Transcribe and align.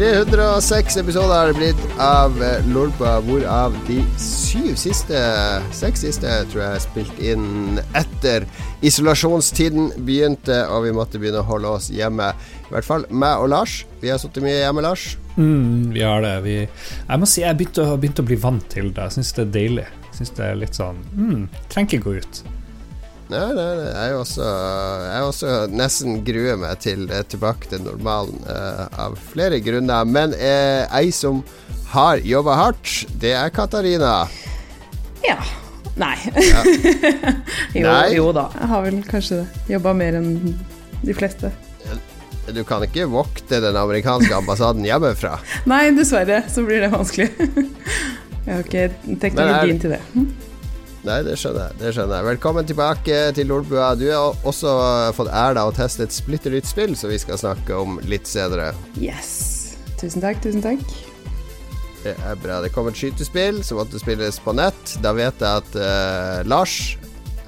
306 0.00 0.96
episoder 0.96 1.34
har 1.34 1.50
det 1.50 1.58
blitt 1.58 1.80
av 2.00 2.38
Lolpa, 2.72 3.18
hvorav 3.20 3.74
de 3.84 3.98
syv 4.16 4.70
siste 4.80 5.18
Seks 5.76 6.06
siste 6.06 6.36
tror 6.48 6.62
jeg 6.62 6.78
er 6.78 6.80
spilt 6.80 7.18
inn 7.20 7.80
etter 7.98 8.46
isolasjonstiden 8.80 9.90
begynte, 10.06 10.62
og 10.72 10.86
vi 10.86 10.94
måtte 10.96 11.20
begynne 11.20 11.42
å 11.42 11.48
holde 11.50 11.74
oss 11.76 11.90
hjemme. 11.92 12.30
I 12.32 12.72
hvert 12.72 12.88
fall 12.88 13.04
meg 13.12 13.42
og 13.42 13.50
Lars. 13.52 13.74
Vi 14.00 14.08
har 14.08 14.16
sittet 14.22 14.40
mye 14.46 14.62
hjemme, 14.62 14.86
Lars. 14.86 15.04
Mm, 15.36 15.92
vi 15.92 16.00
har 16.00 16.24
det. 16.24 16.32
Vi, 16.48 16.56
jeg 16.64 17.20
må 17.20 17.28
si 17.28 17.44
jeg 17.44 17.58
begynte 17.60 17.84
begynte 18.00 18.24
å 18.24 18.30
bli 18.30 18.40
vant 18.40 18.64
til 18.72 18.88
det. 18.96 19.10
Jeg 19.10 19.18
syns 19.18 19.34
det 19.36 19.44
er 19.44 19.52
deilig. 19.58 19.86
Jeg 20.06 20.16
synes 20.22 20.34
det 20.40 20.48
er 20.48 20.58
litt 20.62 20.80
sånn 20.80 21.04
mm, 21.12 21.44
Trenger 21.68 22.00
ikke 22.00 22.06
gå 22.08 22.16
ut. 22.24 22.42
Nei, 23.30 23.52
nei, 23.54 23.66
nei. 23.78 23.90
Jeg 23.94 24.10
er 24.10 24.16
også, 24.18 24.42
jeg 24.42 25.14
er 25.14 25.26
også 25.28 25.50
nesten 25.70 26.16
gruer 26.26 26.56
meg 26.58 26.80
til 26.82 27.04
eh, 27.14 27.22
tilbake 27.30 27.70
til 27.70 27.84
normalen 27.84 28.40
uh, 28.48 28.88
av 28.98 29.14
flere 29.30 29.60
grunner. 29.62 30.08
Men 30.08 30.34
uh, 30.34 30.90
ei 30.98 31.12
som 31.14 31.44
har 31.92 32.22
jobba 32.26 32.58
hardt, 32.58 33.04
det 33.22 33.36
er 33.38 33.52
Katarina. 33.54 34.24
Ja. 35.22 35.38
Nei. 36.00 36.16
Ja. 36.42 36.64
jo, 37.76 37.86
nei. 37.86 38.04
jo 38.16 38.28
da, 38.34 38.48
jeg 38.56 38.70
har 38.70 38.84
vel 38.86 39.00
kanskje 39.04 39.40
Jobba 39.68 39.92
mer 39.94 40.16
enn 40.16 40.30
de 41.02 41.14
fleste. 41.14 41.50
Du 42.50 42.62
kan 42.66 42.82
ikke 42.82 43.06
vokte 43.10 43.60
den 43.62 43.76
amerikanske 43.78 44.32
ambassaden 44.34 44.82
hjemmefra? 44.86 45.36
Nei, 45.70 45.84
dessverre 45.94 46.42
så 46.50 46.64
blir 46.66 46.82
det 46.82 46.90
vanskelig. 46.90 47.30
jeg 47.36 48.54
har 48.54 48.64
ikke 48.64 48.86
teknologien 49.22 49.76
er... 49.76 49.82
til 49.84 49.98
det. 49.98 50.48
Nei, 51.00 51.22
det 51.24 51.38
skjønner 51.40 51.70
jeg. 51.70 51.78
det 51.80 51.90
skjønner 51.96 52.18
jeg 52.18 52.26
Velkommen 52.26 52.66
tilbake 52.68 53.20
til 53.36 53.48
Lolbua. 53.48 53.94
Du 53.96 54.04
har 54.12 54.34
også 54.44 54.72
fått 55.16 55.30
æra 55.32 55.62
av 55.62 55.70
å 55.70 55.76
teste 55.76 56.04
et 56.04 56.12
splitter 56.12 56.52
nytt 56.52 56.68
spill, 56.68 56.92
som 56.98 57.08
vi 57.08 57.16
skal 57.20 57.40
snakke 57.40 57.78
om 57.80 57.96
litt 58.04 58.28
senere. 58.28 58.74
Yes. 59.00 59.78
Tusen 60.00 60.20
takk, 60.20 60.42
tusen 60.44 60.60
takk. 60.64 60.84
Det 62.04 62.12
er 62.12 62.36
bra. 62.42 62.60
Det 62.60 62.72
kom 62.74 62.90
et 62.90 63.00
skytespill 63.00 63.62
som 63.64 63.80
måtte 63.80 64.00
spilles 64.00 64.40
på 64.44 64.52
nett. 64.56 64.94
Da 65.00 65.14
vet 65.16 65.40
jeg 65.40 65.64
at 65.64 65.80
uh, 65.80 66.44
Lars 66.48 66.76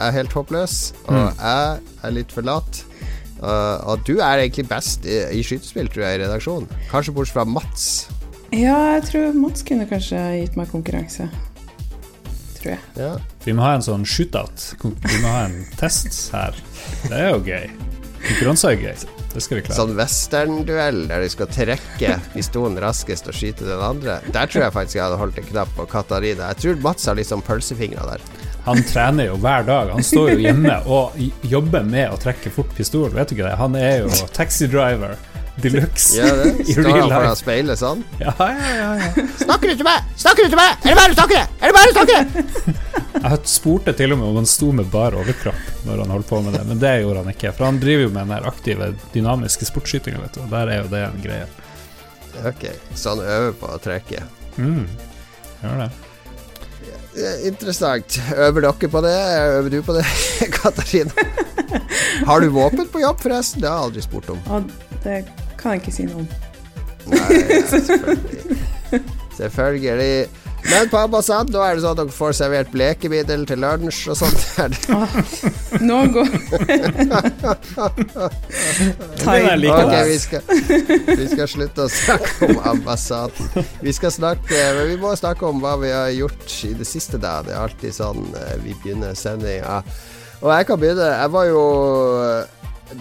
er 0.00 0.16
helt 0.16 0.32
håpløs, 0.32 0.78
og 1.04 1.12
mm. 1.12 1.44
jeg 1.44 2.08
er 2.08 2.16
litt 2.16 2.32
for 2.32 2.48
lat. 2.48 2.82
Uh, 3.42 3.76
og 3.92 4.08
du 4.08 4.16
er 4.16 4.46
egentlig 4.46 4.64
best 4.72 5.04
i, 5.04 5.20
i 5.36 5.44
skytespill, 5.44 5.92
tror 5.92 6.08
jeg, 6.08 6.22
i 6.22 6.24
redaksjonen. 6.24 6.72
Kanskje 6.88 7.18
bortsett 7.20 7.36
fra 7.36 7.48
Mats. 7.48 7.88
Ja, 8.48 8.96
jeg 8.96 9.08
tror 9.12 9.32
Mats 9.36 9.64
kunne 9.68 9.88
kanskje 9.88 10.24
gitt 10.40 10.56
meg 10.56 10.72
konkurranse 10.72 11.28
tror 12.62 12.76
jeg. 12.76 12.82
Ja. 12.96 13.12
Vi 13.44 13.54
må 13.56 13.64
ha 13.64 13.72
en 13.74 13.82
sånn 13.82 14.04
shootout. 14.06 14.68
Vi 14.82 15.18
må 15.22 15.30
ha 15.32 15.46
en 15.48 15.64
test 15.80 16.28
her. 16.34 16.54
Det 17.08 17.16
er 17.18 17.32
jo 17.32 17.40
gøy. 17.42 17.72
Konkurranse 18.22 18.70
er 18.70 18.78
gøy. 18.78 19.00
Det 19.32 19.40
skal 19.42 19.58
vi 19.58 19.62
klare. 19.66 19.78
Sånn 19.78 19.96
western-duell 19.98 21.00
der 21.10 21.24
de 21.24 21.30
skal 21.32 21.48
trekke 21.50 22.18
pistolen 22.34 22.78
raskest 22.84 23.26
og 23.30 23.34
skyte 23.34 23.66
den 23.66 23.82
andre. 23.82 24.20
Der 24.30 24.46
tror 24.50 24.66
jeg 24.66 24.76
faktisk 24.76 24.98
jeg 25.00 25.06
hadde 25.06 25.18
holdt 25.18 25.40
en 25.42 25.48
knapp 25.48 25.74
på 25.74 25.88
Katarina. 25.90 26.52
Jeg 26.52 26.62
tror 26.62 26.80
Mats 26.84 27.08
har 27.10 27.18
litt 27.18 27.30
sånn 27.32 27.42
pølsefingre 27.42 28.06
der. 28.12 28.26
Han 28.68 28.78
trener 28.86 29.32
jo 29.32 29.40
hver 29.42 29.66
dag. 29.66 29.90
Han 29.96 30.06
står 30.06 30.36
jo 30.36 30.42
hjemme 30.44 30.76
og 30.86 31.18
jobber 31.50 31.82
med 31.82 32.12
å 32.14 32.20
trekke 32.22 32.52
fort 32.54 32.70
pistol. 32.78 33.08
Vet 33.10 33.32
du 33.32 33.38
ikke 33.38 33.48
det? 33.48 33.58
Han 33.58 33.74
er 33.80 34.04
jo 34.04 34.12
taxidriver 34.36 35.16
de 35.56 35.70
luxe. 35.70 36.16
Ja, 36.16 36.34
det. 36.34 36.64
Står 36.72 36.88
han 36.96 37.10
foran 37.12 37.36
speilet 37.36 37.80
sånn? 37.80 38.04
Ja, 38.20 38.32
ja, 38.38 38.70
ja, 38.76 38.92
ja. 39.02 39.24
Snakker 39.42 39.72
du 39.72 39.76
til 39.76 39.86
meg? 39.86 40.06
Snakker 40.16 40.46
du 40.46 40.54
til 40.54 40.60
meg? 40.60 40.76
Er 40.80 40.92
det 40.94 40.98
bare 40.98 41.14
å 41.14 41.18
snakke? 41.18 41.42
Er 41.60 41.72
det 41.72 41.76
bare 41.76 41.90
å 41.90 41.96
snakke? 41.96 42.76
Jeg 43.22 43.40
spurte 43.52 43.94
til 43.96 44.14
og 44.14 44.20
med 44.22 44.30
om 44.30 44.38
han 44.40 44.48
sto 44.48 44.70
med 44.74 44.88
bar 44.90 45.14
overkropp 45.18 45.84
når 45.86 46.04
han 46.04 46.14
holdt 46.14 46.30
på 46.30 46.40
med 46.42 46.56
det, 46.56 46.62
men 46.70 46.80
det 46.82 46.94
gjorde 47.02 47.24
han 47.24 47.34
ikke. 47.34 47.52
For 47.58 47.68
han 47.68 47.80
driver 47.82 48.06
jo 48.06 48.14
med 48.14 48.32
den 48.32 48.48
aktive, 48.48 48.88
dynamiske 49.12 49.68
sportsskytinga, 49.68 50.22
vet 50.24 50.38
du. 50.38 50.44
Og 50.46 50.54
der 50.54 50.72
er 50.72 50.80
jo 50.80 50.88
det 50.94 51.02
en 51.10 51.20
greie. 51.26 51.50
Ok, 52.48 52.64
så 52.96 53.12
han 53.12 53.26
øver 53.26 53.52
på 53.60 53.68
å 53.74 53.82
trekke? 53.82 54.24
Mm, 54.56 54.86
gjør 55.60 55.84
det. 55.84 55.90
Interessant. 57.44 58.16
Øver 58.32 58.64
dere 58.64 58.88
på 58.88 59.00
det? 59.04 59.16
Øver 59.58 59.70
du 59.70 59.82
på 59.84 59.98
det, 59.98 60.06
Katarina? 60.56 61.26
Har 62.28 62.40
du 62.40 62.48
våpen 62.48 62.88
på 62.88 63.00
jobb, 63.04 63.20
forresten? 63.20 63.60
Det 63.62 63.68
har 63.68 63.78
jeg 63.78 63.90
aldri 63.90 64.04
spurt 64.04 64.30
om. 64.32 64.40
Og 64.48 64.70
det 65.04 65.22
kan 65.62 65.76
jeg 65.76 65.84
ikke 65.84 65.94
si 65.94 66.08
noe 66.10 66.22
om. 66.22 66.28
Nei, 67.12 67.42
selvfølgelig. 67.72 69.02
selvfølgelig. 69.38 70.28
Men 70.62 70.86
på 70.88 70.96
ambassaden 71.00 71.50
nå 71.50 71.58
er 71.64 71.74
det 71.74 71.82
sånn 71.82 71.96
at 71.96 71.98
dere 71.98 72.14
får 72.14 72.36
servert 72.38 72.70
blekemiddel 72.70 73.42
til 73.50 73.58
lunsj 73.64 74.12
og 74.12 74.16
sånt. 74.20 74.42
Nå 75.82 75.98
går 76.14 76.28
Ok, 79.22 79.96
vi 80.06 80.18
skal, 80.22 80.42
vi 81.08 81.26
skal 81.32 81.50
slutte 81.50 81.86
å 81.86 81.90
snakke 81.90 82.52
om 82.52 82.62
ambassaden. 82.76 83.66
Vi 83.82 83.92
skal 83.96 84.14
snakke 84.14 84.62
Men 84.78 84.86
vi 84.92 84.96
må 85.02 85.10
snakke 85.18 85.50
om 85.50 85.58
hva 85.62 85.74
vi 85.82 85.90
har 85.90 86.10
gjort 86.14 86.46
i 86.68 86.72
det 86.78 86.86
siste, 86.86 87.18
da. 87.22 87.40
Det 87.42 87.56
er 87.56 87.62
alltid 87.64 87.98
sånn 87.98 88.22
eh, 88.38 88.56
vi 88.62 88.76
begynner 88.84 89.18
sendinga. 89.18 89.82
Og 90.42 90.50
jeg 90.54 90.66
kan 90.70 90.78
begynne. 90.78 91.10
Jeg 91.10 91.30
var 91.34 91.44
jo 91.50 91.62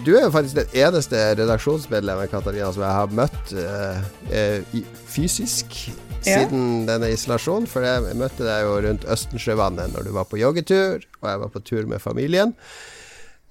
du 0.04 0.14
er 0.16 0.24
jo 0.26 0.32
faktisk 0.34 0.58
det 0.58 0.82
eneste 0.82 1.18
redaksjonsmedlemmet 1.38 2.30
Katarina, 2.32 2.70
som 2.72 2.84
jeg 2.84 2.96
har 2.96 3.12
møtt 3.16 3.52
uh, 3.56 4.80
fysisk 5.12 5.76
ja. 6.24 6.42
siden 6.42 6.86
denne 6.88 7.12
isolasjonen. 7.12 7.68
For 7.70 7.84
jeg 7.86 8.16
møtte 8.18 8.46
deg 8.46 8.64
jo 8.66 8.78
rundt 8.86 9.06
Østensjøvannet 9.12 9.94
når 9.94 10.08
du 10.08 10.16
var 10.16 10.28
på 10.30 10.40
joggetur, 10.40 11.04
og 11.20 11.30
jeg 11.30 11.44
var 11.44 11.52
på 11.52 11.62
tur 11.66 11.86
med 11.90 12.02
familien. 12.02 12.56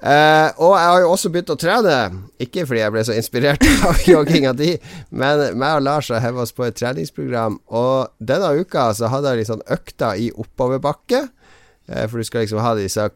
Uh, 0.02 0.50
og 0.57 0.72
jeg 0.74 0.88
har 0.90 1.00
jo 1.03 1.09
også 1.13 1.29
begynt 1.29 1.52
å 1.53 1.59
trene, 1.62 1.97
ikke 2.41 2.63
fordi 2.66 2.79
jeg 2.81 2.94
ble 2.96 3.03
så 3.06 3.13
inspirert 3.13 3.66
av 3.88 4.00
jogginga 4.09 4.56
di, 4.58 4.72
men 5.13 5.44
meg 5.62 5.75
og 5.78 5.84
Lars 5.85 6.09
har 6.09 6.23
hevet 6.23 6.41
oss 6.41 6.56
på 6.58 6.66
et 6.66 6.79
treningsprogram, 6.79 7.59
og 7.69 8.09
denne 8.18 8.50
uka 8.58 8.88
så 8.97 9.12
hadde 9.13 9.35
jeg 9.38 9.52
sånn 9.52 9.62
økta 9.69 10.16
i 10.18 10.31
oppoverbakke. 10.34 11.28
Uh, 11.85 12.06
for 12.08 12.18
du 12.18 12.25
skal 12.25 12.47
liksom 12.47 12.63
ha 12.66 12.73
disse 12.79 13.12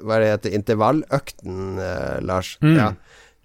hva 0.00 0.16
er 0.16 0.22
det 0.22 0.30
heter, 0.34 0.54
intervalløkten, 0.58 1.58
eh, 1.82 2.20
Lars. 2.26 2.54
Mm. 2.62 2.76
Ja. 2.76 2.92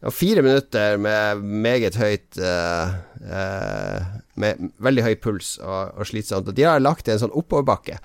Og 0.06 0.14
fire 0.14 0.44
minutter 0.46 1.00
med 1.02 1.42
meget 1.42 1.96
høyt 1.98 2.38
eh, 2.38 2.96
eh, 3.26 4.10
Med 4.38 4.68
veldig 4.84 5.06
høy 5.06 5.16
puls 5.24 5.56
og, 5.64 5.96
og, 5.96 6.04
slitsomt. 6.06 6.52
Og 6.52 6.58
de 6.58 6.68
har 6.68 6.84
lagt 6.84 7.08
i 7.08 7.16
en 7.16 7.22
sånn 7.24 7.34
oppoverbakke. 7.34 7.98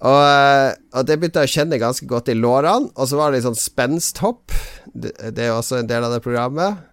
Og, 0.00 0.76
og, 0.92 1.00
det 1.08 1.16
begynte 1.18 1.42
jeg 1.42 1.50
å 1.50 1.54
kjenne 1.54 1.80
ganske 1.80 2.06
godt 2.08 2.30
i 2.30 2.36
lårene. 2.36 2.92
Og 2.94 3.08
så 3.08 3.18
var 3.18 3.30
det 3.30 3.40
litt 3.40 3.48
sånn 3.48 3.58
spensthopp. 3.58 4.54
Det, 4.92 5.16
det 5.34 5.48
er 5.48 5.56
også 5.56 5.80
en 5.80 5.90
del 5.90 6.06
av 6.06 6.14
det 6.14 6.22
programmet. 6.24 6.86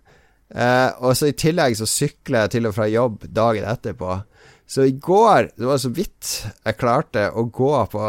og 1.03 1.11
så 1.19 1.27
i 1.27 1.35
tillegg 1.35 1.75
så 1.75 1.85
sykler 1.91 2.45
jeg 2.45 2.55
til 2.55 2.71
og 2.71 2.75
fra 2.79 2.87
jobb 2.87 3.27
dagen 3.27 3.67
etterpå. 3.67 4.21
Så 4.67 4.83
i 4.83 4.91
går 4.91 5.49
Det 5.55 5.67
var 5.67 5.77
så 5.79 5.89
vidt 5.95 6.31
jeg 6.65 6.77
klarte 6.79 7.29
å 7.31 7.45
gå 7.47 7.71
på 7.91 8.01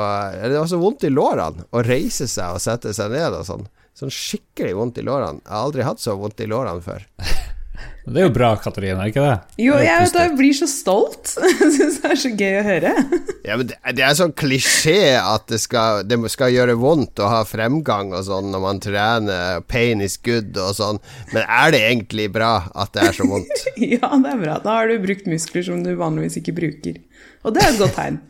Det 0.42 0.56
var 0.58 0.70
så 0.70 0.80
vondt 0.80 1.06
i 1.06 1.12
lårene 1.12 1.68
å 1.70 1.82
reise 1.86 2.26
seg 2.26 2.56
og 2.56 2.62
sette 2.62 2.94
seg 2.96 3.12
ned 3.14 3.36
og 3.38 3.46
sånn. 3.46 3.68
Sånn 3.98 4.12
skikkelig 4.14 4.76
vondt 4.78 4.98
i 5.00 5.06
lårene. 5.06 5.42
Jeg 5.42 5.54
har 5.54 5.64
aldri 5.68 5.86
hatt 5.86 6.02
så 6.02 6.14
vondt 6.18 6.42
i 6.42 6.50
lårene 6.50 6.82
før. 6.84 7.06
Det 8.08 8.22
er 8.22 8.26
jo 8.26 8.32
bra, 8.32 8.48
Katarina, 8.60 9.04
ikke 9.10 9.22
det? 9.22 9.34
Jo, 9.60 9.76
jeg, 9.82 10.04
vet, 10.04 10.16
jeg 10.16 10.32
blir 10.38 10.54
så 10.56 10.68
stolt. 10.70 11.34
Jeg 11.58 11.70
syns 11.74 11.98
det 12.00 12.10
er 12.12 12.20
så 12.22 12.30
gøy 12.32 12.56
å 12.58 12.64
høre. 12.66 12.92
Ja, 13.44 13.56
men 13.58 13.68
det, 13.70 13.76
det 13.98 14.04
er 14.06 14.16
sånn 14.16 14.34
klisjé 14.38 15.16
at 15.20 15.46
det 15.50 15.60
skal, 15.62 16.02
det 16.08 16.18
skal, 16.32 16.54
gjøre 16.54 16.78
vondt 16.80 17.20
å 17.20 17.28
ha 17.32 17.42
fremgang 17.48 18.14
og 18.16 18.24
sånn 18.26 18.50
når 18.52 18.64
man 18.64 18.82
trener, 18.82 19.60
pain 19.68 20.02
is 20.04 20.16
good 20.24 20.56
og 20.56 20.74
sånn, 20.78 21.00
men 21.34 21.44
er 21.44 21.74
det 21.74 21.82
egentlig 21.90 22.28
bra 22.34 22.52
at 22.72 22.94
det 22.96 23.06
er 23.08 23.18
så 23.18 23.28
vondt? 23.28 23.64
ja, 23.96 24.08
det 24.08 24.34
er 24.34 24.42
bra. 24.42 24.58
Da 24.64 24.80
har 24.80 24.90
du 24.90 24.98
brukt 25.04 25.28
muskler 25.30 25.66
som 25.68 25.84
du 25.84 25.92
vanligvis 25.98 26.40
ikke 26.40 26.56
bruker. 26.56 27.00
Og 27.44 27.56
det 27.56 27.64
er 27.64 27.74
et 27.74 27.82
godt 27.82 27.98
tegn. 27.98 28.22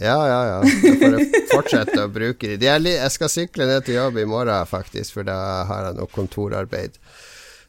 Ja, 0.00 0.18
ja, 0.28 0.40
ja. 0.46 0.60
Da 0.62 0.92
får 1.00 1.16
jeg 1.18 1.42
fortsette 1.50 2.04
å 2.04 2.12
bruke 2.12 2.54
de. 2.54 2.68
Jeg 2.70 3.10
skal 3.12 3.32
sykle 3.32 3.66
ned 3.68 3.84
til 3.88 3.98
jobb 3.98 4.20
i 4.22 4.28
morgen, 4.28 4.68
faktisk, 4.70 5.18
for 5.18 5.26
da 5.26 5.36
har 5.68 5.90
jeg 5.90 5.98
noe 5.98 6.14
kontorarbeid. 6.14 6.96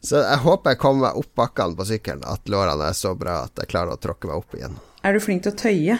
Så 0.01 0.23
jeg 0.23 0.41
håper 0.43 0.73
jeg 0.73 0.81
kommer 0.81 1.09
meg 1.09 1.19
opp 1.21 1.35
bakkene 1.37 1.77
på 1.77 1.85
sykkelen, 1.91 2.25
at 2.25 2.49
lårene 2.49 2.89
er 2.89 2.97
så 2.97 3.13
bra 3.17 3.43
at 3.45 3.61
jeg 3.61 3.69
klarer 3.69 3.93
å 3.93 4.01
tråkke 4.01 4.29
meg 4.29 4.41
opp 4.41 4.57
igjen. 4.57 4.79
Er 5.05 5.13
du 5.13 5.21
flink 5.21 5.45
til 5.45 5.53
å 5.53 5.59
tøye? 5.61 5.97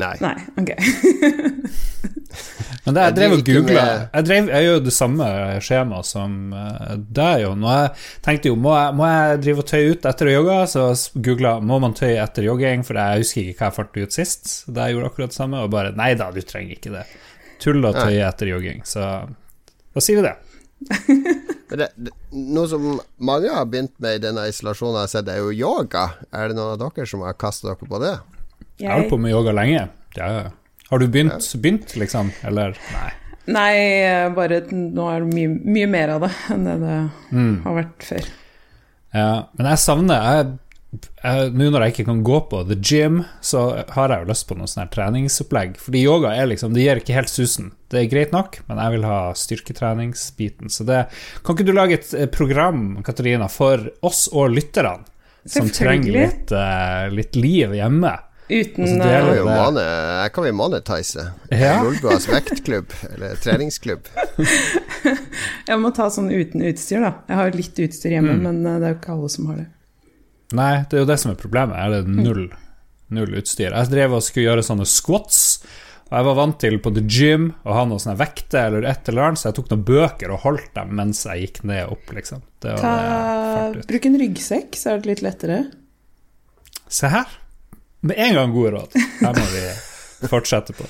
Nei. 0.00 0.14
Nei, 0.22 0.36
ok. 0.60 0.70
Men 2.84 2.96
det, 2.96 3.02
jeg 3.02 3.14
drev 3.16 3.32
og 3.34 3.40
googla 3.44 3.82
Jeg, 3.82 4.24
drev, 4.24 4.46
jeg 4.48 4.64
gjør 4.64 4.76
jo 4.76 4.82
det 4.86 4.92
samme 4.94 5.26
skjemaet 5.64 6.08
som 6.08 6.36
uh, 6.54 6.92
deg, 6.96 7.42
Jon. 7.44 7.64
Og 7.66 7.74
jeg 7.74 7.90
tenkte 8.24 8.52
jo 8.52 8.58
må 8.60 8.72
jeg, 8.76 8.94
må 8.96 9.08
jeg 9.10 9.40
drive 9.44 9.64
og 9.64 9.68
tøye 9.72 9.90
ut 9.90 10.06
etter 10.12 10.30
å 10.30 10.36
jogge, 10.36 10.58
så 10.72 10.84
googla 11.26 11.56
må 11.64 11.80
man 11.84 11.96
tøye 11.98 12.20
etter 12.22 12.46
jogging, 12.46 12.86
for 12.86 13.00
jeg 13.00 13.24
husker 13.24 13.50
ikke 13.50 13.58
hva 13.58 13.70
jeg 13.70 13.78
fart 13.80 13.98
ut 13.98 14.16
sist. 14.16 14.52
Da 14.68 14.86
jeg 14.86 14.96
gjorde 14.96 15.10
akkurat 15.12 15.34
det 15.34 15.40
samme, 15.40 15.64
og 15.64 15.74
bare 15.74 15.96
nei 15.98 16.12
da, 16.20 16.30
du 16.32 16.40
trenger 16.44 16.78
ikke 16.78 16.94
det. 16.94 17.04
Tull 17.60 17.84
å 17.84 17.92
tøye 17.96 18.22
etter 18.24 18.52
jogging. 18.54 18.86
Så 18.88 19.04
da 19.04 20.04
sier 20.04 20.22
vi 20.22 20.28
det. 20.30 20.36
Det, 20.88 21.88
det, 21.94 22.12
noe 22.32 22.66
som 22.70 22.86
mange 23.20 23.52
har 23.52 23.68
begynt 23.70 23.94
med 24.02 24.18
i 24.18 24.22
denne 24.24 24.46
isolasjonen, 24.50 24.96
jeg 24.98 25.06
har 25.06 25.12
sett, 25.12 25.30
er 25.30 25.42
jo 25.42 25.52
yoga. 25.52 26.06
Er 26.32 26.50
det 26.50 26.58
noen 26.58 26.74
av 26.74 26.80
dere 26.82 27.08
som 27.08 27.24
har 27.26 27.38
kasta 27.38 27.70
dere 27.70 27.90
på 27.90 28.02
det? 28.02 28.14
Jeg 28.80 28.88
har 28.88 29.02
holdt 29.02 29.12
på 29.12 29.20
med 29.20 29.34
yoga 29.34 29.54
lenge. 29.56 29.86
Ja. 30.16 30.30
Har 30.90 31.02
du 31.02 31.06
begynt, 31.06 31.38
ja. 31.38 31.60
begynt, 31.62 31.96
liksom? 32.00 32.32
Eller 32.46 32.78
nei? 32.94 33.10
Nei, 33.50 33.74
bare 34.36 34.60
nå 34.70 35.06
er 35.10 35.24
det 35.24 35.34
mye, 35.34 35.52
mye 35.74 35.86
mer 35.90 36.12
av 36.16 36.26
det 36.26 36.30
enn 36.52 36.66
det 36.68 36.74
det 36.82 36.96
mm. 37.34 37.54
har 37.64 37.76
vært 37.80 38.04
før. 38.06 38.28
Ja, 39.16 39.30
men 39.58 39.68
jeg 39.72 39.82
savner 39.82 40.26
jeg, 40.26 40.50
Nå 40.90 41.68
når 41.70 41.84
jeg 41.84 41.92
ikke 41.94 42.06
kan 42.08 42.22
gå 42.26 42.38
på 42.50 42.62
the 42.66 42.74
gym, 42.74 43.20
så 43.46 43.84
har 43.94 44.10
jeg 44.10 44.24
jo 44.24 44.30
lyst 44.32 44.46
på 44.48 44.56
noe 44.58 44.70
sånn 44.70 44.82
her 44.82 44.90
treningsopplegg. 44.94 45.76
Fordi 45.78 46.02
yoga 46.02 46.32
er 46.34 46.50
liksom, 46.50 46.74
det 46.74 46.86
gir 46.86 47.02
ikke 47.02 47.14
helt 47.14 47.30
susen. 47.30 47.70
Det 47.90 48.00
er 48.00 48.10
greit 48.10 48.34
nok, 48.34 48.58
men 48.66 48.80
jeg 48.82 48.96
vil 48.96 49.06
ha 49.06 49.20
styrketreningsbiten. 49.38 50.72
Så 50.72 50.86
det 50.88 51.04
Kan 51.46 51.56
ikke 51.56 51.68
du 51.68 51.74
lage 51.76 52.00
et 52.00 52.10
eh, 52.14 52.26
program, 52.30 52.98
Katarina, 53.06 53.46
for 53.50 53.86
oss 54.06 54.26
og 54.32 54.50
lytterne, 54.56 55.06
som 55.46 55.70
trenger 55.72 56.12
litt, 56.12 56.50
uh, 56.52 57.06
litt 57.14 57.38
liv 57.38 57.72
hjemme? 57.78 58.12
Uten 58.50 58.82
altså, 58.82 58.96
det 58.98 59.10
er 59.14 59.36
jo 59.38 59.44
mane, 59.46 59.82
Her 60.24 60.30
kan 60.34 60.44
vi 60.44 60.52
monetize. 60.58 61.26
Ja. 61.54 61.76
Lolbuas 61.86 62.26
vektklubb, 62.28 62.90
eller 63.14 63.38
treningsklubb. 63.38 64.10
jeg 65.70 65.78
må 65.78 65.94
ta 65.94 66.10
sånn 66.10 66.32
uten 66.34 66.66
utstyr, 66.66 67.06
da. 67.06 67.12
Jeg 67.30 67.38
har 67.38 67.60
litt 67.62 67.78
utstyr 67.86 68.16
hjemme, 68.18 68.40
mm. 68.40 68.48
men 68.48 68.64
det 68.66 68.80
er 68.80 68.96
jo 68.96 68.98
ikke 68.98 69.14
alle 69.14 69.30
som 69.30 69.52
har 69.52 69.62
det. 69.62 69.68
Nei, 70.56 70.72
det 70.90 70.98
er 70.98 71.04
jo 71.04 71.10
det 71.10 71.18
som 71.22 71.32
er 71.32 71.38
problemet. 71.38 71.76
Er 71.78 71.92
det 71.94 72.10
null, 72.10 72.48
null 73.14 73.36
utstyr? 73.38 73.70
Jeg 73.70 73.92
drev 73.92 74.16
og 74.18 74.24
skulle 74.26 74.48
gjøre 74.48 74.64
sånne 74.66 74.86
squats. 74.88 75.42
Og 76.10 76.16
jeg 76.18 76.26
var 76.26 76.38
vant 76.40 76.56
til 76.58 76.78
på 76.82 76.90
the 76.96 77.04
gym 77.06 77.50
å 77.62 77.74
ha 77.76 77.84
noen 77.86 78.02
sånne 78.02 78.18
vekter 78.18 78.66
eller 78.66 78.88
et 78.90 79.10
eller 79.12 79.28
annet, 79.28 79.38
så 79.38 79.50
jeg 79.50 79.60
tok 79.60 79.68
noen 79.70 79.84
bøker 79.86 80.32
og 80.34 80.42
holdt 80.42 80.72
dem 80.74 80.90
mens 80.98 81.22
jeg 81.28 81.44
gikk 81.44 81.60
ned 81.70 81.84
og 81.84 81.94
opp, 81.94 82.10
liksom. 82.16 82.42
Ta, 82.64 82.96
bruk 83.86 84.08
en 84.10 84.18
ryggsekk, 84.18 84.74
så 84.74 84.96
er 84.96 85.04
det 85.04 85.12
litt 85.12 85.22
lettere. 85.22 85.60
Se 86.90 87.12
her. 87.14 87.30
Med 88.02 88.18
en 88.18 88.34
gang 88.40 88.56
gode 88.56 88.74
råd. 88.74 88.98
Her 89.20 89.38
må 89.38 89.46
vi 89.54 90.28
fortsette 90.32 90.74
på. 90.74 90.88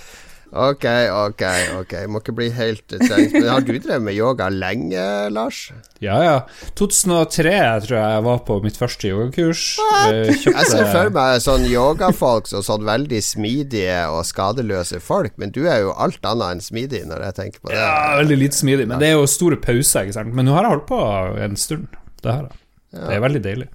Ok, 0.50 0.84
ok, 1.14 1.42
ok. 1.78 1.92
Må 2.10 2.18
ikke 2.18 2.32
bli 2.34 2.48
helt. 2.50 2.96
Men 2.98 3.46
har 3.46 3.62
du 3.62 3.70
drevet 3.76 4.02
med 4.02 4.16
yoga 4.16 4.48
lenge, 4.50 5.04
Lars? 5.30 5.60
Ja, 6.02 6.16
ja. 6.24 6.34
2003 6.78 7.52
tror 7.84 7.96
jeg 7.96 8.16
jeg 8.16 8.24
var 8.26 8.40
på 8.48 8.56
mitt 8.64 8.80
første 8.80 9.12
yogakurs. 9.12 9.62
Eh, 10.08 10.32
kjøpte... 10.34 10.56
Jeg 10.56 10.70
ser 10.72 10.90
for 10.90 11.14
meg 11.14 11.38
sånn 11.44 11.68
yogafolk 11.70 12.50
som 12.50 12.66
sånn 12.66 12.88
veldig 12.88 13.22
smidige 13.22 14.02
og 14.10 14.26
skadeløse 14.26 14.98
folk, 15.04 15.36
men 15.38 15.54
du 15.54 15.62
er 15.70 15.84
jo 15.84 15.94
alt 15.94 16.18
annet 16.26 16.56
enn 16.56 16.64
smidig 16.66 17.04
når 17.06 17.28
jeg 17.28 17.38
tenker 17.38 17.62
på 17.62 17.70
det. 17.70 17.78
Ja, 17.78 18.18
veldig 18.18 18.42
lite 18.42 18.58
smidig, 18.58 18.90
men 18.90 18.98
det 19.02 19.12
er 19.12 19.20
jo 19.20 19.30
store 19.30 19.60
pauser, 19.62 20.08
ikke 20.08 20.18
sant. 20.18 20.34
Men 20.34 20.50
nå 20.50 20.58
har 20.58 20.66
jeg 20.66 20.74
holdt 20.74 20.88
på 20.90 21.02
en 21.46 21.58
stund. 21.60 21.86
Det 22.20 22.34
her. 22.40 22.50
Det 22.90 23.14
er 23.16 23.22
veldig 23.22 23.46
deilig. 23.46 23.70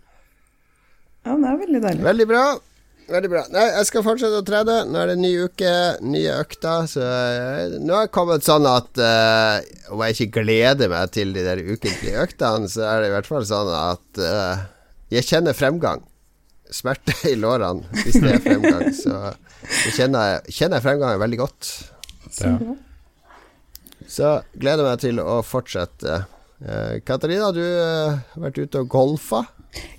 Ja, 1.25 1.39
det 1.39 1.49
er 1.53 1.61
veldig 1.63 1.85
deilig. 1.87 2.03
Veldig 2.05 2.27
bra. 2.29 2.47
Veldig 3.05 3.29
bra. 3.29 3.43
Nei, 3.53 3.63
jeg 3.69 3.87
skal 3.89 4.03
fortsette 4.05 4.39
å 4.41 4.45
trene. 4.45 4.79
Nå 4.89 4.97
er 4.97 5.11
det 5.11 5.17
ny 5.19 5.29
uke, 5.45 5.71
nye 6.01 6.37
økter. 6.41 6.87
Så 6.89 7.03
uh, 7.05 7.75
nå 7.77 7.93
har 7.93 8.07
jeg 8.07 8.13
kommet 8.15 8.45
sånn 8.45 8.65
at 8.69 8.97
uh, 8.97 9.59
om 9.93 10.01
jeg 10.05 10.15
ikke 10.15 10.41
gleder 10.41 10.89
meg 10.89 11.11
til 11.13 11.35
de 11.35 11.43
der 11.45 11.61
ukentlige 11.61 12.23
øktene, 12.23 12.69
så 12.71 12.87
er 12.89 13.03
det 13.03 13.11
i 13.11 13.13
hvert 13.13 13.29
fall 13.29 13.45
sånn 13.45 13.69
at 13.77 14.21
uh, 14.21 14.63
jeg 15.13 15.27
kjenner 15.29 15.57
fremgang. 15.57 16.01
Smerte 16.73 17.13
i 17.29 17.35
lårene 17.37 17.85
hvis 18.01 18.17
det 18.23 18.39
er 18.39 18.41
fremgang. 18.41 18.87
Så 18.97 19.13
jeg 19.85 19.93
kjenner, 19.99 20.39
kjenner 20.49 20.79
jeg 20.79 20.85
fremgangen 20.87 21.21
veldig 21.21 21.39
godt. 21.43 21.69
Ja. 22.41 22.55
Så 24.09 24.31
gleder 24.57 24.87
meg 24.87 25.03
til 25.03 25.21
å 25.21 25.43
fortsette. 25.45 26.23
Katarina, 27.05 27.51
du 27.53 27.61
har 27.61 28.41
vært 28.47 28.57
ute 28.63 28.81
og 28.81 28.89
golfa? 28.89 29.43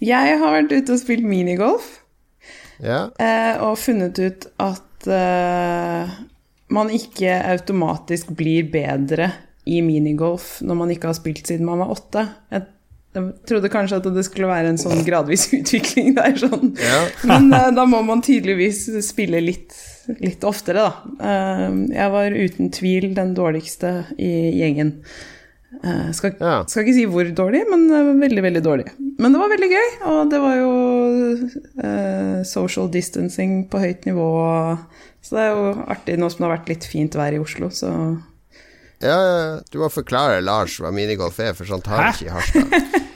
Jeg 0.02 0.40
har 0.40 0.54
vært 0.56 0.74
ute 0.74 0.96
og 0.96 1.00
spilt 1.00 1.26
minigolf. 1.26 1.88
Ja. 2.82 3.06
Eh, 3.18 3.56
og 3.64 3.78
funnet 3.80 4.18
ut 4.20 4.46
at 4.62 5.08
eh, 5.10 6.14
man 6.72 6.92
ikke 6.92 7.34
automatisk 7.54 8.32
blir 8.36 8.68
bedre 8.72 9.30
i 9.66 9.80
minigolf 9.82 10.60
når 10.62 10.78
man 10.78 10.94
ikke 10.94 11.10
har 11.10 11.18
spilt 11.18 11.46
siden 11.48 11.66
man 11.68 11.82
var 11.82 11.92
åtte. 11.94 12.26
Jeg, 12.54 12.66
jeg 13.16 13.30
trodde 13.48 13.70
kanskje 13.72 14.00
at 14.00 14.08
det 14.14 14.26
skulle 14.26 14.50
være 14.50 14.72
en 14.72 14.80
sånn 14.80 15.04
gradvis 15.06 15.48
utvikling 15.58 16.14
der, 16.18 16.36
sånn. 16.40 16.74
Ja. 16.80 17.04
Men 17.30 17.48
eh, 17.54 17.70
da 17.76 17.86
må 17.88 18.02
man 18.06 18.24
tydeligvis 18.26 18.84
spille 19.06 19.40
litt, 19.44 19.76
litt 20.20 20.44
oftere, 20.46 20.86
da. 20.86 21.30
Jeg 21.90 22.12
var 22.12 22.36
uten 22.36 22.70
tvil 22.74 23.10
den 23.16 23.32
dårligste 23.38 23.96
i 24.22 24.34
gjengen. 24.60 25.00
Uh, 25.82 26.10
skal, 26.16 26.36
ja. 26.40 26.60
skal, 26.68 26.84
ikke 26.84 26.94
si 26.96 27.04
hvor 27.10 27.28
dårlig, 27.36 27.64
men 27.70 27.84
uh, 27.92 28.12
veldig, 28.20 28.44
veldig 28.46 28.62
dårlig. 28.64 28.86
Men 29.20 29.34
det 29.34 29.40
var 29.42 29.52
veldig 29.52 29.68
gøy, 29.72 29.90
og 30.12 30.20
det 30.32 30.40
var 30.42 30.54
jo 30.58 30.70
uh, 31.82 32.38
social 32.48 32.88
distancing 32.92 33.58
på 33.70 33.80
høyt 33.82 34.08
nivå. 34.08 34.30
Så 35.24 35.36
det 35.36 35.44
er 35.44 35.52
jo 35.52 35.74
artig 35.88 36.16
nå 36.20 36.30
som 36.30 36.44
det 36.44 36.48
har 36.48 36.56
vært 36.58 36.72
litt 36.72 36.88
fint 36.88 37.18
vær 37.18 37.36
i 37.36 37.42
Oslo, 37.42 37.72
så 37.74 37.90
Ja, 39.02 39.18
du 39.68 39.80
må 39.82 39.90
forklare 39.92 40.44
Lars 40.44 40.78
hva 40.80 40.92
minigolf 40.94 41.40
er, 41.44 41.52
for 41.56 41.68
sånt 41.68 41.90
har 41.90 42.06
vi 42.06 42.14
ikke 42.14 42.30
i 42.30 42.36
Harstad. 42.36 43.02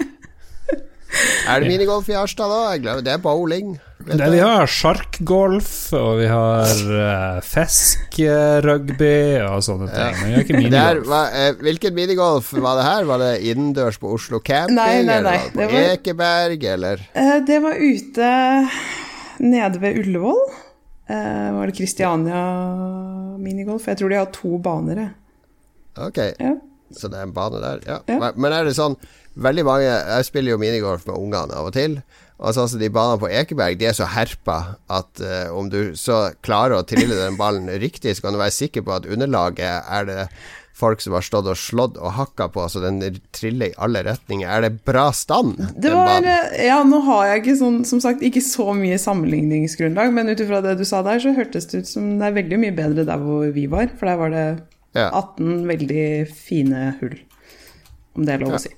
er 1.50 1.62
det 1.62 1.70
minigolf 1.70 2.08
i 2.10 2.16
Harstad, 2.16 2.50
da? 2.50 2.74
Jeg 2.74 2.84
glemmer, 2.84 3.04
det 3.06 3.12
er 3.14 3.22
bowling. 3.22 3.74
Det, 4.00 4.16
vi 4.32 4.40
har 4.40 4.70
sjarkgolf, 4.70 5.70
og 5.96 6.22
vi 6.22 6.28
har 6.30 6.70
uh, 6.88 7.40
feskrugby 7.44 9.18
og 9.44 9.60
sånne 9.66 9.90
ting. 9.92 10.16
Men 10.16 10.24
vi 10.24 10.32
har 10.32 10.46
ikke 10.46 10.56
minigolf. 10.56 11.10
var, 11.10 11.34
uh, 11.34 11.60
hvilken 11.66 11.96
minigolf 11.98 12.48
var 12.56 12.80
det 12.80 12.86
her? 12.86 13.10
Var 13.10 13.22
det 13.24 13.30
innendørs 13.52 14.00
på 14.00 14.14
Oslo 14.16 14.40
camping? 14.40 14.78
Nei, 14.78 15.02
nei, 15.04 15.20
nei. 15.26 15.36
Eller 15.50 15.68
på 15.68 15.68
var, 15.74 15.92
Ekeberg, 15.98 16.66
eller? 16.76 17.04
Uh, 17.12 17.36
det 17.50 17.60
var 17.66 17.84
ute 17.84 18.32
nede 19.44 19.84
ved 19.84 20.02
Ullevål. 20.02 20.42
var 21.10 21.66
det 21.66 21.76
Kristiania 21.76 22.40
minigolf? 23.40 23.88
Jeg 23.90 24.00
tror 24.00 24.12
de 24.12 24.20
har 24.20 24.32
to 24.32 24.58
baner, 24.62 25.04
jeg. 25.04 25.14
Ok. 26.00 26.20
Ja. 26.38 26.56
Så 26.90 27.08
det 27.10 27.20
er 27.20 27.28
en 27.28 27.34
bane 27.34 27.60
der? 27.62 27.82
Ja. 27.86 27.98
ja. 28.06 28.30
Men 28.34 28.54
er 28.54 28.66
det 28.66 28.74
sånn 28.78 28.96
Veldig 29.38 29.62
mange 29.66 29.86
Jeg 29.86 30.26
spiller 30.26 30.54
jo 30.54 30.60
minigolf 30.60 31.06
med 31.06 31.16
ungene 31.16 31.56
av 31.56 31.70
og 31.70 31.74
til. 31.76 32.00
Og 32.40 32.54
sånn 32.54 32.64
altså 32.66 32.80
De 32.80 32.88
banene 32.92 33.20
på 33.20 33.30
Ekeberg 33.30 33.80
De 33.80 33.90
er 33.90 33.96
så 33.96 34.08
herpa 34.10 34.60
at 34.90 35.22
uh, 35.22 35.52
om 35.56 35.68
du 35.72 35.92
så 35.98 36.30
klarer 36.44 36.78
å 36.78 36.86
trille 36.88 37.18
den 37.18 37.38
ballen 37.40 37.68
riktig, 37.82 38.16
så 38.16 38.26
kan 38.26 38.34
du 38.36 38.40
være 38.40 38.56
sikker 38.56 38.86
på 38.86 38.96
at 38.96 39.08
underlaget 39.10 39.86
er 39.86 40.08
det 40.08 40.24
folk 40.80 41.02
som 41.04 41.12
har 41.12 41.24
stått 41.24 41.48
og 41.50 41.58
slått 41.60 41.98
og 42.00 42.14
hakka 42.16 42.46
på, 42.54 42.64
så 42.72 42.80
den 42.80 43.02
triller 43.36 43.68
i 43.68 43.76
alle 43.84 44.00
retninger. 44.06 44.48
Er 44.48 44.64
det 44.64 44.84
bra 44.88 45.10
stand? 45.12 45.58
Det 45.76 45.92
var, 45.92 46.24
ja, 46.56 46.78
nå 46.88 47.02
har 47.04 47.26
jeg 47.28 47.42
ikke 47.42 47.56
sånn, 47.60 47.78
som 47.88 48.00
sagt 48.00 48.24
ikke 48.24 48.40
så 48.44 48.70
mye 48.78 48.96
sammenligningsgrunnlag, 49.02 50.14
men 50.16 50.32
ut 50.32 50.40
ifra 50.40 50.62
det 50.64 50.78
du 50.80 50.86
sa 50.88 51.02
der, 51.04 51.20
så 51.20 51.34
hørtes 51.36 51.68
det 51.68 51.82
ut 51.82 51.90
som 51.90 52.14
det 52.20 52.30
er 52.30 52.38
veldig 52.40 52.62
mye 52.64 52.76
bedre 52.80 53.04
der 53.08 53.20
hvor 53.20 53.52
vi 53.52 53.66
var, 53.68 53.92
for 53.92 54.08
der 54.08 54.20
var 54.22 54.32
det 54.32 54.46
18 55.04 55.68
veldig 55.68 56.10
fine 56.32 56.94
hull, 57.02 57.18
om 58.16 58.24
det 58.24 58.38
er 58.38 58.46
lov 58.46 58.56
å 58.56 58.64
si. 58.64 58.72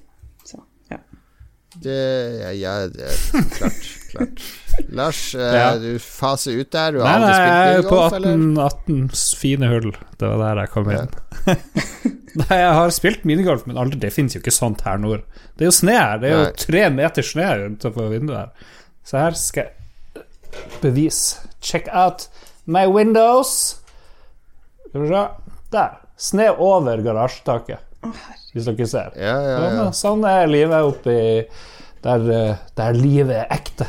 Det, 1.82 2.54
ja, 2.58 2.74
det 2.92 3.08
er 3.10 3.48
klart. 3.56 3.86
klart. 4.12 4.42
Lars, 4.88 5.20
eh, 5.34 5.54
ja. 5.56 5.66
du 5.80 5.98
faser 5.98 6.60
ut 6.60 6.70
der. 6.72 6.94
Du 6.94 7.02
har 7.02 7.20
nei, 7.20 7.28
aldri 7.28 7.34
spilt 7.34 7.58
minigolf, 7.68 7.88
på 7.88 8.00
18, 8.18 9.06
18 9.10 9.38
fine 9.42 9.70
hull. 9.72 9.90
Det 10.20 10.30
var 10.30 10.42
der 10.44 10.62
jeg 10.62 10.72
kom 10.74 10.90
inn. 10.92 11.12
Ja. 11.46 11.56
nei, 12.42 12.58
jeg 12.62 12.72
har 12.78 12.94
spilt 12.94 13.28
minigolf, 13.28 13.66
men 13.68 13.80
aldri, 13.80 14.00
det 14.02 14.12
finnes 14.14 14.36
jo 14.36 14.42
ikke 14.42 14.54
sånt 14.54 14.84
her 14.86 15.00
nord. 15.02 15.26
Det 15.56 15.66
er 15.66 15.72
jo 15.72 15.76
snø 15.82 15.96
her. 15.98 16.16
Det 16.22 16.30
er 16.30 16.36
jo 16.36 16.42
nei. 16.46 16.56
tre 16.64 16.84
meter 16.94 17.28
snø 17.32 17.48
utenfor 17.76 18.10
vinduet 18.12 18.38
her. 18.38 18.74
Så 19.08 19.18
her 19.18 19.38
skal 19.38 19.70
jeg 19.70 20.26
bevise. 20.84 21.48
Check 21.62 21.88
out 21.92 22.28
my 22.64 22.86
windows. 22.90 23.80
Skal 24.88 25.06
vi 25.06 25.12
se. 25.12 25.24
Der. 25.72 25.98
Snø 26.22 26.52
over 26.62 27.02
garasjetaket. 27.02 27.82
Hvis 28.52 28.68
dere 28.68 28.88
ser. 28.88 29.12
Ja, 29.16 29.36
ja, 29.40 29.58
ja. 29.78 29.84
Sånn 29.96 30.24
er 30.28 30.50
livet 30.50 30.84
oppi 30.84 31.18
der, 32.04 32.24
der 32.76 32.96
livet 32.98 33.44
er 33.44 33.52
ekte. 33.54 33.86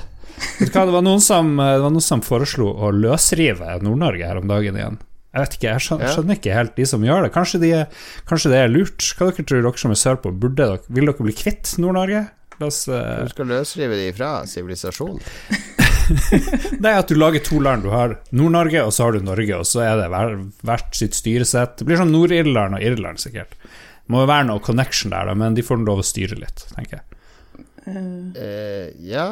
Vet 0.60 0.70
du 0.70 0.78
hva, 0.78 0.86
det 0.88 0.96
var 0.96 1.06
noen 1.06 1.24
som, 1.24 1.56
var 1.58 1.90
noen 1.90 2.04
som 2.04 2.22
foreslo 2.26 2.70
å 2.72 2.92
løsrive 2.96 3.80
Nord-Norge 3.84 4.30
her 4.30 4.40
om 4.40 4.48
dagen 4.50 4.78
igjen. 4.80 5.02
Jeg 5.34 5.42
vet 5.42 5.56
ikke, 5.58 5.70
jeg 5.72 5.82
skjønner, 5.82 6.12
skjønner, 6.14 6.38
ikke 6.38 6.54
helt 6.54 6.76
de 6.78 6.86
som 6.86 7.06
gjør 7.08 7.26
det. 7.26 7.30
Kanskje, 7.34 7.60
de, 7.64 7.70
kanskje 8.30 8.52
det 8.54 8.60
er 8.62 8.70
lurt? 8.70 9.06
Hva 9.18 9.32
dere 9.32 9.46
tror 9.50 9.64
dere 9.66 9.82
som 9.82 9.94
er 9.94 9.98
sørpå, 9.98 10.34
burde 10.44 10.60
dere, 10.60 10.82
vil 10.94 11.10
dere 11.10 11.26
bli 11.26 11.34
kvitt 11.38 11.72
Nord-Norge? 11.82 12.22
La 12.60 12.70
oss 12.70 12.84
uh... 12.86 13.24
Du 13.26 13.32
skal 13.34 13.50
løsrive 13.50 13.98
de 13.98 14.12
fra 14.14 14.34
sivilisasjonen? 14.50 15.18
det 16.84 16.92
er 16.92 17.00
at 17.00 17.10
du 17.10 17.18
lager 17.18 17.42
to 17.42 17.58
land. 17.66 17.88
Du 17.88 17.90
har 17.96 18.20
Nord-Norge, 18.30 18.86
og 18.86 18.94
så 18.94 19.08
har 19.08 19.18
du 19.18 19.26
Norge, 19.26 19.58
og 19.58 19.66
så 19.66 19.82
er 19.88 20.04
det 20.04 20.12
hvert 20.70 21.02
sitt 21.02 21.18
styresett. 21.18 21.80
Det 21.80 21.90
blir 21.90 21.98
sånn 21.98 22.14
Nord-Irland 22.14 22.78
og 22.78 22.86
Irland, 22.86 23.24
sikkert. 23.24 23.58
Må 24.12 24.24
jo 24.24 24.30
være 24.30 24.48
noe 24.50 24.64
connection 24.64 25.14
der, 25.14 25.30
da, 25.30 25.36
men 25.38 25.56
de 25.58 25.64
får 25.66 25.84
lov 25.84 26.02
å 26.04 26.08
styre 26.08 26.40
litt, 26.40 26.66
tenker 26.76 27.00
jeg. 27.00 27.20
Uh, 27.84 28.90
ja, 29.04 29.28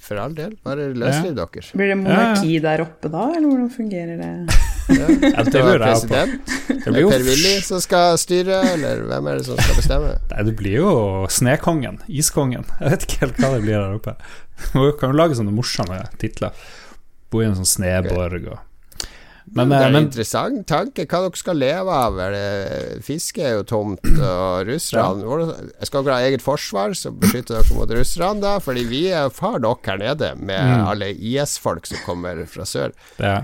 for 0.00 0.20
all 0.20 0.34
del. 0.36 0.54
Bare 0.64 0.90
løsriv 0.92 1.30
ja. 1.32 1.46
dere. 1.46 1.64
Blir 1.78 1.90
det 1.92 1.96
monarki 2.00 2.52
ja, 2.52 2.62
der 2.66 2.84
oppe 2.84 3.10
da, 3.12 3.24
eller 3.32 3.48
hvordan 3.48 3.70
fungerer 3.72 4.20
det? 4.20 4.58
ja. 4.92 5.44
det 5.54 5.62
var 5.64 5.80
president. 5.80 6.52
Det 6.68 6.92
blir 6.92 7.06
jo 7.06 7.12
Per 7.12 7.24
Willy 7.24 7.54
som 7.64 7.80
skal 7.84 8.18
styre, 8.20 8.60
eller 8.74 9.04
hvem 9.08 9.30
er 9.30 9.40
det 9.40 9.48
som 9.48 9.60
skal 9.60 9.80
bestemme? 9.80 10.12
Nei, 10.34 10.46
det 10.50 10.56
blir 10.60 10.78
jo 10.82 10.94
Snekongen. 11.32 12.02
Iskongen. 12.08 12.68
Jeg 12.80 12.94
vet 12.94 13.08
ikke 13.08 13.22
helt 13.24 13.40
hva 13.40 13.54
det 13.56 13.64
blir 13.64 13.78
der 13.78 13.96
oppe. 13.96 14.16
Man 14.76 14.92
kan 15.00 15.14
jo 15.14 15.20
lage 15.22 15.40
sånne 15.40 15.54
morsomme 15.54 16.02
titler. 16.20 16.52
Bo 17.32 17.40
i 17.40 17.48
en 17.48 17.56
sånn 17.56 17.68
sneborg 17.68 18.52
og 18.52 18.60
Men, 19.52 19.68
det 19.68 19.78
er 19.78 19.90
en 19.90 19.98
interessant 20.00 20.62
tanke 20.70 21.04
hva 21.04 21.20
dere 21.26 21.38
skal 21.38 21.58
leve 21.60 21.96
av. 21.96 22.20
Fiske 23.04 23.44
er 23.44 23.58
jo 23.58 23.66
tomt, 23.68 24.06
og 24.14 24.70
Russland 24.70 25.20
ja. 25.20 25.58
Skal 25.84 26.06
dere 26.06 26.16
ha 26.16 26.30
eget 26.30 26.44
forsvar 26.44 26.96
som 26.96 27.18
beskytter 27.20 27.58
dere 27.58 27.76
mot 27.76 27.92
russerne, 27.92 28.40
da? 28.40 28.56
Fordi 28.64 28.86
vi 28.88 29.04
har 29.12 29.60
nok 29.60 29.84
her 29.90 30.00
nede 30.00 30.32
med 30.40 30.58
mm. 30.58 30.86
alle 30.88 31.12
IS-folk 31.12 31.86
som 31.90 32.00
kommer 32.06 32.40
fra 32.50 32.66
sør. 32.68 32.96
Ja. 33.20 33.42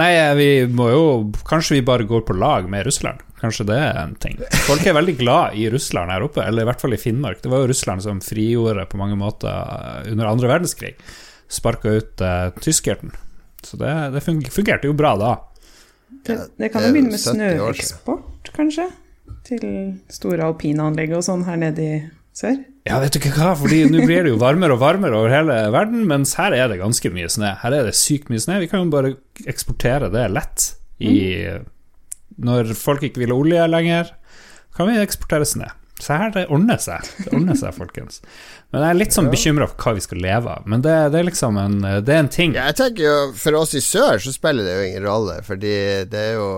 Nei, 0.00 0.10
vi 0.38 0.48
må 0.72 0.86
jo 0.88 1.02
Kanskje 1.48 1.76
vi 1.76 1.84
bare 1.84 2.06
går 2.08 2.22
på 2.24 2.36
lag 2.38 2.70
med 2.70 2.86
Russland. 2.88 3.20
Kanskje 3.38 3.68
det 3.68 3.76
er 3.78 3.98
en 4.00 4.16
ting. 4.18 4.38
Folk 4.66 4.86
er 4.86 4.96
veldig 4.96 5.14
glad 5.20 5.58
i 5.58 5.68
Russland 5.70 6.10
her 6.10 6.24
oppe, 6.26 6.42
eller 6.42 6.64
i 6.64 6.68
hvert 6.70 6.82
fall 6.82 6.96
i 6.96 7.00
Finnmark. 7.00 7.42
Det 7.42 7.52
var 7.52 7.62
jo 7.62 7.70
Russland 7.70 8.02
som 8.02 8.22
frigjorde 8.24 8.86
på 8.90 8.98
mange 8.98 9.18
måter 9.18 10.08
under 10.10 10.30
andre 10.30 10.50
verdenskrig. 10.50 10.96
Sparka 11.48 11.94
ut 12.00 12.24
uh, 12.24 12.50
tyskeren. 12.64 13.14
Så 13.64 13.78
det, 13.80 13.92
det, 14.14 14.22
fungerte 14.24 14.88
jo 14.88 14.96
bra 14.96 15.14
da. 15.18 15.34
Det, 16.26 16.38
det 16.58 16.70
kan 16.72 16.86
jo 16.86 16.92
begynne 16.94 17.14
med 17.14 17.22
snøeksport, 17.22 18.52
kanskje? 18.54 18.88
Til 19.48 19.64
store 20.12 20.46
alpinanlegg 20.46 21.14
og 21.16 21.24
sånn 21.26 21.44
her 21.48 21.58
nede 21.60 21.84
i 21.84 21.96
sør? 22.36 22.60
Ja, 22.88 23.00
vet 23.02 23.12
du 23.12 23.18
ikke 23.20 23.34
hva, 23.36 23.52
fordi 23.58 23.82
nå 23.90 24.04
blir 24.06 24.24
det 24.24 24.32
jo 24.32 24.38
varmere 24.40 24.76
og 24.76 24.80
varmere 24.80 25.18
over 25.18 25.32
hele 25.32 25.56
verden, 25.74 26.06
mens 26.08 26.36
her 26.40 26.54
er 26.56 26.70
det 26.70 26.78
ganske 26.80 27.10
mye 27.12 27.28
snø. 27.32 27.50
Her 27.60 27.76
er 27.76 27.90
det 27.90 27.96
sykt 27.98 28.30
mye 28.32 28.40
snø. 28.40 28.60
Vi 28.62 28.70
kan 28.70 28.86
jo 28.86 28.92
bare 28.94 29.16
eksportere 29.50 30.08
det 30.12 30.28
lett 30.32 30.70
i 31.02 31.18
mm 31.58 31.66
når 32.38 32.72
folk 32.78 33.04
ikke 33.06 33.24
vil 33.24 33.34
ha 33.34 33.38
olje 33.38 33.66
lenger, 33.70 34.12
kan 34.76 34.90
vi 34.90 34.98
eksportere 35.02 35.46
snø. 35.48 35.68
Så 35.98 36.14
her 36.14 36.30
det 36.34 36.44
ordner 36.54 36.78
seg. 36.82 37.06
Det 37.24 37.32
ordner 37.34 37.56
seg, 37.58 37.74
folkens. 37.74 38.20
Men 38.70 38.84
jeg 38.84 38.90
er 38.90 38.98
litt 39.00 39.16
sånn 39.16 39.30
bekymra 39.32 39.66
for 39.70 39.82
hva 39.82 39.96
vi 39.96 40.04
skal 40.04 40.20
leve 40.22 40.52
av. 40.52 40.68
Men 40.70 40.84
det, 40.84 40.94
det, 41.12 41.20
er 41.20 41.26
liksom 41.26 41.58
en, 41.58 41.80
det 41.82 42.14
er 42.14 42.22
en 42.22 42.30
ting. 42.32 42.54
Ja, 42.54 42.68
jeg 42.70 42.78
tenker 42.78 43.06
jo 43.06 43.16
For 43.38 43.58
oss 43.58 43.74
i 43.74 43.82
sør 43.82 44.22
så 44.22 44.34
spiller 44.34 44.66
det 44.66 44.76
jo 44.76 44.86
ingen 44.90 45.08
rolle, 45.08 45.40
fordi 45.46 45.74
det 46.12 46.22
er 46.30 46.38
jo 46.38 46.48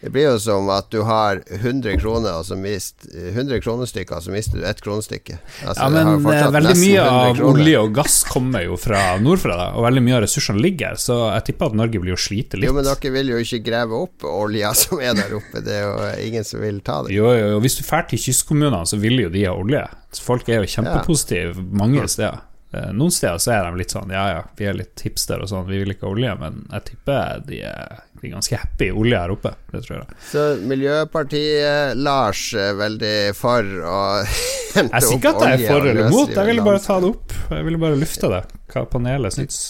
det 0.00 0.12
blir 0.14 0.28
jo 0.28 0.38
som 0.38 0.68
at 0.70 0.90
du 0.94 1.00
har 1.02 1.40
100 1.50 1.98
kroner, 1.98 2.38
og 2.38 2.46
så 2.46 2.56
mist, 2.58 3.08
100 3.10 3.58
kronestykker, 3.64 4.20
og 4.20 4.26
så 4.28 4.34
mister 4.34 4.60
du 4.60 4.66
ett 4.68 4.80
kronestykke. 4.84 5.38
Altså, 5.66 5.82
ja, 5.82 5.88
men 5.90 6.28
eh, 6.34 6.50
veldig 6.54 6.74
mye 6.78 7.06
av 7.06 7.42
olje 7.48 7.80
og 7.82 7.96
gass 7.96 8.20
kommer 8.28 8.62
jo 8.62 8.78
fra 8.78 9.02
nordfra, 9.22 9.56
da, 9.58 9.68
og 9.74 9.86
veldig 9.88 10.04
mye 10.06 10.18
av 10.20 10.24
ressursene 10.26 10.62
ligger 10.62 10.92
her, 10.92 11.02
så 11.02 11.18
jeg 11.32 11.48
tipper 11.50 11.72
at 11.72 11.78
Norge 11.82 12.02
blir 12.04 12.14
jo 12.14 12.20
slite 12.28 12.60
litt. 12.60 12.70
Jo, 12.70 12.76
men 12.78 12.86
dere 12.86 13.14
vil 13.18 13.34
jo 13.34 13.42
ikke 13.42 13.62
grave 13.66 14.02
opp 14.06 14.28
olja 14.30 14.70
som 14.82 15.02
er 15.02 15.18
der 15.18 15.34
oppe, 15.40 15.64
det 15.66 15.80
er 15.80 15.88
jo 15.88 16.28
ingen 16.28 16.46
som 16.46 16.62
vil 16.62 16.82
ta 16.86 17.00
det. 17.06 17.16
Jo, 17.18 17.32
jo, 17.34 17.56
hvis 17.64 17.80
du 17.80 17.82
drar 17.82 18.06
til 18.06 18.22
kystkommunene, 18.22 18.84
så 18.86 19.00
vil 19.02 19.24
jo 19.26 19.32
de 19.34 19.48
ha 19.48 19.56
olje. 19.58 19.82
Folk 20.22 20.46
er 20.48 20.62
jo 20.62 20.76
kjempepositive 20.78 21.58
mange 21.74 22.06
steder. 22.06 22.44
Eh, 22.70 22.90
noen 22.92 23.12
steder 23.12 23.38
så 23.40 23.52
er 23.54 23.62
de 23.64 23.80
litt 23.80 23.94
sånn 23.94 24.10
ja 24.12 24.26
ja, 24.28 24.40
vi 24.58 24.66
er 24.68 24.76
litt 24.76 25.00
hipster 25.00 25.40
og 25.40 25.48
sånn, 25.48 25.64
vi 25.70 25.78
vil 25.80 25.94
ikke 25.94 26.04
ha 26.04 26.12
olje, 26.12 26.34
men 26.42 26.58
jeg 26.66 26.84
tipper 26.90 27.44
de 27.48 27.62
er, 27.64 28.02
er 28.26 28.34
ganske 28.34 28.58
happy 28.58 28.88
olje 28.90 29.18
her 29.22 29.32
oppe. 29.34 29.52
Det 29.72 29.82
tror 29.86 29.96
jeg. 29.98 30.18
Så 30.30 30.44
Miljøpartiet 30.70 31.98
Lars 32.00 32.42
er 32.58 32.78
veldig 32.78 33.16
for 33.38 33.74
å 33.88 33.98
hente 34.76 34.88
opp 34.88 34.94
olje? 34.94 34.94
Jeg 34.94 35.06
sier 35.06 35.20
ikke 35.20 35.34
at 35.34 35.44
jeg 35.44 35.58
er 35.58 35.72
for 35.72 35.90
eller 35.92 36.10
mot, 36.14 36.32
jeg 36.34 36.50
ville 36.50 36.66
bare 36.66 36.82
ta 36.84 36.98
det 37.02 37.12
opp. 37.12 37.36
Jeg 37.52 37.68
ville 37.68 37.82
bare 37.84 38.00
lufte 38.00 38.32
det, 38.34 38.42
hva 38.74 38.84
panelet 38.90 39.38
syns. 39.38 39.62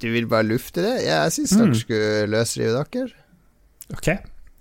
Du 0.00 0.08
vil 0.14 0.28
bare 0.30 0.48
lufte 0.48 0.82
det? 0.84 0.96
Ja, 1.04 1.22
jeg 1.26 1.38
syns 1.38 1.54
mm. 1.54 1.62
dere 1.62 1.80
skulle 1.84 2.28
løsrive 2.34 2.84
dere. 2.94 3.24
Ok, 3.90 4.12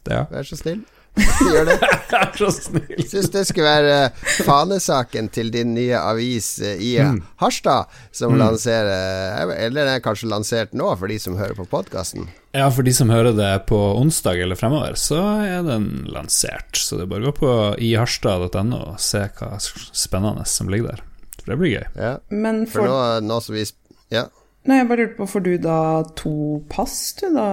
det 0.05 0.15
ja 0.15 0.23
Vær 0.31 0.47
så 0.47 0.57
snill. 0.59 0.81
Gjør 1.49 1.65
det. 1.69 1.77
Vær 2.11 2.31
så 2.37 2.49
snill. 2.53 3.03
Syns 3.07 3.31
det 3.33 3.45
skulle 3.49 3.69
være 3.69 4.11
fanesaken 4.45 5.29
til 5.33 5.51
din 5.53 5.73
nye 5.75 5.97
avis 5.99 6.51
eh, 6.63 6.79
i 6.83 6.91
mm. 7.01 7.19
Harstad, 7.41 7.89
som 8.15 8.33
mm. 8.33 8.39
lanserer 8.41 9.53
Eller 9.55 9.83
den 9.83 9.93
er 9.95 10.03
kanskje 10.03 10.29
lansert 10.31 10.75
nå, 10.77 10.89
for 10.99 11.11
de 11.11 11.19
som 11.21 11.37
hører 11.39 11.57
på 11.57 11.67
podkasten? 11.69 12.29
Ja, 12.55 12.69
for 12.73 12.85
de 12.85 12.93
som 12.95 13.11
hører 13.13 13.35
det 13.37 13.51
på 13.69 13.77
onsdag 13.99 14.41
eller 14.41 14.57
fremover, 14.57 14.95
så 14.97 15.19
er 15.45 15.61
den 15.67 16.07
lansert. 16.09 16.79
Så 16.79 16.97
det 16.97 17.05
er 17.05 17.11
bare 17.11 17.27
å 17.27 17.29
gå 17.29 17.37
på 17.43 17.53
iharstad.no 17.89 18.79
og 18.95 18.97
se 19.03 19.27
hva 19.37 19.53
spennende 19.61 20.47
som 20.49 20.71
ligger 20.71 20.95
der. 20.95 21.05
For 21.39 21.53
det 21.53 21.59
blir 21.61 21.75
gøy. 21.75 21.85
Ja. 21.93 22.15
Men 22.33 22.63
for, 22.65 22.83
for 22.83 22.89
nå, 22.89 23.27
nå 23.29 23.41
som 23.45 23.57
vi 23.57 23.67
Ja. 24.13 24.27
Nei, 24.67 24.81
jeg 24.81 24.89
bare 24.89 25.05
lurte 25.05 25.17
på, 25.17 25.27
får 25.29 25.43
du 25.45 25.53
da 25.63 25.77
to 26.19 26.33
pass, 26.69 26.95
du 27.17 27.29
da, 27.31 27.45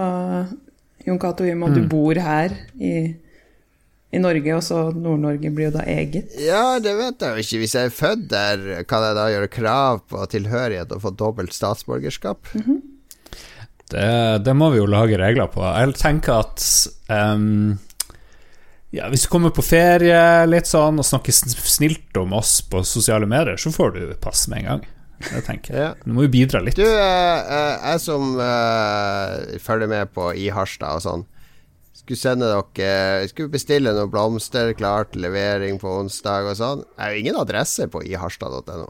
Jon 1.06 1.20
Cato, 1.22 1.46
i 1.46 1.52
og 1.54 1.60
med 1.60 1.70
at 1.70 1.76
du 1.78 1.84
mm. 1.84 1.92
bor 1.92 2.18
her 2.18 2.56
i 2.82 2.94
i 4.14 4.20
Norge, 4.22 4.52
og 4.54 4.62
så 4.62 4.82
Nord-Norge 4.94 5.50
blir 5.54 5.68
jo 5.68 5.76
da 5.76 5.84
eget? 5.90 6.34
Ja, 6.38 6.78
det 6.82 6.94
vet 6.98 7.22
jeg 7.22 7.32
jo 7.32 7.44
ikke. 7.44 7.62
Hvis 7.62 7.74
jeg 7.74 7.88
er 7.88 7.94
født 7.94 8.28
der, 8.30 8.66
kan 8.88 9.02
jeg 9.02 9.16
da 9.18 9.24
gjøre 9.32 9.50
krav 9.52 10.04
på 10.10 10.26
tilhørighet 10.30 10.94
og 10.94 11.02
få 11.02 11.12
dobbelt 11.18 11.54
statsborgerskap? 11.54 12.46
Mm 12.54 12.62
-hmm. 12.62 12.80
det, 13.90 14.44
det, 14.44 14.56
må 14.56 14.70
vi 14.70 14.78
jo 14.78 14.86
lage 14.86 15.18
regler 15.18 15.46
på. 15.46 15.62
Jeg 15.62 15.94
tenker 15.94 16.32
at 16.32 16.88
um, 17.10 17.78
ja, 18.90 19.08
hvis 19.08 19.22
du 19.22 19.28
kommer 19.28 19.50
på 19.50 19.62
ferie 19.62 20.46
litt 20.46 20.66
sånn 20.66 20.98
og 20.98 21.04
snakker 21.04 21.32
snilt 21.32 22.16
om 22.16 22.32
oss 22.32 22.60
på 22.62 22.84
sosiale 22.84 23.26
medier, 23.26 23.56
så 23.56 23.72
får 23.72 23.90
du 23.90 24.14
pass 24.14 24.48
med 24.48 24.58
en 24.58 24.64
gang. 24.64 24.86
Det 25.18 25.44
tenker. 25.44 25.74
Ja. 25.74 25.94
Du 26.04 26.12
må 26.12 26.22
jo 26.22 26.28
bidra 26.28 26.60
litt. 26.60 26.76
Du, 26.76 26.84
jeg, 26.84 27.78
jeg 27.82 28.00
som 28.00 28.36
uh, 28.38 29.58
følger 29.58 29.88
med 29.88 30.12
på 30.14 30.32
i 30.34 30.48
Harstad 30.48 31.00
og 31.00 31.02
sånn 31.02 31.26
skulle 32.06 32.20
sende 32.20 32.50
dere 32.50 33.26
Skulle 33.30 33.50
bestille 33.50 33.94
noen 33.94 34.12
blomster 34.12 34.70
klar 34.78 35.08
til 35.10 35.26
levering 35.26 35.80
på 35.82 35.90
onsdag 36.04 36.52
og 36.52 36.58
sånn. 36.58 36.84
Det 36.86 37.02
er 37.02 37.14
jo 37.14 37.24
ingen 37.24 37.40
adresse 37.40 37.88
på 37.90 38.04
iharstad.no. 38.06 38.86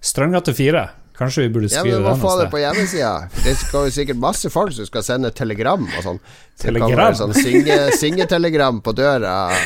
Strandgate 0.00 0.54
4. 0.56 0.86
Kanskje 1.20 1.44
vi 1.44 1.50
burde 1.52 1.68
skrive 1.68 1.92
ja, 1.92 1.98
men 2.00 2.06
Du 2.06 2.08
må 2.08 2.14
få 2.16 2.38
det 2.40 2.46
på 2.52 2.62
hjemmesida. 2.62 3.28
Det 3.44 3.52
skal 3.60 3.90
jo 3.90 3.92
sikkert 3.92 4.20
masse 4.22 4.48
folk 4.52 4.72
som 4.72 4.88
skal 4.88 5.04
sende 5.04 5.30
telegram 5.36 5.84
og 5.84 6.06
sånn. 6.06 6.20
Telegram? 6.62 7.12
Sånn 7.18 7.36
Singetelegram 7.36 8.80
på 8.80 8.94
døra. 8.96 9.34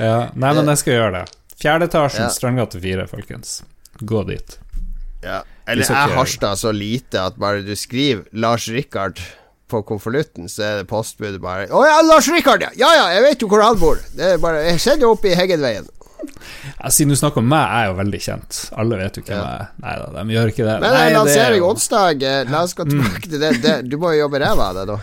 ja, 0.00 0.30
nei, 0.32 0.54
men 0.56 0.72
jeg 0.72 0.80
skal 0.80 0.96
gjøre 0.96 1.12
det. 1.18 1.36
Fjerde 1.58 1.90
etasjen, 1.90 2.24
ja. 2.24 2.32
Strandgate 2.32 2.80
4, 2.80 3.04
folkens. 3.12 3.58
Gå 4.00 4.24
dit. 4.30 4.56
Ja. 5.20 5.42
Eller 5.68 5.92
er 5.92 6.16
Harstad 6.16 6.56
så 6.56 6.72
lite 6.72 7.26
at 7.28 7.36
bare 7.36 7.60
du 7.66 7.74
skriver 7.76 8.24
Lars 8.32 8.70
Rikard 8.72 9.20
på 9.68 9.82
konvolutten, 9.86 10.48
så 10.50 10.64
er 10.64 10.80
det 10.80 10.88
postbudet 10.90 11.40
bare 11.42 11.68
'Å 11.68 11.84
ja, 11.86 12.00
Lars 12.06 12.28
Rikard, 12.32 12.64
ja! 12.64 12.72
Ja 12.78 12.90
ja, 12.96 13.06
jeg 13.16 13.22
vet 13.26 13.42
jo 13.42 13.48
hvor 13.52 13.62
han 13.64 13.78
bor.' 13.78 14.00
Det 14.16 14.34
er 14.34 14.42
bare 14.42 14.64
Jeg 14.68 14.80
sender 14.80 15.12
opp 15.12 15.24
i 15.24 15.36
Heggenveien. 15.36 15.88
Ja, 16.78 16.90
siden 16.90 17.12
du 17.14 17.16
snakker 17.16 17.42
om 17.42 17.48
meg, 17.50 17.62
jeg 17.62 17.84
er 17.84 17.90
jo 17.90 17.98
veldig 17.98 18.20
kjent. 18.22 18.58
Alle 18.78 18.98
vet 18.98 19.18
jo 19.18 19.22
hvem 19.22 19.38
jeg 19.38 19.60
er. 19.60 19.68
Nei 19.84 19.94
da, 20.00 20.08
de 20.16 20.34
gjør 20.34 20.50
ikke 20.52 20.66
det. 20.66 20.74
Men 20.82 20.96
Nei, 20.96 21.04
lansering 21.14 21.62
jo... 21.62 21.68
onsdag, 21.72 22.24
eh, 22.26 22.40
la 22.50 22.62
oss 22.66 22.74
gå 22.78 22.86
tilbake 22.88 23.22
mm. 23.22 23.28
til 23.28 23.44
det. 23.44 23.52
det. 23.62 23.76
Du 23.90 23.96
må 24.02 24.12
jo 24.14 24.24
jobbe 24.24 24.42
ræva 24.42 24.70
av 24.72 24.80
det, 24.80 24.86
da. 24.90 24.98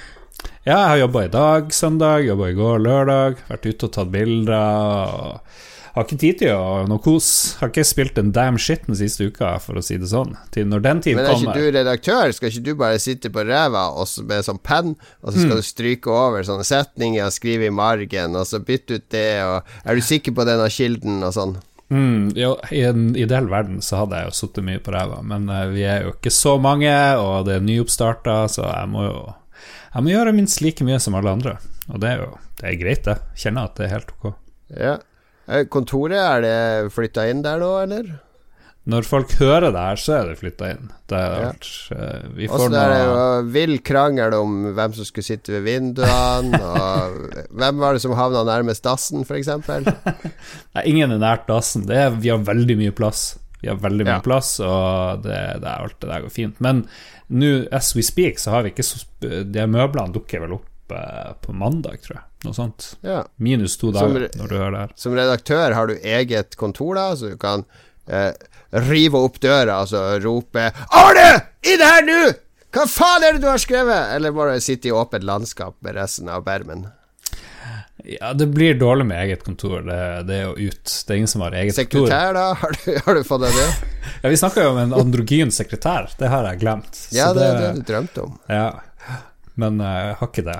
Ja, 0.65 0.75
jeg 0.75 0.89
har 0.89 0.99
jobba 1.03 1.23
i 1.25 1.31
dag, 1.33 1.71
søndag, 1.73 2.25
jobba 2.25 2.49
i 2.49 2.57
går, 2.57 2.83
lørdag. 2.83 3.41
Vært 3.51 3.67
ute 3.69 3.87
og 3.87 3.95
tatt 3.95 4.11
bilder. 4.13 5.15
Og 5.15 5.74
har 5.95 6.05
ikke 6.05 6.17
tid 6.19 6.39
til 6.41 6.51
å 6.53 6.85
noe 6.89 7.01
kos. 7.03 7.27
Har 7.61 7.71
ikke 7.71 7.85
spilt 7.87 8.17
en 8.19 8.33
damn 8.35 8.57
shit 8.59 8.83
den 8.87 8.97
siste 8.99 9.29
uka, 9.29 9.53
for 9.63 9.79
å 9.79 9.83
si 9.85 9.95
det 10.01 10.09
sånn. 10.11 10.33
Til 10.55 10.67
når 10.67 10.83
den 10.83 11.03
tid 11.05 11.15
kommer. 11.15 11.29
Men 11.29 11.35
er 11.35 11.45
ikke 11.45 11.61
du 11.71 11.77
redaktør? 11.79 12.33
Skal 12.35 12.51
ikke 12.51 12.65
du 12.65 12.73
bare 12.81 12.99
sitte 13.01 13.31
på 13.31 13.45
ræva 13.47 13.85
med 14.27 14.47
sånn 14.47 14.59
penn, 14.59 14.97
og 15.23 15.29
så 15.31 15.37
skal 15.39 15.53
mm. 15.53 15.61
du 15.61 15.69
stryke 15.69 16.11
over 16.11 16.47
sånne 16.47 16.67
setninger, 16.67 17.23
og 17.23 17.35
skrive 17.35 17.69
i 17.69 17.75
margen, 17.75 18.35
og 18.35 18.47
så 18.49 18.59
bytte 18.59 18.99
ut 18.99 19.07
det, 19.15 19.29
og 19.45 19.73
Er 19.85 19.95
du 19.95 20.03
sikker 20.03 20.35
på 20.35 20.45
denne 20.47 20.67
kilden, 20.73 21.23
og 21.23 21.33
sånn? 21.35 21.57
Mm, 21.93 22.31
jo, 22.35 22.55
I 22.73 22.81
en 22.89 23.09
ideell 23.13 23.47
verden 23.47 23.77
så 23.85 24.01
hadde 24.01 24.17
jeg 24.17 24.31
jo 24.31 24.37
sittet 24.39 24.65
mye 24.65 24.81
på 24.81 24.91
ræva, 24.95 25.21
men 25.23 25.45
uh, 25.51 25.67
vi 25.71 25.85
er 25.85 26.07
jo 26.07 26.15
ikke 26.15 26.33
så 26.33 26.57
mange, 26.59 26.91
og 27.21 27.45
det 27.47 27.59
er 27.59 27.67
nyoppstarta, 27.67 28.39
så 28.51 28.65
jeg 28.67 28.91
må 28.91 29.05
jo 29.05 29.19
Jeg 29.95 30.03
må 30.03 30.11
gjøre 30.11 30.35
minst 30.35 30.59
like 30.59 30.83
mye 30.83 30.97
som 30.99 31.15
alle 31.15 31.31
andre, 31.31 31.59
og 31.87 32.01
det 32.03 32.09
er 32.09 32.23
jo 32.25 32.33
det 32.59 32.69
er 32.69 32.79
greit, 32.79 33.03
det. 33.05 33.19
Kjenner 33.39 33.67
at 33.67 33.77
det 33.77 33.85
er 33.85 33.93
helt 33.93 34.11
ok. 34.15 34.25
Ja. 34.71 34.95
Eh, 35.45 35.65
kontoret, 35.69 36.19
er 36.19 36.45
det 36.45 36.93
flytta 36.95 37.27
inn 37.29 37.43
der 37.45 37.61
nå, 37.61 37.71
eller? 37.85 38.15
Når 38.85 39.05
folk 39.07 39.31
hører 39.39 39.71
det 39.73 39.81
her, 39.81 39.97
så 39.97 40.13
er 40.19 40.27
det 40.29 40.35
flytta 40.37 40.67
inn. 40.75 40.89
Det 41.09 41.17
er 41.17 41.31
ja. 41.41 41.45
alt. 41.49 41.69
Eh, 41.95 42.25
vi 42.37 42.49
får 42.49 42.67
Også 42.67 42.81
er 42.81 42.91
det 42.91 42.99
jo 43.01 43.23
vill 43.55 43.79
krangel 43.85 44.35
om 44.37 44.59
hvem 44.77 44.93
som 44.93 45.07
skulle 45.07 45.25
sitte 45.25 45.55
ved 45.55 45.65
vinduene, 45.65 46.59
og 46.69 47.47
hvem 47.49 47.81
var 47.81 47.97
det 47.97 48.03
som 48.03 48.13
havna 48.17 48.43
nærmest 48.45 48.85
dassen, 48.85 49.25
f.eks.? 49.25 49.49
Nei, 50.75 50.85
ingen 50.85 51.15
er 51.15 51.23
nært 51.23 51.49
dassen. 51.49 51.87
Er, 51.89 52.13
vi 52.13 52.29
har 52.29 52.45
veldig 52.45 52.77
mye 52.83 52.93
plass. 52.93 53.31
Vi 53.63 53.71
har 53.71 53.81
veldig 53.81 54.05
mye 54.05 54.19
ja. 54.19 54.21
plass, 54.25 54.59
og 54.61 55.25
det, 55.25 55.39
det, 55.63 55.71
er 55.71 55.87
alt 55.87 55.97
det 55.97 56.11
der 56.11 56.27
går 56.27 56.35
fint. 56.37 56.61
Men 56.61 56.85
nå, 57.33 57.51
as 57.73 57.95
we 57.97 58.05
speak, 58.05 58.37
så 58.37 58.53
har 58.53 58.67
vi 58.67 58.75
ikke 58.75 58.85
så 58.85 59.01
De 59.25 59.65
møblene 59.65 60.13
dukker 60.13 60.45
vel 60.45 60.59
opp 60.59 60.93
eh, 60.93 61.33
på 61.41 61.57
mandag, 61.57 62.03
tror 62.05 62.19
jeg. 62.19 62.25
Noe 62.45 62.57
sånt. 62.57 62.91
Ja. 63.05 63.23
Minus 63.41 63.77
to 63.81 63.91
dager 63.95 64.29
når 64.37 64.51
du 64.51 64.57
hører 64.57 64.75
det 64.75 64.83
her. 64.85 64.95
Som 64.99 65.17
redaktør 65.17 65.75
har 65.77 65.89
du 65.91 65.95
eget 65.99 66.57
kontor, 66.59 66.95
da, 66.97 67.07
så 67.17 67.33
du 67.33 67.39
kan 67.41 67.65
eh, 68.07 68.31
rive 68.85 69.21
opp 69.27 69.39
døra 69.43 69.81
og 69.83 69.91
så 69.91 70.03
rope 70.23 70.69
'Arne! 70.71 71.29
Inn 71.65 71.83
her 71.83 72.05
nå! 72.05 72.19
Hva 72.75 72.85
faen 72.91 73.23
er 73.23 73.35
det 73.35 73.45
du 73.45 73.49
har 73.49 73.61
skrevet?' 73.61 74.13
Eller 74.15 74.35
bare 74.35 74.59
sitte 74.63 74.91
i 74.91 74.95
åpent 74.95 75.23
landskap 75.23 75.77
med 75.85 75.95
resten 75.95 76.29
av 76.29 76.43
bermen. 76.47 76.87
Ja, 78.05 78.33
det 78.33 78.45
blir 78.53 78.73
dårlig 78.77 79.05
med 79.05 79.23
eget 79.23 79.43
kontor. 79.43 79.81
Det, 79.81 79.97
det 80.27 80.35
er 80.35 80.43
jo 80.43 80.69
ut. 80.69 80.83
Det 81.07 81.13
er 81.13 81.17
ingen 81.17 81.31
som 81.31 81.41
har 81.41 81.55
eget 81.57 81.77
sekretær, 81.77 81.97
kontor. 81.97 82.11
Sekretær, 82.11 82.33
da? 82.33 82.53
Har 82.53 82.75
du, 82.77 82.99
har 83.05 83.17
du 83.17 83.23
fått 83.25 83.45
deg 83.45 83.57
det? 83.57 83.69
ja, 84.21 84.29
vi 84.29 84.37
snakka 84.37 84.65
jo 84.65 84.73
om 84.75 84.81
en 84.83 84.93
androgyn 84.99 85.53
sekretær. 85.55 86.11
Det 86.19 86.29
har 86.29 86.45
jeg 86.51 86.61
glemt. 86.61 86.99
Ja, 87.15 87.31
det 87.33 87.47
det, 87.47 87.63
det 87.63 87.71
du 87.79 87.89
drømte 87.89 88.27
om. 88.27 88.37
Ja, 88.51 88.67
men 89.55 89.81
eh, 89.81 89.97
jeg 90.03 90.17
har 90.19 90.31
ikke 90.31 90.45
det. 90.51 90.59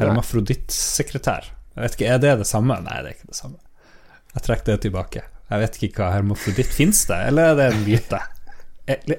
Hermafrodittsekretær. 0.00 1.52
Jeg 1.76 1.84
vet 1.84 1.96
ikke, 1.98 2.10
Er 2.14 2.20
det 2.22 2.34
det 2.40 2.48
samme? 2.48 2.78
Nei, 2.84 2.98
det 3.04 3.12
er 3.12 3.18
ikke 3.18 3.32
det 3.32 3.38
samme. 3.38 3.58
Jeg 4.36 4.44
trekker 4.46 4.72
det 4.74 4.80
tilbake. 4.84 5.22
Jeg 5.46 5.62
vet 5.62 5.78
ikke 5.78 6.02
hva 6.02 6.10
hermafroditt 6.16 6.72
Fins 6.74 7.04
det, 7.08 7.20
eller 7.30 7.52
er 7.52 7.56
det 7.60 7.68
en 7.70 7.84
myte? 7.86 8.20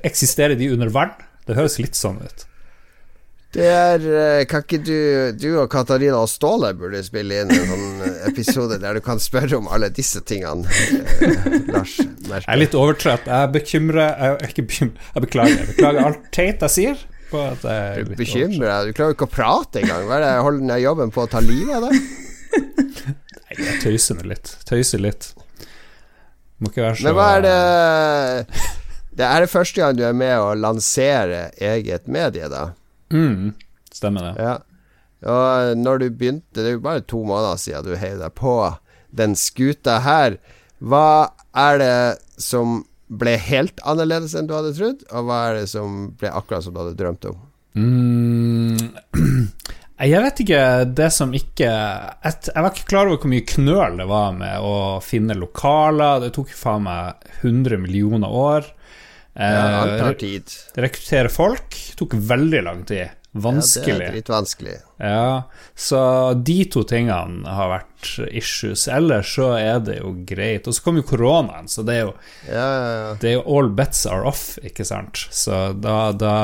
Eksisterer 0.03 0.57
de 0.59 0.69
under 0.73 0.91
vann? 0.93 1.15
Det 1.47 1.55
høres 1.55 1.77
litt 1.79 1.95
sånn 1.97 2.19
ut. 2.23 2.45
Det 3.55 3.63
er 3.63 4.03
eh, 4.03 4.41
Kan 4.49 4.65
ikke 4.65 4.79
du 4.83 4.97
Du 5.39 5.45
og 5.61 5.69
Katarina 5.71 6.17
og 6.19 6.27
Ståle 6.27 6.73
burde 6.75 6.99
spille 7.05 7.39
inn 7.41 7.53
en 7.55 7.69
sånn 7.69 8.01
episode 8.27 8.75
der 8.81 8.97
du 8.99 9.01
kan 9.05 9.21
spørre 9.23 9.55
om 9.55 9.69
alle 9.71 9.87
disse 9.87 10.19
tingene, 10.27 10.67
eh, 10.67 11.55
Lars? 11.71 11.95
Merke. 12.27 12.43
Jeg 12.43 12.51
er 12.57 12.59
litt 12.59 12.75
overtrøtt. 12.75 13.29
Jeg 13.31 13.53
bekymrer 13.55 14.19
Jeg 14.43 14.51
ikke. 14.51 14.89
Jeg 14.91 15.23
beklager. 15.29 15.61
Jeg 15.61 15.69
beklager 15.71 16.09
alt 16.09 16.27
teit 16.35 16.67
jeg 16.67 16.75
sier. 16.75 17.05
På 17.31 17.41
at 17.49 17.65
jeg 17.67 17.89
er 18.01 18.07
du 18.07 18.15
bekymrer 18.15 18.69
deg? 18.69 18.89
Du 18.89 18.97
klarer 18.97 19.11
jo 19.11 19.17
ikke 19.17 19.27
å 19.27 19.33
prate 19.33 19.81
engang. 19.81 20.05
Hva 20.07 20.17
er 20.19 20.23
det 20.23 20.31
holder 20.45 20.63
den 20.63 20.83
jobben 20.83 21.11
på 21.15 21.25
å 21.25 21.31
ta 21.31 21.41
livet 21.43 21.75
av 21.75 21.87
deg? 21.87 21.97
Nei, 23.47 23.57
jeg 23.57 23.81
tøyser 23.83 24.19
nå 24.19 24.27
litt. 24.31 24.53
Tøyser 24.67 25.03
litt. 25.03 25.29
Må 26.57 26.71
ikke 26.71 26.85
være 26.85 26.97
så 26.97 27.05
Men 27.05 27.17
hva 27.17 27.27
er 27.35 27.43
det 27.45 27.57
Det 29.17 29.27
er 29.27 29.43
det 29.43 29.51
første 29.51 29.81
gang 29.81 29.97
du 29.97 30.03
er 30.07 30.15
med 30.17 30.33
å 30.41 30.55
lansere 30.57 31.47
eget 31.61 32.07
medie, 32.09 32.49
da? 32.53 32.63
Mm, 33.13 33.53
stemmer 33.93 34.29
det. 34.29 34.33
Ja. 34.45 34.55
Og 35.27 35.77
når 35.79 36.03
du 36.03 36.09
begynte, 36.11 36.59
det 36.59 36.67
er 36.69 36.75
jo 36.75 36.83
bare 36.85 37.01
to 37.01 37.23
måneder 37.25 37.57
siden 37.61 37.87
du 37.87 37.95
heiv 37.97 38.19
deg 38.21 38.35
på 38.37 38.53
den 39.17 39.33
skuta 39.39 39.99
her. 40.05 40.37
Hva 40.77 41.33
er 41.57 41.81
det 41.81 41.97
som 42.41 42.83
ble 43.07 43.37
helt 43.39 43.79
annerledes 43.87 44.35
enn 44.35 44.49
du 44.49 44.55
hadde 44.55 44.75
trodd, 44.75 45.03
og 45.11 45.27
hva 45.27 45.41
er 45.49 45.61
det 45.61 45.67
som 45.71 46.09
ble 46.19 46.31
akkurat 46.31 46.65
som 46.65 46.75
du 46.75 46.81
hadde 46.81 46.97
drømt 46.99 47.27
om? 47.29 47.37
Mm, 47.77 48.77
jeg 50.11 50.23
vet 50.23 50.41
ikke 50.43 50.61
det 50.97 51.09
som 51.13 51.33
ikke 51.37 51.67
et, 52.25 52.49
Jeg 52.49 52.63
var 52.65 52.71
ikke 52.73 52.89
klar 52.89 53.09
over 53.09 53.21
hvor 53.21 53.31
mye 53.31 53.45
knøl 53.47 53.99
det 54.01 54.07
var 54.09 54.33
med 54.37 54.65
å 54.65 54.73
finne 55.05 55.37
lokaler. 55.37 56.23
Det 56.25 56.33
tok 56.35 56.51
faen 56.57 56.87
meg 56.87 57.29
100 57.43 57.79
millioner 57.83 58.33
år. 58.33 58.73
Ja, 59.37 59.83
alt 59.83 59.99
tar 60.01 60.17
tid. 60.17 60.53
Rekruttere 60.81 61.29
folk 61.29 61.77
tok 61.99 62.17
veldig 62.17 62.63
lang 62.65 62.81
tid. 62.89 63.13
Vanskelig. 63.43 63.93
Ja, 63.93 63.99
det 63.99 64.07
er 64.07 64.17
litt 64.17 64.31
vanskelig. 64.31 64.75
Ja, 64.97 65.31
så 65.77 65.99
de 66.33 66.57
to 66.73 66.83
tingene 66.89 67.55
har 67.57 67.71
vært 67.71 68.11
issues. 68.31 68.87
Ellers 68.91 69.33
så 69.37 69.51
er 69.59 69.81
det 69.85 69.99
jo 69.99 70.13
greit. 70.27 70.67
Og 70.67 70.77
så 70.77 70.85
kom 70.85 70.99
jo 70.99 71.05
koronaen, 71.07 71.69
så 71.71 71.85
det 71.87 71.99
er 71.99 72.05
jo 72.07 72.13
ja, 72.47 72.67
ja, 72.67 73.11
Det 73.21 73.31
er 73.31 73.37
jo 73.37 73.45
all 73.57 73.69
bets 73.77 74.05
are 74.09 74.25
off, 74.27 74.45
ikke 74.65 74.87
sant. 74.87 75.27
Så 75.33 75.71
da, 75.77 75.99
da 76.17 76.35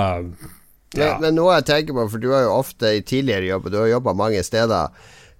men, 0.93 1.17
men, 1.21 1.33
noe 1.37 1.57
jeg 1.57 1.67
tenker 1.69 1.97
på, 1.97 2.05
for 2.13 2.21
du 2.21 2.29
har 2.33 2.45
jo 2.45 2.53
ofte 2.59 2.93
i 2.99 3.01
tidligere 3.01 3.49
jobb, 3.49 3.71
du 3.73 3.79
har 3.81 3.89
jobba 3.95 4.13
mange 4.17 4.43
steder 4.45 4.93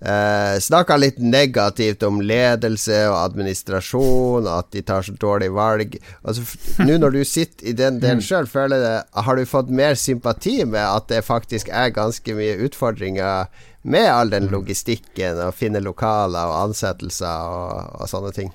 Eh, 0.04 0.60
Snakka 0.60 0.98
litt 0.98 1.20
negativt 1.24 2.04
om 2.04 2.18
ledelse 2.22 2.98
og 3.08 3.16
administrasjon, 3.22 4.50
at 4.52 4.68
de 4.76 4.82
tar 4.84 5.06
så 5.08 5.14
dårlige 5.16 5.56
valg. 5.56 5.96
Altså, 6.28 6.44
Nå 6.88 6.98
når 7.00 7.16
du 7.16 7.22
sitter 7.24 7.72
i 7.72 7.76
den 7.78 8.02
delen 8.04 8.20
mm. 8.20 8.26
sjøl, 8.28 8.50
har 8.50 9.40
du 9.40 9.46
fått 9.48 9.72
mer 9.72 9.96
sympati 10.00 10.60
med 10.66 10.84
at 10.84 11.08
det 11.12 11.24
faktisk 11.24 11.72
er 11.72 11.96
ganske 11.96 12.36
mye 12.36 12.60
utfordringer 12.68 13.48
med 13.84 14.10
all 14.12 14.34
den 14.34 14.50
mm. 14.50 14.54
logistikken, 14.58 15.40
å 15.40 15.56
finne 15.56 15.80
lokaler 15.84 16.52
og 16.52 16.60
ansettelser 16.68 17.56
og, 17.56 18.04
og 18.04 18.12
sånne 18.12 18.36
ting? 18.36 18.54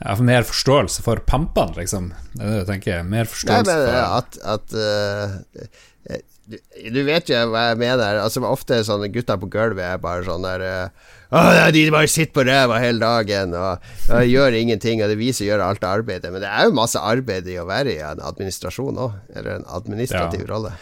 Ja, 0.00 0.14
for 0.14 0.24
mer 0.24 0.46
forståelse 0.48 1.04
for 1.04 1.20
pampene, 1.28 1.76
liksom. 1.76 2.12
Det 2.32 2.40
er 2.40 2.54
det 2.54 2.58
jeg 2.62 2.68
tenker. 2.70 3.02
Mer 3.04 3.28
forståelse 3.28 3.68
Nei, 3.68 3.76
men, 3.76 3.90
for 3.92 4.16
at, 4.16 4.38
at 4.56 4.76
uh, 4.80 6.20
du, 6.50 6.56
du, 6.90 7.00
vet 7.06 7.30
jo 7.30 7.40
hva 7.52 7.70
jeg 7.70 7.80
mener. 7.80 8.20
Altså 8.22 8.42
Ofte 8.48 8.80
sånne 8.86 9.10
gutter 9.14 9.38
på 9.40 9.48
gulvet 9.52 9.86
er 9.86 10.02
bare 10.02 10.26
sånn 10.26 10.46
der 10.46 10.64
uh, 11.30 11.68
De 11.74 11.84
bare 11.94 12.10
sitter 12.10 12.34
på 12.34 12.44
ræva 12.48 12.80
hele 12.82 13.02
dagen 13.02 13.54
og, 13.54 13.90
og, 14.10 14.22
gjør 14.26 14.56
ingenting, 14.58 15.02
og 15.04 15.12
det 15.12 15.20
viser 15.20 15.46
å 15.46 15.50
gjøre 15.52 15.68
alt 15.72 15.86
arbeidet. 15.86 16.32
Men 16.34 16.42
det 16.44 16.50
er 16.50 16.68
jo 16.68 16.78
masse 16.80 17.00
arbeid 17.00 17.48
i 17.50 17.60
å 17.62 17.68
være 17.70 17.94
i 17.94 18.00
en 18.06 18.24
administrasjon 18.32 18.98
òg, 19.06 19.20
eller 19.34 19.60
en 19.60 19.68
administrativ 19.78 20.44
ja. 20.44 20.50
rolle. 20.50 20.74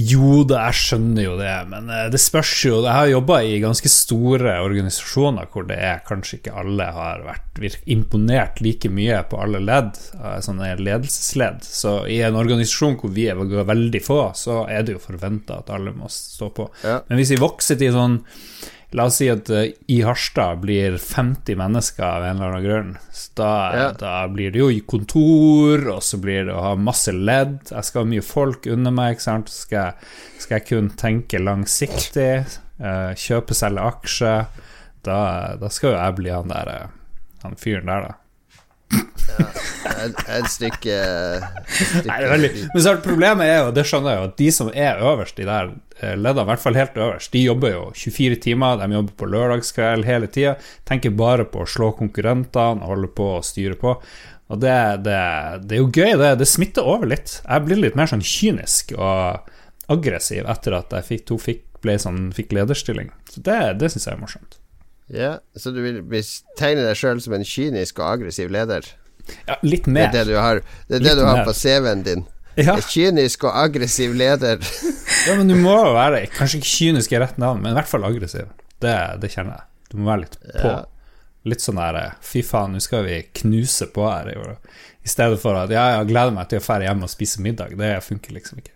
Jo 0.00 0.42
da, 0.48 0.64
jeg 0.68 0.78
skjønner 0.80 1.24
jo 1.24 1.34
det, 1.38 1.52
men 1.70 1.90
eh, 1.92 2.06
det 2.12 2.20
spørs 2.22 2.52
jo 2.64 2.80
Jeg 2.84 2.94
har 2.94 3.08
jobba 3.10 3.40
i 3.44 3.58
ganske 3.62 3.90
store 3.92 4.56
organisasjoner 4.62 5.48
hvor 5.52 5.66
det 5.68 5.78
er 5.82 6.02
kanskje 6.06 6.38
ikke 6.38 6.54
alle 6.62 6.86
har 6.94 7.24
vært 7.26 7.78
imponert 7.90 8.62
like 8.64 8.88
mye 8.92 9.18
på 9.28 9.40
alle 9.42 9.60
ledd, 9.62 9.98
eh, 10.16 10.38
sånne 10.44 10.72
ledelsesledd. 10.80 11.64
Så 11.66 11.94
i 12.08 12.20
en 12.24 12.38
organisasjon 12.40 12.96
hvor 13.00 13.12
vi 13.14 13.28
er 13.28 13.40
veldig 13.40 14.02
få, 14.04 14.20
så 14.38 14.62
er 14.70 14.86
det 14.86 14.96
jo 14.96 15.02
forventa 15.02 15.60
at 15.60 15.72
alle 15.74 15.92
må 15.96 16.08
stå 16.12 16.52
på. 16.56 16.70
Ja. 16.86 17.00
Men 17.08 17.20
hvis 17.20 17.34
vi 17.34 17.42
vokser 17.42 17.80
til 17.80 17.92
sånn 17.96 18.20
La 18.98 19.06
oss 19.06 19.20
si 19.20 19.28
at 19.30 19.46
uh, 19.54 19.68
i 19.86 20.00
Harstad 20.02 20.64
blir 20.64 20.96
50 20.98 21.58
mennesker 21.60 22.02
av 22.02 22.24
en 22.26 22.40
eller 22.40 22.56
annen 22.56 22.64
grunn. 22.64 22.94
Så 23.14 23.36
da, 23.38 23.50
ja. 23.76 23.84
da, 23.98 24.14
blir 24.32 24.50
det 24.50 24.62
jo 24.62 24.70
i 24.74 24.80
kontor, 24.82 25.84
og 25.92 26.02
så 26.02 26.18
blir 26.22 26.48
det 26.48 26.56
å 26.56 26.64
ha 26.64 26.72
masse 26.74 27.14
ledd. 27.14 27.60
Jeg 27.70 27.86
skal 27.86 28.02
ha 28.02 28.10
mye 28.10 28.24
folk 28.26 28.66
under 28.70 28.94
meg, 28.94 29.14
ikke 29.14 29.26
sant. 29.28 29.52
Skal 29.54 29.78
jeg, 29.78 30.10
skal 30.42 30.58
jeg 30.58 30.66
kun 30.72 30.90
tenke 30.98 31.42
langsiktig, 31.42 32.32
uh, 32.82 33.12
kjøpe, 33.14 33.58
selge 33.58 33.86
aksjer. 33.92 34.66
Da, 35.06 35.20
da, 35.60 35.70
skal 35.72 35.94
jo 35.94 36.00
jeg 36.00 36.18
bli 36.18 36.34
han 36.34 36.50
der 36.50 36.74
uh, 36.74 36.98
han 37.44 37.56
fyren 37.60 37.88
der, 37.88 38.10
da. 38.10 38.29
Ja, 38.90 39.46
et, 40.04 40.18
et, 40.26 40.48
stykke, 40.50 40.96
et 40.96 41.70
stykke. 41.78 42.08
Nei, 42.10 42.50
Men 42.74 42.82
så 42.84 42.96
problemet 43.04 43.46
er 43.46 43.62
jo, 43.62 43.70
det 43.76 43.86
skjønner 43.88 44.14
jeg 44.14 44.20
jo, 44.20 44.30
at 44.30 44.36
de 44.40 44.50
som 44.56 44.72
er 44.74 45.04
øverst 45.12 45.40
i 45.40 45.46
der 45.48 45.70
Eh, 46.00 46.16
leddene, 46.16 46.46
i 46.46 46.48
hvert 46.48 46.62
fall 46.62 46.78
helt 46.78 46.96
øverst, 46.96 47.32
de 47.34 47.42
jobber 47.44 47.74
jo 47.74 47.80
24 47.92 48.36
timer, 48.40 48.78
de 48.80 48.94
jobber 48.94 49.16
på 49.20 49.28
lørdagskveld 49.28 50.06
hele 50.08 50.30
tida. 50.32 50.54
Tenker 50.88 51.12
bare 51.12 51.44
på 51.44 51.60
å 51.60 51.68
slå 51.68 51.90
konkurrentene, 51.98 52.86
holde 52.88 53.10
på 53.16 53.26
å 53.36 53.42
styre 53.44 53.76
på. 53.80 53.96
Og 54.50 54.62
det, 54.62 54.78
det, 55.04 55.18
det 55.68 55.76
er 55.76 55.82
jo 55.82 55.90
gøy, 55.92 56.14
det, 56.18 56.32
det 56.40 56.48
smitter 56.48 56.88
over 56.88 57.10
litt. 57.12 57.36
Jeg 57.44 57.66
blir 57.66 57.82
litt 57.84 57.98
mer 58.00 58.08
sånn 58.10 58.24
kynisk 58.24 58.94
og 58.96 59.52
aggressiv 59.92 60.48
etter 60.48 60.78
at 60.78 60.96
jeg 60.96 61.08
fikk, 61.10 61.26
to 61.28 61.38
fikk, 61.42 61.62
ble 61.84 61.98
sånn, 62.00 62.30
fikk 62.36 62.56
lederstilling. 62.56 63.12
Så 63.30 63.44
det, 63.44 63.60
det 63.82 63.92
syns 63.92 64.08
jeg 64.08 64.16
er 64.16 64.24
morsomt. 64.24 64.58
Ja, 65.10 65.38
Så 65.58 65.72
du 65.74 65.80
vil 65.82 66.02
tegne 66.58 66.84
deg 66.86 66.98
sjøl 66.98 67.20
som 67.22 67.34
en 67.34 67.46
kynisk 67.46 67.98
og 67.98 68.12
aggressiv 68.12 68.52
leder? 68.52 68.86
Ja, 69.46 69.56
litt 69.62 69.88
mer. 69.90 70.10
Det 70.12 70.22
er 70.22 70.28
det 70.28 70.34
du 70.34 70.38
har, 70.38 70.60
det 70.90 71.00
det 71.04 71.16
du 71.18 71.24
har 71.26 71.42
på 71.46 71.54
CV-en 71.54 72.04
din? 72.06 72.22
Ja. 72.58 72.76
Kynisk 72.82 73.44
og 73.48 73.56
aggressiv 73.56 74.14
leder. 74.18 74.62
ja, 75.26 75.34
men 75.38 75.50
du 75.50 75.56
må 75.58 75.74
jo 75.78 75.92
være 75.94 76.24
Kanskje 76.34 76.60
ikke 76.60 76.70
kynisk 76.72 77.14
i 77.14 77.20
rett 77.22 77.38
navn, 77.40 77.62
men 77.62 77.72
i 77.72 77.78
hvert 77.78 77.90
fall 77.90 78.06
aggressiv. 78.08 78.50
Det, 78.82 78.96
det 79.22 79.30
kjenner 79.32 79.58
jeg. 79.60 79.68
Du 79.90 79.98
må 80.00 80.10
være 80.10 80.24
litt 80.24 80.38
på. 80.40 80.66
Ja. 80.66 80.80
Litt 81.50 81.64
sånn 81.64 81.78
der 81.80 82.16
Fy 82.24 82.42
faen, 82.44 82.74
nå 82.76 82.82
skal 82.84 83.06
vi 83.06 83.22
knuse 83.40 83.88
på 83.94 84.04
her. 84.06 84.28
I 84.30 85.08
stedet 85.08 85.40
for 85.42 85.56
at 85.56 85.72
ja, 85.72 85.86
jeg 85.96 86.10
gleder 86.10 86.34
meg 86.36 86.50
til 86.50 86.60
å 86.60 86.66
dra 86.66 86.84
hjem 86.84 87.06
og 87.06 87.12
spise 87.12 87.42
middag. 87.44 87.78
Det 87.80 87.94
funker 88.04 88.36
liksom 88.36 88.60
ikke. 88.60 88.74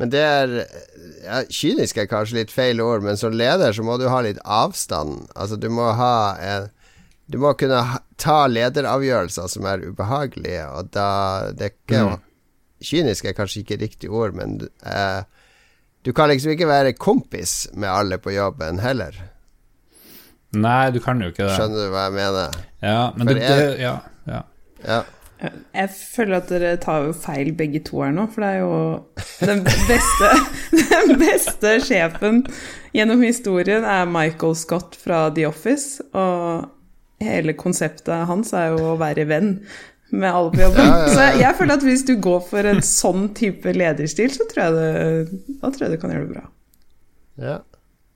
Men 0.00 0.10
det 0.10 0.22
er 0.26 0.54
ja, 0.58 1.42
Kynisk 1.46 2.00
er 2.02 2.08
kanskje 2.10 2.40
litt 2.40 2.54
feil 2.54 2.82
ord, 2.82 3.04
men 3.06 3.18
som 3.20 3.34
leder 3.36 3.74
så 3.74 3.84
må 3.86 3.98
du 4.00 4.08
ha 4.10 4.20
litt 4.26 4.40
avstand. 4.42 5.28
Altså, 5.34 5.58
du 5.60 5.68
må 5.72 5.92
ha 5.98 6.16
en 6.42 6.72
Du 7.24 7.38
må 7.40 7.54
kunne 7.56 7.78
ha, 7.80 8.02
ta 8.20 8.42
lederavgjørelser 8.52 9.46
som 9.48 9.64
er 9.64 9.80
ubehagelige, 9.86 10.66
og 10.68 10.90
da 10.92 11.52
Det 11.56 11.70
er 11.70 11.72
ikke 11.72 12.02
mm. 12.04 12.24
Kynisk 12.84 13.24
er 13.24 13.36
kanskje 13.38 13.62
ikke 13.62 13.80
riktig 13.80 14.10
ord, 14.10 14.34
men 14.36 14.58
eh, 14.84 15.22
du 16.04 16.12
kan 16.12 16.28
liksom 16.28 16.52
ikke 16.52 16.68
være 16.68 16.92
kompis 16.92 17.70
med 17.72 17.88
alle 17.88 18.18
på 18.20 18.34
jobben 18.34 18.82
heller. 18.82 19.16
Nei, 20.52 20.90
du 20.92 21.00
kan 21.00 21.22
jo 21.22 21.30
ikke 21.32 21.46
det. 21.46 21.54
Skjønner 21.56 21.86
du 21.86 21.94
hva 21.94 22.02
jeg 22.10 22.14
mener? 22.18 22.58
Ja, 22.84 22.98
men 23.16 23.30
det, 23.30 23.38
det, 23.40 23.62
ja, 23.80 23.94
ja. 24.28 24.42
ja. 24.84 24.98
Jeg 25.42 25.90
føler 25.92 26.38
at 26.38 26.50
dere 26.52 26.76
tar 26.80 27.08
jo 27.08 27.14
feil 27.16 27.50
begge 27.56 27.82
to 27.84 28.00
her 28.04 28.12
nå, 28.14 28.26
for 28.32 28.44
det 28.44 28.50
er 28.54 28.60
jo 28.62 28.76
den 29.44 29.64
beste, 29.66 30.30
den 30.92 31.16
beste 31.20 31.74
sjefen 31.84 32.44
gjennom 32.94 33.24
historien 33.26 33.84
er 33.84 34.06
Michael 34.08 34.54
Scott 34.56 34.96
fra 35.00 35.26
The 35.34 35.48
Office, 35.50 36.04
og 36.14 36.70
hele 37.24 37.56
konseptet 37.58 38.28
hans 38.30 38.54
er 38.56 38.72
jo 38.74 38.94
å 38.94 39.00
være 39.00 39.26
venn 39.28 39.58
med 40.14 40.30
alle 40.30 40.52
på 40.54 40.62
jobben. 40.62 40.86
Ja, 40.86 40.96
ja, 40.96 41.04
ja. 41.04 41.12
Så 41.14 41.42
jeg 41.42 41.58
føler 41.58 41.80
at 41.80 41.86
hvis 41.86 42.06
du 42.06 42.14
går 42.22 42.42
for 42.46 42.70
en 42.70 42.82
sånn 42.86 43.28
type 43.36 43.74
lederstil, 43.74 44.30
så 44.34 44.46
tror 44.50 44.64
jeg 44.64 44.76
det, 44.78 45.40
da 45.60 45.70
tror 45.74 45.86
jeg 45.86 45.96
du 45.96 46.02
kan 46.02 46.14
gjøre 46.14 46.28
det 46.28 46.36
bra. 46.36 46.44
Ja. 47.42 47.56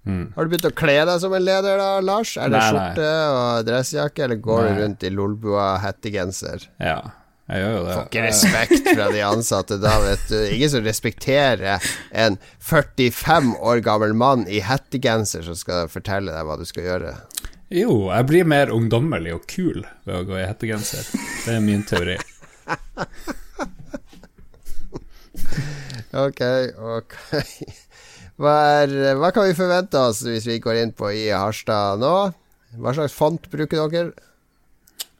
Mm. 0.09 0.33
Har 0.35 0.47
du 0.47 0.55
begynt 0.55 0.71
å 0.71 0.73
kle 0.73 0.95
deg 1.05 1.21
som 1.21 1.35
en 1.37 1.45
leder 1.45 1.77
da, 1.77 1.89
Lars? 2.01 2.33
Er 2.41 2.49
det 2.49 2.57
nei, 2.57 2.69
skjorte 2.73 3.07
nei. 3.07 3.33
og 3.37 3.67
dressjakke, 3.69 4.25
eller 4.25 4.39
går 4.41 4.63
nei. 4.65 4.69
du 4.69 4.83
rundt 4.83 5.05
i 5.05 5.11
lolbua 5.13 5.67
hettegenser? 5.85 6.65
Ja. 6.81 7.03
Jeg 7.49 7.63
gjør 7.63 7.71
jo 7.73 7.85
det. 7.85 7.93
Får 7.95 8.09
ikke 8.11 8.23
respekt 8.27 8.89
fra 8.91 9.07
de 9.13 9.21
ansatte 9.25 9.77
da, 9.81 9.93
vet 10.05 10.25
du. 10.29 10.37
Ingen 10.53 10.71
som 10.73 10.83
respekterer 10.85 11.85
en 12.25 12.37
45 12.61 13.55
år 13.57 13.77
gammel 13.85 14.13
mann 14.17 14.49
i 14.53 14.61
hettegenser 14.65 15.43
som 15.47 15.57
skal 15.57 15.89
fortelle 15.93 16.33
deg 16.35 16.45
hva 16.45 16.57
du 16.61 16.65
skal 16.69 16.85
gjøre. 16.85 17.15
Jo, 17.73 18.11
jeg 18.13 18.27
blir 18.29 18.45
mer 18.49 18.71
ungdommelig 18.73 19.35
og 19.37 19.47
kul 19.49 19.87
ved 20.09 20.17
å 20.17 20.25
gå 20.29 20.37
i 20.41 20.49
hettegenser. 20.49 21.05
Det 21.45 21.53
er 21.57 21.61
min 21.65 21.83
teori. 21.89 22.17
ok, 26.29 26.43
ok. 27.01 27.15
Hva, 28.39 28.55
er, 28.85 28.95
hva 29.19 29.33
kan 29.35 29.49
vi 29.49 29.57
forvente 29.59 29.99
oss 29.99 30.23
hvis 30.27 30.47
vi 30.47 30.61
går 30.63 30.85
inn 30.85 30.95
på 30.95 31.11
i 31.11 31.27
Harstad 31.35 31.99
nå? 32.03 32.15
Hva 32.79 32.95
slags 32.95 33.17
font 33.17 33.49
bruker 33.51 33.89
dere? 33.91 34.13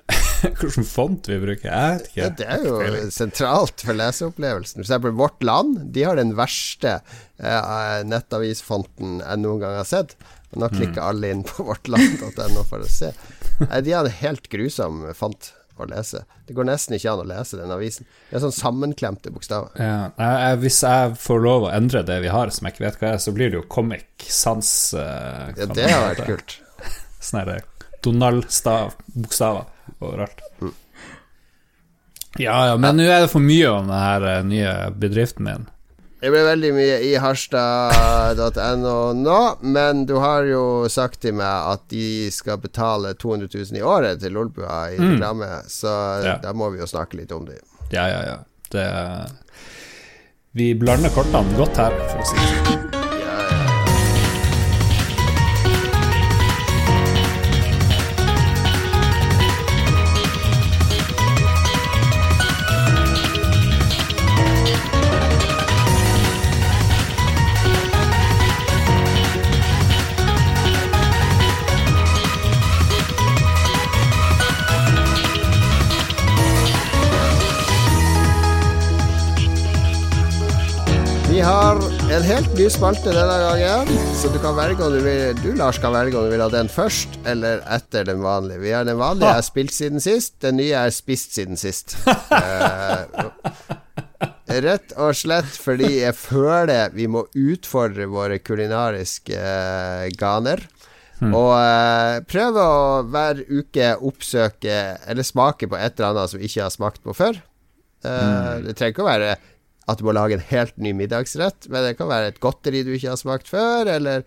Hvilken 0.61 0.87
font 0.87 1.27
vi 1.27 1.39
bruker? 1.43 1.67
Jeg 1.67 1.97
vet 1.97 2.07
ikke. 2.07 2.21
Ja, 2.21 2.29
det 2.39 2.47
er 2.47 2.63
jo 2.69 3.11
sentralt 3.13 3.83
for 3.83 3.99
leseopplevelsen. 3.99 4.79
For 4.79 4.87
eksempel 4.87 5.17
Vårt 5.19 5.43
Land 5.43 5.81
De 5.95 6.05
har 6.07 6.19
den 6.21 6.37
verste 6.39 7.01
eh, 7.43 7.99
nettavisfonten 8.07 9.19
jeg 9.25 9.43
noen 9.43 9.65
gang 9.65 9.79
har 9.81 9.89
sett. 9.89 10.15
Og 10.53 10.63
nå 10.63 10.71
klikker 10.73 11.01
mm. 11.03 11.07
alle 11.09 11.33
inn 11.35 11.45
på 11.49 11.65
vårtland.no 11.69 12.65
for 12.71 12.85
å 12.85 12.91
se. 12.91 13.11
De 13.59 13.95
har 13.95 14.07
en 14.07 14.21
helt 14.23 14.47
grusom 14.53 15.03
font 15.19 15.53
å 15.85 15.91
lese. 15.91 16.25
Det 16.49 16.57
går 16.57 16.69
nesten 16.69 16.97
ikke 16.97 17.13
an 17.13 17.23
å 17.23 17.29
lese 17.29 17.61
den 17.61 17.73
avisen. 17.75 18.09
Det 18.29 18.39
er 18.39 18.45
sånn 18.47 18.57
sammenklemte 18.57 19.33
bokstaver. 19.35 19.75
Ja, 19.79 20.53
hvis 20.61 20.81
jeg 20.83 21.17
får 21.23 21.43
lov 21.45 21.69
å 21.69 21.73
endre 21.75 22.05
det 22.07 22.21
vi 22.25 22.33
har, 22.33 22.53
som 22.55 22.69
jeg 22.69 22.77
ikke 22.77 22.87
vet 22.87 23.01
hva 23.01 23.13
er, 23.15 23.23
så 23.23 23.35
blir 23.37 23.53
det 23.53 23.61
jo 23.61 23.65
Comic 23.71 24.29
Sans. 24.33 24.73
Uh, 24.97 25.49
ja, 25.55 25.71
det 25.71 25.89
har 25.93 26.07
vært 26.11 26.27
kult. 26.29 26.59
Sånne 27.29 27.61
Donald-bokstaver 28.07 29.65
overalt. 29.99 30.45
Mm. 30.63 30.77
Ja, 32.39 32.59
ja, 32.71 32.77
men 32.79 33.01
nå 33.01 33.09
er 33.09 33.25
det 33.25 33.33
for 33.33 33.43
mye 33.43 33.71
om 33.73 33.89
denne 33.89 34.05
her 34.05 34.47
nye 34.47 34.75
bedriften 34.95 35.49
min. 35.49 35.67
Det 36.21 36.31
blir 36.35 36.49
veldig 36.49 36.71
mye 36.75 36.95
i 37.07 37.13
harstad.no 37.23 38.95
nå, 39.15 39.39
men 39.63 40.03
du 40.07 40.17
har 40.19 40.49
jo 40.51 40.63
sagt 40.91 41.21
til 41.23 41.37
meg 41.39 41.71
at 41.75 41.85
de 41.93 42.27
skal 42.35 42.59
betale 42.59 43.15
200 43.15 43.47
000 43.55 43.79
i 43.79 43.85
året 43.87 44.19
til 44.23 44.35
Lolbua 44.35 44.81
i 44.91 44.99
mm. 44.99 45.23
så 45.71 45.95
ja. 46.25 46.37
da 46.43 46.53
må 46.59 46.73
vi 46.75 46.83
jo 46.83 46.91
snakke 46.91 47.21
litt 47.21 47.33
om 47.33 47.47
det. 47.47 47.61
Ja, 47.95 48.09
ja, 48.11 48.23
ja. 48.27 48.39
Det, 48.69 48.89
vi 50.59 50.73
blander 50.75 51.15
kortene 51.15 51.55
godt 51.57 51.79
her, 51.79 51.95
for 52.11 52.25
å 52.25 52.27
si 52.27 52.41
det 52.43 52.49
sånn. 52.67 53.08
Helt 82.39 82.55
ny 82.55 82.67
spalte 82.71 83.11
denne 83.11 83.37
gangen. 83.43 83.89
Så 84.15 84.29
du 84.31 84.37
kan 84.39 84.55
velge 84.55 84.85
om 84.87 84.93
du 84.95 85.01
vil 85.03 85.35
Du, 85.41 85.49
Lars, 85.59 85.81
kan 85.83 85.91
velge 85.91 86.19
om 86.19 86.27
du 86.29 86.31
vil 86.31 86.43
ha 86.45 86.47
den 86.53 86.69
først 86.71 87.17
eller 87.27 87.65
etter 87.75 88.07
den 88.07 88.21
vanlige. 88.23 88.61
Vi 88.63 88.75
har 88.77 88.87
Den 88.87 89.01
vanlige 89.01 89.33
er 89.41 89.47
spilt 89.47 89.75
siden 89.75 90.03
sist. 90.03 90.37
Den 90.45 90.61
nye 90.61 90.77
er 90.79 90.95
spist 90.95 91.35
siden 91.35 91.59
sist. 91.59 91.97
uh, 92.07 93.03
rett 94.69 94.95
og 94.95 95.19
slett 95.19 95.51
fordi 95.51 95.91
jeg 96.05 96.15
føler 96.15 96.95
vi 96.95 97.09
må 97.11 97.25
utfordre 97.35 98.07
våre 98.07 98.39
kulinariske 98.39 99.35
uh, 99.35 100.07
ganer. 100.15 100.63
Hmm. 101.19 101.35
Og 101.35 101.53
uh, 101.59 102.23
prøve 102.31 102.63
å 102.63 103.03
hver 103.09 103.43
uke 103.51 103.97
oppsøke 103.99 104.81
eller 105.11 105.27
smake 105.27 105.67
på 105.67 105.81
et 105.81 105.99
eller 105.99 106.13
annet 106.13 106.31
som 106.31 106.39
vi 106.39 106.47
ikke 106.47 106.69
har 106.69 106.75
smakt 106.77 107.03
på 107.03 107.19
før. 107.19 107.43
Uh, 108.07 108.15
hmm. 108.15 108.69
Det 108.69 108.79
trenger 108.79 108.95
ikke 108.95 109.09
å 109.09 109.13
være 109.15 109.39
at 109.89 110.01
du 110.01 110.05
må 110.05 110.13
lage 110.13 110.37
en 110.37 110.47
helt 110.51 110.77
ny 110.77 110.93
middagsrett. 110.97 111.69
Men 111.73 111.87
det 111.87 111.97
kan 111.99 112.11
være 112.11 112.33
et 112.33 112.41
godteri 112.45 112.85
du 112.85 112.93
ikke 112.95 113.15
har 113.15 113.21
smakt 113.21 113.49
før, 113.49 113.89
eller 113.89 114.25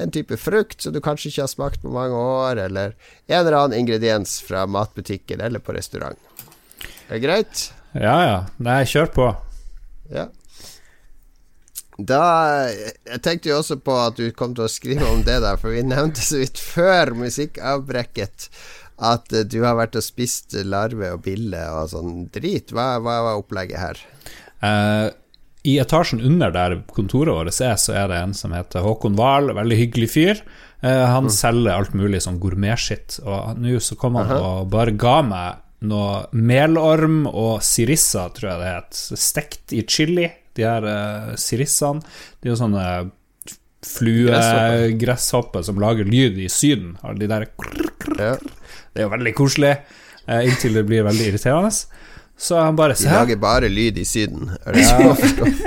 en 0.00 0.12
type 0.12 0.38
frukt 0.40 0.80
som 0.80 0.94
du 0.94 1.02
kanskje 1.04 1.28
ikke 1.28 1.44
har 1.44 1.52
smakt 1.52 1.82
på 1.84 1.92
mange 1.92 2.16
år, 2.16 2.62
eller 2.64 2.94
en 3.28 3.38
eller 3.42 3.58
annen 3.58 3.78
ingrediens 3.82 4.38
fra 4.46 4.64
matbutikken 4.66 5.44
eller 5.44 5.60
på 5.60 5.76
restaurant. 5.76 6.18
Det 7.08 7.18
Er 7.18 7.24
greit? 7.24 7.66
Ja, 7.92 8.16
ja. 8.24 8.38
Nei, 8.64 8.82
kjør 8.88 9.10
på. 9.12 9.32
Ja. 10.12 10.30
Da 12.00 12.22
Jeg 12.72 13.20
tenkte 13.22 13.50
jo 13.50 13.58
også 13.60 13.76
på 13.84 13.94
at 14.00 14.16
du 14.16 14.30
kom 14.32 14.54
til 14.56 14.64
å 14.64 14.72
skrive 14.72 15.10
om 15.12 15.20
det 15.26 15.42
der, 15.44 15.58
for 15.60 15.76
vi 15.76 15.84
nevnte 15.84 16.24
så 16.24 16.40
vidt 16.40 16.60
før 16.60 17.12
musikkavbrekket 17.20 18.48
at 19.02 19.34
du 19.50 19.58
har 19.64 19.76
vært 19.76 19.98
og 19.98 20.04
spist 20.04 20.54
larve 20.64 21.10
og 21.14 21.24
bille 21.26 21.60
og 21.74 21.90
sånn 21.92 22.26
drit. 22.32 22.72
Hva, 22.72 22.96
hva 23.02 23.18
var 23.26 23.40
opplegget 23.40 23.80
her? 23.80 24.00
Uh, 24.62 25.10
I 25.66 25.76
etasjen 25.82 26.22
under 26.22 26.52
der 26.54 26.76
kontoret 26.94 27.34
vårt 27.34 27.60
er, 27.62 27.78
så 27.78 27.94
er 27.98 28.10
det 28.10 28.18
en 28.18 28.34
som 28.34 28.54
heter 28.54 28.84
Håkon 28.84 29.18
Wahl, 29.18 29.52
veldig 29.54 29.78
hyggelig 29.78 30.10
fyr. 30.14 30.42
Uh, 30.82 31.06
han 31.06 31.28
mm. 31.28 31.34
selger 31.34 31.74
alt 31.74 31.96
mulig 31.98 32.22
sånn 32.24 32.40
gourmetskitt, 32.42 33.20
og 33.22 33.58
nå 33.62 33.78
så 33.82 33.98
kom 33.98 34.18
han 34.18 34.30
uh 34.30 34.32
-huh. 34.32 34.46
og 34.62 34.70
bare 34.70 34.94
ga 34.98 35.22
meg 35.22 35.60
noe 35.82 36.26
melorm 36.32 37.26
og 37.26 37.62
sirissa, 37.62 38.28
tror 38.28 38.50
jeg 38.50 38.60
det 38.60 38.74
het, 38.74 38.94
stekt 39.18 39.72
i 39.72 39.82
chili. 39.82 40.30
De 40.54 40.62
her 40.62 40.84
uh, 40.84 41.34
sirissene. 41.34 42.02
De 42.40 42.48
er 42.48 42.52
jo 42.52 42.56
sånne 42.56 43.10
fluegresshopper 43.82 45.62
som 45.62 45.80
lager 45.80 46.04
lyd 46.04 46.38
i 46.38 46.48
Syden. 46.48 46.98
De 47.18 47.26
der 47.26 47.48
ja. 48.18 48.36
Det 48.92 49.00
er 49.00 49.02
jo 49.02 49.08
veldig 49.08 49.34
koselig, 49.34 49.76
inntil 50.28 50.74
det 50.74 50.86
blir 50.86 51.02
veldig 51.02 51.26
irriterende. 51.26 51.70
Så 52.42 52.58
han 52.58 52.76
bare 52.76 52.94
De 52.98 53.06
lager 53.06 53.36
bare 53.38 53.68
lyd 53.70 53.98
i 54.02 54.04
Syden, 54.04 54.50
er 54.66 54.74
det 54.74 54.82
ja. 54.82 55.16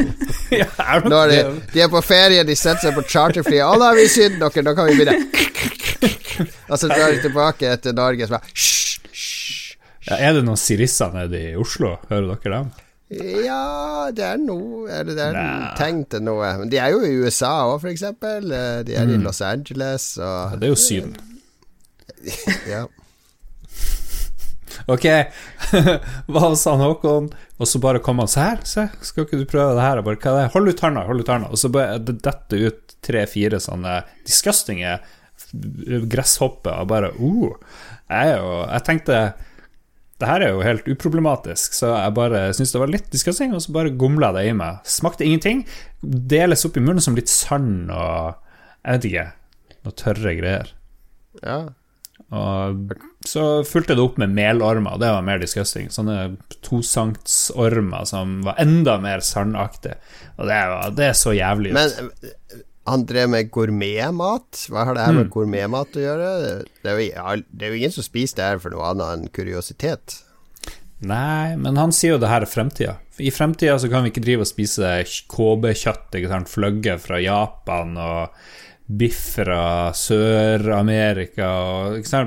ja, 0.62 0.68
er 0.84 1.06
Når 1.08 1.32
de, 1.32 1.38
de, 1.72 1.82
er 1.86 1.92
på 1.92 2.02
ferie, 2.04 2.44
de 2.44 2.56
setter 2.56 2.90
seg 2.90 2.98
på 2.98 3.06
charterfly 3.08 3.62
'Å, 3.64 3.76
da 3.80 3.94
er 3.94 4.00
vi 4.02 4.04
i 4.04 4.12
Syden, 4.12 4.42
dere, 4.44 4.64
da 4.68 4.74
kan 4.76 4.90
vi 4.90 4.98
begynne' 5.00 5.46
Og 6.68 6.80
så 6.82 6.90
drar 6.92 7.14
de 7.14 7.22
tilbake 7.24 7.78
til 7.80 7.96
Norge, 7.96 8.28
så 8.28 8.36
bare 8.36 8.52
ja, 10.10 10.18
Er 10.18 10.36
det 10.36 10.44
noen 10.46 10.60
sirisser 10.60 11.16
nede 11.16 11.40
i 11.52 11.54
Oslo? 11.56 11.96
Hører 12.10 12.36
dere 12.36 12.58
dem? 12.58 12.74
Ja, 13.46 14.10
det 14.18 14.26
er 14.26 14.42
noe 14.42 14.90
Eller 14.90 15.14
det 15.16 15.30
er 15.30 15.40
tenkt 15.40 15.80
tegn 15.80 16.04
til 16.12 16.26
noe. 16.26 16.52
Men 16.60 16.74
de 16.74 16.82
er 16.82 16.92
jo 16.92 17.02
i 17.06 17.16
USA 17.22 17.54
òg, 17.70 17.80
for 17.86 17.94
eksempel. 17.94 18.52
De 18.86 18.98
er 18.98 19.08
mm. 19.08 19.16
i 19.16 19.24
Los 19.24 19.42
Angeles 19.46 20.12
og 20.20 20.52
ja, 20.52 20.60
Det 20.60 20.68
er 20.68 20.74
jo 20.74 20.80
Syden. 20.84 21.16
ja. 22.74 22.84
Ok, 24.92 25.06
hva 26.32 26.52
sa 26.60 26.76
Håkon? 26.78 27.32
Og 27.58 27.70
så 27.70 27.80
bare 27.82 28.02
kom 28.04 28.20
han 28.22 28.30
Se 28.30 28.44
her, 28.44 28.60
se, 28.68 28.86
skal 29.08 29.26
ikke 29.26 29.40
du 29.42 29.48
prøve 29.50 29.74
det 29.78 29.86
her? 29.86 30.04
bare, 30.06 30.20
hva 30.22 30.34
er 30.36 30.44
det? 30.44 30.54
Hold 30.54 30.70
ut 30.70 30.84
hånda, 30.86 31.06
hold 31.08 31.24
ut 31.24 31.32
hånda. 31.34 31.50
Og 31.50 31.62
så 31.62 31.72
bare 31.74 31.98
det 32.04 32.20
detter 32.26 32.68
ut 32.70 32.96
tre-fire 33.06 33.62
sånne 33.62 34.00
disgustinge 34.26 34.98
gresshopper, 36.12 36.82
og 36.82 36.90
bare 36.90 37.12
oh, 37.22 37.56
jeg, 38.10 38.38
jo, 38.38 38.52
jeg 38.70 38.86
tenkte 38.88 39.20
det 40.16 40.30
her 40.30 40.44
er 40.46 40.54
jo 40.54 40.62
helt 40.64 40.86
uproblematisk, 40.88 41.74
så 41.76 41.90
jeg 41.92 42.14
bare 42.16 42.46
syntes 42.56 42.72
det 42.72 42.80
var 42.80 42.92
litt 42.94 43.10
disgusting, 43.12 43.52
og 43.52 43.64
så 43.66 43.74
bare 43.76 43.92
gomla 44.00 44.30
det 44.38 44.46
i 44.48 44.54
meg. 44.56 44.80
Smakte 44.88 45.26
ingenting. 45.28 45.66
Deles 46.00 46.64
opp 46.68 46.80
i 46.80 46.84
munnen 46.84 47.04
som 47.04 47.18
litt 47.20 47.32
sand 47.32 47.92
og 47.92 48.38
Jeg 48.86 48.96
vet 48.96 49.08
ikke. 49.10 49.26
Noe 49.84 49.98
tørre 50.00 50.34
greier. 50.38 50.72
Ja. 51.42 51.58
Og 52.32 52.96
så 53.28 53.64
fulgte 53.68 53.98
det 53.98 54.04
opp 54.04 54.20
med 54.22 54.34
melormer, 54.36 55.00
det 55.02 55.10
var 55.14 55.26
mer 55.26 55.42
disgusting. 55.42 55.90
Sånne 55.94 56.36
tosanktormer 56.66 58.08
som 58.10 58.40
var 58.46 58.60
enda 58.62 58.98
mer 59.04 59.24
sandaktige. 59.26 59.98
Og 60.38 60.48
det, 60.50 60.62
var, 60.72 60.96
det 60.98 61.10
er 61.12 61.20
så 61.20 61.36
jævlig 61.36 61.74
ut. 61.74 61.78
Men 61.78 62.64
han 62.86 63.06
drev 63.10 63.32
med 63.34 63.50
gourmetmat? 63.54 64.68
Hva 64.70 64.86
har 64.86 64.98
det 64.98 65.08
her 65.08 65.16
med 65.16 65.28
mm. 65.28 65.32
gourmetmat 65.34 65.98
å 65.98 66.04
gjøre? 66.04 66.28
Det 66.84 66.92
er, 66.92 67.00
jo, 67.02 67.40
det 67.50 67.66
er, 67.66 67.72
jo, 67.72 67.80
ingen 67.80 67.96
som 67.96 68.06
spiser 68.06 68.42
det 68.42 68.50
her 68.52 68.62
for 68.62 68.76
noe 68.76 68.92
annet 68.92 69.16
enn 69.16 69.32
kuriositet. 69.34 70.20
Nei, 71.06 71.56
men 71.60 71.80
han 71.82 71.94
sier 71.94 72.16
jo 72.16 72.22
det 72.22 72.30
her 72.32 72.46
er 72.46 72.50
fremtida. 72.50 73.00
I 73.18 73.32
fremtida 73.34 73.78
så 73.82 73.90
kan 73.92 74.06
vi 74.06 74.14
ikke 74.14 74.24
drive 74.24 74.46
og 74.46 74.50
spise 74.50 74.92
KB-kjøtt, 75.32 76.18
fløgge 76.52 76.98
fra 77.02 77.20
Japan 77.24 77.98
og 78.00 78.38
biff 78.86 79.34
fra 79.36 79.94
Sør-Amerika. 79.94 81.50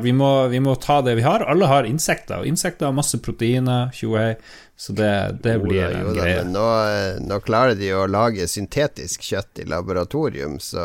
Vi, 0.02 0.12
vi, 0.50 0.60
må 0.60 0.74
ta 0.74 1.00
det 1.02 1.14
vi 1.14 1.22
har. 1.22 1.44
Alle 1.46 1.66
har 1.70 1.86
insekter, 1.86 2.42
og 2.42 2.46
insekter 2.50 2.90
har 2.90 2.96
masse 2.96 3.20
proteiner. 3.22 3.92
Tjohei. 3.94 4.32
Så 4.78 4.92
det, 4.94 5.40
det 5.42 5.56
blir 5.58 5.82
en 5.90 6.14
greie. 6.14 6.44
Nå, 6.46 6.66
nå, 7.26 7.40
klarer 7.42 7.74
de 7.78 7.90
å 7.94 8.06
lage 8.06 8.46
syntetisk 8.50 9.26
kjøtt 9.26 9.64
i 9.64 9.66
laboratorium, 9.66 10.60
så, 10.62 10.84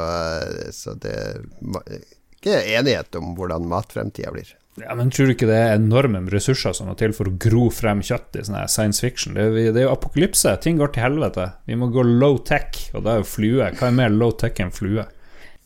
så 0.73 0.95
det 0.97 1.13
er 1.13 2.01
ikke 2.39 2.57
enighet 2.73 3.15
om 3.19 3.35
hvordan 3.37 3.69
matfremtida 3.69 4.33
blir. 4.33 4.49
Ja, 4.81 4.95
men 4.97 5.11
Tror 5.13 5.29
du 5.29 5.35
ikke 5.35 5.45
det 5.45 5.59
er 5.61 5.75
enorme 5.77 6.23
ressurser 6.33 6.73
som 6.73 6.87
må 6.89 6.95
til 6.97 7.13
for 7.13 7.29
å 7.29 7.35
gro 7.37 7.67
frem 7.69 8.01
kjøtt 8.01 8.39
i 8.39 8.45
sånn 8.47 8.57
science 8.65 9.05
fiction? 9.05 9.37
Det 9.37 9.45
er, 9.45 9.57
det 9.69 9.83
er, 9.83 9.85
jo 9.85 9.93
apokalypse. 9.93 10.55
Ting 10.65 10.81
går 10.81 10.95
til 10.95 11.05
helvete. 11.05 11.51
Vi 11.69 11.77
må 11.77 11.91
gå 11.93 12.05
low 12.07 12.39
tech, 12.41 12.87
og 12.97 13.05
da 13.05 13.13
er 13.13 13.21
jo 13.21 13.29
flue. 13.29 13.69
Hva 13.77 13.91
er 13.91 13.99
mer 14.01 14.13
low 14.13 14.33
tech 14.33 14.57
enn 14.63 14.73
flue? 14.73 15.05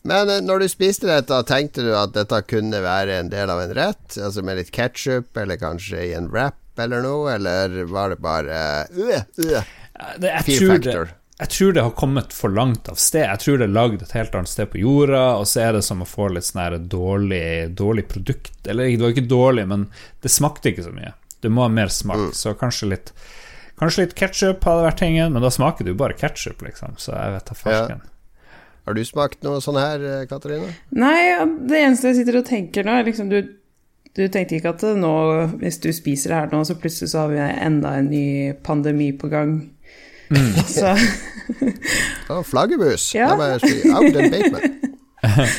Men 0.08 0.32
eh, 0.32 0.40
når 0.44 0.64
du 0.64 0.70
spiste 0.72 1.08
dette, 1.10 1.42
tenkte 1.48 1.84
du 1.84 1.92
at 1.96 2.14
dette 2.16 2.40
kunne 2.48 2.80
være 2.84 3.20
en 3.20 3.30
del 3.32 3.52
av 3.52 3.62
en 3.64 3.74
rett? 3.76 4.16
Altså 4.16 4.44
med 4.46 4.60
litt 4.60 4.72
ketsjup, 4.74 5.36
eller 5.36 5.60
kanskje 5.60 6.08
i 6.10 6.16
en 6.16 6.30
wrap 6.32 6.80
eller 6.80 7.04
noe? 7.04 7.34
Eller 7.34 7.84
var 7.90 8.14
det 8.14 8.20
bare 8.24 8.58
uh, 8.88 9.14
uh, 9.18 9.72
det, 10.18 10.30
jeg, 10.30 10.58
tror 10.60 10.82
det, 10.82 10.94
jeg, 10.94 11.50
tror 11.54 11.72
det, 11.74 11.84
har 11.84 11.96
kommet 11.98 12.34
for 12.34 12.54
langt 12.54 12.88
av 12.90 13.00
sted. 13.00 13.26
Jeg 13.26 13.44
tror 13.44 13.60
det 13.60 13.68
er 13.68 13.76
lagd 13.76 14.04
et 14.04 14.14
helt 14.16 14.36
annet 14.38 14.52
sted 14.52 14.70
på 14.72 14.82
jorda, 14.82 15.24
og 15.40 15.48
så 15.50 15.66
er 15.66 15.78
det 15.78 15.84
som 15.86 16.04
å 16.04 16.08
få 16.08 16.30
litt 16.32 16.46
sånn 16.46 16.86
dårlig, 16.90 17.74
dårlig 17.76 18.06
produkt. 18.08 18.60
Eller 18.66 18.92
det 18.92 19.02
var 19.02 19.16
ikke 19.16 19.28
dårlig, 19.28 19.66
men 19.74 19.88
det 20.24 20.32
smakte 20.32 20.72
ikke 20.72 20.86
så 20.86 20.94
mye. 20.94 21.12
Du 21.42 21.50
må 21.52 21.66
ha 21.66 21.70
mer 21.70 21.92
smak, 21.94 22.30
mm. 22.30 22.32
så 22.34 22.56
kanskje 22.58 22.94
litt 22.94 23.12
Kanskje 23.78 24.08
litt 24.08 24.14
ketsjup 24.18 24.64
hadde 24.66 24.86
vært 24.88 24.98
tingen, 24.98 25.30
men 25.30 25.44
da 25.44 25.52
smaker 25.54 25.86
det 25.86 25.92
jo 25.92 25.98
bare 26.00 26.16
ketsjup, 26.18 26.64
liksom. 26.66 26.96
Så 26.98 27.12
jeg 27.14 27.34
vet 27.36 27.44
da 27.46 27.54
farsken. 27.54 28.00
Ja. 28.02 28.17
Har 28.88 28.96
du 28.96 29.02
smakt 29.04 29.42
noe 29.44 29.60
sånn 29.60 29.76
her, 29.76 30.00
eh, 30.00 30.26
Katarina? 30.30 30.70
Nei, 30.96 31.44
det 31.68 31.76
eneste 31.76 32.08
jeg 32.08 32.22
sitter 32.22 32.38
og 32.40 32.46
tenker 32.48 32.86
nå, 32.86 32.94
er 32.96 33.04
liksom 33.04 33.28
du, 33.28 33.42
du 34.16 34.22
tenkte 34.32 34.56
ikke 34.56 34.72
at 34.72 34.84
nå, 34.96 35.10
hvis 35.60 35.76
du 35.84 35.90
spiser 35.92 36.32
det 36.32 36.38
her 36.38 36.54
nå, 36.54 36.62
så 36.64 36.72
plutselig 36.80 37.12
så 37.12 37.26
har 37.26 37.34
vi 37.34 37.42
enda 37.68 37.92
en 37.98 38.08
ny 38.08 38.28
pandemi 38.64 39.10
på 39.12 39.28
gang. 39.28 39.58
Mm. 40.32 40.56
så 40.78 40.94
oh, 42.32 42.40
Flaggermus! 42.48 43.10
Ja. 43.12 43.28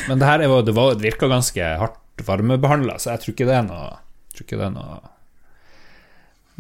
Men 0.10 0.18
det 0.18 0.26
her 0.26 0.42
er 0.42 0.50
jo, 0.50 0.58
det, 0.66 0.74
var, 0.74 0.98
det 0.98 1.06
virka 1.06 1.30
ganske 1.30 1.62
hardt 1.84 2.26
varmebehandla, 2.26 2.98
så 2.98 3.14
jeg 3.14 3.22
tror 3.28 3.38
ikke 3.38 3.50
det 3.52 3.58
er 3.60 3.66
noe 3.70 3.90
tror 4.34 4.48
ikke 4.48 4.58
det 4.58 4.70
er 4.72 4.76
noe 4.80 5.00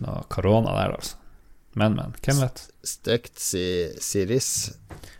noe 0.05 0.21
korona 0.31 0.77
der, 0.77 0.93
altså. 0.99 1.17
Men, 1.73 1.97
men. 1.97 2.13
Hvem 2.23 2.43
vet? 2.43 2.61
Stekt 2.85 3.41
si, 3.41 3.63
siris. 4.03 4.51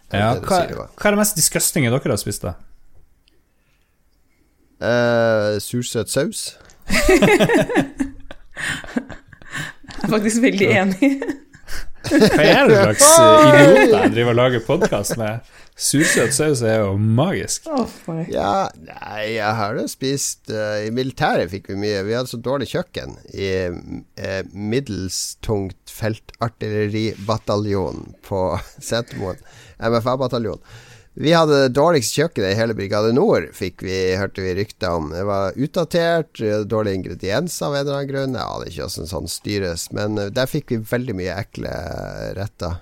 Ja, 0.09 0.31
hva, 0.41 0.63
hva, 0.73 1.05
er 1.05 1.11
det 1.13 1.19
mest 1.19 1.37
disgustinge 1.37 1.91
dere 1.93 2.09
har 2.09 2.17
spist, 2.21 2.41
da? 2.45 2.51
Uh, 4.79 5.59
Sursøt 5.61 6.09
saus. 6.09 6.57
jeg 6.89 7.19
er 9.99 10.09
faktisk 10.09 10.41
veldig 10.41 10.69
enig. 10.81 11.11
Hva 12.09 12.41
er 12.41 12.65
det 12.69 12.77
slags 12.79 13.05
idioter 13.19 13.91
jeg 13.91 14.11
driver 14.15 14.31
og 14.31 14.39
lager 14.39 14.61
podkast 14.65 15.13
med? 15.19 15.33
Sursøt 15.79 16.33
saus 16.35 16.59
er 16.65 16.81
jo 16.81 16.97
magisk. 16.99 17.67
Oh, 17.71 17.87
ja, 18.27 18.67
nei, 18.83 19.37
jeg 19.37 19.55
har 19.59 19.77
jo 19.79 19.85
spist 19.87 20.51
uh, 20.51 20.83
I 20.83 20.91
militæret 20.95 21.51
fikk 21.53 21.69
vi 21.71 21.75
mye. 21.85 22.05
Vi 22.07 22.15
hadde 22.17 22.31
så 22.31 22.39
dårlig 22.43 22.67
kjøkken 22.73 23.09
i 23.31 23.69
uh, 23.69 24.41
middels 24.51 25.37
tungt 25.45 25.91
feltartilleribataljon 25.93 27.97
på 28.27 28.59
Setermoen. 28.89 29.39
MFA-bataljon. 29.79 30.61
Vi 31.19 31.33
hadde 31.33 31.63
det 31.65 31.73
dårligste 31.75 32.21
kjøkkenet 32.21 32.53
i 32.53 32.57
hele 32.59 32.75
Brigade 32.77 33.09
Nord, 33.11 33.49
fikk 33.57 33.81
vi, 33.83 33.95
hørte 34.15 34.43
vi 34.45 34.53
rykter 34.55 34.93
om. 34.95 35.09
Det 35.11 35.25
var 35.27 35.57
utdatert, 35.57 36.39
dårlige 36.69 36.99
ingredienser 37.01 37.65
av 37.67 37.75
en 37.75 37.81
eller 37.81 37.97
annen 37.97 38.11
grunn. 38.11 38.37
Jeg 38.37 38.45
aner 38.45 38.69
ikke 38.69 38.85
hvordan 38.85 39.09
sånn 39.09 39.31
styres, 39.31 39.89
men 39.95 40.21
eh, 40.21 40.29
der 40.31 40.47
fikk 40.47 40.71
vi 40.71 40.79
veldig 40.91 41.17
mye 41.19 41.39
ekle 41.41 41.73
retter. 42.37 42.77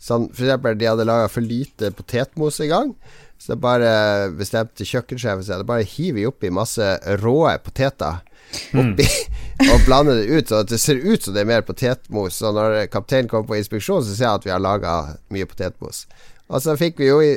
Sånn, 0.00 0.28
for 0.34 0.44
eksempel, 0.44 0.76
de 0.80 0.88
hadde 0.90 1.06
laga 1.08 1.30
for 1.32 1.44
lite 1.44 1.92
potetmos 1.96 2.60
i 2.60 2.68
gang. 2.68 2.92
Så 3.40 3.54
det 3.54 3.62
bare 3.64 3.92
bestemte 4.36 4.84
kjøkkensjefen 4.84 5.46
seg 5.46 5.62
Det 5.62 5.68
bare 5.68 5.86
hiver 5.88 6.18
vi 6.18 6.26
oppi 6.28 6.50
masse 6.52 6.84
råe 7.22 7.54
poteter 7.64 8.18
oppi 8.74 9.06
mm. 9.06 9.70
og 9.70 9.86
blander 9.86 10.20
det 10.20 10.26
ut, 10.28 10.50
så 10.50 10.60
det 10.66 10.80
ser 10.82 11.00
ut 11.00 11.22
som 11.22 11.32
det 11.32 11.44
er 11.44 11.48
mer 11.48 11.64
potetmos. 11.64 12.36
Så 12.42 12.52
når 12.52 12.82
kapteinen 12.92 13.30
kommer 13.30 13.48
på 13.48 13.56
inspeksjon, 13.60 14.04
så 14.04 14.12
ser 14.12 14.26
jeg 14.26 14.40
at 14.42 14.48
vi 14.48 14.52
har 14.52 14.60
laga 14.62 14.96
mye 15.32 15.48
potetmos. 15.48 16.04
Og 16.50 16.62
så 16.64 16.74
fikk 16.78 16.98
vi 17.00 17.08
jo 17.08 17.20
i 17.22 17.36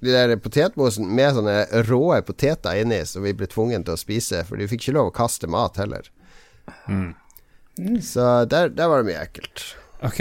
de 0.00 0.12
der 0.14 0.36
potetmosen 0.40 1.08
med 1.12 1.34
sånne 1.36 1.84
råe 1.88 2.22
poteter 2.24 2.78
inni, 2.80 3.02
som 3.06 3.24
vi 3.26 3.34
ble 3.36 3.48
tvunget 3.50 3.84
til 3.84 3.96
å 3.96 4.00
spise, 4.00 4.44
for 4.48 4.56
de 4.60 4.68
fikk 4.70 4.86
ikke 4.86 4.96
lov 4.96 5.10
å 5.10 5.16
kaste 5.18 5.50
mat 5.50 5.76
heller. 5.80 6.08
Mm. 6.88 7.12
Så 8.04 8.44
der, 8.48 8.72
der, 8.72 8.88
var 8.88 9.02
det 9.02 9.10
mye 9.10 9.24
ekkelt. 9.26 9.64
Ok, 10.00 10.20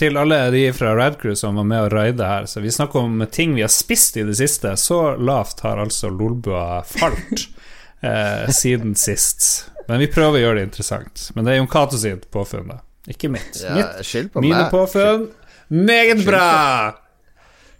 til 0.00 0.16
alle 0.16 0.38
de 0.54 0.62
fra 0.72 0.94
Radcrew 0.96 1.36
som 1.36 1.58
var 1.60 1.66
med 1.68 1.84
å 1.84 1.90
raide 1.92 2.24
her, 2.24 2.46
så 2.48 2.62
vi 2.64 2.72
snakker 2.72 3.04
om 3.04 3.26
ting 3.32 3.52
vi 3.58 3.64
har 3.66 3.72
spist 3.72 4.16
i 4.16 4.24
det 4.24 4.38
siste. 4.40 4.72
Så 4.80 5.18
lavt 5.20 5.60
har 5.66 5.82
altså 5.82 6.08
Lolbua 6.08 6.80
falt 6.88 7.44
eh, 8.00 8.48
siden 8.56 8.96
sist. 8.96 9.66
Men 9.90 10.00
vi 10.00 10.08
prøver 10.08 10.38
å 10.38 10.44
gjøre 10.46 10.62
det 10.62 10.70
interessant. 10.70 11.28
Men 11.34 11.44
det 11.44 11.52
er 11.52 11.60
Jon 11.60 11.68
Cato 11.68 12.00
sitt 12.00 12.30
påfunn, 12.32 12.72
da. 12.72 12.80
Ikke 13.10 13.28
mitt. 13.32 13.60
Ja, 13.60 13.76
mitt 13.76 14.40
mine 14.40 14.64
påfunn, 14.72 15.28
meget 15.68 16.24
bra! 16.24 16.48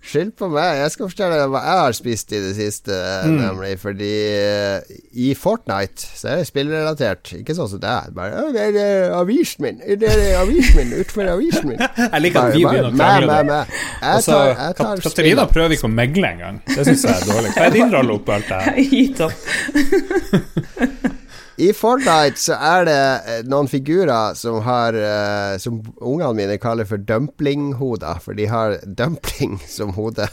Skyld 0.00 0.32
på 0.40 0.48
meg. 0.48 0.78
Jeg 0.80 0.92
skal 0.94 1.10
fortelle 1.10 1.40
hva 1.52 1.60
jeg 1.60 1.80
har 1.82 1.94
spist 1.96 2.32
i 2.32 2.38
det 2.40 2.54
siste, 2.56 2.96
mm. 3.28 3.34
nemlig. 3.36 3.72
Fordi 3.82 4.12
uh, 4.32 4.94
i 5.12 5.28
Fortnite 5.36 6.06
så 6.16 6.32
er 6.32 6.40
det 6.40 6.48
spillrelatert. 6.48 7.34
Ikke 7.36 7.56
sånn 7.58 7.68
som 7.74 7.82
det 7.82 7.90
er. 7.92 8.08
Bare 8.16 8.46
det 8.54 8.64
er, 8.64 8.72
det 8.76 8.86
er 8.94 9.14
avisen 9.18 9.66
min. 9.66 9.84
Det 10.00 10.08
er 10.08 10.40
avisen 10.40 10.80
min 10.80 10.96
utenfor 10.96 11.30
avisen 11.36 11.68
min. 11.74 11.84
jeg 12.06 12.24
liker 12.24 12.40
at 12.48 12.56
vi 12.56 12.64
begynner 12.64 12.90
å 12.90 12.96
krangle. 12.96 13.62
Jeg 14.00 14.26
tar, 14.30 14.50
jeg 14.54 14.80
tar 14.80 15.06
Katarina 15.06 15.48
prøver 15.52 15.76
ikke 15.76 15.90
å 15.90 15.94
megle 16.00 16.34
engang. 16.34 16.64
Det 16.70 16.88
syns 16.88 17.04
jeg 17.04 17.16
er 17.18 17.30
dårlig. 17.34 17.54
Hva 17.58 17.68
er 17.68 17.78
din 17.78 17.96
rolle 17.98 18.16
oppi 18.16 18.38
alt 18.38 18.52
det 18.52 18.64
her? 18.64 18.84
Gitt 18.96 19.24
opp. 19.28 21.16
I 21.56 21.72
Fortnite 21.76 22.38
så 22.40 22.56
er 22.56 22.84
det 22.88 23.00
eh, 23.28 23.40
noen 23.48 23.68
figurer 23.68 24.36
som 24.38 24.60
har 24.64 24.96
uh, 24.96 25.58
Som 25.60 25.80
ungene 25.96 26.32
mine 26.36 26.58
kaller 26.62 26.88
for 26.88 27.00
dumplinghoder, 27.00 28.20
for 28.22 28.38
de 28.38 28.46
har 28.50 28.78
dumpling 28.86 29.58
som 29.68 29.94
hode. 29.96 30.28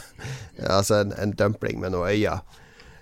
altså 0.58 1.02
en, 1.02 1.12
en, 1.18 1.32
dumpling 1.32 1.80
med 1.80 1.92
noen 1.94 2.10
øyne. 2.10 2.38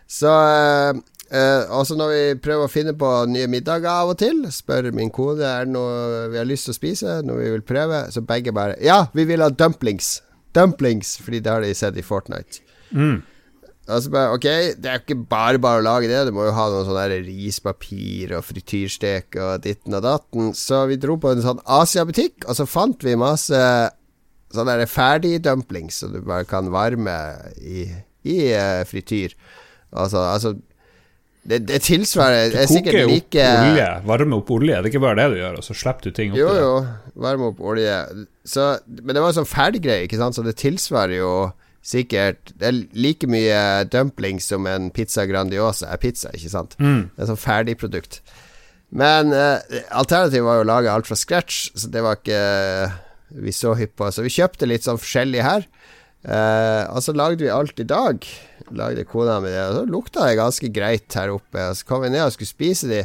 Så 0.09 0.33
uh, 0.33 1.63
også 1.79 1.97
når 1.99 2.13
vi 2.13 2.25
prøver 2.43 2.67
å 2.67 2.73
finne 2.73 2.95
på 2.99 3.13
nye 3.31 3.49
middager 3.51 3.91
av 3.91 4.15
og 4.15 4.21
til, 4.23 4.45
spør 4.53 4.93
min 4.95 5.11
kone 5.11 5.45
er 5.47 5.67
det 5.67 5.75
noe 5.75 6.27
vi 6.33 6.41
har 6.41 6.49
lyst 6.49 6.69
til 6.69 6.77
å 6.77 6.81
spise, 6.81 7.21
noe 7.27 7.43
vi 7.43 7.55
vil 7.57 7.67
prøve, 7.67 8.07
så 8.11 8.23
begge 8.27 8.55
bare 8.55 8.79
Ja, 8.83 9.07
vi 9.15 9.27
vil 9.29 9.45
ha 9.45 9.51
dumplings! 9.51 10.21
Dumplings, 10.57 11.19
fordi 11.21 11.43
det 11.45 11.53
har 11.53 11.61
de 11.61 11.75
sett 11.77 11.99
i 12.01 12.05
Fortnite. 12.07 12.63
Mm. 12.97 13.19
Altså 13.87 14.11
bare, 14.11 14.35
ok, 14.35 14.47
Det 14.83 14.91
er 14.91 15.03
ikke 15.03 15.19
bare 15.31 15.61
bare 15.63 15.79
å 15.79 15.87
lage 15.87 16.11
det. 16.11 16.25
Du 16.27 16.35
må 16.35 16.49
jo 16.49 16.55
ha 16.57 16.67
noe 16.73 16.87
sånn 16.89 17.15
rispapir 17.27 18.35
og 18.35 18.43
frityrstek 18.49 19.39
og 19.39 19.63
ditten 19.67 19.95
og 19.95 20.03
datten. 20.07 20.51
Så 20.59 20.83
vi 20.91 20.99
dro 20.99 21.15
på 21.23 21.31
en 21.31 21.45
sånn 21.45 21.63
Asia-butikk, 21.63 22.49
og 22.49 22.59
så 22.59 22.67
fant 22.67 23.07
vi 23.07 23.15
masse 23.19 23.61
sånne 24.55 24.87
ferdigdumplings 24.91 26.03
som 26.03 26.15
du 26.15 26.21
bare 26.25 26.47
kan 26.49 26.71
varme 26.75 27.15
i, 27.61 27.87
i 28.27 28.39
uh, 28.55 28.83
frityr. 28.89 29.37
Altså, 29.95 30.23
altså 30.23 30.57
det, 31.47 31.61
det 31.69 31.79
tilsvarer 31.87 32.51
Du 32.51 32.59
koker 32.73 32.97
jo 33.05 33.11
like, 33.11 33.43
opp 33.43 33.69
olje, 33.69 33.91
varmer 34.09 34.41
opp 34.41 34.51
olje. 34.57 34.75
Det 34.75 34.89
er 34.89 34.91
ikke 34.91 35.05
bare 35.05 35.19
det 35.21 35.29
du 35.31 35.39
gjør, 35.39 35.61
og 35.61 35.67
så 35.67 35.77
slipper 35.79 36.09
du 36.09 36.17
ting 36.17 36.35
oppi 36.35 36.43
Jo, 36.43 36.49
jo, 36.59 36.73
varme 37.23 37.53
opp 37.53 37.63
olje. 37.63 38.01
Så, 38.47 38.67
men 38.99 39.15
det 39.15 39.23
var 39.23 39.31
en 39.31 39.39
sånn 39.39 39.51
ferdiggreie, 39.51 40.09
ikke 40.09 40.19
sant, 40.19 40.39
så 40.39 40.43
det 40.47 40.57
tilsvarer 40.59 41.21
jo 41.21 41.31
sikkert 41.87 42.51
Det 42.59 42.67
er 42.67 42.79
like 42.99 43.29
mye 43.31 43.85
dumplings 43.93 44.49
som 44.51 44.67
en 44.67 44.91
pizza 44.95 45.27
Grandiosa 45.29 45.93
er 45.93 46.01
pizza, 46.03 46.33
ikke 46.35 46.51
sant? 46.53 46.75
Mm. 46.83 47.09
Det 47.15 47.23
er 47.23 47.31
sånn 47.31 47.41
ferdigprodukt. 47.41 48.21
Men 48.97 49.33
eh, 49.35 49.83
alternativet 49.91 50.47
var 50.47 50.61
jo 50.61 50.67
å 50.67 50.71
lage 50.73 50.93
alt 50.93 51.09
fra 51.09 51.19
scratch, 51.19 51.71
så 51.79 51.91
det 51.93 52.03
var 52.05 52.19
ikke 52.19 52.43
vi 53.43 53.55
så 53.55 53.75
hypp 53.79 53.97
på. 53.99 54.11
Så 54.15 54.25
vi 54.25 54.35
kjøpte 54.35 54.69
litt 54.69 54.87
sånn 54.87 55.01
forskjellig 55.01 55.43
her. 55.47 55.67
Eh, 56.27 56.83
og 56.91 57.03
så 57.05 57.15
lagde 57.15 57.45
vi 57.45 57.53
alt 57.53 57.79
i 57.83 57.87
dag. 57.87 58.27
Lagde 58.75 59.07
kona 59.07 59.39
mi 59.43 59.53
det, 59.53 59.63
og 59.69 59.77
så 59.77 59.85
lukta 59.91 60.27
det 60.27 60.39
ganske 60.41 60.71
greit 60.75 61.19
her 61.19 61.35
oppe. 61.35 61.69
Og 61.71 61.79
så 61.79 61.87
kom 61.87 62.03
vi 62.07 62.11
ned 62.15 62.25
og 62.25 62.35
skulle 62.35 62.51
spise 62.51 62.91
de 62.91 63.03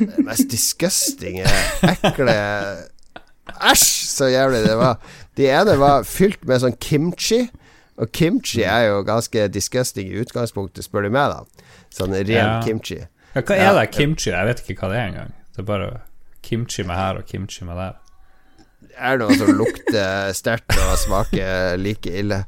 det 0.00 0.24
mest 0.26 0.50
disgusting, 0.50 1.42
ekle 1.86 2.38
Æsj, 3.44 3.84
så 4.08 4.30
jævlig 4.32 4.62
det 4.64 4.78
var. 4.80 5.02
De 5.36 5.46
ene 5.52 5.74
var 5.78 6.06
fylt 6.08 6.46
med 6.48 6.62
sånn 6.62 6.78
kimchi. 6.80 7.44
Og 8.00 8.10
kimchi 8.12 8.64
er 8.66 8.88
jo 8.88 9.02
ganske 9.06 9.48
disgusting 9.54 10.10
i 10.10 10.22
utgangspunktet, 10.22 10.86
spør 10.86 11.06
du 11.06 11.12
meg, 11.14 11.30
da. 11.30 11.66
Sånn 11.94 12.14
ren 12.16 12.30
ja. 12.34 12.62
kimchi. 12.64 13.04
Ja, 13.34 13.42
hva 13.42 13.58
er 13.58 13.76
det 13.78 13.90
kimchi? 13.94 14.30
Jeg 14.32 14.48
vet 14.50 14.64
ikke 14.64 14.80
hva 14.82 14.90
det 14.92 14.98
er 15.00 15.12
engang. 15.12 15.36
Det 15.54 15.62
er 15.62 15.68
bare 15.68 15.90
kimchi 16.42 16.82
med 16.86 16.98
her 16.98 17.20
og 17.20 17.30
kimchi 17.30 17.66
med 17.66 17.78
der. 17.78 18.00
Det 18.84 18.98
er 18.98 19.18
noe 19.18 19.36
som 19.38 19.54
lukter 19.58 20.34
sterkt 20.36 20.74
og 20.74 20.98
smaker 21.02 21.78
like 21.80 22.10
ille. 22.10 22.44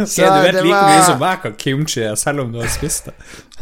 Så 0.00 0.24
ja, 0.24 0.32
du 0.32 0.46
vet 0.46 0.58
like 0.64 0.72
var... 0.72 0.88
mye 0.88 1.04
som 1.04 1.20
meg 1.20 1.44
hva 1.44 1.52
kimchi 1.60 2.02
er, 2.04 2.16
selv 2.20 2.44
om 2.44 2.52
du 2.54 2.60
har 2.62 2.72
spist 2.72 3.10
det. 3.10 3.16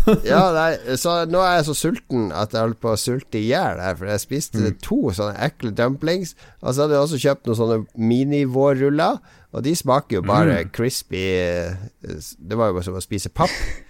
ja, 0.30 0.40
nei, 0.54 0.96
så 1.00 1.24
nå 1.28 1.40
er 1.44 1.58
jeg 1.58 1.66
så 1.68 1.74
sulten 1.76 2.28
at 2.32 2.54
jeg 2.54 2.64
holder 2.64 2.80
på 2.80 2.92
å 2.94 3.00
sulte 3.00 3.40
i 3.40 3.48
hjel 3.50 3.82
her, 3.82 3.96
for 3.98 4.08
jeg 4.08 4.22
spiste 4.22 4.62
mm. 4.62 4.78
to 4.84 5.00
sånne 5.14 5.34
ekle 5.48 5.72
dumplings, 5.76 6.34
og 6.62 6.72
så 6.72 6.84
hadde 6.84 6.96
jeg 6.96 7.06
også 7.06 7.20
kjøpt 7.24 7.50
noen 7.50 7.60
sånne 7.60 7.80
minivårruller. 8.10 9.18
Og 9.56 9.64
de 9.64 9.74
smaker 9.76 10.18
jo 10.18 10.24
bare 10.28 10.58
mm. 10.60 10.72
crispy 10.76 11.22
Det 12.02 12.58
var 12.58 12.72
jo 12.72 12.82
som 12.84 12.98
å 12.98 13.04
spise 13.04 13.32
papp. 13.32 13.54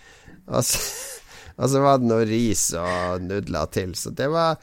Altså, 0.49 0.79
Og 1.59 1.69
så 1.69 1.81
var 1.85 1.99
det 2.01 2.09
noe 2.09 2.25
ris 2.25 2.71
og 2.73 3.21
nudler 3.21 3.67
til. 3.69 3.91
Så 3.99 4.15
det 4.17 4.31
var 4.33 4.57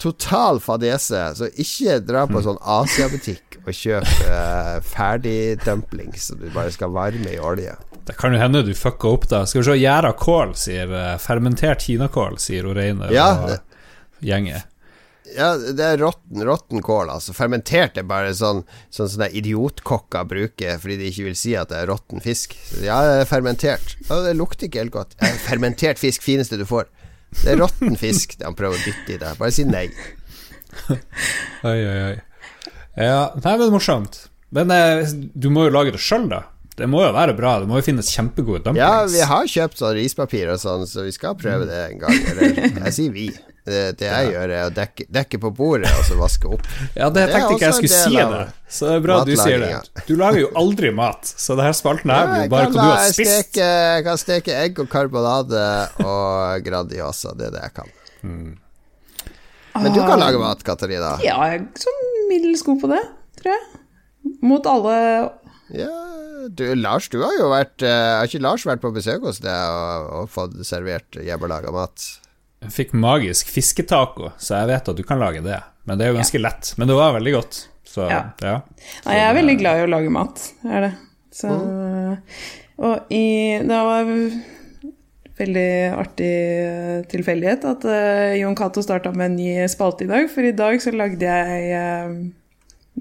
total 0.00 0.60
fadese. 0.64 1.22
Så 1.36 1.50
ikke 1.60 1.98
dra 2.04 2.22
på 2.30 2.40
sånn 2.44 2.56
Asia-butikk 2.62 3.58
og 3.66 3.72
kjøp 3.74 4.06
uh, 4.30 4.78
ferdigdumplings 4.86 6.30
som 6.30 6.40
du 6.40 6.48
bare 6.54 6.72
skal 6.72 6.94
varme 6.94 7.34
i 7.34 7.40
olje. 7.42 7.74
Det 8.06 8.14
kan 8.16 8.32
jo 8.32 8.40
hende 8.40 8.62
du 8.62 8.72
fucka 8.78 9.10
opp, 9.10 9.26
da. 9.28 9.42
Skal 9.44 9.60
vi 9.60 9.68
se, 9.68 9.78
gjæra 9.82 10.12
kål, 10.16 10.54
sier 10.56 10.92
uh, 10.94 11.16
Fermentert 11.20 11.82
kinakål, 11.84 12.38
sier 12.42 12.68
Oreine 12.70 13.10
ja, 13.12 13.28
og 13.42 14.24
gjengen. 14.24 14.62
Ja, 15.34 15.48
det 15.58 15.82
er 15.82 15.98
råtten, 16.00 16.42
råtten 16.46 16.82
kål, 16.86 17.10
altså. 17.10 17.34
Fermentert 17.36 17.98
er 17.98 18.06
bare 18.06 18.30
sånn 18.36 18.62
Sånn 18.94 19.10
sånne 19.10 19.26
idiotkokker 19.36 20.28
bruker 20.30 20.78
fordi 20.82 20.98
de 21.00 21.08
ikke 21.10 21.26
vil 21.26 21.38
si 21.38 21.56
at 21.58 21.72
det 21.72 21.80
er 21.82 21.90
råtten 21.90 22.22
fisk. 22.24 22.54
Ja, 22.84 23.00
det 23.04 23.24
er 23.24 23.30
fermentert. 23.30 23.96
Ja, 24.06 24.20
det 24.24 24.36
lukter 24.38 24.68
ikke 24.68 24.84
helt 24.84 24.94
godt. 24.94 25.16
Ja, 25.20 25.32
fermentert 25.48 26.00
fisk, 26.00 26.24
fineste 26.24 26.60
du 26.60 26.66
får. 26.68 26.86
Det 27.42 27.52
er 27.56 27.60
råtten 27.60 27.98
fisk 28.00 28.38
han 28.44 28.56
prøver 28.56 28.78
å 28.78 28.84
dytte 28.86 29.16
i 29.16 29.20
deg. 29.20 29.38
Bare 29.40 29.52
si 29.54 29.66
nei. 29.68 29.88
oi, 30.92 31.78
oi, 31.80 31.98
oi. 32.12 32.16
Ja, 32.96 33.32
det 33.34 33.50
er 33.50 33.60
vel 33.60 33.74
morsomt. 33.74 34.26
Men 34.56 34.70
eh, 34.72 35.08
du 35.34 35.50
må 35.52 35.66
jo 35.66 35.74
lage 35.74 35.92
det 35.96 36.00
sjøl, 36.00 36.30
da. 36.30 36.44
Det 36.76 36.86
må 36.92 37.00
jo 37.00 37.12
være 37.16 37.32
bra. 37.36 37.54
Det 37.62 37.68
må 37.68 37.80
jo 37.80 37.86
finnes 37.86 38.08
kjempegode 38.12 38.62
dumplings. 38.64 38.84
Ja, 38.84 39.04
vi 39.08 39.22
har 39.24 39.48
kjøpt 39.48 39.80
sånn 39.80 39.94
rispapir 39.96 40.50
og 40.52 40.60
sånn, 40.60 40.84
så 40.88 41.06
vi 41.06 41.12
skal 41.14 41.36
prøve 41.40 41.68
det 41.68 41.78
en 41.86 42.02
gang. 42.02 42.18
Eller 42.32 42.58
jeg 42.60 42.92
sier 42.96 43.14
vi. 43.14 43.30
Det, 43.66 43.78
det 43.98 44.06
jeg 44.06 44.26
ja. 44.28 44.30
gjør, 44.30 44.50
er 44.54 44.68
å 44.68 44.72
dekke, 44.74 45.04
dekke, 45.10 45.38
på 45.42 45.50
bordet 45.58 45.90
og 45.90 46.04
så 46.06 46.16
vaske 46.20 46.50
opp. 46.54 46.66
Ja, 47.00 47.08
det, 47.10 47.24
det 47.26 47.32
tenkte 47.32 47.56
ikke 47.56 47.66
jeg 47.66 47.78
skulle 47.80 48.02
si 48.04 48.20
det, 48.20 48.42
så 48.70 48.86
det 48.86 48.92
er 48.94 49.00
bra 49.02 49.16
at 49.24 49.26
du 49.26 49.32
sier 49.40 49.62
det. 49.64 50.02
Du 50.06 50.12
lager 50.20 50.44
jo 50.44 50.50
aldri 50.60 50.92
mat, 50.94 51.26
så 51.26 51.56
det 51.58 51.66
her 51.66 51.74
spalten 51.74 52.12
her 52.14 52.28
blir 52.30 52.52
bare 52.52 52.68
hva 52.70 52.76
du 52.76 52.78
har 52.84 53.08
spist. 53.10 53.32
Steke, 53.32 53.66
jeg 53.66 54.04
kan 54.06 54.20
steke 54.22 54.54
egg 54.60 54.78
og 54.84 54.86
karbonade 54.92 55.64
og 56.04 56.62
Grandiosa, 56.66 57.34
det 57.34 57.48
er 57.48 57.56
det 57.56 57.64
jeg 57.64 57.74
kan. 57.80 57.90
Mm. 58.22 58.54
Men 59.76 59.96
du 59.96 60.00
kan 60.06 60.22
lage 60.22 60.38
mat, 60.40 60.62
Katarina? 60.64 61.16
Ja, 61.24 61.40
jeg 61.50 61.64
er 61.64 61.82
sånn 61.82 62.06
middels 62.30 62.62
god 62.66 62.78
på 62.84 62.92
det, 62.92 63.02
tror 63.40 63.52
jeg. 63.52 63.66
Mot 64.46 64.66
alle 64.70 64.94
Ja, 65.74 65.90
du, 66.50 66.64
Lars, 66.78 67.10
du 67.10 67.20
har 67.22 67.34
jo 67.38 67.50
vært 67.52 67.82
uh, 67.86 68.18
Har 68.18 68.26
ikke 68.26 68.42
Lars 68.42 68.64
vært 68.66 68.82
på 68.82 68.90
besøk 68.94 69.26
hos 69.26 69.38
deg 69.42 69.54
og, 69.54 70.08
og 70.20 70.30
fått 70.32 70.56
servert 70.66 71.18
hjemmelaga 71.22 71.74
mat? 71.74 72.06
Jeg 72.66 72.74
fikk 72.74 72.92
magisk 72.98 73.50
fisketaco, 73.54 74.32
så 74.42 74.60
jeg 74.60 74.70
vet 74.72 74.92
at 74.92 74.98
du 74.98 75.04
kan 75.06 75.22
lage 75.22 75.42
det. 75.44 75.60
Men 75.86 75.98
det 75.98 76.06
er 76.06 76.12
jo 76.12 76.18
ganske 76.18 76.40
ja. 76.40 76.44
lett. 76.48 76.72
Men 76.80 76.90
det 76.90 76.98
var 76.98 77.14
veldig 77.14 77.34
godt. 77.36 77.58
Så, 77.86 78.08
ja. 78.10 78.22
ja. 78.42 78.58
Så, 78.98 79.14
jeg 79.14 79.24
er 79.24 79.36
veldig 79.38 79.56
glad 79.60 79.80
i 79.80 79.84
å 79.86 79.90
lage 79.90 80.12
mat, 80.12 80.42
er 80.66 80.88
det. 80.88 80.92
Så, 81.36 81.52
mm. 81.52 82.16
Og 82.86 83.12
i 83.14 83.26
Det 83.64 83.82
var 83.88 84.10
veldig 85.36 85.70
artig 85.96 86.32
tilfeldighet 87.12 87.64
at 87.68 87.84
uh, 87.84 88.34
Jon 88.40 88.56
Cato 88.56 88.82
starta 88.84 89.12
med 89.14 89.30
en 89.30 89.38
ny 89.38 89.68
spalte 89.70 90.06
i 90.06 90.10
dag. 90.10 90.28
For 90.32 90.48
i 90.48 90.56
dag 90.56 90.80
så 90.82 90.92
lagde 90.96 91.28
jeg 91.28 91.70
uh, 91.76 92.18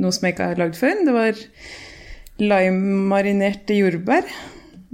noe 0.03 0.15
som 0.15 0.27
jeg 0.27 0.35
ikke 0.35 0.51
har 0.51 0.61
lagd 0.61 0.79
før. 0.79 1.01
Det 1.07 1.15
var 1.15 1.43
lime-marinerte 2.43 3.79
jordbær 3.79 4.27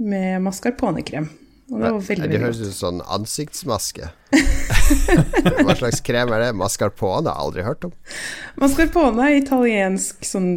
med 0.02 0.42
mascarponekrem. 0.46 1.28
Det 1.72 1.90
var 1.90 2.02
veldig, 2.04 2.28
det 2.28 2.40
høres 2.42 2.60
ut 2.60 2.68
som 2.68 2.78
sånn 2.78 2.98
ansiktsmaske. 3.16 4.10
Hva 5.64 5.76
slags 5.78 6.02
krem 6.04 6.32
er 6.36 6.46
det? 6.46 6.50
Mascarpone 6.58 7.32
har 7.32 7.46
aldri 7.46 7.64
hørt 7.64 7.86
om. 7.88 7.94
Mascarpone 8.60 9.28
er 9.28 9.38
italiensk 9.40 10.26
sånn 10.26 10.50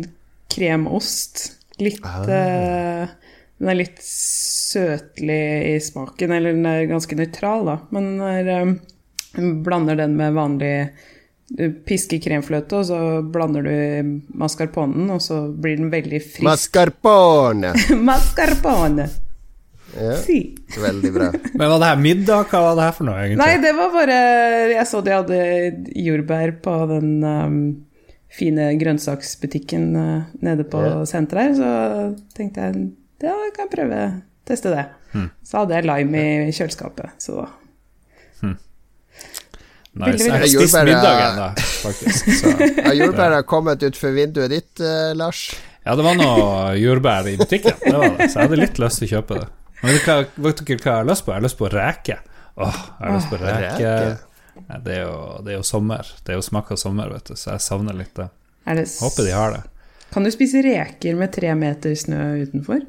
kremost. 0.51 1.47
Litt 1.79 2.03
ah. 2.07 2.27
uh, 2.27 3.39
Den 3.59 3.71
er 3.71 3.79
litt 3.79 4.03
søtlig 4.03 5.41
i 5.71 5.79
smaken, 5.83 6.35
eller 6.35 6.55
den 6.55 6.67
er 6.67 6.87
ganske 6.91 7.15
nøytral, 7.15 7.67
da. 7.69 7.79
Men 7.95 8.11
den 8.19 8.77
um, 9.39 9.51
blander 9.63 9.99
den 9.99 10.17
med 10.19 10.35
vanlig 10.35 10.75
du 11.55 11.69
pisker 11.85 12.17
kremfløte, 12.23 12.79
og 12.79 12.87
så 12.89 12.99
blander 13.21 13.67
du 13.67 14.21
mascarponen, 14.35 15.07
og 15.13 15.21
så 15.21 15.45
blir 15.51 15.77
den 15.77 15.91
veldig 15.93 16.21
frisk. 16.23 16.47
Mascarpone! 16.47 17.75
mascarpone. 18.09 19.07
Ja, 19.93 20.17
si. 20.19 20.39
Veldig 20.81 21.11
bra. 21.13 21.29
Men 21.59 21.69
var 21.69 21.79
det 21.79 21.89
her 21.91 22.01
middag? 22.01 22.49
Hva 22.51 22.61
var 22.67 22.77
det 22.77 22.87
her 22.87 22.95
for 22.97 23.07
noe, 23.07 23.19
egentlig? 23.21 23.39
Nei, 23.41 23.61
det 23.63 23.73
var 23.77 23.93
bare 23.93 24.19
Jeg 24.73 24.85
så 24.89 25.01
de 25.05 25.13
hadde 25.15 25.39
jordbær 26.05 26.55
på 26.65 26.75
den 26.91 27.11
um, 27.23 27.59
fine 28.35 28.71
grønnsaksbutikken 28.81 29.89
uh, 29.95 30.29
nede 30.43 30.67
på 30.67 30.83
ja. 30.83 30.97
senteret 31.09 31.53
her, 31.53 31.57
så 31.59 32.35
tenkte 32.35 32.65
jeg 32.65 32.87
ja, 33.23 33.31
jeg 33.31 33.53
kan 33.55 33.69
prøve 33.71 33.99
teste 34.45 34.73
det. 34.73 34.83
Hmm. 35.13 35.29
Så 35.45 35.61
hadde 35.61 35.77
jeg 35.77 35.87
lime 35.87 36.23
i 36.49 36.53
kjøleskapet, 36.53 37.15
så 37.23 37.45
hmm. 38.41 38.57
Nice. 39.95 40.25
Jeg 40.27 40.33
har 40.35 40.49
spist 40.51 40.75
middagen, 40.83 41.37
da, 41.39 41.47
faktisk. 41.55 42.49
Har 42.83 42.97
jordbæra 43.01 43.43
kommet 43.47 43.85
utfor 43.87 44.11
vinduet 44.11 44.51
ditt, 44.51 44.73
uh, 44.83 45.13
Lars? 45.15 45.47
Ja, 45.85 45.95
det 45.95 46.03
var 46.03 46.17
noe 46.19 46.73
jordbær 46.81 47.29
i 47.31 47.37
butikken, 47.39 47.77
det 47.79 47.95
var 47.95 48.17
det. 48.17 48.27
så 48.33 48.41
jeg 48.41 48.49
hadde 48.49 48.59
litt 48.59 48.81
lyst 48.83 48.99
til 48.99 49.07
å 49.07 49.13
kjøpe 49.15 49.39
det. 49.39 49.47
Hva, 49.85 50.15
vet 50.35 50.63
dere 50.65 50.79
hva 50.79 50.91
jeg 50.91 51.01
har 51.01 51.09
lyst 51.09 51.25
på? 51.25 51.33
Jeg 51.33 51.39
har 51.39 51.45
lyst 51.45 51.59
på 51.59 51.69
reke. 51.71 52.17
Åh, 52.55 52.81
jeg 52.99 53.05
har 53.05 53.15
lyst 53.15 53.29
på 53.31 53.39
reke. 53.41 53.93
Ja, 54.55 54.79
det, 54.79 54.95
er 54.95 55.01
jo, 55.03 55.15
det, 55.43 55.51
er 55.51 55.57
jo, 55.57 55.63
sommer. 55.67 56.09
Det 56.23 56.33
er 56.33 56.39
jo 56.39 56.45
smak 56.45 56.71
av 56.71 56.79
sommer, 56.79 57.11
vet 57.11 57.31
du, 57.31 57.35
så 57.37 57.53
jeg 57.53 57.63
savner 57.65 57.97
litt 57.97 58.13
det. 58.17 58.29
det 58.65 58.85
Håper 59.01 59.27
de 59.27 59.33
har 59.35 59.55
det. 59.57 59.63
Kan 60.15 60.23
du 60.23 60.31
spise 60.31 60.61
reker 60.63 61.17
med 61.19 61.33
tre 61.35 61.51
meter 61.59 61.95
snø 61.99 62.21
utenfor? 62.45 62.85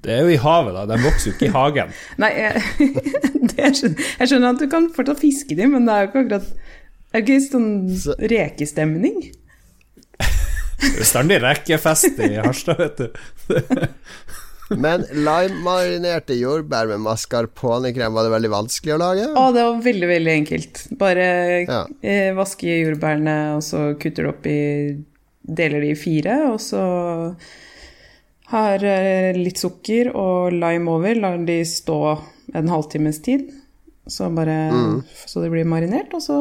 Det 0.00 0.12
er 0.14 0.24
jo 0.24 0.32
i 0.32 0.40
havet, 0.40 0.76
da. 0.76 0.84
De 0.88 1.00
vokser 1.02 1.30
jo 1.30 1.36
ikke 1.36 1.48
i 1.48 1.54
hagen. 1.54 1.96
Nei, 2.22 2.30
jeg, 2.36 2.62
skjønner, 3.80 4.04
jeg, 4.04 4.30
skjønner, 4.30 4.48
at 4.54 4.62
du 4.62 4.68
kan 4.72 4.88
fortsatt 4.96 5.22
fiske 5.22 5.56
dem, 5.56 5.74
men 5.76 5.88
det 5.88 5.96
er 5.96 6.06
jo 6.06 6.10
ikke 6.10 6.24
akkurat 6.24 6.48
Det 6.50 7.18
er 7.18 7.24
ikke 7.24 7.40
sånn 7.48 7.70
rekestemning. 8.30 9.20
Det 10.80 10.94
bestandig 10.96 11.40
rekefest 11.42 12.20
i 12.24 12.34
Harstad, 12.38 12.80
vet 12.80 13.00
du. 13.02 13.08
Men 14.70 15.04
lime-marinerte 15.10 16.36
jordbær 16.38 16.90
med 16.92 17.02
mascarponekrem, 17.02 18.14
var 18.14 18.26
det 18.26 18.34
veldig 18.36 18.50
vanskelig 18.52 18.94
å 18.94 19.00
lage? 19.02 19.26
Å, 19.34 19.46
det 19.54 19.64
var 19.66 19.80
veldig, 19.86 20.10
veldig 20.10 20.34
enkelt. 20.42 20.82
Bare 21.00 21.26
ja. 21.64 21.80
Eh, 22.02 22.30
vaske 22.36 22.76
jordbærene, 22.84 23.36
og 23.56 23.64
så 23.66 23.90
kutter 24.00 24.26
du 24.26 24.32
opp 24.32 24.46
i 24.50 24.60
Deler 25.50 25.82
de 25.82 25.94
i 25.94 25.98
fire, 25.98 26.36
og 26.52 26.60
så 26.62 26.82
har 28.52 28.84
eh, 28.86 29.34
litt 29.34 29.58
sukker 29.58 30.12
og 30.14 30.54
lime 30.54 30.92
over. 30.92 31.18
Lar 31.18 31.40
de 31.46 31.60
stå 31.66 32.00
en 32.54 32.70
halvtimes 32.70 33.22
tid, 33.26 33.48
så, 34.06 34.28
bare, 34.34 34.58
mm. 34.70 34.98
så 35.26 35.42
det 35.42 35.50
blir 35.54 35.68
marinert. 35.70 36.14
Og 36.14 36.22
så 36.22 36.38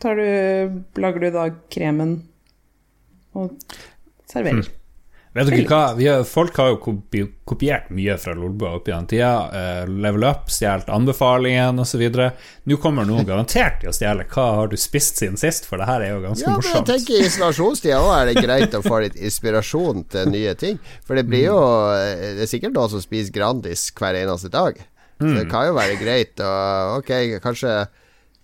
du, 0.00 0.82
lager 1.00 1.26
du 1.26 1.30
da 1.34 1.48
kremen 1.72 2.20
og 3.36 3.56
serverer. 4.30 4.62
Mm. 4.62 4.79
Vet 5.30 5.46
dere 5.46 5.62
hva, 5.62 5.80
har, 5.94 6.24
Folk 6.26 6.56
har 6.58 6.72
jo 6.72 6.78
kopi, 6.82 7.20
kopiert 7.46 7.90
mye 7.94 8.16
fra 8.18 8.32
Lolbua 8.34 8.72
opp 8.80 8.88
gjennom 8.90 9.06
tida. 9.10 9.30
Uh, 9.52 9.92
level 10.02 10.26
Up, 10.26 10.50
stjålet 10.50 10.90
anbefalingen 10.90 11.78
osv. 11.78 12.02
Nå 12.66 12.78
kommer 12.82 13.06
noen 13.06 13.28
garantert 13.28 13.78
til 13.84 13.92
å 13.92 13.94
stjele 13.94 14.26
hva 14.32 14.46
har 14.58 14.72
du 14.72 14.74
spist 14.80 15.22
siden 15.22 15.38
sist, 15.38 15.68
for 15.70 15.78
det 15.78 15.86
her 15.86 16.02
er 16.02 16.16
jo 16.16 16.24
ganske 16.24 16.48
ja, 16.48 16.56
morsomt. 16.58 16.74
Ja, 16.74 16.82
men 16.82 16.90
jeg 16.90 17.04
tenker 17.04 17.14
I 17.14 17.30
isolasjonstida 17.30 18.00
òg 18.02 18.12
er 18.16 18.30
det 18.32 18.42
greit 18.42 18.74
å 18.74 18.82
få 18.82 19.02
litt 19.04 19.20
inspirasjon 19.20 20.02
til 20.10 20.34
nye 20.34 20.56
ting. 20.58 20.82
For 21.06 21.18
det 21.18 21.28
blir 21.30 21.46
jo 21.46 21.60
eh, 21.94 22.34
Det 22.40 22.48
er 22.48 22.50
sikkert 22.50 22.74
noen 22.74 22.90
som 22.96 23.04
spiser 23.04 23.34
Grandis 23.34 23.86
hver 23.94 24.18
eneste 24.18 24.50
dag. 24.50 24.82
Så 25.20 25.28
det 25.28 25.46
mm. 25.46 25.50
kan 25.52 25.68
jo 25.68 25.78
være 25.78 25.98
greit 26.00 26.42
å 26.42 26.52
Ok, 26.96 27.12
kanskje 27.44 27.84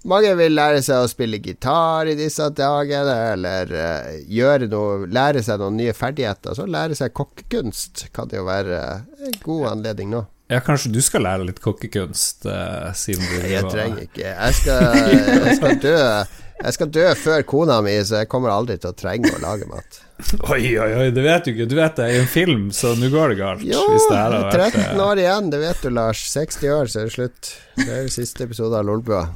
mange 0.09 0.33
vil 0.39 0.55
lære 0.57 0.83
seg 0.85 1.03
å 1.03 1.11
spille 1.11 1.41
gitar 1.43 2.09
i 2.11 2.17
disse 2.19 2.47
dagene, 2.57 3.17
eller 3.35 3.75
uh, 3.75 4.69
noe, 4.71 5.11
lære 5.11 5.43
seg 5.45 5.61
noen 5.63 5.77
nye 5.81 5.95
ferdigheter. 5.97 6.57
Så 6.57 6.69
lære 6.71 6.97
seg 6.99 7.15
kokkekunst 7.17 8.09
kan 8.17 8.31
det 8.31 8.41
jo 8.41 8.47
være 8.49 8.81
en 9.27 9.39
god 9.45 9.69
anledning 9.75 10.15
nå. 10.15 10.25
Ja, 10.47 10.61
kanskje 10.63 10.93
du 10.95 11.01
skal 11.03 11.25
lære 11.27 11.49
litt 11.49 11.59
kokkekunst, 11.63 12.47
uh, 12.47 12.93
siden 12.95 13.25
du 13.27 13.47
Jeg 13.51 13.67
trenger 13.67 14.05
ikke. 14.07 14.27
Jeg 14.31 14.59
skal, 14.61 14.99
jeg 15.11 15.57
skal, 15.59 15.81
dø 15.83 15.97
Jeg 15.99 16.77
skal 16.77 16.91
dø 16.95 17.07
før 17.19 17.47
kona 17.51 17.81
mi, 17.83 17.97
så 18.07 18.23
jeg 18.23 18.31
kommer 18.31 18.55
aldri 18.55 18.79
til 18.79 18.95
å 18.95 18.97
trenge 18.97 19.33
å 19.35 19.41
lage 19.43 19.67
mat. 19.71 19.99
Oi, 20.55 20.71
oi, 20.81 20.93
oi, 20.97 21.09
det 21.13 21.25
vet 21.27 21.45
du 21.45 21.51
ikke. 21.53 21.67
Du 21.69 21.75
vet 21.77 21.99
det 21.99 22.07
er 22.07 22.23
en 22.23 22.31
film, 22.31 22.71
så 22.73 22.95
nå 22.97 23.11
går 23.13 23.35
det 23.35 23.41
galt. 23.43 23.67
Jo, 23.67 23.83
det 23.91 24.17
er 24.17 24.37
13 24.55 24.79
eh, 24.81 25.03
år 25.05 25.21
igjen, 25.21 25.51
det 25.53 25.61
vet 25.61 25.83
du, 25.83 25.91
Lars. 25.93 26.23
60 26.33 26.73
år, 26.73 26.89
så 26.89 27.03
er 27.03 27.11
det 27.11 27.17
slutt. 27.19 27.51
Det 27.83 27.91
er 27.91 28.07
jo 28.07 28.15
siste 28.15 28.47
episode 28.47 28.79
av 28.79 28.89
Lolbua. 28.89 29.27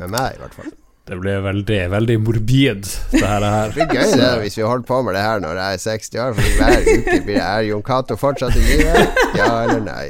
Med 0.00 0.10
meg, 0.10 0.34
i 0.34 0.42
hvert 0.42 0.56
fall. 0.56 0.72
Det 1.04 1.18
blir 1.20 1.42
veldig, 1.44 1.78
veldig 1.92 2.14
morbid, 2.24 2.86
det 3.12 3.20
her. 3.20 3.44
Det 3.44 3.74
blir 3.74 3.90
gøy 3.92 4.12
det 4.16 4.30
hvis 4.40 4.56
vi 4.56 4.62
holder 4.64 4.86
på 4.88 5.02
med 5.04 5.14
det 5.14 5.24
her 5.24 5.42
når 5.44 5.58
jeg 5.60 5.76
er 5.76 5.82
60 5.82 6.20
år, 6.24 6.36
for 6.38 6.42
hver 6.60 6.78
uke 6.80 7.18
blir 7.26 7.34
det 7.34 7.42
Er 7.44 7.66
Jon 7.68 7.82
Cato 7.84 8.16
fortsatt 8.16 8.56
i 8.56 8.62
live? 8.64 9.02
Ja 9.36 9.50
eller 9.66 9.82
nei? 9.84 10.06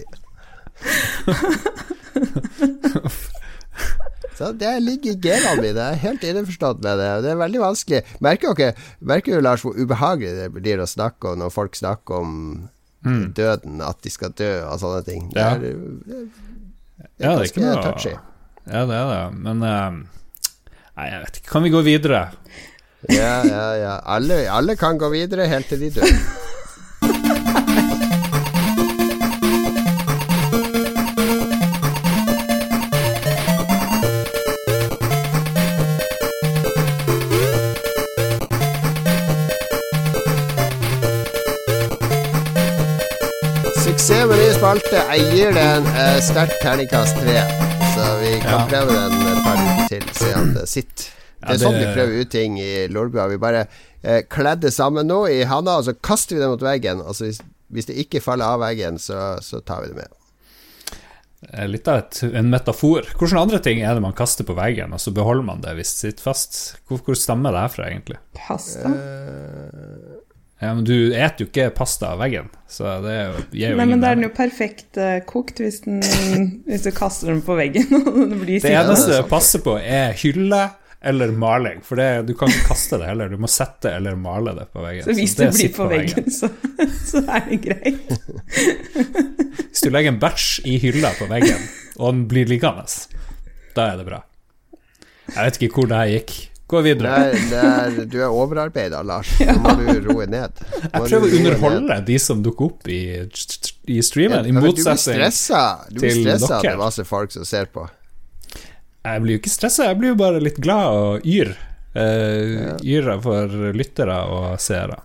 Så 4.35 4.53
Det 4.53 4.71
ligger 4.83 5.13
i 5.13 5.21
genene 5.23 5.63
mine. 5.63 5.81
Jeg 5.81 5.93
er 5.95 6.03
helt 6.03 6.25
innforstått 6.27 6.83
med 6.83 6.99
det. 6.99 7.09
Det 7.23 7.31
er 7.33 7.41
veldig 7.43 7.61
vanskelig. 7.63 8.01
Merker 8.23 8.55
dere, 8.59 8.75
merker 9.01 9.35
du, 9.35 9.41
Lars, 9.47 9.63
hvor 9.67 9.75
ubehagelig 9.79 10.35
det 10.39 10.49
blir 10.55 10.83
å 10.83 10.87
snakke 10.91 11.33
om 11.33 11.43
når 11.43 11.55
folk 11.55 11.79
snakker 11.79 12.23
om 12.23 12.31
mm. 13.07 13.25
døden, 13.35 13.83
at 13.83 13.99
de 14.03 14.11
skal 14.15 14.35
dø 14.35 14.53
og 14.63 14.79
sånne 14.83 15.03
ting? 15.07 15.29
Det 15.35 15.43
er, 15.43 15.59
Det 15.59 15.75
er 15.75 16.27
ja, 17.19 17.35
det 17.35 17.35
er 17.35 17.51
ikke 17.51 17.67
noe 17.67 17.83
touchy. 17.83 18.15
Ja, 18.65 18.87
det 18.89 18.97
er 18.97 19.09
det, 19.11 19.39
men 19.45 19.61
uh, 19.61 19.93
Nei, 20.95 21.09
jeg 21.11 21.21
vet 21.25 21.39
ikke. 21.41 21.51
Kan 21.51 21.65
vi 21.67 21.71
gå 21.75 21.81
videre? 21.85 22.29
Ja, 23.11 23.43
ja, 23.45 23.65
ja. 23.77 23.95
Alle, 24.07 24.47
alle 24.49 24.77
kan 24.77 24.99
gå 24.99 25.09
videre 25.13 25.49
helt 25.51 25.69
til 25.69 25.81
de 25.81 25.91
dør. 25.91 26.07
Suksess 43.85 44.25
med 44.31 44.39
ny 44.41 44.49
spalte. 44.57 45.05
eier 45.13 45.53
den 45.53 45.93
eh, 45.93 46.17
sterkt 46.25 46.63
terningkast 46.63 47.21
tre. 47.21 47.43
Så 47.95 48.07
vi 48.21 48.41
kan 48.41 48.51
ja. 48.51 48.63
prøve 48.71 48.95
den 48.97 49.29
et 49.31 49.45
par 49.45 49.61
uker 49.61 49.91
til, 49.93 50.07
se 50.19 50.31
at 50.35 50.49
det 50.57 50.65
sitter. 50.71 51.11
Det 51.45 51.53
er 51.55 51.61
sånn 51.61 51.77
vi 51.77 51.85
prøver 51.93 52.25
ut 52.25 52.31
ting 52.33 52.57
i 52.59 52.73
Lolbua. 52.91 53.29
Vi 53.31 53.39
bare 53.39 53.67
eh, 54.03 54.25
kledde 54.33 54.73
sammen 54.75 55.07
nå 55.11 55.21
i 55.31 55.43
handa, 55.47 55.77
og 55.79 55.87
så 55.87 55.95
kaster 55.95 56.39
vi 56.39 56.43
det 56.43 56.49
mot 56.51 56.65
veggen. 56.65 57.05
Altså 57.05 57.29
hvis, 57.29 57.39
hvis 57.71 57.91
det 57.91 57.99
ikke 58.07 58.23
faller 58.25 58.57
av 58.57 58.65
veggen, 58.65 58.99
så, 58.99 59.37
så 59.45 59.61
tar 59.63 59.85
vi 59.85 59.93
det 59.93 60.01
med. 60.03 60.21
Litt 61.69 61.89
av 61.93 62.01
et, 62.01 62.23
en 62.33 62.51
metafor. 62.51 63.07
Hvilke 63.21 63.39
andre 63.39 63.61
ting 63.63 63.85
er 63.85 63.95
det 63.95 64.03
man 64.03 64.17
kaster 64.17 64.49
på 64.49 64.57
veggen, 64.59 64.97
og 64.97 65.03
så 65.03 65.13
beholder 65.15 65.47
man 65.53 65.63
det 65.63 65.77
hvis 65.79 65.93
det 65.93 66.09
sitter 66.09 66.31
fast? 66.33 66.61
Hvor, 66.89 67.03
hvor 67.05 67.19
stammer 67.21 67.55
det 67.55 67.67
herfra, 67.67 67.91
egentlig? 67.93 68.19
Pasta? 68.39 68.91
Uh, 68.91 70.24
ja, 70.65 70.75
men 70.75 70.87
du 70.87 70.95
et 71.13 71.41
jo 71.41 71.47
ikke 71.49 71.69
pasta 71.77 72.15
av 72.15 72.23
veggen, 72.23 72.47
så 72.71 72.97
det 73.05 73.17
gir 73.53 73.75
jo 73.75 73.81
Nei, 73.81 73.89
men 73.91 74.01
da 74.03 74.13
er 74.13 74.19
den 74.19 74.27
jo 74.27 74.33
perfekt 74.35 74.97
uh, 75.01 75.19
kokt 75.29 75.61
hvis, 75.61 75.83
den, 75.85 76.01
hvis, 76.69 76.87
du 76.87 76.91
kaster 76.95 77.33
den 77.33 77.43
på 77.45 77.59
veggen. 77.59 77.91
det, 78.33 78.63
det 78.65 78.73
eneste 78.73 79.19
det 79.19 79.27
passer 79.31 79.63
på, 79.65 79.77
er 79.79 80.17
hylle 80.23 80.63
eller 81.05 81.35
maling. 81.37 81.83
For 81.85 82.01
det, 82.01 82.09
du 82.29 82.33
kan 82.39 82.49
ikke 82.49 82.71
kaste 82.71 82.99
det 83.01 83.11
heller, 83.11 83.29
du 83.29 83.41
må 83.41 83.51
sette 83.51 83.93
eller 83.93 84.17
male 84.17 84.55
det 84.57 84.67
på 84.73 84.85
veggen. 84.85 85.05
Så 85.05 85.17
hvis 85.19 85.35
så 85.35 85.43
det, 85.43 85.51
det 85.51 85.59
blir 85.59 85.75
på, 85.75 85.83
på 85.83 85.91
veggen, 85.93 86.31
så, 86.33 86.51
så, 87.11 87.25
er 87.29 87.45
det 87.51 87.61
greit? 87.67 88.01
hvis 89.69 89.85
du 89.85 89.91
legger 89.93 90.15
en 90.15 90.23
bæsj 90.23 90.49
i 90.71 90.79
hylla 90.87 91.13
på 91.19 91.29
veggen, 91.31 91.69
og 91.99 92.17
den 92.17 92.25
blir 92.31 92.49
liggende, 92.49 92.87
da 93.77 93.91
er 93.93 94.01
det 94.01 94.09
bra. 94.09 94.25
Jeg 95.29 95.41
vet 95.41 95.61
ikke 95.61 95.75
hvor 95.77 95.91
det 95.91 96.01
her 96.01 96.13
gikk. 96.19 96.35
Gå 96.67 96.81
videre. 96.81 97.11
Det 97.11 97.35
er, 97.37 97.49
det 97.51 97.59
er, 97.61 98.07
du 98.09 98.17
er 98.23 98.33
overarbeida, 98.33 99.03
Lars. 99.05 99.35
Nå 99.41 99.57
må 99.61 99.75
du 99.81 99.89
roe 100.09 100.25
ned. 100.31 100.63
Jeg 100.81 100.93
prøver 100.95 101.27
å 101.27 101.41
underholde 101.41 101.99
de 102.07 102.17
som 102.23 102.41
dukker 102.45 102.71
opp 102.71 102.89
i, 102.89 103.03
i 103.93 103.99
streamen, 104.05 104.49
i 104.49 104.55
motsetning 104.57 105.03
til 105.03 105.13
dere. 105.13 105.29
Du 105.91 106.01
blir 106.01 106.17
stressa 106.17 106.57
av 106.57 106.65
det 106.65 106.73
er 106.73 106.81
masse 106.81 107.05
folk 107.09 107.35
som 107.37 107.45
ser 107.49 107.69
på. 107.75 107.85
Jeg 109.05 109.21
blir 109.21 109.37
jo 109.37 109.43
ikke 109.43 109.53
stressa, 109.53 109.91
jeg 109.91 110.01
blir 110.01 110.15
jo 110.15 110.21
bare 110.23 110.41
litt 110.41 110.61
glad 110.65 110.97
og 110.97 111.27
yr. 111.29 111.53
Uh, 111.95 112.75
Yra 112.81 113.19
for 113.23 113.53
lyttere 113.77 114.17
og 114.33 114.55
seere. 114.63 114.97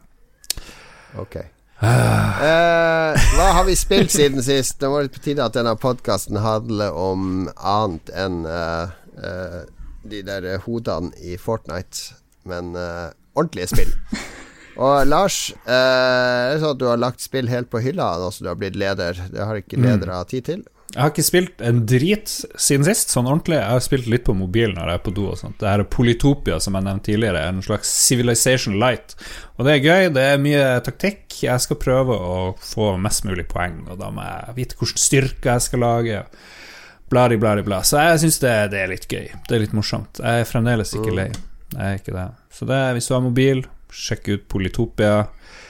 Ok. 1.19 1.41
Uh, 1.79 3.15
hva 3.35 3.49
har 3.55 3.67
vi 3.67 3.75
spilt 3.79 4.11
siden 4.11 4.43
sist? 4.43 4.79
Det 4.79 4.87
var 4.91 5.11
på 5.11 5.21
tide 5.23 5.43
at 5.43 5.55
denne 5.55 5.75
podkasten 5.79 6.39
handler 6.43 6.95
om 6.95 7.49
annet 7.55 8.11
enn 8.15 8.41
uh, 8.47 8.95
uh, 9.19 9.61
de 10.11 10.23
der 10.27 10.49
hodene 10.65 11.13
i 11.21 11.37
Fortnite, 11.39 12.19
men 12.49 12.73
ordentlige 12.75 13.69
spill. 13.71 13.93
Og 14.79 15.03
Lars, 15.09 15.49
er 15.67 16.53
det 16.53 16.59
sånn 16.61 16.75
at 16.77 16.79
du 16.79 16.85
har 16.87 16.99
lagt 17.01 17.23
spill 17.23 17.49
helt 17.51 17.67
på 17.71 17.81
hylla 17.83 18.13
nå 18.21 18.29
som 18.31 18.45
du 18.45 18.51
har 18.53 18.59
blitt 18.59 18.77
leder? 18.79 19.17
Det 19.27 19.43
har 19.43 19.59
ikke 19.59 19.79
mm. 19.79 19.87
ledere 19.89 20.19
tid 20.29 20.45
til? 20.47 20.61
Jeg 20.89 21.03
har 21.03 21.11
ikke 21.11 21.25
spilt 21.25 21.59
en 21.61 21.83
drit 21.85 22.31
siden 22.57 22.85
sist, 22.87 23.11
sånn 23.13 23.27
ordentlig. 23.29 23.59
Jeg 23.59 23.75
har 23.75 23.83
spilt 23.85 24.07
litt 24.09 24.23
på 24.25 24.33
mobilen 24.33 24.73
når 24.79 24.89
jeg 24.89 24.99
er 24.99 25.03
på 25.05 25.11
do 25.13 25.25
og 25.29 25.37
sånt. 25.37 25.59
Det 25.61 25.67
her 25.69 25.83
er 25.83 25.89
Polytopia, 25.93 26.57
som 26.63 26.77
jeg 26.77 26.87
nevnte 26.87 27.11
tidligere, 27.11 27.43
en 27.45 27.61
slags 27.65 27.91
Civilization 28.07 28.79
Light. 28.81 29.13
Og 29.59 29.67
det 29.67 29.75
er 29.75 29.85
gøy, 29.85 30.07
det 30.15 30.23
er 30.31 30.41
mye 30.41 30.63
taktikk. 30.85 31.27
Jeg 31.43 31.61
skal 31.61 31.77
prøve 31.83 32.17
å 32.17 32.39
få 32.57 32.95
mest 33.01 33.27
mulig 33.29 33.45
poeng, 33.51 33.83
og 33.85 34.01
da 34.01 34.09
må 34.15 34.25
jeg 34.25 34.57
vite 34.57 34.79
hvilken 34.79 35.03
styrke 35.03 35.53
jeg 35.53 35.67
skal 35.67 35.85
lage. 35.85 36.23
Bladi, 37.09 37.39
bladi, 37.41 37.65
bla. 37.65 37.81
Så 37.83 37.97
jeg 38.03 38.21
syns 38.25 38.39
det, 38.43 38.53
det, 38.73 38.83
er 38.83 38.91
litt 38.91 39.09
gøy. 39.09 39.27
Det 39.47 39.57
er 39.57 39.63
litt 39.63 39.75
morsomt. 39.77 40.21
Jeg 40.21 40.43
er 40.43 40.47
fremdeles 40.49 40.93
ikke 40.93 41.15
lei. 41.15 41.27
Jeg 41.73 41.83
er 41.85 41.99
ikke 41.99 42.15
det. 42.15 42.29
Så 42.53 42.69
det, 42.69 42.79
hvis 42.95 43.09
du 43.09 43.15
har 43.15 43.25
mobil, 43.25 43.65
sjekk 43.89 44.29
ut 44.29 44.47
Polytopia. 44.51 45.27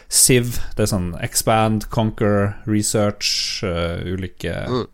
Siv, 0.09 0.55
det 0.75 0.87
er 0.87 0.89
sånn 0.89 1.11
expand, 1.21 1.85
conquer, 1.93 2.55
research, 2.65 3.61
uh, 3.61 4.01
ulike 4.09 4.55
mm 4.65 4.87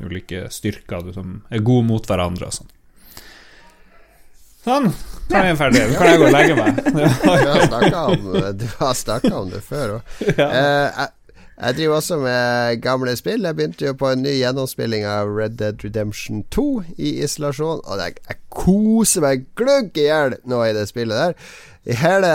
ulike 0.00 0.46
styrker 0.50 1.12
som 1.12 1.40
er 1.50 1.62
gode 1.64 1.86
mot 1.88 2.06
hverandre 2.06 2.48
og 2.48 2.56
sånn. 2.56 2.70
Sånn, 4.62 4.92
da 5.26 5.40
er 5.40 5.48
vi 5.48 5.58
ferdige. 5.58 5.86
Nå 5.90 5.98
kan 5.98 6.08
jeg 6.08 6.20
gå 6.20 6.26
og 6.28 6.36
legge 6.36 6.54
meg. 6.54 6.76
du 8.60 8.66
har 8.78 8.94
snakka 8.94 9.32
om, 9.40 9.50
det 9.50 9.62
før 9.66 9.96
òg. 9.96 10.12
Ja. 10.28 10.46
Eh, 10.46 10.86
jeg, 10.86 11.08
jeg, 11.62 11.76
driver 11.78 11.96
også 11.96 12.18
med 12.22 12.82
gamle 12.82 13.16
spill. 13.16 13.44
Jeg 13.46 13.56
begynte 13.56 13.86
jo 13.86 13.96
på 13.98 14.12
en 14.12 14.24
ny 14.24 14.36
gjennomspilling 14.40 15.06
av 15.08 15.30
Red 15.30 15.58
Dead 15.60 15.84
Redemption 15.84 16.42
2 16.50 16.68
i 16.98 17.16
isolasjon, 17.24 17.84
og 17.84 18.02
jeg, 18.02 18.18
jeg 18.28 18.40
koser 18.52 19.24
meg 19.24 19.44
gløgg 19.58 19.94
i 19.96 20.08
hjel 20.08 20.36
nå 20.50 20.64
i 20.66 20.74
det 20.76 20.88
spillet 20.90 21.18
der. 21.18 21.36
I 21.82 21.96
hele, 21.98 22.28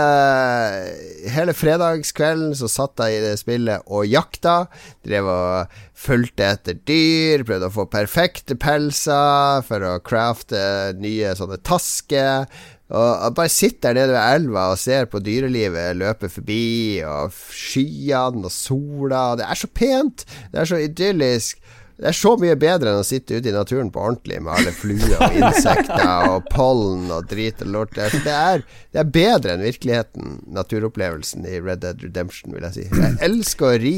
hele 1.32 1.54
fredagskvelden 1.56 2.52
så 2.58 2.68
satt 2.68 3.00
jeg 3.00 3.16
i 3.16 3.22
det 3.24 3.36
spillet 3.40 3.86
og 3.88 4.04
jakta. 4.04 4.66
Drev 5.06 5.30
og 5.32 5.78
fulgte 5.96 6.50
etter 6.52 6.76
dyr, 6.88 7.46
prøvde 7.48 7.70
å 7.70 7.76
få 7.78 7.86
perfekte 7.88 8.58
pelser 8.60 9.64
for 9.68 9.86
å 9.88 9.94
crafte 10.04 10.60
nye 11.00 11.32
sånne 11.38 11.60
tasker. 11.64 12.44
Og 12.88 13.34
bare 13.36 13.52
sitter 13.52 13.92
der 13.92 14.06
nede 14.06 14.14
ved 14.14 14.36
elva 14.38 14.68
og 14.72 14.78
ser 14.80 15.08
på 15.12 15.20
dyrelivet 15.20 15.98
løpe 16.00 16.30
forbi, 16.32 17.02
og 17.04 17.34
skyene 17.52 18.48
og 18.48 18.54
sola. 18.54 19.34
Det 19.36 19.44
er 19.44 19.60
så 19.60 19.68
pent! 19.68 20.24
Det 20.52 20.62
er 20.62 20.70
så 20.70 20.80
idyllisk. 20.80 21.60
Det 21.98 22.06
er 22.12 22.14
så 22.14 22.36
mye 22.38 22.54
bedre 22.54 22.92
enn 22.92 23.02
å 23.02 23.06
sitte 23.06 23.40
ute 23.40 23.50
i 23.50 23.52
naturen 23.54 23.88
på 23.90 23.98
ordentlig 23.98 24.36
med 24.38 24.52
alle 24.54 24.70
fluer 24.70 25.16
og 25.18 25.34
insekter 25.34 26.28
og 26.30 26.46
pollen 26.52 27.08
og 27.10 27.26
drit 27.26 27.64
og 27.66 27.72
lort. 27.74 27.96
Det 27.98 28.30
er, 28.30 28.62
det 28.94 29.00
er 29.02 29.10
bedre 29.16 29.56
enn 29.56 29.64
virkeligheten, 29.66 30.36
naturopplevelsen 30.54 31.48
i 31.50 31.58
Red 31.58 31.82
Dead 31.82 32.04
Redemption, 32.06 32.54
vil 32.54 32.68
jeg 32.68 32.76
si. 32.76 32.86
Jeg 32.86 33.18
elsker 33.26 33.72
å 33.72 33.80
ri. 33.82 33.96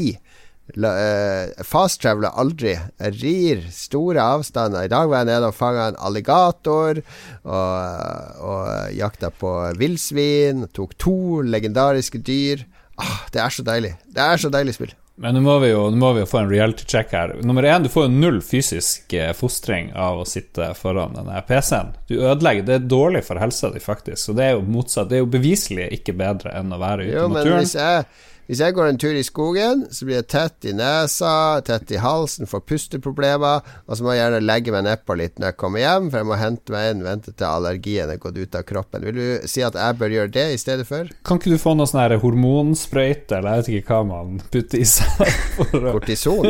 Uh, 0.77 1.63
fast 1.67 2.01
traveler 2.03 2.35
aldri. 2.39 2.75
Rir 3.21 3.65
store 3.75 4.23
avstander. 4.37 4.87
I 4.87 4.91
dag 4.91 5.09
var 5.11 5.23
jeg 5.23 5.31
nede 5.31 5.51
og 5.51 5.57
fanga 5.57 5.89
en 5.91 5.99
alligator 5.99 7.01
og, 7.01 8.39
og 8.39 8.95
jakta 8.95 9.31
på 9.33 9.55
villsvin. 9.79 10.67
Tok 10.75 10.95
to 11.01 11.41
legendariske 11.43 12.21
dyr. 12.23 12.65
Ah, 13.01 13.21
det 13.33 13.41
er 13.41 13.53
så 13.53 13.65
deilig. 13.65 13.95
Det 14.07 14.23
er 14.23 14.41
så 14.41 14.51
deilig 14.53 14.75
spill. 14.77 14.95
Men 15.21 15.35
nå 15.35 15.41
må, 15.43 15.57
vi 15.61 15.69
jo, 15.69 15.83
må 15.93 16.13
vi 16.15 16.23
jo 16.23 16.27
få 16.29 16.39
en 16.39 16.49
reality 16.49 16.85
check 16.89 17.11
her. 17.13 17.35
Nummer 17.45 17.65
én, 17.67 17.83
du 17.83 17.91
får 17.93 18.07
jo 18.07 18.13
null 18.23 18.39
fysisk 18.41 19.13
eh, 19.13 19.29
fostring 19.37 19.91
av 19.93 20.23
å 20.23 20.25
sitte 20.25 20.71
foran 20.77 21.13
denne 21.13 21.43
PC-en. 21.45 21.91
Du 22.09 22.15
ødelegger 22.15 22.65
Det 22.65 22.77
er 22.79 22.87
dårlig 22.89 23.21
for 23.27 23.41
helsa 23.41 23.69
di, 23.73 23.83
faktisk. 23.83 24.17
Så 24.23 24.33
det 24.37 24.47
er 24.47 24.55
jo 24.55 24.63
motsatt. 24.65 25.11
Det 25.11 25.19
er 25.19 25.25
jo 25.25 25.29
beviselig 25.35 25.91
ikke 25.99 26.15
bedre 26.17 26.55
enn 26.57 26.73
å 26.73 26.79
være 26.81 27.05
ute 27.05 27.11
i 27.11 27.19
naturen. 27.19 27.51
Men 27.51 27.59
hvis 27.59 27.75
jeg 27.77 28.07
hvis 28.49 28.61
jeg 28.63 28.75
går 28.75 28.89
en 28.89 28.99
tur 28.99 29.15
i 29.15 29.23
skogen, 29.23 29.85
så 29.93 30.07
blir 30.07 30.21
det 30.21 30.29
tett 30.33 30.65
i 30.67 30.73
nesa, 30.75 31.61
tett 31.65 31.91
i 31.93 31.99
halsen, 32.01 32.49
får 32.49 32.63
pusteproblemer, 32.67 33.61
og 33.85 33.97
så 33.97 34.05
må 34.05 34.15
jeg 34.15 34.23
gjerne 34.23 34.41
legge 34.43 34.73
meg 34.75 34.85
nedpå 34.87 35.15
litt 35.19 35.39
når 35.39 35.51
jeg 35.51 35.59
kommer 35.61 35.83
hjem, 35.83 36.09
for 36.11 36.21
jeg 36.21 36.29
må 36.31 36.39
hente 36.41 36.75
meg 36.75 36.89
inn, 36.91 37.03
vente 37.05 37.31
til 37.31 37.47
allergien 37.47 38.11
er 38.11 38.21
gått 38.21 38.39
ut 38.39 38.57
av 38.57 38.65
kroppen. 38.67 39.05
Vil 39.07 39.17
du 39.19 39.49
si 39.49 39.63
at 39.65 39.77
jeg 39.79 39.97
bør 40.01 40.15
gjøre 40.17 40.33
det 40.35 40.47
i 40.55 40.59
stedet 40.61 40.87
for? 40.89 41.09
Kan 41.27 41.41
ikke 41.41 41.53
du 41.53 41.61
få 41.61 41.75
noe 41.77 41.89
sånn 41.89 42.17
hormonsprøyte, 42.21 43.39
eller 43.39 43.61
jeg 43.61 43.63
vet 43.63 43.73
ikke 43.81 43.99
hva 44.01 44.07
man 44.09 44.39
putter 44.51 44.81
i 44.81 44.87
seg? 44.89 45.41
Kortison? 45.71 46.47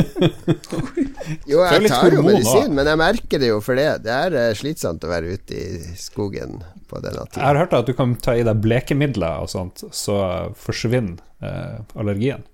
jo, 1.52 1.62
jeg 1.62 1.92
tar 1.92 2.16
jo 2.16 2.26
medisin, 2.26 2.76
men 2.78 2.88
jeg 2.88 3.02
merker 3.02 3.42
det 3.42 3.52
jo 3.52 3.60
for 3.64 3.78
det. 3.78 3.90
Det 4.06 4.14
er 4.16 4.38
eh, 4.48 4.54
slitsomt 4.58 5.04
å 5.06 5.12
være 5.12 5.36
ute 5.36 5.58
i 5.58 5.98
skogen 6.00 6.62
på 6.90 7.02
denne 7.04 7.26
tida. 7.28 7.44
Jeg 7.44 7.50
har 7.50 7.62
hørt 7.62 7.76
at 7.78 7.90
du 7.90 7.94
kan 7.98 8.16
ta 8.18 8.36
i 8.38 8.46
deg 8.48 8.64
blekemidler 8.64 9.46
og 9.46 9.52
sånt, 9.54 9.86
så 9.94 10.18
forsvinner 10.60 11.20
eh, 11.42 11.78
allergien. 11.96 12.46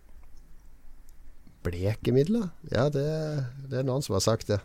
Blekemidler? 1.68 2.50
Ja, 2.72 2.88
det, 2.94 3.08
det, 3.68 3.82
er 3.82 3.88
noen 3.88 4.04
som 4.06 4.16
har 4.18 4.24
sagt 4.24 4.48
det. 4.52 4.60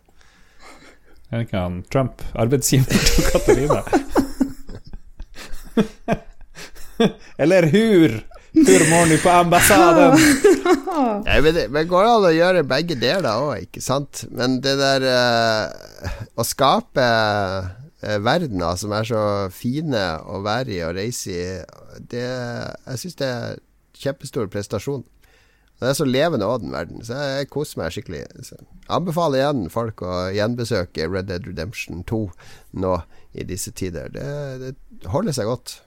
Er 1.33 1.41
det 1.41 1.47
ikke 1.49 1.63
han 1.65 1.81
Trump, 1.91 2.23
arbeidsgiver 2.39 2.93
til 2.93 3.25
Katarina? 3.33 3.81
Eller 7.43 7.67
Hur! 7.73 8.21
hur 8.53 8.67
Hurmorny 8.67 9.17
på 9.23 9.31
ambassaden! 9.33 10.19
Nei, 11.25 11.39
men, 11.41 11.55
det, 11.57 11.69
men 11.73 11.89
går 11.89 12.05
an 12.05 12.27
å 12.29 12.33
gjøre 12.35 12.67
begge 12.69 12.99
deler 13.01 13.31
òg, 13.33 13.65
ikke 13.65 13.81
sant? 13.81 14.27
Men 14.31 14.59
det 14.63 14.75
der 14.77 15.07
uh, 15.09 16.19
Å 16.37 16.45
skape 16.45 17.07
uh, 17.09 18.19
verdener 18.21 18.77
som 18.77 18.93
er 18.93 19.09
så 19.09 19.25
fine 19.55 20.05
å 20.29 20.43
være 20.45 20.77
i 20.77 20.83
og 20.85 20.97
reise 21.01 21.33
i, 21.33 21.47
det 22.13 22.27
Jeg 22.29 23.01
syns 23.01 23.19
det 23.23 23.31
er 23.33 23.61
kjempestor 24.03 24.51
prestasjon. 24.53 25.05
Det 25.83 25.91
er 25.91 25.97
så 25.99 26.07
levende 26.07 26.47
òg, 26.47 26.63
den 26.63 26.75
verden. 26.75 27.01
Så 27.03 27.17
jeg 27.19 27.49
koser 27.51 27.81
meg 27.81 27.95
skikkelig. 27.95 28.23
Så 28.47 28.59
anbefaler 28.93 29.41
igjen 29.41 29.65
folk 29.73 30.05
å 30.07 30.29
gjenbesøke 30.35 31.09
Red 31.11 31.27
Dead 31.31 31.49
Redemption 31.49 32.05
2 32.07 32.21
nå 32.85 32.93
i 33.35 33.47
disse 33.49 33.73
tider. 33.75 34.13
Det, 34.15 34.27
det 34.63 35.11
holder 35.11 35.35
seg 35.35 35.51
godt. 35.51 35.81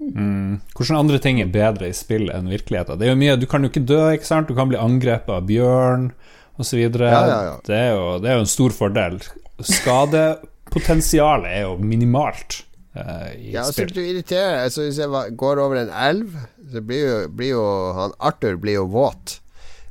Mm. 0.00 0.62
Hvordan 0.72 1.02
andre 1.02 1.20
ting 1.20 1.42
er 1.42 1.52
bedre 1.52 1.90
i 1.90 1.96
spill 1.96 2.30
enn 2.32 2.48
virkeligheten? 2.48 2.96
Det 2.96 3.10
er 3.10 3.12
jo 3.12 3.20
mye, 3.20 3.36
Du 3.36 3.44
kan 3.50 3.64
jo 3.64 3.68
ikke 3.72 3.84
dø, 3.84 4.00
ikke 4.16 4.30
sant? 4.30 4.48
Du 4.48 4.56
kan 4.56 4.70
bli 4.70 4.80
angrepet 4.80 5.34
av 5.34 5.44
bjørn 5.50 6.08
osv. 6.60 6.80
Ja, 6.80 7.10
ja, 7.12 7.40
ja. 7.50 7.54
det, 7.66 7.76
er 7.76 7.92
jo, 7.92 8.06
det 8.24 8.30
er 8.30 8.40
jo 8.40 8.46
en 8.46 8.54
stor 8.54 8.76
fordel. 8.76 9.20
Skadepotensialet 9.60 11.52
er 11.58 11.66
jo 11.68 11.76
minimalt. 11.84 12.62
Uh, 12.90 13.30
og 13.30 13.44
ja, 13.52 13.62
altså, 13.62 13.84
du 13.86 14.00
irriterer 14.02 14.64
altså, 14.64 14.82
Hvis 14.82 14.96
jeg 14.98 15.36
går 15.38 15.60
over 15.62 15.78
en 15.78 15.92
elv, 15.94 16.32
så 16.72 16.80
blir 16.82 17.04
jo, 17.04 17.18
blir 17.38 17.52
jo 17.52 17.62
han 17.94 18.16
Arthur 18.18 18.58
blir 18.58 18.80
jo 18.80 18.88
våt. 18.90 19.36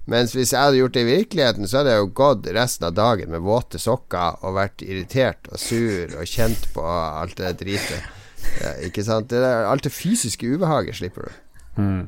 Mens 0.10 0.34
hvis 0.34 0.52
jeg 0.56 0.60
hadde 0.60 0.80
gjort 0.80 0.96
det 0.98 1.04
i 1.06 1.10
virkeligheten, 1.12 1.68
så 1.70 1.80
hadde 1.80 1.94
jeg 1.94 2.04
jo 2.04 2.14
gått 2.18 2.48
resten 2.56 2.88
av 2.90 2.96
dagen 2.98 3.32
med 3.32 3.46
våte 3.46 3.80
sokker 3.80 4.40
og 4.44 4.56
vært 4.58 4.84
irritert 4.84 5.50
og 5.52 5.62
sur 5.62 6.16
og 6.18 6.30
kjent 6.30 6.66
på 6.74 6.86
alt 6.86 7.38
det 7.38 7.54
dritet. 7.62 8.16
Ja, 8.60 8.74
ikke 8.88 9.04
sant? 9.06 9.30
Det 9.30 9.42
der, 9.44 9.68
alt 9.70 9.86
det 9.86 9.94
fysiske 9.94 10.48
ubehaget 10.50 10.98
slipper 10.98 11.28
du. 11.28 11.42
Mm. 11.80 12.08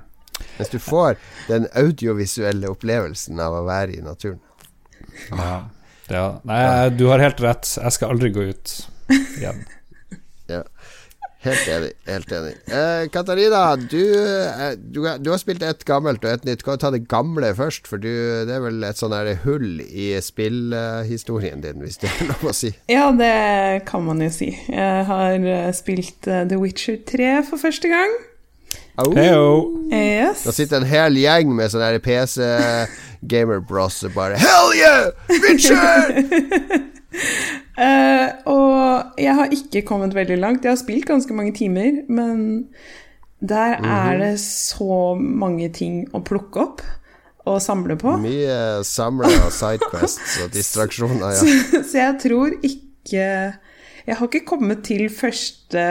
Mens 0.58 0.72
du 0.72 0.80
får 0.82 1.20
den 1.48 1.68
audiovisuelle 1.78 2.72
opplevelsen 2.72 3.40
av 3.44 3.60
å 3.60 3.66
være 3.68 4.00
i 4.00 4.02
naturen. 4.06 4.42
Ja. 5.30 5.54
ja. 6.10 6.26
Nei, 6.48 6.64
du 6.96 7.06
har 7.12 7.22
helt 7.22 7.44
rett. 7.44 7.70
Jeg 7.78 7.98
skal 7.98 8.16
aldri 8.16 8.34
gå 8.34 8.50
ut 8.50 8.76
igjen. 9.38 9.62
Helt 11.42 11.68
enig. 11.68 11.92
helt 12.06 12.32
enig 12.32 12.52
eh, 12.70 13.08
Katarina, 13.10 13.76
du, 13.76 14.02
eh, 14.14 14.76
du, 14.78 15.02
du, 15.02 15.30
har 15.32 15.40
spilt 15.42 15.64
et 15.66 15.86
gammelt 15.90 16.22
og 16.22 16.30
et 16.36 16.46
nytt. 16.46 16.62
Kan 16.62 16.78
du 16.78 16.84
ta 16.84 16.92
det 16.94 17.08
gamle 17.10 17.50
først? 17.58 17.90
For 17.90 18.02
du, 18.02 18.12
det 18.46 18.54
er 18.54 18.62
vel 18.62 18.84
et 18.86 19.02
sånn 19.02 19.16
hull 19.46 19.82
i 19.82 20.12
spillhistorien 20.22 21.64
din, 21.66 21.82
hvis 21.82 21.98
det 22.04 22.12
er 22.12 22.30
lov 22.30 22.52
å 22.52 22.56
si? 22.56 22.74
Ja, 22.92 23.10
det 23.18 23.88
kan 23.90 24.06
man 24.06 24.22
jo 24.22 24.30
si. 24.34 24.52
Jeg 24.70 25.08
har 25.10 25.40
eh, 25.42 25.72
spilt 25.74 26.30
uh, 26.30 26.44
The 26.46 26.62
Witcher 26.62 27.02
3 27.10 27.34
for 27.50 27.62
første 27.62 27.90
gang. 27.90 28.14
Oh. 29.02 29.18
Yes. 29.90 30.46
Da 30.46 30.54
sitter 30.54 30.82
en 30.82 30.86
hel 30.86 31.18
gjeng 31.18 31.56
med 31.58 31.74
sånn 31.74 31.98
PC 32.04 32.46
Gamer 33.26 33.64
Bros 33.64 34.02
og 34.06 34.14
bare 34.14 34.38
Hell 34.38 34.76
yeah! 34.78 35.10
Witcher! 35.42 36.92
Uh, 37.12 38.28
og 38.56 39.20
jeg 39.20 39.36
har 39.36 39.54
ikke 39.54 39.86
kommet 39.88 40.16
veldig 40.16 40.38
langt. 40.40 40.66
Jeg 40.66 40.76
har 40.76 40.82
spilt 40.82 41.08
ganske 41.10 41.36
mange 41.36 41.54
timer, 41.58 42.04
men 42.10 42.68
der 43.42 43.80
mm 43.80 43.86
er 43.90 44.18
det 44.18 44.40
så 44.40 45.16
mange 45.18 45.70
ting 45.74 46.04
å 46.14 46.20
plukke 46.22 46.62
opp 46.62 46.82
og 47.50 47.62
samle 47.62 47.98
på. 47.98 48.14
Mye 48.22 48.84
samle 48.86 49.32
og 49.46 49.52
sidequests 49.56 50.38
og 50.44 50.54
distraksjoner, 50.54 51.34
ja. 51.34 51.40
så, 51.40 51.82
så, 51.82 51.98
jeg 51.98 52.16
tror 52.22 52.54
ikke 52.62 53.26
Jeg 54.02 54.18
har 54.18 54.26
ikke 54.28 54.46
kommet 54.46 54.84
til 54.86 55.10
første 55.14 55.82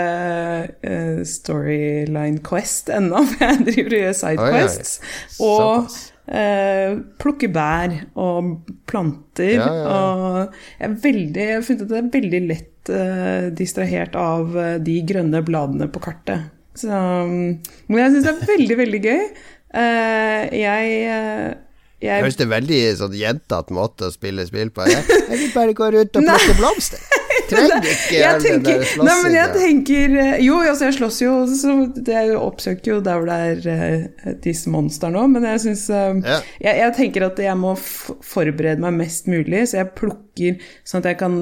uh, 0.86 1.20
storyline 1.26 2.38
quest 2.46 2.90
ennå, 2.90 3.24
for 3.32 3.44
jeg 3.44 3.66
driver 3.66 3.90
og 3.96 4.00
gjør 4.04 4.16
sidequests. 4.22 5.00
Og 5.40 5.90
eh, 6.30 6.96
plukke 7.20 7.50
bær 7.52 7.94
og 8.20 8.50
planter. 8.90 9.56
Ja, 9.56 9.68
ja, 9.68 9.86
og 9.94 10.58
jeg, 10.80 10.96
veldig, 11.04 11.46
jeg 11.46 11.58
har 11.58 11.66
funnet 11.66 11.86
at 11.86 11.92
det 11.92 12.00
er 12.00 12.12
veldig 12.18 12.42
lett 12.48 12.92
uh, 12.94 13.48
distrahert 13.56 14.18
av 14.18 14.56
uh, 14.56 14.76
de 14.82 14.98
grønne 15.06 15.42
bladene 15.46 15.90
på 15.92 16.02
kartet. 16.04 16.50
Så, 16.78 16.90
men 16.90 17.98
jeg 17.98 18.14
syns 18.14 18.28
det 18.28 18.34
er 18.36 18.52
veldig, 18.54 18.76
veldig 18.84 19.02
gøy. 19.04 19.24
Jeg 19.70 21.58
jeg 22.00 22.22
Høres 22.24 22.38
det 22.40 22.46
veldig 22.48 22.78
sånn 22.96 23.14
jentete 23.14 23.74
måte 23.76 24.08
å 24.08 24.12
spille 24.14 24.46
spill 24.48 24.70
på? 24.72 24.86
Jeg, 24.88 25.04
jeg 25.04 25.40
vil 25.42 25.50
bare 25.52 25.74
gå 25.76 25.90
rundt 25.92 26.16
og 26.16 26.24
plukke 26.30 26.56
blomster. 26.56 27.19
Trenger 27.50 27.88
ikke. 27.90 28.76
Nei, 29.04 29.16
men 29.24 29.36
jeg 29.36 29.52
tenker 29.56 30.16
eh, 30.22 30.32
Jo, 30.44 30.60
altså, 30.62 30.88
jeg 30.88 30.96
slåss 30.98 31.20
jo, 31.22 31.34
så 31.50 31.76
jeg 32.06 32.36
oppsøker 32.38 32.94
jo 32.94 32.98
der 33.04 33.20
hvor 33.20 33.28
det 33.30 33.38
er 33.50 34.06
uh, 34.30 34.32
disse 34.44 34.70
monstrene 34.72 35.20
òg, 35.20 35.30
men 35.34 35.46
jeg 35.50 35.64
syns 35.66 35.84
uh, 35.92 36.14
ja. 36.24 36.40
jeg, 36.62 36.80
jeg, 36.82 36.94
tenker 36.98 37.26
at 37.28 37.42
jeg 37.42 37.56
må 37.60 37.74
forberede 37.76 38.80
meg 38.84 38.98
mest 39.02 39.30
mulig, 39.30 39.66
så 39.70 39.82
jeg 39.82 39.92
plukker 39.98 40.66
sånn 40.88 41.02
at 41.02 41.10
jeg 41.10 41.20
kan 41.20 41.36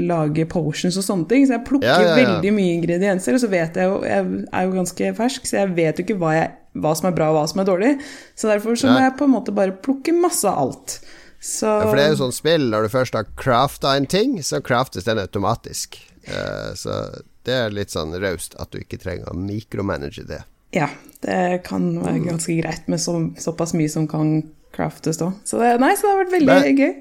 lage 0.00 0.46
potions 0.50 0.96
og 0.98 1.04
sånne 1.06 1.28
ting. 1.30 1.46
Så 1.46 1.54
jeg 1.58 1.66
plukker 1.68 1.88
ja, 1.90 2.00
ja, 2.02 2.18
veldig 2.18 2.52
mye 2.56 2.74
ingredienser, 2.80 3.36
og 3.36 3.42
så 3.44 3.50
vet 3.52 3.78
jeg 3.78 3.90
jo 3.90 4.00
Jeg 4.04 4.26
er 4.50 4.66
jo 4.66 4.74
ganske 4.74 5.10
fersk, 5.20 5.48
så 5.48 5.60
jeg 5.60 5.74
vet 5.76 6.00
jo 6.00 6.06
ikke 6.06 6.20
hva 6.20 6.36
jeg 6.36 6.52
hva 6.82 6.94
som 6.98 7.06
er 7.06 7.14
bra 7.14 7.30
og 7.30 7.38
hva 7.38 7.44
som 7.50 7.60
er 7.62 7.68
dårlig. 7.68 7.92
Så 8.34 8.50
derfor 8.50 8.78
så 8.78 8.90
må 8.90 8.98
jeg 9.02 9.14
på 9.18 9.28
en 9.28 9.34
måte 9.36 9.54
bare 9.54 9.76
plukke 9.84 10.14
masse 10.16 10.48
av 10.50 10.58
alt. 10.64 10.96
Så 11.44 11.68
ja, 11.68 11.84
For 11.84 11.98
det 11.98 12.06
er 12.06 12.14
jo 12.14 12.20
sånn 12.22 12.32
spill, 12.32 12.70
når 12.72 12.86
du 12.86 12.92
først 12.94 13.16
har 13.18 13.28
crafta 13.36 13.92
en 13.98 14.08
ting, 14.08 14.38
så 14.40 14.62
craftes 14.64 15.04
den 15.04 15.20
automatisk. 15.20 15.98
Uh, 16.24 16.72
så 16.78 16.96
det 17.44 17.56
er 17.58 17.74
litt 17.76 17.92
sånn 17.92 18.16
raust 18.16 18.56
at 18.56 18.72
du 18.72 18.80
ikke 18.80 18.96
trenger 19.02 19.28
å 19.28 19.36
mikromanage 19.36 20.24
det. 20.24 20.40
Ja, 20.74 20.88
det 21.22 21.66
kan 21.68 21.90
være 22.00 22.24
ganske 22.24 22.56
greit 22.56 22.88
med 22.90 23.02
så, 23.02 23.18
såpass 23.38 23.76
mye 23.76 23.92
som 23.92 24.08
kan 24.10 24.38
craftes 24.74 25.20
da. 25.20 25.34
Så 25.44 25.60
det, 25.60 25.74
nei, 25.84 25.92
så 25.94 26.08
det 26.08 26.14
har 26.14 26.22
vært 26.22 26.32
veldig 26.32 26.54
Men, 26.54 26.80
gøy. 26.80 26.94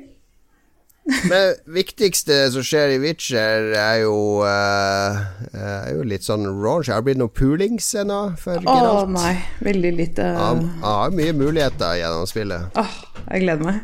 Men 1.04 1.58
viktigste 1.76 2.36
som 2.54 2.64
skjer 2.64 2.94
i 2.94 3.00
Witcher, 3.04 3.74
er 3.76 3.98
jo, 4.06 4.16
uh, 4.48 5.20
er 5.52 5.90
jo 5.98 6.06
litt 6.08 6.24
sånn 6.24 6.46
raunch. 6.48 6.88
Har 6.88 7.02
det 7.02 7.10
blitt 7.10 7.20
noe 7.20 7.34
poolings 7.34 7.90
ennå? 8.00 8.20
Å 8.40 8.94
nei, 9.12 9.34
veldig 9.66 9.94
lite. 9.98 10.28
Han 10.38 10.64
har 10.84 11.12
mye 11.16 11.36
muligheter 11.36 11.98
gjennom 12.00 12.28
spillet. 12.30 12.80
Åh, 12.80 12.96
jeg 13.26 13.44
gleder 13.44 13.68
meg. 13.68 13.82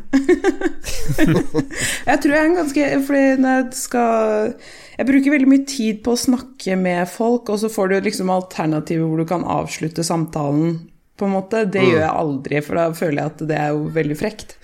jeg 2.10 2.22
tror 2.24 2.34
jeg 2.34 2.40
er 2.40 2.48
en 2.48 2.58
ganske 2.58 2.88
Fordi 3.08 3.22
når 3.40 3.54
jeg 3.54 3.78
skal 3.78 4.52
Jeg 4.98 5.08
bruker 5.08 5.34
veldig 5.34 5.50
mye 5.50 5.66
tid 5.70 6.02
på 6.06 6.14
å 6.14 6.20
snakke 6.20 6.76
med 6.80 7.08
folk, 7.12 7.52
og 7.52 7.60
så 7.62 7.72
får 7.72 7.92
du 7.92 7.98
liksom 8.08 8.32
alternativer 8.34 9.08
hvor 9.08 9.24
du 9.24 9.28
kan 9.28 9.44
avslutte 9.48 10.06
samtalen, 10.08 10.78
på 11.20 11.28
en 11.28 11.36
måte. 11.36 11.66
Det 11.68 11.84
mm. 11.84 11.90
gjør 11.90 12.02
jeg 12.02 12.20
aldri, 12.24 12.62
for 12.64 12.80
da 12.80 12.86
føler 12.96 13.20
jeg 13.22 13.34
at 13.34 13.44
det 13.52 13.60
er 13.60 13.74
jo 13.76 13.90
veldig 13.96 14.18
frekt. 14.20 14.56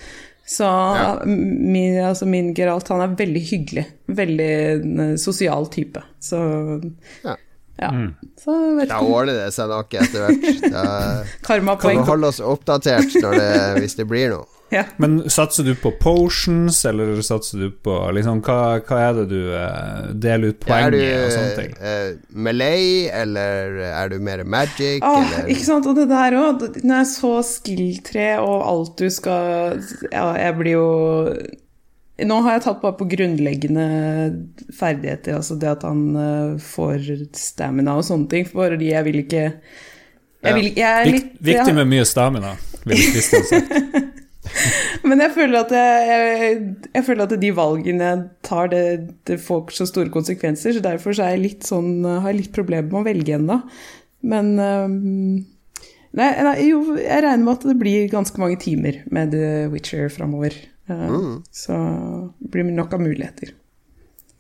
Så 0.48 0.64
ja. 0.64 1.22
min, 1.26 1.98
altså 2.06 2.26
min, 2.30 2.54
Geralt, 2.54 2.88
han 2.94 3.02
er 3.02 3.16
veldig 3.18 3.42
hyggelig. 3.50 3.86
Veldig 4.06 5.18
sosial 5.20 5.66
type. 5.74 6.04
Så 6.22 6.38
ja. 7.24 7.34
ja. 7.82 7.90
Mm. 7.90 8.12
Så 8.38 8.58
da 8.86 9.00
ordner 9.02 9.40
det 9.42 9.48
seg 9.56 9.72
nok 9.74 9.96
etter 9.98 10.28
hvert. 10.28 10.68
Da 10.70 10.84
kan 11.48 11.66
vi 11.90 12.06
holde 12.12 12.30
oss 12.30 12.44
oppdatert 12.46 13.18
det, 13.18 13.50
hvis 13.80 13.98
det 13.98 14.06
blir 14.12 14.36
noe. 14.36 14.55
Ja. 14.74 14.84
Men 14.98 15.30
satser 15.30 15.64
du 15.64 15.76
på 15.78 15.92
potions, 16.02 16.80
eller 16.86 17.22
satser 17.22 17.62
du 17.62 17.68
på 17.86 17.96
liksom, 18.18 18.42
hva, 18.46 18.80
hva 18.86 19.02
er 19.08 19.20
det 19.20 19.26
du 19.30 19.52
uh, 19.54 20.08
deler 20.12 20.56
ut 20.56 20.64
poeng 20.64 20.96
i 20.98 21.04
og 21.06 21.28
sånne 21.34 21.52
ting? 21.60 21.76
Uh, 21.78 22.40
Malay, 22.48 22.88
eller 23.14 23.78
er 23.92 24.10
du 24.12 24.18
mer 24.26 24.42
magic? 24.44 25.06
Ah, 25.06 25.46
ikke 25.46 25.68
sant, 25.68 25.86
og 25.90 26.00
det 26.00 26.08
der 26.10 26.38
òg. 26.40 26.66
Når 26.82 26.96
jeg 26.98 27.12
så 27.14 27.36
skill-tre 27.46 28.32
og 28.42 28.66
alt 28.66 28.98
du 29.00 29.08
skal 29.14 29.78
Ja, 30.10 30.32
jeg 30.40 30.58
blir 30.58 30.76
jo 30.76 30.90
nå 32.26 32.38
har 32.46 32.56
jeg 32.56 32.64
tatt 32.64 32.78
bare 32.80 32.96
på 32.96 33.10
grunnleggende 33.12 33.86
ferdigheter, 34.72 35.36
altså 35.36 35.58
det 35.60 35.68
at 35.74 35.84
han 35.84 36.04
uh, 36.16 36.62
får 36.64 37.10
stamina 37.36 37.98
og 38.00 38.08
sånne 38.08 38.32
ting, 38.32 38.48
fordi 38.48 38.94
jeg 38.94 39.08
vil 39.10 39.20
ikke 39.26 39.50
jeg 40.46 40.54
vil, 40.56 40.68
jeg 40.78 40.86
er 40.86 41.10
litt, 41.10 41.34
Viktig 41.44 41.74
med 41.76 41.90
mye 41.90 42.06
stamina, 42.08 42.54
vil 42.86 43.02
Kristian 43.12 43.50
sagt. 43.50 44.22
Men 45.08 45.22
jeg 45.24 45.34
føler, 45.36 45.58
at 45.66 45.74
jeg, 45.76 46.06
jeg, 46.10 46.60
jeg 46.94 47.06
føler 47.08 47.26
at 47.26 47.36
de 47.42 47.50
valgene 47.56 48.08
jeg 48.10 48.22
tar, 48.46 48.70
det, 48.72 48.84
det, 49.28 49.40
får 49.44 49.76
så 49.76 49.88
store 49.90 50.14
konsekvenser. 50.14 50.78
Så 50.78 50.84
derfor 50.84 51.16
så 51.16 51.32
jeg 51.32 51.44
litt 51.44 51.68
sånn, 51.68 52.06
har 52.06 52.32
jeg 52.32 52.44
litt 52.44 52.56
problemer 52.56 52.90
med 52.92 53.02
å 53.02 53.08
velge 53.08 53.36
ennå. 53.38 53.60
Men 54.26 54.54
um, 54.58 54.96
nei, 56.18 56.30
nei, 56.48 56.56
jo, 56.70 56.82
jeg 56.98 57.26
regner 57.26 57.44
med 57.44 57.54
at 57.58 57.68
det 57.70 57.78
blir 57.82 58.10
ganske 58.14 58.42
mange 58.42 58.58
timer 58.62 59.04
med 59.14 59.36
The 59.36 59.68
Witcher 59.74 60.10
framover. 60.14 60.58
Uh, 60.90 61.06
mm. 61.12 61.36
Så 61.54 61.78
det 62.40 62.52
blir 62.56 62.72
nok 62.72 62.96
av 62.98 63.06
muligheter. 63.06 63.54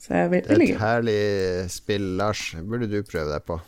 Så 0.01 0.13
jeg 0.13 0.31
vil, 0.31 0.45
Det 0.45 0.57
er 0.57 0.65
et 0.69 0.81
herlig 0.81 1.21
spill, 1.73 2.09
Lars. 2.19 2.51
Burde 2.61 2.89
du 2.89 2.99
prøve 3.05 3.31
deg 3.33 3.45
på? 3.47 3.59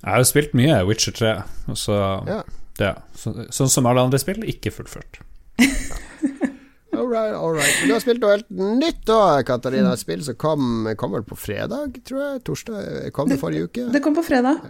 Jeg 0.00 0.12
har 0.12 0.20
jo 0.20 0.28
spilt 0.28 0.52
mye 0.56 0.82
Witcher 0.88 1.16
3, 1.16 1.32
og 1.72 1.80
så 1.80 1.96
ja. 2.28 2.42
Ja, 2.80 2.94
så, 3.14 3.32
sånn 3.54 3.70
som 3.70 3.86
alle 3.86 4.02
andre 4.02 4.18
spill, 4.18 4.42
ikke 4.50 4.72
fullført. 4.74 5.20
all 6.98 7.08
right, 7.08 7.34
all 7.34 7.52
right. 7.54 7.74
Men 7.80 7.88
du 7.88 7.94
har 7.94 8.02
spilt 8.04 8.22
noe 8.22 8.36
helt 8.36 8.50
nytt 8.54 9.04
da, 9.08 9.42
Katarina. 9.46 9.92
Et 9.94 10.02
spill 10.02 10.24
som 10.26 10.38
kom, 10.40 10.88
kom 11.00 11.14
vel 11.16 11.26
på 11.26 11.38
fredag, 11.38 12.00
tror 12.08 12.24
jeg? 12.24 12.42
Torsdag? 12.48 13.12
Kom 13.16 13.30
det, 13.30 13.38
forrige 13.42 13.68
uke? 13.68 13.86
Det 13.94 14.02
kom 14.04 14.16
på 14.16 14.24
fredag. 14.26 14.66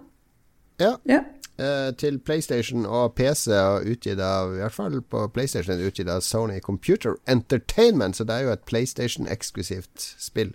Ja. 0.82 0.96
ja. 1.08 1.22
Eh, 1.54 1.92
til 1.94 2.18
PlayStation 2.18 2.82
og 2.86 3.12
PC, 3.14 3.52
og 3.54 3.86
utgitt 3.86 4.18
av 4.18 4.56
I 4.56 4.62
hvert 4.64 4.74
fall 4.74 4.96
på 5.06 5.20
PlayStation 5.30 5.76
er 5.76 5.86
utgitt 5.86 6.10
av 6.10 6.24
Sony 6.26 6.58
Computer 6.58 7.14
Entertainment, 7.30 8.18
så 8.18 8.26
det 8.26 8.34
er 8.34 8.48
jo 8.48 8.54
et 8.56 8.64
PlayStation-eksklusivt 8.66 10.08
spill. 10.18 10.50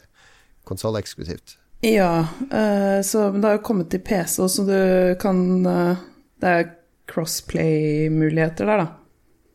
Konsolleksklusivt. 0.67 1.55
Ja, 1.87 2.27
eh, 2.51 2.99
så 3.07 3.29
det 3.31 3.47
har 3.47 3.55
jo 3.55 3.63
kommet 3.63 3.87
til 3.93 4.03
PC, 4.03 4.41
så 4.51 4.65
du 4.67 5.15
kan 5.21 5.65
uh, 5.65 5.95
Det 6.41 6.49
er 6.49 6.67
crossplay-muligheter 7.07 8.67
der, 8.67 8.83
da. 8.83 8.87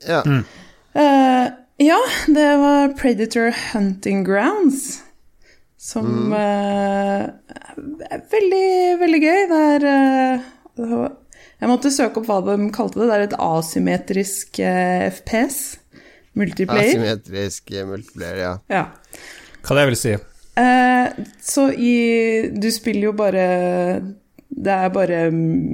Ja. 0.09 0.23
Mm. 0.25 0.45
Uh, 0.95 1.51
ja, 1.77 1.99
det 2.27 2.57
var 2.57 2.89
Predator 2.99 3.55
Hunting 3.73 4.25
Grounds. 4.25 5.03
Som 5.79 6.07
mm. 6.07 6.33
uh, 6.33 7.25
er 8.11 8.21
veldig, 8.31 8.69
veldig 9.01 9.21
gøy. 9.25 9.41
Det 9.51 9.63
er 9.75 9.87
uh, 10.79 11.09
Jeg 11.61 11.71
måtte 11.71 11.93
søke 11.95 12.23
opp 12.23 12.29
hva 12.31 12.39
de 12.47 12.69
kalte 12.75 13.03
det. 13.03 13.09
Det 13.11 13.17
er 13.17 13.27
et 13.27 13.39
asymmetrisk 13.43 14.61
FPS. 15.19 15.59
Multiplayer. 16.39 16.95
Asymmetrisk 16.95 17.75
multiplayer, 17.91 18.39
ja. 18.39 18.55
ja. 18.71 18.85
Hva 19.65 19.81
det 19.81 19.91
vil 19.91 19.99
si? 19.99 20.15
så 21.43 21.65
i 21.75 21.95
Du 22.55 22.69
spiller 22.71 23.09
jo 23.09 23.13
bare 23.19 23.47
Det 24.47 24.71
er 24.71 24.93
bare 24.95 25.25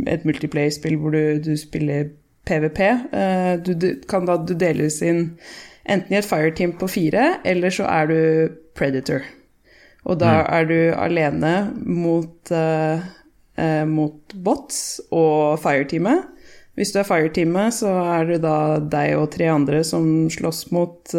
et 0.09 0.23
multiplayer-spill 0.25 0.97
hvor 0.97 1.13
du, 1.13 1.37
du 1.45 1.51
spiller 1.61 2.07
PVP. 2.49 2.81
Uh, 3.13 3.55
du, 3.63 3.75
du, 3.75 3.89
kan 4.09 4.27
da 4.29 4.39
du 4.41 4.55
deles 4.59 5.01
inn 5.05 5.37
enten 5.91 6.15
i 6.15 6.19
et 6.21 6.29
fireteam 6.29 6.75
på 6.79 6.89
fire, 6.91 7.41
eller 7.45 7.75
så 7.75 7.87
er 7.91 8.11
du 8.11 8.21
predator. 8.79 9.25
Og 10.09 10.21
da 10.23 10.41
mm. 10.41 10.45
er 10.57 10.69
du 10.69 10.79
alene 10.97 11.55
mot, 11.85 12.53
uh, 12.55 13.03
uh, 13.61 13.87
mot 13.89 14.35
bots 14.35 15.01
og 15.11 15.61
fireteamet. 15.63 16.29
Hvis 16.79 16.95
du 16.95 17.01
er 17.03 17.09
fireteamet, 17.09 17.77
så 17.83 17.91
er 18.15 18.31
det 18.31 18.39
da 18.45 18.79
deg 18.81 19.19
og 19.19 19.29
tre 19.35 19.51
andre 19.53 19.83
som 19.85 20.31
slåss 20.33 20.71
mot 20.73 21.13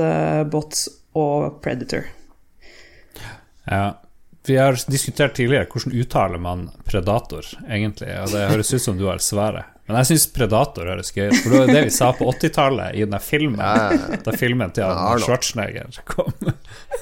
bots 0.49 0.87
og 1.19 1.59
predator. 1.61 2.07
Ja. 3.69 3.99
Vi 4.47 4.57
har 4.57 4.77
diskutert 4.89 5.35
tidligere 5.37 5.67
hvordan 5.69 5.93
uttaler 6.01 6.41
man 6.41 6.63
predator, 6.85 7.45
egentlig. 7.69 8.09
Og 8.23 8.33
det 8.33 8.47
høres 8.49 8.73
ut 8.73 8.81
som 8.81 8.97
du 8.97 9.05
har 9.05 9.21
svaret. 9.21 9.70
Men 9.89 9.97
jeg 9.99 10.11
syns 10.11 10.25
Predator 10.35 10.87
høres 10.87 11.09
gøy 11.15 11.31
ut, 11.31 11.37
for 11.41 11.53
det 11.53 11.61
var 11.61 11.71
det 11.73 11.83
vi 11.87 11.93
sa 11.93 12.11
på 12.15 12.27
80-tallet 12.31 12.97
i 12.99 13.05
den 13.05 13.23
filmen. 13.23 13.59
Ja, 13.59 14.17
Da 14.23 14.35
filmen 14.37 14.73
til 14.75 14.85
Arnold 14.87 15.25
Schwarzenegger 15.25 16.01
kom. 16.07 16.33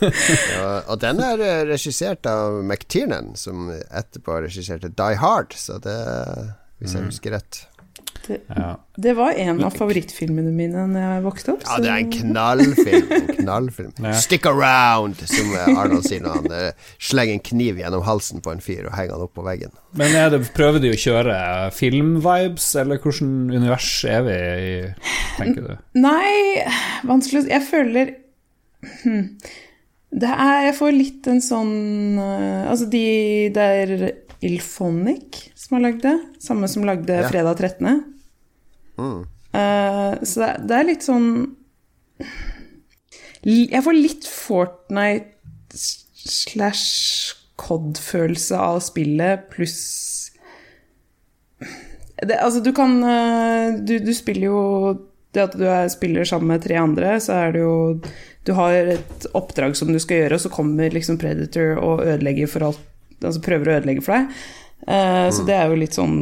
ja, 0.02 0.70
og 0.88 0.96
den 1.04 1.20
er 1.24 1.44
eh, 1.44 1.64
regissert 1.70 2.30
av 2.30 2.62
McTiernan, 2.64 3.34
som 3.40 3.70
etterpå 3.74 4.40
regisserte 4.46 4.92
Die 4.96 5.20
Hard, 5.20 5.54
så 5.60 5.78
det, 5.84 5.98
hvis 6.80 6.96
jeg 6.96 7.06
mm. 7.06 7.12
husker 7.12 7.38
rett. 7.38 7.66
Det, 8.30 8.38
ja. 8.56 8.86
det, 8.96 9.14
var 9.18 9.32
en 9.32 9.64
av 9.66 9.74
favorittfilmene 9.74 10.52
mine 10.54 10.84
da 10.94 11.06
jeg 11.16 11.22
vokste 11.26 11.56
opp. 11.56 11.64
Ja, 11.66 11.78
det 11.82 11.90
er 11.90 12.04
en 12.04 12.12
knallfilm. 12.14 13.08
En 13.16 13.30
knallfilm. 13.40 13.94
ja. 14.06 14.12
Stick 14.22 14.46
around, 14.46 15.24
som 15.32 15.50
Arnold 15.58 16.06
sier 16.06 16.22
når 16.22 16.38
han 16.38 16.54
uh, 16.54 16.92
slenger 17.02 17.40
en 17.40 17.44
kniv 17.50 17.82
gjennom 17.82 18.06
halsen 18.06 18.44
på 18.46 18.54
en 18.54 18.62
fyr 18.62 18.84
og 18.86 18.94
henger 18.94 19.16
han 19.16 19.26
opp 19.26 19.34
på 19.40 19.46
veggen. 19.48 19.74
Men 19.98 20.14
er 20.20 20.30
det, 20.36 20.44
prøver 20.54 20.84
de 20.84 20.94
å 20.94 21.00
kjøre 21.02 21.40
filmvibes, 21.74 22.70
eller 22.84 23.02
hvordan 23.02 23.34
univers 23.56 23.90
er 24.06 24.22
vi 24.30 24.38
i, 24.68 24.78
tenker 25.40 25.66
du? 25.66 25.74
Nei, 25.98 26.62
vanskelig 27.10 27.48
Jeg 27.50 27.66
føler 27.66 28.14
hm. 29.02 29.26
Det 30.10 30.30
er 30.30 30.64
Jeg 30.68 30.76
får 30.78 30.94
litt 30.96 31.28
en 31.30 31.42
sånn 31.44 31.76
uh, 32.22 32.70
Altså, 32.70 32.86
de 32.94 33.50
der 33.56 34.12
Ilphonic 34.46 35.50
som 35.60 35.76
har 35.76 35.90
lagd 35.90 36.02
det. 36.06 36.16
Samme 36.42 36.68
som 36.72 36.86
lagde 36.88 37.20
ja. 37.20 37.28
Fredag 37.30 37.60
13. 37.60 38.19
Mm. 39.00 39.20
Uh, 39.50 40.14
så 40.22 40.44
det, 40.44 40.50
det, 40.70 40.78
er 40.78 40.86
litt 40.86 41.06
sånn 41.06 41.30
Jeg 43.48 43.82
får 43.82 43.96
litt 43.98 44.28
Fortnite 44.30 45.80
slash 46.30 47.34
COD-følelse 47.60 48.60
av 48.60 48.80
spillet, 48.84 49.48
pluss 49.54 49.80
det, 51.60 52.36
Altså, 52.38 52.62
du 52.62 52.72
kan 52.76 53.00
uh, 53.02 53.80
du, 53.80 53.98
du, 54.04 54.12
spiller 54.16 54.50
jo 54.52 54.60
Det 55.34 55.48
at 55.48 55.58
du 55.58 55.66
er, 55.66 55.90
spiller 55.92 56.28
sammen 56.28 56.54
med 56.54 56.64
tre 56.68 56.78
andre, 56.80 57.16
så 57.24 57.40
er 57.46 57.56
det 57.56 57.64
jo 57.64 57.78
Du 58.46 58.54
har 58.58 58.94
et 58.98 59.28
oppdrag 59.38 59.76
som 59.80 59.92
du 59.94 60.00
skal 60.04 60.26
gjøre, 60.26 60.38
og 60.38 60.46
så 60.46 60.54
kommer 60.54 60.94
liksom 60.94 61.20
Predator 61.22 61.80
og 61.80 62.06
ødelegger 62.06 62.52
for 62.52 62.70
alt 62.70 62.86
Altså 63.20 63.42
prøver 63.44 63.68
å 63.68 63.74
ødelegge 63.82 64.04
for 64.06 64.16
deg. 64.16 64.38
Uh, 64.86 64.94
mm. 65.28 65.34
Så 65.36 65.44
det 65.44 65.58
er 65.58 65.66
jo 65.68 65.80
litt 65.82 65.98
sånn 65.98 66.22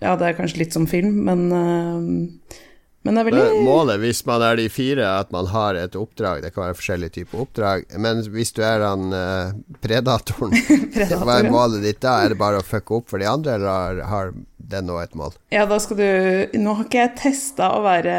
Ja, 0.00 0.16
det 0.16 0.30
er 0.30 0.36
kanskje 0.38 0.62
litt 0.64 0.76
som 0.76 0.88
film, 0.88 1.22
men 1.28 1.46
uh, 1.52 2.58
men 3.00 3.16
det 3.16 3.22
er 3.22 3.28
veldig 3.30 3.60
Målet, 3.64 3.96
hvis 4.02 4.20
man 4.28 4.42
er 4.44 4.58
de 4.60 4.66
fire, 4.72 5.06
at 5.22 5.30
man 5.32 5.46
har 5.48 5.76
et 5.80 5.94
oppdrag. 5.96 6.42
Det 6.44 6.50
kan 6.52 6.66
være 6.66 6.76
forskjellige 6.76 7.14
typer 7.14 7.44
oppdrag. 7.46 7.86
Men 7.96 8.20
hvis 8.34 8.52
du 8.56 8.60
er 8.66 8.84
han 8.84 9.14
uh, 9.14 9.54
predatoren, 9.80 10.52
predatoren, 10.52 11.24
hva 11.28 11.38
er 11.38 11.48
målet 11.52 11.86
ditt 11.86 12.02
da? 12.04 12.18
Er 12.20 12.34
det 12.34 12.40
bare 12.42 12.60
å 12.60 12.66
fucke 12.66 12.98
opp 12.98 13.08
for 13.12 13.22
de 13.22 13.28
andre, 13.30 13.56
eller 13.56 14.02
har 14.10 14.34
det 14.70 14.82
nå 14.84 14.98
et 15.00 15.16
mål? 15.16 15.32
Ja, 15.54 15.64
da 15.70 15.80
skal 15.82 15.98
du 15.98 16.58
Nå 16.60 16.76
har 16.76 16.84
ikke 16.86 17.00
jeg 17.00 17.16
testa 17.22 17.72
å 17.78 17.80
være 17.86 18.18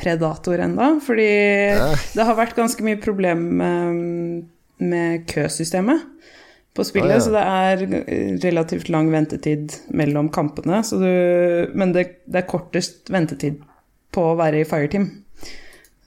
predator 0.00 0.64
ennå, 0.64 0.94
fordi 1.04 1.28
ja. 1.76 1.92
det 2.16 2.26
har 2.26 2.40
vært 2.40 2.56
ganske 2.56 2.88
mye 2.88 2.98
problem 3.04 3.44
med, 3.60 4.48
med 4.80 5.28
køsystemet 5.30 6.08
på 6.74 6.84
spillet, 6.84 7.10
ah, 7.10 7.14
ja. 7.14 7.20
så 7.20 7.30
det 7.30 7.42
er 7.42 8.40
relativt 8.42 8.88
lang 8.90 9.10
ventetid 9.12 9.76
mellom 9.94 10.28
kampene. 10.34 10.80
Du, 10.90 11.70
men 11.74 11.92
det, 11.94 12.08
det, 12.26 12.40
er 12.40 12.50
kortest 12.50 13.12
ventetid 13.14 13.60
på 14.14 14.32
å 14.32 14.38
være 14.38 14.62
i 14.62 14.66
fireteam. 14.66 15.06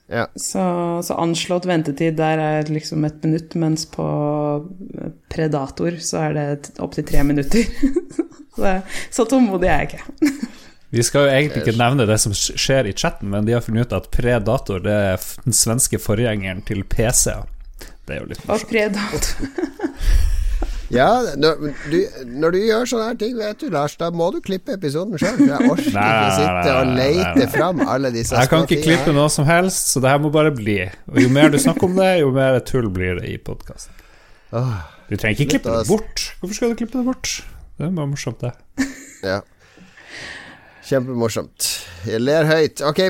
Ja. 0.08 0.26
Så, 0.36 0.60
så, 1.04 1.16
anslått 1.20 1.66
ventetid 1.68 2.16
der 2.20 2.40
er 2.40 2.70
liksom 2.72 3.04
et 3.08 3.24
minutt, 3.24 3.56
mens 3.60 3.84
på 3.92 4.04
Predator 5.32 5.98
så 6.04 6.22
er 6.28 6.36
det 6.36 6.70
opptil 6.84 7.08
tre 7.08 7.24
minutter. 7.28 7.68
så, 8.56 8.78
så 9.12 9.28
tålmodig 9.28 9.68
er 9.68 9.84
jeg 9.84 9.90
ikke. 9.90 10.38
Vi 10.88 11.04
skal 11.04 11.26
jo 11.26 11.32
egentlig 11.32 11.64
ikke 11.64 11.76
nevne 11.76 12.08
det 12.08 12.16
som 12.20 12.32
skjer 12.32 12.88
i 12.88 12.96
chatten, 12.96 13.28
men 13.32 13.44
de 13.44 13.56
har 13.56 13.64
funnet 13.64 13.88
ut 13.88 13.96
at 13.96 14.08
Predator 14.12 14.80
det 14.84 14.96
er 15.12 15.28
den 15.44 15.56
svenske 15.56 16.00
forgjengeren 16.00 16.64
til 16.68 16.84
PC. 16.88 17.36
Det 18.08 18.16
er 18.16 18.22
jo 18.22 18.30
litt 18.30 18.44
morsomt. 18.48 18.64
Og 18.64 18.72
Predator 18.72 20.28
Ja, 20.88 21.08
når 21.36 21.58
du, 21.92 21.96
når 22.24 22.54
du, 22.54 22.58
gjør 22.64 22.86
sånne 22.88 23.08
her 23.10 23.16
ting, 23.20 23.34
vet 23.36 23.60
du, 23.60 23.66
Lars, 23.72 23.96
da 24.00 24.08
må 24.14 24.30
du 24.32 24.38
klippe 24.44 24.72
episoden 24.72 25.20
sjøl. 25.20 25.42
Jeg 25.44 25.68
orker 25.68 25.90
ikke 25.90 26.30
sitte 26.38 26.76
og 26.78 26.92
leite 26.96 27.48
fram 27.52 27.82
alle 27.84 28.12
disse 28.14 28.38
Jeg 28.38 28.48
kan 28.48 28.64
ikke 28.64 28.80
klippe 28.86 29.12
noe 29.16 29.28
som 29.32 29.44
helst, 29.48 29.92
så 29.92 30.00
det 30.04 30.14
her 30.14 30.22
må 30.24 30.32
bare 30.32 30.54
bli. 30.56 30.80
Og 31.12 31.20
jo 31.20 31.28
mer 31.34 31.52
du 31.52 31.58
snakker 31.60 31.90
om 31.90 31.98
det, 31.98 32.08
jo 32.22 32.32
mer 32.32 32.56
tull 32.64 32.88
blir 32.94 33.20
det 33.20 33.28
i 33.34 33.36
podkasten. 33.36 33.92
Du 34.48 35.14
trenger 35.16 35.36
ikke 35.36 35.58
klippe 35.58 35.76
det 35.76 35.84
bort. 35.90 36.24
Hvorfor 36.40 36.56
skal 36.56 36.72
du 36.72 36.80
klippe 36.80 36.96
det 36.96 37.04
bort? 37.04 37.36
Det 37.76 37.86
er 37.86 37.94
bare 37.94 38.10
morsomt, 38.10 38.40
det. 38.40 38.88
Ja. 39.26 39.42
Kjempemorsomt. 40.88 41.68
Jeg 42.08 42.22
ler 42.22 42.48
høyt. 42.48 42.80
Ok, 42.86 43.02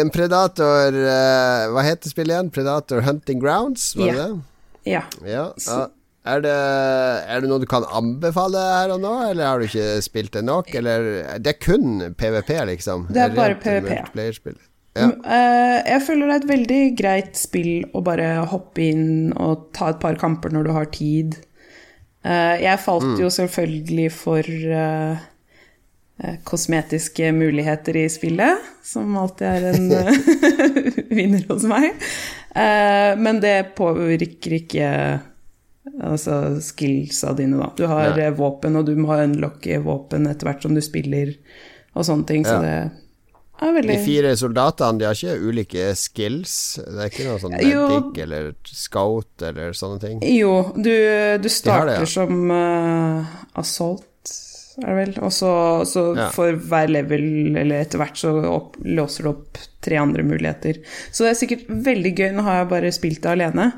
en 0.00 0.10
Predator 0.14 0.94
uh, 0.94 1.66
Hva 1.74 1.84
heter 1.84 2.12
spillet 2.12 2.32
igjen? 2.32 2.48
Predator 2.54 3.04
Hunting 3.04 3.42
Grounds, 3.42 3.90
var 3.98 4.08
det 4.08 4.16
ja. 4.16 4.26
det? 4.30 4.86
Ja. 4.86 5.02
ja. 5.26 5.86
Ja. 6.26 6.36
Er 6.36 6.42
det, 6.42 6.54
er 7.30 7.42
det, 7.42 7.50
noe 7.50 7.62
du 7.62 7.68
kan 7.70 7.86
anbefale 7.86 8.58
her 8.58 8.94
og 8.96 9.02
nå, 9.02 9.14
eller 9.30 9.46
har 9.46 9.60
du 9.62 9.68
ikke 9.68 10.00
spilt 10.04 10.32
det 10.34 10.42
nok? 10.46 10.72
Eller 10.74 11.38
det 11.38 11.52
er 11.54 11.60
kun 11.62 12.00
PVP, 12.18 12.56
liksom? 12.72 13.06
Det 13.14 13.22
er 13.22 13.36
bare 13.36 13.58
PVP. 13.62 13.92
Ja. 14.96 15.10
Mm, 15.10 15.20
eh, 15.28 15.78
jeg 15.92 16.02
føler 16.06 16.26
det 16.26 16.34
er 16.34 16.42
et 16.42 16.50
veldig 16.50 16.82
greit 16.96 17.38
spill 17.38 17.72
å 17.94 18.02
bare 18.04 18.30
hoppe 18.48 18.86
inn 18.86 19.32
og 19.36 19.68
ta 19.76 19.90
et 19.92 20.00
par 20.02 20.16
kamper 20.20 20.54
når 20.54 20.66
du 20.66 20.72
har 20.76 20.90
tid. 20.94 21.36
Eh, 22.24 22.64
jeg 22.64 22.82
falt 22.82 23.12
mm. 23.12 23.18
jo 23.20 23.30
selvfølgelig 23.30 24.08
for 24.16 24.48
uh, 24.72 25.26
kosmetiske 26.48 27.28
muligheter 27.36 28.00
i 28.00 28.06
spillet, 28.10 28.66
som 28.82 29.14
alltid 29.20 29.46
er 29.46 29.68
en 29.74 29.88
vinner 31.18 31.44
hos 31.52 31.68
meg. 31.68 31.92
Men 32.56 33.42
det 33.42 33.76
påvirker 33.76 34.54
ikke 34.56 34.86
Altså 36.04 36.60
skillsa 36.60 37.32
dine, 37.36 37.56
da. 37.60 37.70
Du 37.76 37.86
har 37.88 38.10
ja. 38.10 38.28
Eh, 38.28 38.36
våpen, 38.36 38.76
og 38.76 38.86
du 38.88 38.94
må 39.00 39.16
unlocke 39.16 39.80
våpen 39.84 40.28
etter 40.28 40.50
hvert 40.50 40.66
som 40.66 40.76
du 40.76 40.82
spiller, 40.84 41.32
og 41.96 42.04
sånne 42.08 42.28
ting. 42.28 42.44
Så 42.44 42.58
det 42.60 42.74
er 43.64 43.72
veldig 43.78 43.94
De 43.94 44.02
fire 44.04 44.34
soldatene, 44.36 45.00
de 45.00 45.08
har 45.08 45.16
ikke 45.16 45.48
ulike 45.48 45.86
skills? 45.96 46.56
Det 46.82 46.98
er 47.00 47.12
ikke 47.12 47.28
noe 47.30 47.40
sånn 47.40 47.56
medic 47.56 48.20
eller 48.26 48.50
scout 48.68 49.46
eller 49.48 49.72
sånne 49.76 50.02
ting? 50.02 50.20
Jo, 50.36 50.58
du, 50.76 50.92
du 51.40 51.48
starter 51.52 51.94
det, 51.94 52.02
ja. 52.04 52.10
som 52.18 52.52
uh, 52.52 53.38
assault 53.56 54.04
er 54.82 54.90
det 54.90 54.96
vel. 54.98 55.14
Og 55.24 55.32
så, 55.32 55.52
så 55.88 56.04
ja. 56.16 56.28
for 56.34 56.58
hver 56.68 56.90
level, 56.92 57.56
eller 57.56 57.80
etter 57.80 58.00
hvert, 58.00 58.18
så 58.20 58.32
opp, 58.50 58.76
låser 58.84 59.26
du 59.26 59.32
opp 59.32 59.60
tre 59.84 59.98
andre 60.00 60.24
muligheter. 60.26 60.82
Så 61.10 61.24
det 61.24 61.32
er 61.32 61.40
sikkert 61.40 61.70
veldig 61.88 62.12
gøy. 62.12 62.28
Nå 62.36 62.44
har 62.46 62.60
jeg 62.60 62.70
bare 62.74 62.92
spilt 62.94 63.22
det 63.24 63.32
alene, 63.32 63.70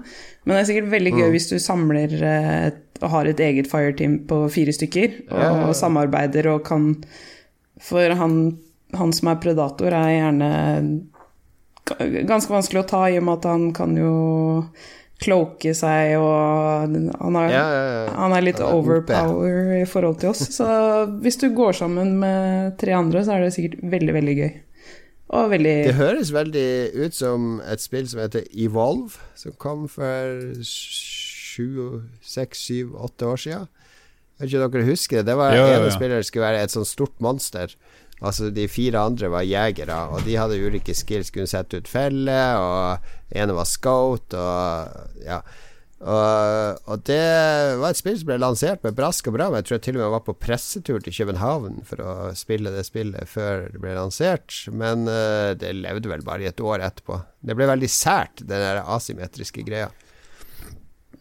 men 0.44 0.55
det 0.55 0.61
er 0.62 0.70
sikkert 0.70 0.92
veldig 0.94 1.14
gøy 1.14 1.26
mm. 1.26 1.34
hvis 1.36 1.51
du 1.51 1.57
samler 1.62 2.14
et, 2.24 2.84
og 3.03 3.12
har 3.14 3.30
et 3.30 3.42
eget 3.44 3.70
fireteam 3.70 4.20
på 4.30 4.40
fire 4.53 4.74
stykker, 4.74 5.20
og, 5.28 5.42
ja, 5.44 5.53
ja, 5.62 5.74
samarbeider 5.76 6.51
og 6.55 6.64
kan 6.66 6.94
For 7.78 8.11
han, 8.18 8.59
han, 8.99 9.12
som 9.14 9.28
er 9.30 9.42
predator, 9.42 9.94
er 9.94 10.16
gjerne 10.16 10.49
ganske 12.28 12.53
vanskelig 12.53 12.82
å 12.82 12.88
ta, 12.88 13.03
i 13.09 13.20
og 13.20 13.28
med 13.28 13.38
at 13.38 13.46
han 13.49 13.68
kan 13.76 13.94
jo 13.96 14.14
cloake 15.18 15.72
seg, 15.74 16.14
og 16.22 16.94
han 17.18 17.36
er, 17.40 17.54
han 18.14 18.34
er 18.36 18.44
litt 18.46 18.60
overpower 18.62 19.74
i 19.80 19.84
forhold 19.88 20.20
til 20.22 20.30
oss. 20.30 20.44
Så 20.54 20.68
hvis 21.24 21.40
du 21.40 21.48
går 21.56 21.74
sammen 21.80 22.14
med 22.22 22.76
tre 22.78 22.94
andre, 22.94 23.24
så 23.26 23.34
er 23.34 23.46
det 23.46 23.54
sikkert 23.56 23.82
veldig, 23.82 24.14
veldig 24.14 24.36
gøy. 24.38 24.52
Og 25.28 25.50
veldig 25.52 25.74
Det 25.90 25.96
høres 25.98 26.30
veldig 26.32 26.68
ut 27.04 27.16
som 27.16 27.48
et 27.68 27.82
spill 27.82 28.06
som 28.08 28.22
heter 28.22 28.46
Evolve, 28.56 29.18
som 29.36 29.56
kom 29.60 29.84
for 29.92 30.62
sju, 30.64 32.00
seks, 32.24 32.62
syv, 32.70 32.94
åtte 32.96 33.28
år 33.28 33.42
siden. 33.42 33.68
Jeg 34.38 34.46
vet 34.46 34.52
ikke 34.54 34.64
om 34.64 34.72
dere 34.72 34.86
husker 34.86 35.18
det. 35.18 35.26
Det 35.26 35.36
var 35.36 35.52
ja, 35.52 35.60
ja, 35.60 35.70
ja. 35.74 35.78
ene 35.82 35.92
spiller 35.92 36.22
skulle 36.22 36.46
være 36.46 36.62
et 36.62 36.72
sånt 36.72 36.88
stort 36.88 37.16
monster. 37.20 37.74
Altså 38.18 38.50
De 38.50 38.66
fire 38.70 39.04
andre 39.10 39.30
var 39.30 39.46
jegere, 39.46 40.00
og 40.10 40.26
de 40.26 40.36
hadde 40.40 40.58
ulike 40.58 40.94
skills. 40.96 41.30
Kunne 41.34 41.50
sette 41.50 41.78
ut 41.78 41.90
felle, 41.90 42.42
og 42.58 43.38
ene 43.38 43.56
var 43.56 43.68
scout, 43.68 44.34
og 44.34 45.24
ja. 45.26 45.42
Og, 45.98 46.78
og, 46.86 47.00
det 47.08 47.18
var 47.80 47.90
et 47.90 47.98
spill 47.98 48.14
som 48.20 48.28
ble 48.28 48.36
lansert 48.38 48.84
med 48.86 48.94
brask 48.94 49.26
og 49.30 49.34
bram. 49.34 49.56
Jeg 49.58 49.66
tror 49.66 49.76
jeg 49.76 49.84
til 49.88 49.96
og 49.96 50.02
med 50.04 50.12
var 50.12 50.22
på 50.28 50.34
pressetur 50.38 51.02
til 51.02 51.16
København 51.16 51.80
for 51.88 52.02
å 52.04 52.12
spille 52.38 52.70
det 52.70 52.84
spillet 52.86 53.26
før 53.26 53.66
det 53.72 53.82
ble 53.82 53.96
lansert. 53.96 54.60
Men 54.70 55.08
uh, 55.10 55.56
det 55.58 55.74
levde 55.74 56.12
vel 56.12 56.22
bare 56.26 56.46
i 56.46 56.50
et 56.50 56.62
år 56.62 56.84
etterpå. 56.86 57.18
Det 57.42 57.58
ble 57.58 57.66
veldig 57.70 57.90
sært, 57.90 58.44
den 58.44 58.62
der 58.62 58.84
asymmetriske 58.84 59.66
greia. 59.66 59.90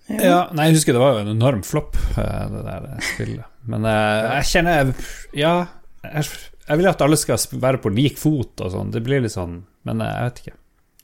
Ja. 0.08 0.20
ja, 0.22 0.38
nei, 0.56 0.70
jeg 0.70 0.78
husker 0.78 0.96
det 0.96 1.02
var 1.02 1.18
jo 1.18 1.24
en 1.26 1.34
enorm 1.34 1.66
flopp, 1.68 1.98
eh, 2.16 2.44
det 2.54 2.62
der 2.64 2.86
spillet. 3.10 3.50
Men 3.68 3.84
uh, 3.84 4.38
jeg 4.38 4.46
kjenner 4.54 4.94
Ja, 5.36 5.56
jeg, 6.06 6.30
jeg, 6.68 6.78
vil 6.80 6.90
at 6.92 7.04
alle 7.04 7.18
skal 7.20 7.40
være 7.62 7.82
på 7.84 7.92
lik 7.94 8.20
fot 8.20 8.64
og 8.64 8.74
sånn. 8.74 8.94
Det 8.94 9.04
blir 9.06 9.24
litt 9.24 9.36
sånn 9.36 9.62
Men 9.88 10.04
jeg 10.04 10.28
vet 10.28 10.42
ikke. 10.44 10.58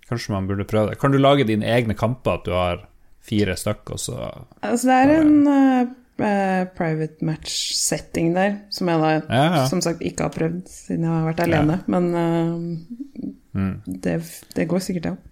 Kanskje 0.09 0.33
man 0.35 0.47
burde 0.49 0.67
prøve 0.67 0.91
det. 0.91 0.99
Kan 1.01 1.13
du 1.13 1.19
lage 1.21 1.47
dine 1.47 1.67
egne 1.71 1.95
kamper, 1.97 2.39
at 2.39 2.47
du 2.47 2.53
har 2.55 2.83
fire 3.23 3.55
stykker, 3.55 3.97
så 3.97 4.17
Altså, 4.61 4.87
det 4.89 4.95
er 4.99 5.13
en 5.21 5.47
uh, 5.47 6.65
private 6.75 7.23
match-setting 7.25 8.33
der, 8.35 8.57
som 8.69 8.91
jeg 8.91 8.99
da 8.99 9.11
ja, 9.13 9.43
ja. 9.55 9.65
som 9.71 9.81
sagt 9.81 10.03
ikke 10.03 10.27
har 10.27 10.35
prøvd 10.35 10.65
siden 10.69 11.07
jeg 11.07 11.13
har 11.13 11.29
vært 11.29 11.45
alene. 11.47 11.79
Ja. 11.79 11.93
Men 11.95 12.09
uh, 12.15 13.61
mm. 13.61 13.75
det, 14.03 14.17
det, 14.55 14.67
går 14.67 14.83
sikkert, 14.83 15.03
det 15.03 15.15
òg. 15.15 15.29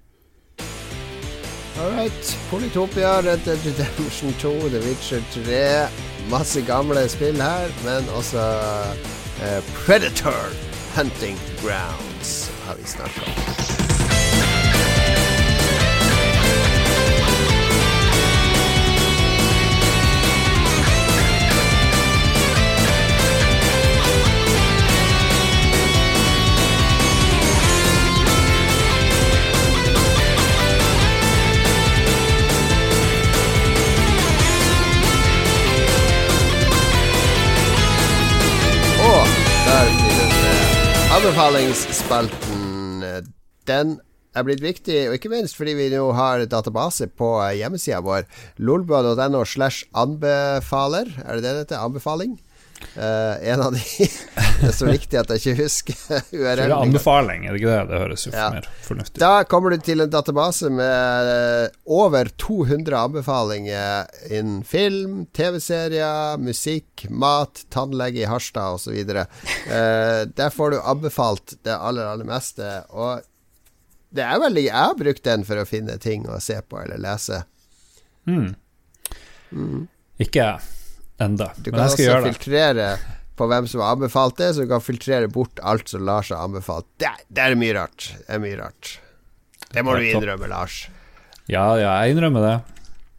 Alright. 1.82 2.38
Politopia, 2.50 3.20
Red 3.26 3.44
Dead 3.46 3.60
Redemption 3.66 4.34
2, 4.40 4.52
The 4.70 4.82
Witcher 4.88 5.24
3. 5.34 5.62
Masse 6.32 6.62
gamle 6.68 7.08
spill 7.10 7.42
her, 7.42 7.74
men 7.86 8.08
også 8.16 8.46
Eh, 9.42 9.62
predator 9.86 10.34
Hunting 10.96 11.38
Grounds 11.62 12.52
har 12.66 12.76
vi 12.76 12.84
snakka 12.84 13.22
om. 13.22 13.81
Anbefalingsspalten, 41.12 43.02
den 43.68 43.90
er 44.32 44.46
blitt 44.48 44.62
viktig, 44.64 44.96
og 45.10 45.18
ikke 45.18 45.32
minst 45.34 45.58
fordi 45.60 45.74
vi 45.76 45.90
nå 45.92 46.06
har 46.16 46.46
database 46.48 47.10
på 47.20 47.34
hjemmesida 47.58 48.00
vår. 48.06 48.24
lolbua.no 48.64 49.42
slash 49.44 49.84
anbefaler. 49.92 51.12
Er 51.26 51.36
det 51.36 51.44
det 51.44 51.52
det 51.52 51.64
heter? 51.66 51.84
Anbefaling? 51.84 52.38
Uh, 52.96 53.48
en 53.48 53.62
av 53.62 53.72
de 53.72 53.80
Det 54.62 54.68
er 54.68 54.74
så 54.76 54.88
viktig 54.90 55.18
at 55.20 55.30
jeg 55.32 55.42
ikke 55.42 55.64
husker 55.64 56.00
URL. 56.36 56.60
Det 56.60 56.66
er 56.66 56.74
anbefaling, 56.76 57.46
er 57.46 57.56
det 57.56 57.62
ikke 57.62 57.72
det? 57.72 57.84
Det 57.92 58.02
høres 58.04 58.26
jo 58.28 58.34
ja. 58.36 58.48
mer 58.54 58.68
fornuftig 58.86 59.16
ut. 59.16 59.22
Da 59.24 59.32
kommer 59.50 59.74
du 59.74 59.86
til 59.86 60.04
en 60.04 60.12
database 60.12 60.72
med 60.74 61.30
eh, 61.32 61.78
over 61.90 62.30
200 62.44 62.98
anbefalinger 63.00 64.12
innen 64.30 64.60
film, 64.68 65.22
TV-serier, 65.38 66.42
musikk, 66.42 67.08
mat, 67.10 67.64
tannlege 67.74 68.26
i 68.26 68.30
Harstad 68.30 68.78
osv. 68.78 68.98
Uh, 69.16 69.24
eh, 69.72 70.20
der 70.36 70.54
får 70.54 70.76
du 70.76 70.82
anbefalt 70.82 71.56
det 71.66 71.78
aller, 71.78 72.12
aller 72.12 72.28
meste. 72.28 72.74
Og 72.92 73.24
det 74.12 74.28
er 74.28 74.44
veldig 74.44 74.68
Jeg 74.68 74.76
har 74.76 75.00
brukt 75.00 75.24
den 75.24 75.48
for 75.48 75.62
å 75.62 75.66
finne 75.70 75.96
ting 76.04 76.28
å 76.28 76.42
se 76.44 76.60
på 76.62 76.84
eller 76.84 77.02
lese. 77.02 77.46
Mm. 78.28 78.52
Mm. 79.56 79.90
Ikke 80.22 80.44
jeg 80.44 80.81
enda. 81.22 81.52
Du 81.58 81.72
kan 81.72 81.86
også 81.86 82.22
filtrere 82.28 82.94
på 83.40 83.48
hvem 83.50 83.68
som 83.70 83.82
har 83.82 83.96
anbefalt 83.96 84.38
det, 84.38 84.54
så 84.54 84.66
du 84.66 84.72
kan 84.72 84.84
filtrere 84.84 85.30
bort 85.32 85.62
alt 85.66 85.90
som 85.90 86.04
Lars 86.06 86.30
har 86.34 86.44
anbefalt. 86.46 86.88
Det, 87.02 87.12
det 87.30 87.46
er 87.46 87.58
mye 87.60 87.78
rart. 87.78 88.12
Det 88.26 88.36
er 88.38 88.44
mye 88.44 88.58
rart. 88.60 88.96
Det 89.72 89.86
må 89.88 89.96
du 89.98 90.06
innrømme, 90.06 90.50
Lars. 90.52 90.84
Ja, 91.50 91.66
ja, 91.80 91.94
jeg 92.04 92.16
innrømmer 92.16 92.46
det. 92.46 92.58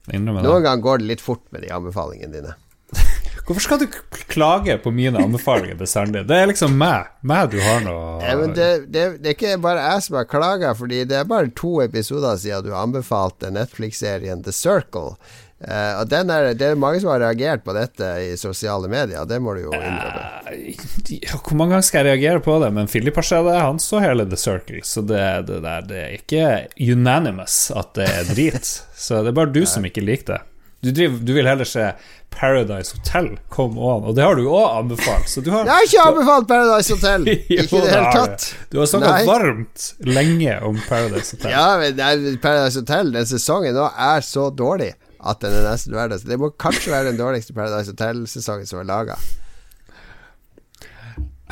Jeg 0.08 0.20
innrømmer 0.20 0.44
Noen 0.46 0.64
ganger 0.64 0.84
går 0.84 1.02
det 1.02 1.08
litt 1.14 1.24
fort 1.24 1.42
med 1.54 1.64
de 1.64 1.72
anbefalingene 1.74 2.34
dine. 2.34 2.54
Hvorfor 3.46 3.64
skal 3.64 3.80
du 3.80 3.86
klage 4.30 4.76
på 4.84 4.92
mine 4.94 5.18
anbefalinger 5.18 5.78
bestandig? 5.80 6.24
Det 6.28 6.38
er 6.38 6.50
liksom 6.50 6.76
meg. 6.78 7.10
Meg 7.26 7.50
du 7.54 7.58
har 7.64 7.80
noe 7.82 8.20
ja, 8.22 8.36
det, 8.38 8.68
det, 8.92 9.06
det, 9.22 9.32
er 9.32 9.36
ikke 9.36 9.56
bare 9.64 9.86
jeg 9.88 10.04
som 10.06 10.18
har 10.20 10.28
klaga, 10.30 10.74
Fordi 10.78 11.02
det 11.08 11.18
er 11.18 11.28
bare 11.28 11.50
to 11.58 11.80
episoder 11.82 12.38
siden 12.38 12.68
du 12.68 12.76
anbefalte 12.76 13.50
Netflix-serien 13.54 14.44
The 14.46 14.54
Circle. 14.54 15.16
Uh, 15.62 16.00
og 16.00 16.10
er, 16.10 16.48
Det 16.58 16.66
er 16.72 16.78
mange 16.78 16.98
som 16.98 17.12
har 17.12 17.20
reagert 17.22 17.62
på 17.62 17.74
dette 17.76 18.06
i 18.24 18.32
sosiale 18.40 18.88
medier, 18.90 19.22
det 19.30 19.38
må 19.38 19.54
du 19.54 19.68
jo 19.68 19.74
innrømme. 19.76 20.24
Uh, 20.50 21.34
hvor 21.36 21.58
mange 21.58 21.76
ganger 21.76 21.86
skal 21.86 22.02
jeg 22.02 22.16
reagere 22.16 22.42
på 22.42 22.56
det? 22.58 22.72
Men 22.74 22.90
Philip 22.90 23.20
det, 23.22 23.58
han 23.60 23.78
så 23.78 24.00
hele 24.02 24.26
The 24.26 24.36
Circle, 24.36 24.82
så 24.82 25.04
det, 25.06 25.22
det, 25.46 25.60
der, 25.62 25.84
det 25.86 26.00
er 26.00 26.16
ikke 26.18 26.46
unanimous 26.92 27.70
at 27.70 27.94
det 27.94 28.08
er 28.10 28.32
drit. 28.32 28.72
så 29.06 29.22
det 29.22 29.30
er 29.30 29.38
bare 29.38 29.54
du 29.54 29.62
som 29.66 29.86
ikke 29.86 30.02
liker 30.02 30.34
det. 30.34 30.40
Du, 30.82 30.90
driver, 30.90 31.20
du, 31.22 31.30
vil 31.36 31.46
heller 31.46 31.68
se 31.68 31.92
Paradise 32.34 32.96
Hotel 32.96 33.28
come 33.54 33.78
on, 33.78 34.02
og 34.02 34.16
det 34.16 34.24
har 34.26 34.34
du 34.34 34.48
òg 34.50 34.80
anbefalt. 34.80 35.30
Har, 35.46 35.68
jeg 35.68 35.70
har 35.70 35.86
ikke 35.86 36.06
anbefalt 36.08 36.48
Paradise 36.50 36.96
Hotel! 36.96 37.28
ikke 37.30 37.68
i 37.68 37.84
det 37.84 37.92
hele 37.92 38.16
tatt. 38.16 38.48
Du 38.72 38.80
har 38.80 38.90
snakka 38.90 39.12
varmt 39.28 39.86
lenge 40.10 40.56
om 40.66 40.80
Paradise 40.88 41.36
Hotel. 41.36 41.54
ja, 41.54 41.68
men 41.78 42.42
Paradise 42.42 42.82
Hotel, 42.82 43.14
den 43.14 43.30
sesongen 43.30 43.78
nå, 43.78 43.86
er 44.10 44.26
så 44.26 44.48
dårlig 44.50 44.90
at 45.22 45.42
den 45.42 45.54
er 45.54 45.70
nesten 45.70 45.94
verdt 45.94 46.12
det. 46.16 46.30
Det 46.30 46.38
må 46.40 46.50
kanskje 46.60 46.92
være 46.92 47.12
den 47.12 47.20
dårligste 47.20 47.54
Paradise 47.56 47.90
Hotel-sesongen 47.94 48.66
som 48.68 48.78
er 48.82 48.88
laga. 48.88 49.16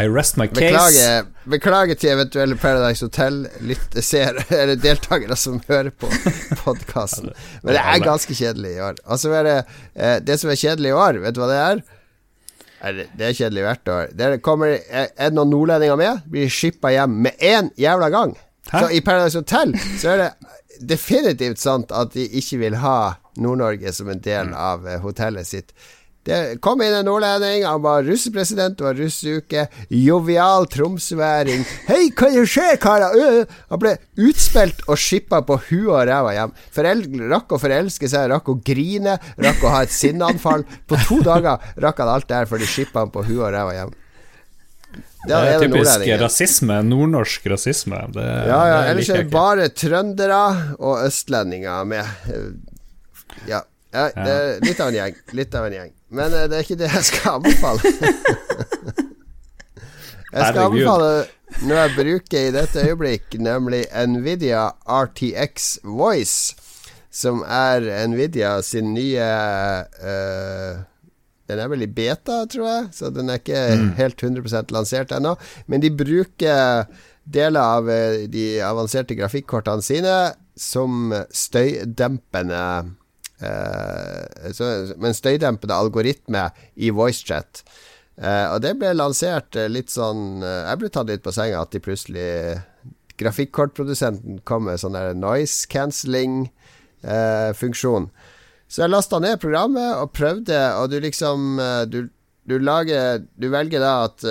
I 0.00 0.08
rest 0.08 0.38
my 0.40 0.46
case. 0.48 0.60
Beklager, 0.60 1.24
beklager 1.50 1.94
til 1.94 2.10
eventuelle 2.14 2.56
Paradise 2.56 3.04
Hotel-deltakere 3.04 5.24
eller 5.26 5.36
som 5.36 5.60
hører 5.68 5.90
på 5.90 6.08
podkasten. 6.64 7.30
Men 7.62 7.74
det 7.76 7.82
er 7.84 7.98
ganske 8.04 8.34
kjedelig 8.34 8.70
i 8.78 8.80
år. 8.80 8.94
Og 9.04 9.18
det, 9.20 9.64
er 9.94 10.20
det 10.24 10.40
som 10.40 10.50
er 10.50 10.54
kjedelig 10.60 10.88
i 10.94 10.96
år, 10.96 11.12
vet 11.24 11.34
du 11.36 11.40
hva 11.42 11.48
det 11.50 11.58
er? 11.64 11.76
Det 13.12 13.24
er 13.28 13.32
kjedelig 13.36 13.62
hvert 13.66 13.88
år. 13.92 14.04
Det 14.16 14.42
kommer, 14.46 14.66
er 14.88 15.06
det 15.18 15.34
noen 15.36 15.50
nordlendinger 15.52 15.96
med? 16.00 16.12
Blir 16.32 16.48
shippa 16.48 16.88
hjem 16.94 17.12
med 17.26 17.32
én 17.44 17.68
jævla 17.76 18.08
gang. 18.14 18.32
Hæ? 18.70 18.78
Så 18.78 18.86
i 18.96 19.00
Paradise 19.04 19.38
Hotel 19.38 19.68
så 20.00 20.06
er 20.14 20.18
det 20.22 20.30
definitivt 20.94 21.58
sant 21.60 21.92
at 21.92 22.08
de 22.16 22.24
ikke 22.40 22.56
vil 22.62 22.74
ha 22.80 22.98
Nord-Norge 23.40 23.92
som 23.96 24.10
en 24.12 24.20
del 24.22 24.52
mm. 24.52 24.60
av 24.60 24.86
eh, 24.88 25.00
hotellet 25.02 25.48
sitt. 25.48 25.74
Det 26.20 26.58
kom 26.60 26.82
inn 26.84 26.92
en 26.92 27.06
nordlending, 27.08 27.62
han 27.64 27.80
var 27.80 28.02
russepresident, 28.04 28.76
det 28.76 28.84
var 28.84 28.98
russeuke. 28.98 29.62
Jovial 29.88 30.66
tromsværing. 30.68 31.62
'Hei, 31.86 32.10
hva 32.12 32.28
skjer, 32.44 32.76
karer?' 32.82 33.46
Han 33.72 33.80
ble 33.80 33.94
utspilt 34.20 34.84
og 34.86 35.00
skippa 35.00 35.40
på 35.48 35.56
huet 35.70 35.88
og 35.88 36.04
ræva 36.10 36.34
hjem. 36.36 36.52
Foreldre, 36.76 37.30
rakk 37.32 37.56
å 37.56 37.60
forelske 37.62 38.10
seg, 38.12 38.28
rakk 38.34 38.52
å 38.52 38.58
grine, 38.60 39.16
rakk 39.40 39.64
å 39.64 39.72
ha 39.72 39.80
et 39.86 39.96
sinneanfall. 39.96 40.66
På 40.84 41.00
to 41.08 41.22
dager 41.30 41.56
rakk 41.80 42.04
han 42.04 42.12
alt 42.12 42.28
det 42.28 42.42
her 42.42 42.52
før 42.52 42.60
de 42.60 42.68
skippa 42.68 43.06
han 43.06 43.16
på 43.16 43.24
huet 43.24 43.40
og 43.40 43.54
ræva 43.56 43.78
hjem. 43.78 43.96
Det 45.24 45.34
er, 45.36 45.44
det 45.44 45.54
er 45.54 45.64
typisk 45.64 46.08
rasisme. 46.20 46.82
Nordnorsk 46.84 47.48
rasisme. 47.52 47.98
Det, 48.12 48.26
ja, 48.48 48.60
ja. 48.68 48.80
Ellers 48.92 49.08
er 49.08 49.24
det 49.24 49.32
bare 49.32 49.68
trøndere 49.72 50.42
og 50.76 51.00
østlendinger 51.06 51.88
med. 51.88 52.04
Ja. 53.48 53.62
ja 53.94 54.08
det 54.14 54.34
er 54.36 54.64
litt 54.64 54.80
av 54.80 54.90
en 54.90 54.98
gjeng. 54.98 55.18
Litt 55.36 55.54
av 55.58 55.68
en 55.68 55.76
gjeng. 55.78 55.92
Men 56.10 56.34
eh, 56.34 56.46
det 56.50 56.58
er 56.58 56.66
ikke 56.66 56.80
det 56.80 56.90
jeg 56.90 57.08
skal 57.10 57.38
anbefale. 57.38 57.80
jeg 60.34 60.42
skal 60.48 60.64
anbefale 60.66 61.10
noe 61.66 61.80
jeg 61.80 61.96
bruker 61.96 62.46
i 62.46 62.52
dette 62.54 62.84
øyeblikk, 62.86 63.34
nemlig 63.42 63.82
Nvidia 63.90 64.68
RTX 64.86 65.80
Voice, 65.82 66.54
som 67.10 67.42
er 67.42 67.82
Nvidia 68.08 68.60
sin 68.62 68.94
nye 68.94 69.26
uh, 69.98 70.78
den 71.50 71.58
er 71.58 71.70
vel 71.72 71.82
i 71.82 71.90
beta, 71.90 72.44
tror 72.46 72.66
jeg, 72.68 72.84
så 72.94 73.10
den 73.10 73.30
er 73.32 73.40
ikke 73.40 73.62
mm. 73.80 73.88
helt 73.98 74.22
100% 74.22 74.70
lansert 74.74 75.10
ennå. 75.16 75.34
Men 75.66 75.82
de 75.82 75.90
bruker 75.90 76.86
deler 77.30 77.60
av 77.60 77.90
eh, 77.90 78.26
de 78.30 78.44
avanserte 78.64 79.16
grafikkortene 79.18 79.82
sine 79.84 80.14
som 80.58 81.10
støydempende 81.34 82.62
så, 83.40 84.66
men 85.00 85.14
støydempende 85.16 85.72
algoritme 85.72 86.42
i 86.76 86.90
voicechat. 86.92 87.62
Uh, 88.20 88.52
og 88.52 88.60
det 88.60 88.74
ble 88.76 88.90
lansert 88.92 89.56
uh, 89.56 89.64
litt 89.72 89.88
sånn 89.88 90.44
uh, 90.44 90.68
Jeg 90.68 90.76
ble 90.82 90.92
tatt 90.92 91.08
litt 91.08 91.24
på 91.24 91.32
senga 91.32 91.62
at 91.62 91.72
de 91.72 91.80
plutselig 91.80 92.60
Grafikkortprodusenten 93.20 94.40
kom 94.48 94.64
med 94.68 94.80
sånn 94.80 94.96
der 94.96 95.14
noise 95.16 95.68
cancelling-funksjon. 95.72 98.04
så 98.68 98.82
jeg 98.82 98.90
lasta 98.92 99.18
ned 99.20 99.40
programmet 99.40 99.96
og 100.00 100.12
prøvde, 100.16 100.74
og 100.80 100.88
du 100.88 101.00
liksom 101.04 101.60
du, 101.92 102.08
du, 102.48 102.58
lager 102.64 103.20
Du 103.36 103.52
velger 103.52 103.80
da 103.84 103.92
at 104.06 104.24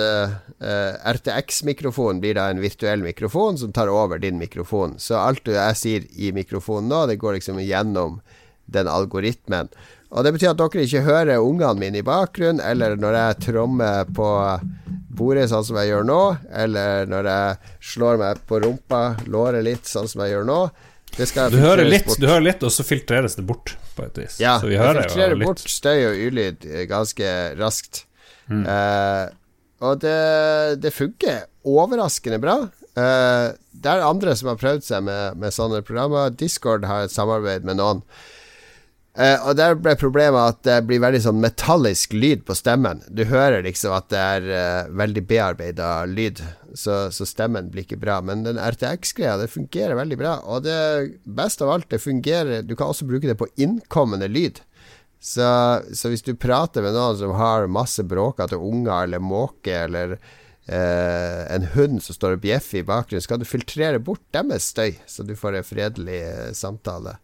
RTX-mikrofonen 1.14 2.18
blir 2.18 2.34
da 2.34 2.50
en 2.50 2.58
virtuell 2.62 3.02
mikrofon 3.06 3.54
som 3.62 3.70
tar 3.70 3.86
over 3.86 4.18
din 4.18 4.42
mikrofon. 4.42 4.98
Så 4.98 5.14
alt 5.22 5.46
jeg 5.46 5.78
sier 5.78 6.02
i 6.10 6.34
mikrofonen 6.34 6.90
nå, 6.90 7.06
det 7.06 7.22
går 7.22 7.38
liksom 7.38 7.62
gjennom 7.62 8.18
den 8.72 8.90
algoritmen. 8.90 9.70
Og 10.10 10.24
Det 10.26 10.32
betyr 10.34 10.50
at 10.50 10.58
dere 10.58 10.84
ikke 10.86 11.06
hører 11.06 11.38
ungene 11.38 11.78
mine 11.78 12.00
i 12.00 12.06
bakgrunnen, 12.06 12.62
eller 12.64 12.96
når 12.98 13.18
jeg 13.18 13.42
trommer 13.46 14.08
på 14.10 14.28
bordet 15.20 15.48
sånn 15.52 15.66
som 15.66 15.78
jeg 15.78 15.92
gjør 15.92 16.06
nå, 16.08 16.20
eller 16.62 17.10
når 17.10 17.28
jeg 17.30 17.74
slår 17.92 18.18
meg 18.22 18.40
på 18.50 18.58
rumpa, 18.64 19.02
låret 19.30 19.62
litt, 19.66 19.86
sånn 19.86 20.08
som 20.10 20.24
jeg 20.24 20.34
gjør 20.34 20.48
nå. 20.48 20.60
du 21.14 21.58
hører 21.58 21.86
litt, 21.86 22.06
bort. 22.06 22.18
du 22.22 22.26
hører 22.26 22.46
litt, 22.46 22.64
og 22.66 22.74
så 22.74 22.86
filtreres 22.86 23.38
det 23.38 23.44
bort, 23.46 23.76
på 23.96 24.06
et 24.06 24.18
vis. 24.22 24.40
Ja, 24.42 24.56
så 24.62 24.70
vi 24.70 24.78
hører 24.80 25.04
filtrerer 25.04 25.36
jo 25.36 25.46
bort 25.46 25.62
støy 25.62 25.98
og 26.08 26.24
ulyd 26.26 26.66
eh, 26.66 26.84
ganske 26.90 27.36
raskt. 27.60 28.04
Mm. 28.50 28.66
Uh, 28.66 29.24
og 29.86 30.02
det, 30.02 30.18
det, 30.82 30.90
funker 30.94 31.44
overraskende 31.66 32.40
bra. 32.42 32.56
Uh, 32.98 33.54
det 33.70 33.94
er 33.94 34.02
andre 34.06 34.34
som 34.38 34.50
har 34.50 34.58
prøvd 34.60 34.86
seg 34.86 35.06
med, 35.06 35.38
med 35.38 35.54
sånne 35.54 35.82
programmer. 35.86 36.34
Discord 36.34 36.86
har 36.90 37.06
et 37.06 37.14
samarbeid 37.14 37.66
med 37.68 37.78
noen. 37.78 38.02
Uh, 39.20 39.50
og 39.50 39.56
der 39.58 39.74
ble 39.76 39.92
problemet 40.00 40.54
at 40.54 40.60
det 40.64 40.78
blir 40.88 41.02
veldig 41.02 41.18
sånn 41.20 41.42
metallisk 41.42 42.14
lyd 42.16 42.46
på 42.48 42.54
stemmen. 42.56 43.02
Du 43.12 43.26
hører 43.28 43.60
liksom 43.66 43.92
at 43.92 44.06
det 44.08 44.20
er 44.20 44.46
uh, 44.48 44.92
veldig 44.96 45.24
bearbeida 45.28 45.90
lyd, 46.08 46.40
så, 46.72 47.10
så, 47.12 47.26
stemmen 47.28 47.68
blir 47.68 47.84
ikke 47.84 48.00
bra. 48.00 48.20
Men 48.24 48.46
den 48.46 48.56
RTX-greia, 48.56 49.36
det 49.42 49.50
fungerer 49.52 49.98
veldig 49.98 50.20
bra. 50.22 50.38
Og 50.48 50.64
det 50.64 50.80
beste 51.28 51.66
av 51.66 51.74
alt, 51.74 51.90
det 51.92 52.00
fungerer 52.00 52.64
Du 52.64 52.72
kan 52.78 52.94
også 52.94 53.08
bruke 53.10 53.28
det 53.28 53.36
på 53.36 53.50
innkommende 53.60 54.30
lyd. 54.30 54.62
Så, 55.20 55.44
så 55.92 56.08
hvis 56.08 56.24
du 56.24 56.32
prater 56.40 56.80
med 56.80 56.96
noen 56.96 57.18
som 57.20 57.36
har 57.36 57.68
masse 57.68 58.00
bråkete 58.08 58.56
unger 58.56 59.04
eller 59.04 59.20
måke 59.20 59.82
eller 59.84 60.16
uh, 60.16 61.42
en 61.44 61.66
hund 61.74 62.00
som 62.00 62.16
står 62.16 62.38
og 62.38 62.46
bjeffer 62.46 62.80
i 62.80 62.88
bakgrunnen, 62.88 63.20
så 63.20 63.34
kan 63.34 63.44
du 63.44 63.48
filtrere 63.48 64.00
bort 64.00 64.24
deres 64.32 64.72
støy, 64.72 64.94
så 65.04 65.28
du 65.28 65.36
får 65.36 65.60
en 65.60 65.74
fredelig 65.74 66.22
samtale. 66.56 67.18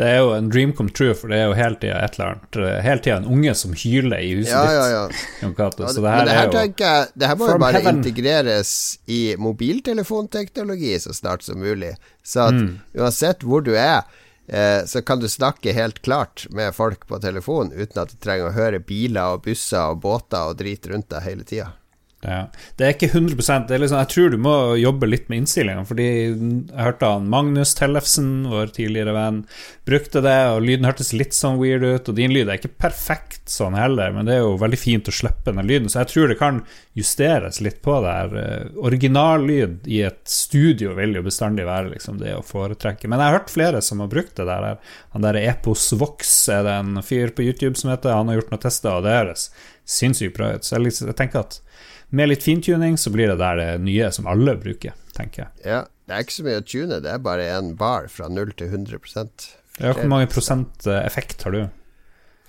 Det 0.00 0.06
er 0.06 0.18
jo 0.22 0.30
en 0.32 0.48
dream 0.48 0.72
come 0.76 0.92
true, 0.96 1.14
for 1.16 1.32
det 1.32 1.38
er 1.40 1.50
jo 1.50 1.56
hele 1.58 1.76
tida 1.80 1.98
et 2.04 2.16
eller 2.16 2.30
annet 2.30 2.58
eh, 2.60 2.78
Hele 2.84 3.02
tida 3.04 3.16
en 3.20 3.28
unge 3.34 3.54
som 3.58 3.74
hyler 3.76 4.22
i 4.24 4.30
huset 4.38 4.54
ja, 4.54 4.72
ja, 4.72 4.86
ja. 4.94 5.02
ditt. 5.50 5.90
Så 5.92 6.00
det 6.00 6.14
her, 6.14 6.24
det 6.24 6.36
her, 6.36 6.48
er 6.48 6.48
jo 6.48 6.62
jeg, 6.84 7.10
det 7.14 7.30
her 7.30 7.36
må 7.40 7.50
jo 7.50 7.58
bare 7.60 7.80
heaven. 7.80 8.00
integreres 8.00 8.72
i 9.10 9.20
mobiltelefonteknologi 9.40 10.94
så 11.04 11.14
snart 11.16 11.44
som 11.44 11.60
mulig. 11.60 11.94
Så 12.24 12.48
at 12.48 12.56
mm. 12.56 12.72
uansett 13.00 13.44
hvor 13.44 13.64
du 13.66 13.74
er, 13.74 14.08
eh, 14.48 14.80
så 14.88 15.04
kan 15.04 15.20
du 15.20 15.28
snakke 15.28 15.76
helt 15.76 16.00
klart 16.06 16.46
med 16.54 16.74
folk 16.76 17.04
på 17.10 17.20
telefon 17.22 17.74
uten 17.74 18.04
at 18.04 18.14
du 18.14 18.20
trenger 18.22 18.50
å 18.50 18.56
høre 18.56 18.80
biler 18.80 19.36
og 19.36 19.44
busser 19.48 19.92
og 19.92 20.00
båter 20.06 20.52
og 20.52 20.60
drit 20.62 20.88
rundt 20.90 21.10
deg 21.12 21.28
hele 21.28 21.46
tida. 21.48 21.72
Ja. 22.20 22.50
Det 22.76 22.84
er 22.84 22.90
ikke 22.92 23.08
100% 23.14 23.70
det 23.70 23.74
er 23.74 23.80
liksom, 23.80 23.96
Jeg 24.02 24.10
tror 24.12 24.32
du 24.34 24.36
må 24.44 24.54
jobbe 24.76 25.08
litt 25.08 25.30
med 25.32 25.40
innstillingene. 25.40 25.86
Fordi 25.88 26.08
jeg 26.08 26.82
hørte 26.84 27.08
han 27.14 27.30
Magnus 27.32 27.72
Tellefsen, 27.78 28.30
vår 28.50 28.74
tidligere 28.76 29.14
venn, 29.16 29.38
brukte 29.88 30.20
det, 30.24 30.36
og 30.52 30.60
lyden 30.66 30.84
hørtes 30.88 31.14
litt 31.16 31.32
sånn 31.36 31.56
weird 31.62 31.86
ut. 31.86 32.10
Og 32.12 32.18
din 32.18 32.34
lyd 32.34 32.50
er 32.50 32.60
ikke 32.60 32.74
perfekt 32.84 33.48
sånn 33.50 33.78
heller, 33.78 34.12
men 34.14 34.28
det 34.28 34.36
er 34.36 34.44
jo 34.44 34.58
veldig 34.60 34.80
fint 34.80 35.08
å 35.08 35.16
slippe 35.16 35.54
den 35.56 35.64
lyden. 35.68 35.88
Så 35.92 36.02
jeg 36.02 36.12
tror 36.12 36.30
det 36.30 36.38
kan 36.42 36.60
justeres 36.98 37.62
litt 37.64 37.80
på 37.84 37.96
det. 38.04 38.18
Eh, 38.42 38.68
originallyd 38.84 39.88
i 39.88 40.02
et 40.10 40.20
studio 40.28 40.92
vil 40.98 41.16
jo 41.16 41.24
bestandig 41.24 41.64
være 41.68 41.94
liksom 41.94 42.20
det 42.20 42.36
å 42.36 42.44
foretrekke. 42.44 43.08
Men 43.08 43.22
jeg 43.22 43.30
har 43.32 43.38
hørt 43.40 43.54
flere 43.54 43.80
som 43.84 44.04
har 44.04 44.12
brukt 44.12 44.36
det 44.36 44.48
der. 44.50 44.76
Han 45.16 45.24
der 45.24 45.40
Epos 45.40 45.88
Vox 45.96 46.36
er 46.52 46.68
det 46.68 46.76
en 46.82 47.00
fyr 47.06 47.32
på 47.32 47.48
YouTube 47.48 47.80
som 47.80 47.94
heter. 47.94 48.12
Han 48.12 48.28
har 48.28 48.42
gjort 48.42 48.52
noen 48.52 48.66
tester, 48.68 49.00
og 49.00 49.08
det 49.08 49.16
høres 49.16 49.48
sinnssykt 49.90 50.36
bra 50.36 50.52
ut. 50.54 50.66
Så 50.66 50.76
jeg, 50.76 50.86
liksom, 50.86 51.08
jeg 51.10 51.18
tenker 51.18 51.46
at 51.46 51.60
med 52.10 52.30
litt 52.30 52.44
fintuning 52.44 52.98
så 52.98 53.12
blir 53.14 53.30
det 53.30 53.38
der 53.40 53.58
det 53.60 53.70
nye 53.84 54.10
som 54.14 54.28
alle 54.30 54.56
bruker, 54.60 54.96
tenker 55.16 55.44
jeg. 55.44 55.50
Ja, 55.64 55.82
det 56.08 56.16
er 56.16 56.24
ikke 56.24 56.36
så 56.38 56.46
mye 56.46 56.60
å 56.62 56.66
tune, 56.66 57.00
det 57.04 57.12
er 57.12 57.22
bare 57.22 57.50
en 57.56 57.74
bar 57.78 58.08
fra 58.12 58.30
0 58.30 58.54
til 58.58 58.72
100% 58.72 59.46
Ja, 59.80 59.92
Hvor 59.94 60.08
mange 60.10 60.28
prosent 60.28 60.86
eh, 60.90 61.04
effekt 61.06 61.46
har 61.46 61.54
du? 61.54 61.62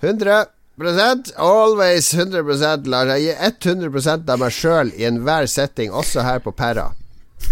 100% 0.02 1.32
Always 1.38 2.08
100% 2.14 2.90
Jeg 3.12 3.22
gir 3.22 3.38
100% 3.38 4.32
av 4.34 4.42
meg 4.42 4.56
sjøl 4.56 4.90
i 4.98 5.06
enhver 5.06 5.46
setting, 5.46 5.92
også 5.94 6.24
her 6.26 6.42
på 6.42 6.52
Perra. 6.56 6.90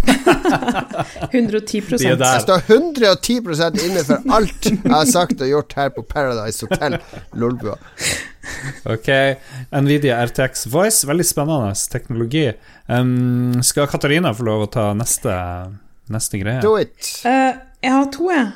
110 1.31 2.01
Jeg 2.01 2.43
står 2.45 2.65
110% 2.67 3.79
inne 3.85 4.03
for 4.07 4.33
alt 4.33 4.69
jeg 4.71 4.81
har 4.87 5.07
sagt 5.09 5.43
og 5.43 5.51
gjort 5.51 5.77
her 5.79 5.93
på 5.95 6.05
Paradise 6.09 6.67
Hotel 6.67 6.99
Lolbua. 7.39 7.77
Ok. 8.89 9.11
Nvidia 9.71 10.19
RTX 10.27 10.67
Voice, 10.73 11.07
veldig 11.09 11.27
spennende 11.27 11.75
teknologi. 11.93 12.47
Um, 12.89 13.61
skal 13.67 13.89
Katarina 13.91 14.33
få 14.35 14.47
lov 14.49 14.67
å 14.67 14.71
ta 14.73 14.91
neste, 14.97 15.35
neste 16.11 16.41
greie? 16.41 16.63
Do 16.65 16.75
it. 16.81 16.99
Uh, 17.25 17.55
jeg 17.85 17.95
har 17.97 18.11
to, 18.15 18.31
jeg. 18.33 18.51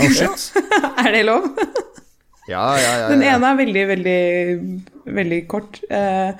Oh, 0.00 0.08
shit. 0.08 0.48
er 1.04 1.12
det 1.14 1.22
lov? 1.28 1.48
ja, 2.48 2.64
ja, 2.64 2.80
ja, 2.80 2.92
ja, 3.04 3.08
Den 3.12 3.24
ene 3.28 3.52
er 3.52 3.60
veldig, 3.60 3.86
veldig, 3.92 4.20
veldig 5.20 5.40
kort. 5.52 5.82
Uh, 5.92 6.32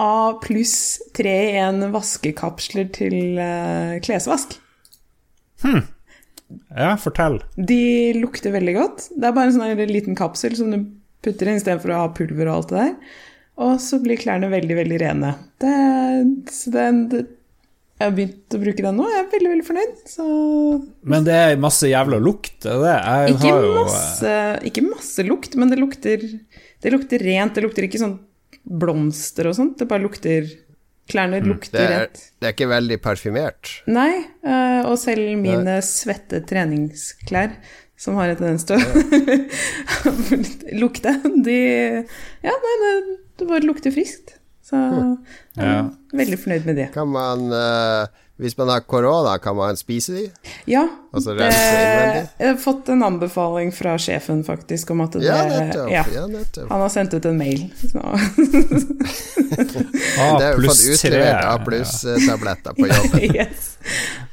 A 0.00 0.36
pluss 0.42 0.76
3 1.16 1.34
i 1.50 1.58
en 1.60 1.86
vaskekapsler 1.94 2.90
til 2.94 3.38
uh, 3.40 3.96
klesvask. 4.04 4.58
Hm. 5.64 5.86
Ja, 6.76 6.92
fortell. 7.00 7.40
De 7.56 8.12
lukter 8.18 8.52
veldig 8.54 8.74
godt. 8.76 9.06
Det 9.16 9.24
er 9.24 9.34
bare 9.34 9.50
en 9.50 9.56
sånn 9.56 9.88
liten 9.90 10.18
kapsel 10.18 10.54
som 10.58 10.70
du 10.70 10.82
putter 11.24 11.48
inn 11.48 11.58
istedenfor 11.58 11.94
å 11.94 12.02
ha 12.04 12.12
pulver 12.14 12.50
og 12.50 12.58
alt 12.58 12.74
det 12.74 12.82
der. 12.82 13.16
Og 13.66 13.80
så 13.80 13.98
blir 14.02 14.20
klærne 14.20 14.52
veldig, 14.52 14.76
veldig 14.76 15.00
rene. 15.00 15.32
Det, 15.64 15.72
det, 16.44 16.86
det, 17.10 17.22
jeg 17.96 18.04
har 18.04 18.14
begynt 18.18 18.56
å 18.56 18.60
bruke 18.60 18.84
den 18.84 18.98
nå, 19.00 19.08
jeg 19.08 19.22
er 19.22 19.28
veldig 19.32 19.50
veldig 19.54 19.66
fornøyd. 19.70 19.92
Så... 20.12 20.26
Men 21.08 21.26
det 21.26 21.36
er 21.40 21.60
masse 21.64 21.88
jævla 21.88 22.20
lukt? 22.20 22.68
Er? 22.68 23.30
Ikke, 23.32 23.54
jo... 23.54 23.74
masse, 23.80 24.34
ikke, 24.68 24.84
masse, 24.84 25.24
lukt, 25.24 25.56
men 25.56 25.72
det 25.72 25.80
lukter, 25.80 26.26
det 26.84 26.92
lukter 26.92 27.24
rent. 27.24 27.56
Det 27.56 27.64
lukter 27.64 27.88
ikke 27.88 28.02
sånn 28.02 28.18
blomster 28.66 29.50
og 29.50 29.56
sånt. 29.58 29.76
Det 29.80 29.88
bare 29.90 30.04
lukter 30.04 30.48
Klærne 31.06 31.38
mm. 31.38 31.46
lukter 31.46 31.78
det 31.78 31.86
er, 31.86 32.00
rett. 32.02 32.22
Det 32.40 32.48
er 32.48 32.54
ikke 32.56 32.66
veldig 32.66 32.96
parfymert? 32.98 33.72
Nei, 33.86 34.24
uh, 34.42 34.88
og 34.90 34.96
selv 34.98 35.28
mine 35.38 35.76
Nei. 35.76 35.82
svette 35.86 36.40
treningsklær, 36.50 37.54
som 37.94 38.18
har 38.18 38.32
en 38.32 38.40
tendens 38.40 38.66
til 38.66 38.82
å 38.82 40.14
lukte, 40.82 41.14
de 41.46 41.60
Ja, 42.42 42.56
nei, 42.66 42.74
det, 42.82 42.92
det 43.38 43.48
bare 43.52 43.62
lukter 43.68 43.94
friskt. 43.94 44.34
Så 44.66 44.74
jeg 44.74 45.62
er 45.62 45.92
veldig 46.18 46.40
fornøyd 46.42 46.66
med 46.66 46.80
det. 46.80 46.88
Kan 46.96 47.12
man 47.14 47.46
uh, 47.54 48.10
hvis 48.36 48.56
man 48.58 48.68
har 48.68 48.82
korona, 48.84 49.38
kan 49.38 49.56
man 49.56 49.78
spise 49.80 50.12
de? 50.12 50.24
Ja. 50.68 50.82
Altså, 51.16 51.32
det, 51.32 51.46
jeg 51.48 52.48
har 52.50 52.56
fått 52.60 52.90
en 52.92 53.02
anbefaling 53.06 53.70
fra 53.72 53.94
sjefen, 54.00 54.42
faktisk, 54.44 54.90
om 54.92 55.00
at 55.06 55.16
det 55.16 55.24
Ja, 55.24 55.38
nettopp. 55.48 55.88
Ja. 55.92 56.02
Ja, 56.12 56.26
nettopp. 56.28 56.68
Han 56.68 56.82
har 56.84 56.92
sendt 56.92 57.14
ut 57.16 57.24
en 57.24 57.38
mail. 57.40 57.62
A 60.16 60.26
det 60.36 60.44
er 60.44 60.58
jo 60.58 60.68
fått 60.68 60.84
utlevert 60.92 61.40
A 61.40 61.56
pluss-tabletter 61.64 62.76
på 62.76 62.90
jobben. 62.90 63.24
yes. 63.38 63.72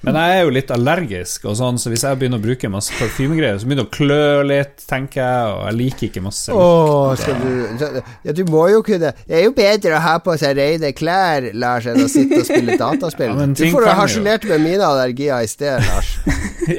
Men 0.03 0.17
jeg 0.19 0.36
er 0.36 0.41
jo 0.43 0.51
litt 0.51 0.71
allergisk, 0.73 1.45
og 1.47 1.55
sånn, 1.55 1.77
så 1.79 1.91
hvis 1.93 2.03
jeg 2.03 2.19
begynner 2.19 2.41
å 2.41 2.43
bruke 2.43 2.69
masse 2.71 2.91
parfymegreier, 2.97 3.59
så 3.61 3.67
begynner 3.69 3.86
det 3.86 3.91
å 3.91 3.93
klø 3.93 4.25
litt, 4.49 4.84
tenker 4.89 5.21
jeg, 5.21 5.53
og 5.53 5.61
jeg 5.69 5.77
liker 5.79 6.07
ikke 6.09 6.23
masse. 6.25 6.51
Åh, 6.51 7.13
skal 7.21 7.39
du 7.39 8.01
Ja, 8.27 8.36
du 8.36 8.43
må 8.49 8.65
jo 8.71 8.81
kunne 8.84 9.13
Det 9.27 9.38
er 9.38 9.45
jo 9.45 9.53
bedre 9.55 9.95
å 9.95 10.01
ha 10.03 10.17
på 10.23 10.36
seg 10.41 10.57
rene 10.59 10.91
klær, 10.97 11.47
Lars, 11.55 11.88
enn 11.88 12.03
å 12.03 12.09
sitte 12.11 12.41
og 12.41 12.47
spille 12.49 12.75
dataspill. 12.84 13.31
Ja, 13.31 13.47
du 13.47 13.63
får 13.77 13.88
harselert 14.01 14.47
med 14.49 14.65
mine 14.65 14.84
allergier 14.89 15.45
i 15.45 15.47
sted, 15.51 15.79
Lars. 15.88 16.17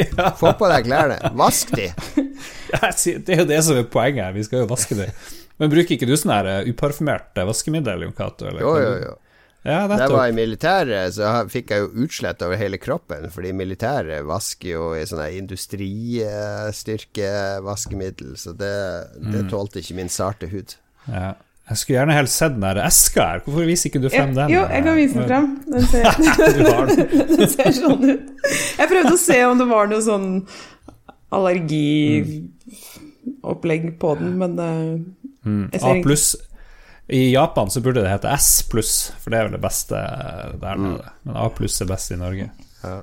ja. 0.18 0.30
Få 0.38 0.52
på 0.58 0.66
deg 0.70 0.86
klærne. 0.88 1.18
Vask 1.38 1.74
de. 1.76 1.90
Det 2.74 3.30
er 3.30 3.38
jo 3.44 3.48
det 3.48 3.60
som 3.64 3.78
er 3.78 3.84
poenget. 3.86 4.34
Vi 4.34 4.42
skal 4.46 4.58
jo 4.64 4.70
vaske 4.70 4.94
de. 4.98 5.06
Men 5.62 5.70
bruker 5.70 5.94
ikke 5.94 6.08
du 6.10 6.16
sånn 6.18 6.34
her 6.34 6.46
eh, 6.50 6.70
uparfymert 6.72 7.38
vaskemiddel, 7.46 8.02
Jon 8.02 8.16
Cato? 8.16 8.44
Jo, 8.50 8.72
jo, 8.80 8.94
jo. 9.04 9.12
Ja, 9.64 9.86
da 9.88 9.96
jeg 10.02 10.10
var 10.12 10.28
i 10.28 10.34
militæret, 10.36 11.14
så 11.16 11.28
fikk 11.48 11.70
jeg 11.72 11.80
jo 11.80 11.86
utslett 12.04 12.42
over 12.44 12.58
hele 12.60 12.76
kroppen. 12.80 13.30
Fordi 13.32 13.52
militæret 13.56 14.26
vasker 14.28 14.68
jo 14.74 14.94
i 14.98 15.06
sånne 15.08 15.28
industristyrkevaskemiddel, 15.38 18.36
så 18.40 18.50
det, 18.52 18.76
det 19.22 19.42
mm. 19.46 19.50
tålte 19.54 19.78
ikke 19.80 19.98
min 20.02 20.12
sarte 20.12 20.46
hud. 20.52 20.68
Ja. 21.08 21.32
Jeg 21.64 21.80
skulle 21.80 21.96
gjerne 21.96 22.12
helst 22.18 22.36
sett 22.36 22.52
den 22.52 22.60
der 22.66 22.76
eska 22.84 23.24
her. 23.24 23.40
Hvorfor 23.46 23.64
viser 23.64 23.88
ikke 23.88 24.02
du 24.04 24.10
frem 24.12 24.34
den? 24.36 24.50
Jo, 24.52 24.68
jeg 24.68 24.84
kan 24.84 24.96
vise 24.98 25.16
den 25.16 25.24
frem. 25.30 25.46
Den 25.72 25.80
ser, 25.92 26.04
den 27.38 27.48
ser 27.48 27.72
sånn 27.78 28.02
ut. 28.04 28.20
Jeg 28.76 28.88
prøvde 28.90 29.14
å 29.16 29.22
se 29.22 29.38
om 29.48 29.56
det 29.62 29.68
var 29.70 29.84
noe 29.88 30.02
sånn 30.04 30.26
allergiopplegg 31.34 33.84
på 34.02 34.08
den, 34.20 34.30
men 34.42 34.52
jeg 34.60 34.76
A 35.80 35.82
ikke 35.96 36.16
I 37.12 37.14
Japan 37.32 37.68
så 37.72 37.78
burde 37.84 38.00
det 38.04 38.12
hete 38.12 38.28
S 38.36 38.48
pluss, 38.68 38.92
for 39.20 39.28
det 39.32 39.36
er 39.38 39.44
vel 39.48 39.56
det 39.56 39.64
beste 39.64 39.96
der 40.60 40.76
nede. 40.80 41.04
Mm. 41.08 41.12
Men 41.28 41.34
A 41.40 41.42
pluss 41.52 41.80
er 41.80 41.88
best 41.88 42.12
i 42.12 42.20
Norge. 42.20 42.46
Ja. 42.84 42.96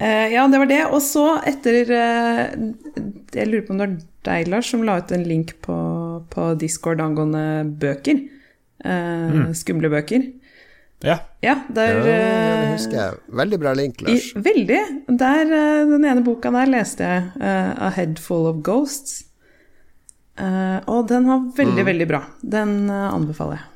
Uh, 0.00 0.32
ja, 0.32 0.46
det 0.48 0.58
var 0.62 0.68
det. 0.70 0.80
Og 0.88 1.02
så 1.04 1.26
etter 1.48 1.90
uh, 1.92 2.44
Jeg 3.36 3.48
lurer 3.50 3.64
på 3.66 3.74
om 3.74 3.80
det 3.80 3.86
var 3.86 3.96
deg, 4.30 4.50
Lars, 4.52 4.70
som 4.72 4.84
la 4.84 4.98
ut 5.00 5.12
en 5.12 5.24
link 5.28 5.54
på, 5.64 5.76
på 6.32 6.50
Discord 6.60 7.02
angående 7.04 7.64
bøker. 7.80 8.22
Uh, 8.80 9.28
mm. 9.34 9.48
Skumle 9.60 9.92
bøker. 9.92 10.24
Ja. 11.00 11.16
ja, 11.40 11.54
der, 11.72 11.94
ja, 11.96 12.00
det 12.04 12.72
husker 12.74 12.96
jeg. 12.98 13.20
Veldig 13.40 13.58
bra 13.60 13.70
link, 13.76 14.02
Lars. 14.04 14.26
I, 14.36 14.40
veldig. 14.44 14.80
Der, 15.08 15.52
den 15.88 16.04
ene 16.04 16.24
boka 16.24 16.52
der 16.52 16.68
leste 16.68 17.06
jeg, 17.08 17.30
'A 17.40 17.88
Head 17.96 18.20
Full 18.20 18.48
of 18.50 18.60
Ghosts'. 18.66 19.24
og 20.84 21.08
den 21.08 21.28
var 21.28 21.46
veldig, 21.56 21.80
mm. 21.80 21.88
veldig 21.88 22.08
bra. 22.08 22.20
Den 22.44 22.74
anbefaler 22.90 23.62
jeg. 23.62 23.66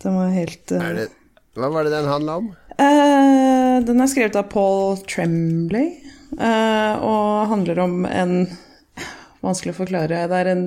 Den 0.00 0.16
var 0.16 0.32
helt 0.32 0.72
det, 0.72 1.08
Hva 1.60 1.68
var 1.68 1.84
det 1.84 1.92
den 1.92 2.08
handla 2.08 2.38
om? 2.40 2.48
Uh, 2.80 3.76
den 3.84 4.00
er 4.00 4.08
skrevet 4.08 4.38
av 4.40 4.48
Paul 4.52 4.96
Tremblay 5.04 5.92
uh, 6.40 6.94
og 7.04 7.50
handler 7.52 7.82
om 7.84 8.02
en 8.08 8.34
Vanskelig 9.40 9.72
å 9.72 9.78
forklare. 9.78 10.26
Det, 10.28 10.40
en, 10.52 10.66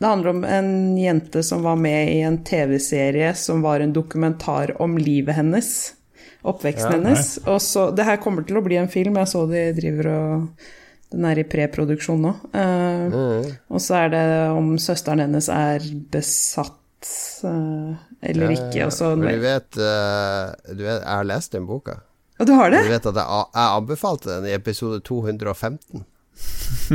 det 0.00 0.08
handler 0.08 0.30
om 0.30 0.44
en 0.48 0.70
jente 0.96 1.42
som 1.44 1.60
var 1.60 1.76
med 1.76 2.08
i 2.08 2.22
en 2.24 2.38
TV-serie 2.40 3.34
som 3.36 3.60
var 3.60 3.84
en 3.84 3.92
dokumentar 3.92 4.72
om 4.80 4.96
livet 4.96 5.36
hennes. 5.36 5.68
Oppveksten 6.40 6.94
ja, 6.94 6.96
hennes. 6.96 7.34
Og 7.44 7.60
så, 7.60 7.90
det 7.92 8.06
her 8.08 8.16
kommer 8.22 8.46
til 8.48 8.56
å 8.56 8.64
bli 8.64 8.78
en 8.80 8.88
film. 8.88 9.18
Jeg 9.20 9.28
så 9.28 9.44
de 9.50 9.68
driver 9.76 10.10
og 10.14 10.66
Den 11.12 11.28
er 11.28 11.38
i 11.38 11.46
preproduksjon 11.46 12.24
nå. 12.24 12.32
Uh, 12.56 13.12
mm. 13.12 13.52
Og 13.76 13.84
så 13.84 14.00
er 14.00 14.08
det 14.16 14.24
om 14.56 14.72
søsteren 14.80 15.22
hennes 15.26 15.52
er 15.52 15.84
besatt 16.10 17.12
eller 18.22 18.52
ikke. 18.56 18.86
Også, 18.86 19.14
Men 19.16 19.34
du 19.36 19.44
vet, 19.44 19.70
uh, 19.78 20.52
du 20.72 20.82
vet, 20.82 21.00
jeg 21.00 21.12
har 21.12 21.28
lest 21.28 21.52
den 21.52 21.66
boka. 21.68 22.00
Og 22.38 22.48
du 22.48 22.52
har 22.52 22.72
det? 22.72 22.82
Du 22.84 22.92
vet 22.92 23.08
at 23.12 23.22
jeg, 23.22 23.44
jeg 23.54 23.78
anbefalte 23.80 24.28
den 24.34 24.50
i 24.50 24.54
episode 24.56 25.00
215. 25.00 26.04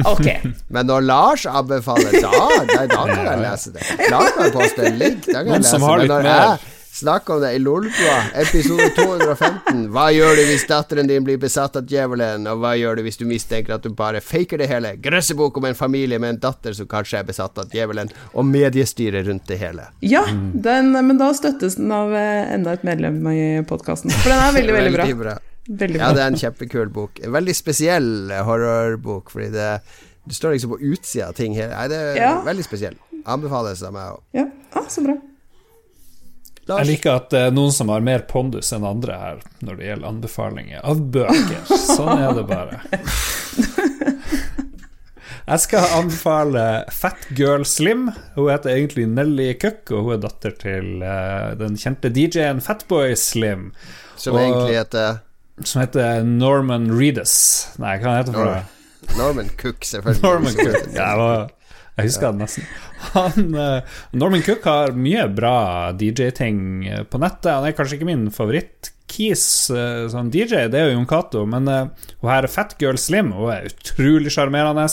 Ok. 0.05 0.27
Men 0.73 0.85
når 0.85 1.07
Lars 1.07 1.45
anbefaler, 1.49 2.13
da, 2.21 2.31
da, 2.69 2.83
da 2.85 3.05
kan 3.09 3.25
jeg 3.25 3.41
lese 3.41 3.73
det. 3.73 3.87
Da 4.05 4.21
kan 4.27 4.45
jeg 4.45 4.53
poste 4.55 4.85
en 4.85 5.01
link. 5.01 5.25
Da 5.25 5.41
kan 5.41 5.55
jeg 5.55 5.65
lese. 5.65 5.81
Men 5.81 6.07
når 6.11 6.29
jeg 6.29 6.59
Snakk 6.93 7.29
om 7.29 7.41
det 7.41 7.53
i 7.53 7.59
Lolbua, 7.59 8.17
episode 8.35 8.89
215. 8.97 9.85
Hva 9.95 10.09
gjør 10.11 10.35
du 10.35 10.41
hvis 10.49 10.65
datteren 10.67 11.07
din 11.07 11.23
blir 11.23 11.37
besatt 11.39 11.77
av 11.79 11.87
djevelen, 11.87 12.43
og 12.51 12.59
hva 12.59 12.73
gjør 12.75 12.99
du 12.99 13.05
hvis 13.05 13.15
du 13.21 13.23
mistenker 13.29 13.77
at 13.77 13.85
du 13.87 13.93
bare 13.95 14.19
faker 14.19 14.59
det 14.59 14.67
hele? 14.67 14.91
Grøssebok 14.99 15.55
om 15.61 15.69
en 15.69 15.77
familie 15.77 16.19
med 16.19 16.35
en 16.35 16.41
datter 16.43 16.75
som 16.75 16.89
kanskje 16.91 17.21
er 17.21 17.29
besatt 17.29 17.61
av 17.63 17.71
djevelen, 17.71 18.11
og 18.35 18.43
mediestyret 18.49 19.23
rundt 19.29 19.47
det 19.47 19.61
hele. 19.63 19.87
Ja, 20.03 20.25
den, 20.27 20.91
men 20.91 21.15
da 21.21 21.31
støttes 21.37 21.79
den 21.79 21.95
av 21.95 22.11
eh, 22.11 22.51
enda 22.57 22.75
et 22.75 22.83
medlem 22.83 23.23
i 23.31 23.39
podkasten. 23.71 24.11
For 24.19 24.35
den 24.35 24.43
er 24.43 24.59
veldig, 24.59 24.77
veldig 24.81 24.93
bra. 24.99 25.09
bra. 25.23 25.39
Veldig 25.71 25.95
bra. 25.95 26.03
Ja, 26.03 26.13
det 26.19 26.25
er 26.27 26.35
en 26.35 26.39
kjempekul 26.43 26.91
bok. 26.91 27.23
En 27.23 27.31
veldig 27.39 27.55
spesiell 27.55 28.35
horrorbok, 28.51 29.31
fordi 29.31 29.53
det 29.55 29.73
du 30.27 30.35
står 30.35 30.59
liksom 30.59 30.75
på 30.75 30.83
utsida 30.91 31.31
av 31.31 31.39
ting 31.39 31.55
her. 31.55 31.71
Nei, 31.71 31.87
det 31.89 32.03
er 32.11 32.19
ja. 32.19 32.37
veldig 32.45 32.67
spesiell. 32.67 32.99
Anbefales 33.23 33.79
av 33.87 33.95
meg 33.95 34.17
òg. 34.17 34.23
Ja. 34.35 34.49
Ah, 34.75 34.91
så 34.91 35.07
bra. 35.07 35.15
Lars? 36.69 36.83
Jeg 36.83 36.89
liker 36.91 37.17
at 37.17 37.31
det 37.33 37.39
er 37.47 37.53
noen 37.55 37.73
som 37.73 37.89
har 37.89 38.03
mer 38.05 38.25
pondus 38.29 38.69
enn 38.75 38.85
andre 38.85 39.17
her 39.17 39.39
når 39.65 39.79
det 39.79 39.87
gjelder 39.87 40.11
anbefalinger 40.11 40.83
av 40.85 41.01
bøker. 41.15 41.63
Sånn 41.71 42.11
er 42.15 42.35
det 42.37 42.45
bare. 42.49 42.81
Jeg 45.51 45.63
skal 45.63 45.93
anbefale 45.97 46.65
Fat 46.93 47.25
Girl 47.35 47.65
Slim. 47.67 48.05
Hun 48.35 48.51
heter 48.51 48.75
egentlig 48.75 49.07
Nelly 49.09 49.49
Cook, 49.59 49.89
og 49.91 50.05
hun 50.05 50.13
er 50.15 50.21
datter 50.23 50.53
til 50.61 51.01
uh, 51.01 51.51
den 51.59 51.75
kjente 51.81 52.11
DJ-en 52.13 52.61
Fatboy 52.63 53.15
Slim. 53.19 53.71
Som 54.15 54.37
og, 54.37 54.43
egentlig 54.43 54.77
heter 54.77 55.17
Som 55.65 55.81
heter 55.81 56.21
Norman 56.27 56.91
Reedus. 56.93 57.33
Nei, 57.81 57.97
hva 58.03 58.19
heter 58.21 58.37
han? 58.37 58.69
Norman 59.17 59.49
Cook, 59.57 59.81
selvfølgelig. 59.87 60.23
Norman 60.23 60.55
Cook. 60.55 60.93
Ja, 60.95 61.09
jeg, 62.01 62.11
husker 62.11 62.33
det 62.33 62.43
nesten. 62.43 62.65
Han, 63.15 63.53
uh, 63.57 63.99
Norman 64.17 64.43
Cook 64.45 64.65
har 64.69 64.95
mye 64.97 65.27
bra 65.33 65.91
DJ-ting 65.97 66.59
eh, 66.87 67.03
på 67.07 67.21
nettet. 67.21 67.53
Han 67.53 67.67
er 67.67 67.77
kanskje 67.77 67.97
ikke 67.97 68.09
min 68.09 68.27
favoritt-keys 68.33 69.45
uh, 69.73 70.05
som 70.11 70.29
DJ, 70.33 70.67
det 70.71 70.79
er 70.79 70.91
jo 70.91 70.99
Jon 70.99 71.09
Cato, 71.09 71.45
men 71.49 71.69
hun 71.69 72.29
her 72.29 72.45
er 72.45 72.51
Fat 72.51 72.77
Girl 72.81 72.99
Slim. 73.01 73.33
Hun 73.37 73.53
er 73.55 73.71
utrolig 73.71 74.33
sjarmerende. 74.35 74.85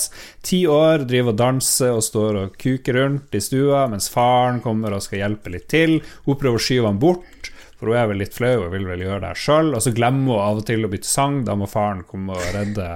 Ti 0.46 0.62
år, 0.72 1.04
driver 1.11 1.34
og 1.34 1.42
danser 1.42 1.98
og 1.98 2.04
står 2.06 2.42
og 2.42 2.59
kuker 2.61 3.00
rundt 3.02 3.36
i 3.36 3.44
stua 3.44 3.86
mens 3.92 4.11
faren 4.12 4.62
kommer 4.64 4.96
og 4.96 5.04
skal 5.04 5.24
hjelpe 5.24 5.52
litt 5.54 5.68
til. 5.72 6.00
Hun 6.26 6.40
prøver 6.40 6.61
å 6.61 6.66
skyve 6.68 6.90
han 6.90 7.00
bort. 7.02 7.52
For 7.78 7.92
hun 7.92 7.98
er 7.98 8.09
vel 8.11 8.18
litt 8.24 8.34
flau 8.34 8.64
og 8.64 8.72
vil 8.74 8.88
vel 8.88 9.04
gjøre 9.04 9.22
det 9.22 9.38
sjøl. 9.38 9.72
Og 9.76 9.82
så 9.84 9.94
glemmer 9.94 10.34
hun 10.34 10.42
av 10.42 10.62
og 10.62 10.66
til 10.66 10.84
å 10.84 10.90
bytte 10.90 11.09
sang. 11.09 11.42
Da 11.46 11.54
må 11.59 11.68
faren 11.70 12.02
komme 12.09 12.34
og 12.34 12.54
redde 12.56 12.88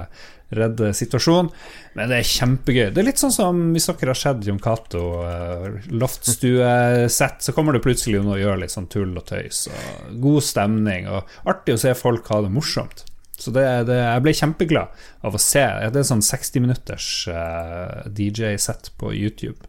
redde 0.57 0.91
situasjonen. 0.97 1.51
Men 1.97 2.09
det 2.09 2.19
er 2.19 2.29
kjempegøy. 2.31 2.85
Det 2.93 3.01
er 3.01 3.07
litt 3.07 3.21
sånn 3.21 3.35
som 3.35 3.63
hvis 3.75 3.89
dere 3.91 4.13
har 4.13 4.19
sett 4.19 4.45
Jon 4.47 4.61
Cato 4.63 5.03
uh, 5.21 5.67
loftstuesett, 5.93 7.41
så 7.45 7.55
kommer 7.55 7.77
det 7.77 7.83
plutselig 7.85 8.21
noen 8.21 8.35
og 8.35 8.43
gjør 8.43 8.61
litt 8.63 8.73
sånn 8.73 8.89
tull 8.91 9.13
og 9.13 9.25
tøys. 9.29 9.67
Og 9.71 10.21
god 10.23 10.45
stemning, 10.45 11.09
og 11.11 11.49
artig 11.49 11.77
å 11.77 11.83
se 11.85 11.95
folk 11.97 12.31
ha 12.33 12.43
det 12.45 12.53
morsomt. 12.53 13.05
Så 13.43 13.51
det, 13.51 13.65
det, 13.89 13.97
jeg 13.97 14.23
ble 14.23 14.33
kjempeglad 14.37 15.05
av 15.25 15.35
å 15.35 15.41
se. 15.41 15.63
Det 15.91 15.99
er 15.99 16.07
sånn 16.07 16.23
60 16.23 16.63
minutters 16.63 17.07
uh, 17.27 18.05
DJ-sett 18.07 18.93
på 19.01 19.11
YouTube 19.17 19.67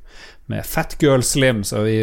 med 0.52 0.66
Fatgirl 0.68 1.24
Slim. 1.26 1.64
Så 1.64 1.82
vi, 1.86 1.96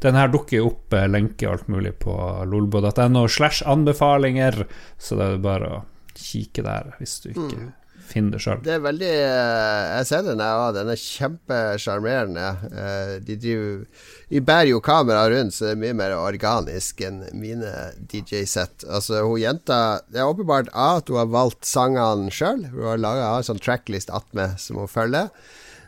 den 0.00 0.18
her 0.18 0.30
dukker 0.32 0.64
opp 0.68 0.94
uh, 0.96 1.04
lenke 1.10 1.50
alt 1.50 1.68
mulig 1.68 1.96
på 2.04 2.14
lolbo.no 2.48 3.26
slash 3.28 3.66
anbefalinger, 3.68 4.64
så 4.98 5.18
det 5.18 5.26
er 5.26 5.44
bare 5.44 5.74
å 5.74 5.82
kikke 6.20 6.64
der 6.66 6.94
hvis 6.98 7.20
du 7.24 7.30
ikke 7.32 7.58
mm. 7.58 7.68
Finn 8.10 8.30
det 8.32 8.40
sjøl. 8.42 8.58
Det 8.64 8.72
er 8.74 8.82
veldig 8.82 9.10
eh, 9.10 9.84
Jeg 10.00 10.08
ser 10.08 10.24
den, 10.26 10.42
jeg 10.42 10.62
òg. 10.64 10.74
Den 10.74 10.90
er 10.90 11.00
kjempesjarmerende. 11.04 12.48
Eh, 12.70 13.14
de 13.26 13.36
driver 13.38 14.04
De 14.30 14.42
bærer 14.50 14.72
jo 14.72 14.82
kamera 14.84 15.24
rundt, 15.30 15.54
så 15.54 15.68
det 15.68 15.76
er 15.76 15.82
mye 15.84 15.96
mer 16.00 16.16
organisk 16.18 17.04
enn 17.06 17.22
mine 17.38 17.70
DJ-sett. 18.10 18.86
Altså, 18.88 19.22
hun 19.26 19.40
jenta 19.42 20.00
Det 20.10 20.22
er 20.22 20.30
åpenbart 20.30 20.72
A 20.74 20.92
at 20.98 21.10
hun 21.10 21.20
har 21.22 21.30
valgt 21.30 21.68
sangene 21.68 22.34
sjøl. 22.34 22.66
Hun 22.74 22.92
har 22.92 23.02
laga 23.02 23.32
en 23.36 23.46
sånn 23.46 23.62
tracklist 23.62 24.12
attmed 24.14 24.58
som 24.62 24.82
hun 24.82 24.90
følger. 24.90 25.30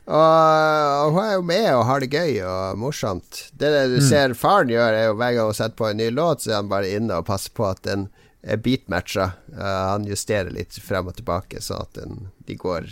Og, 0.03 1.12
hun 1.14 1.20
er 1.23 1.37
jo 1.37 1.45
med 1.47 1.68
og 1.77 1.85
har 1.87 2.03
det 2.03 2.11
gøy 2.11 2.41
og 2.43 2.79
morsomt. 2.83 3.45
Det 3.55 3.70
du 3.70 4.01
mm. 4.01 4.09
ser 4.09 4.35
faren 4.39 4.73
gjør, 4.73 4.97
er 4.99 5.07
jo 5.11 5.18
hver 5.20 5.37
gang 5.37 5.51
hun 5.53 5.59
setter 5.59 5.79
på 5.79 5.91
en 5.91 6.01
ny 6.03 6.09
låt, 6.11 6.43
så 6.43 6.51
er 6.51 6.59
han 6.59 6.73
bare 6.73 6.91
inne 6.91 7.20
og 7.20 7.29
passer 7.29 7.55
på 7.55 7.68
at 7.68 7.85
den 7.87 8.09
beatmatcha. 8.43 9.30
Uh, 9.55 9.93
han 9.93 10.07
justerer 10.09 10.51
litt 10.55 10.76
frem 10.82 11.11
og 11.11 11.16
tilbake, 11.18 11.62
så 11.62 11.82
at 11.84 11.95
den, 11.99 12.28
de 12.49 12.59
går 12.59 12.90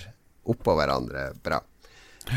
oppå 0.50 0.74
hverandre 0.78 1.30
bra. 1.44 1.60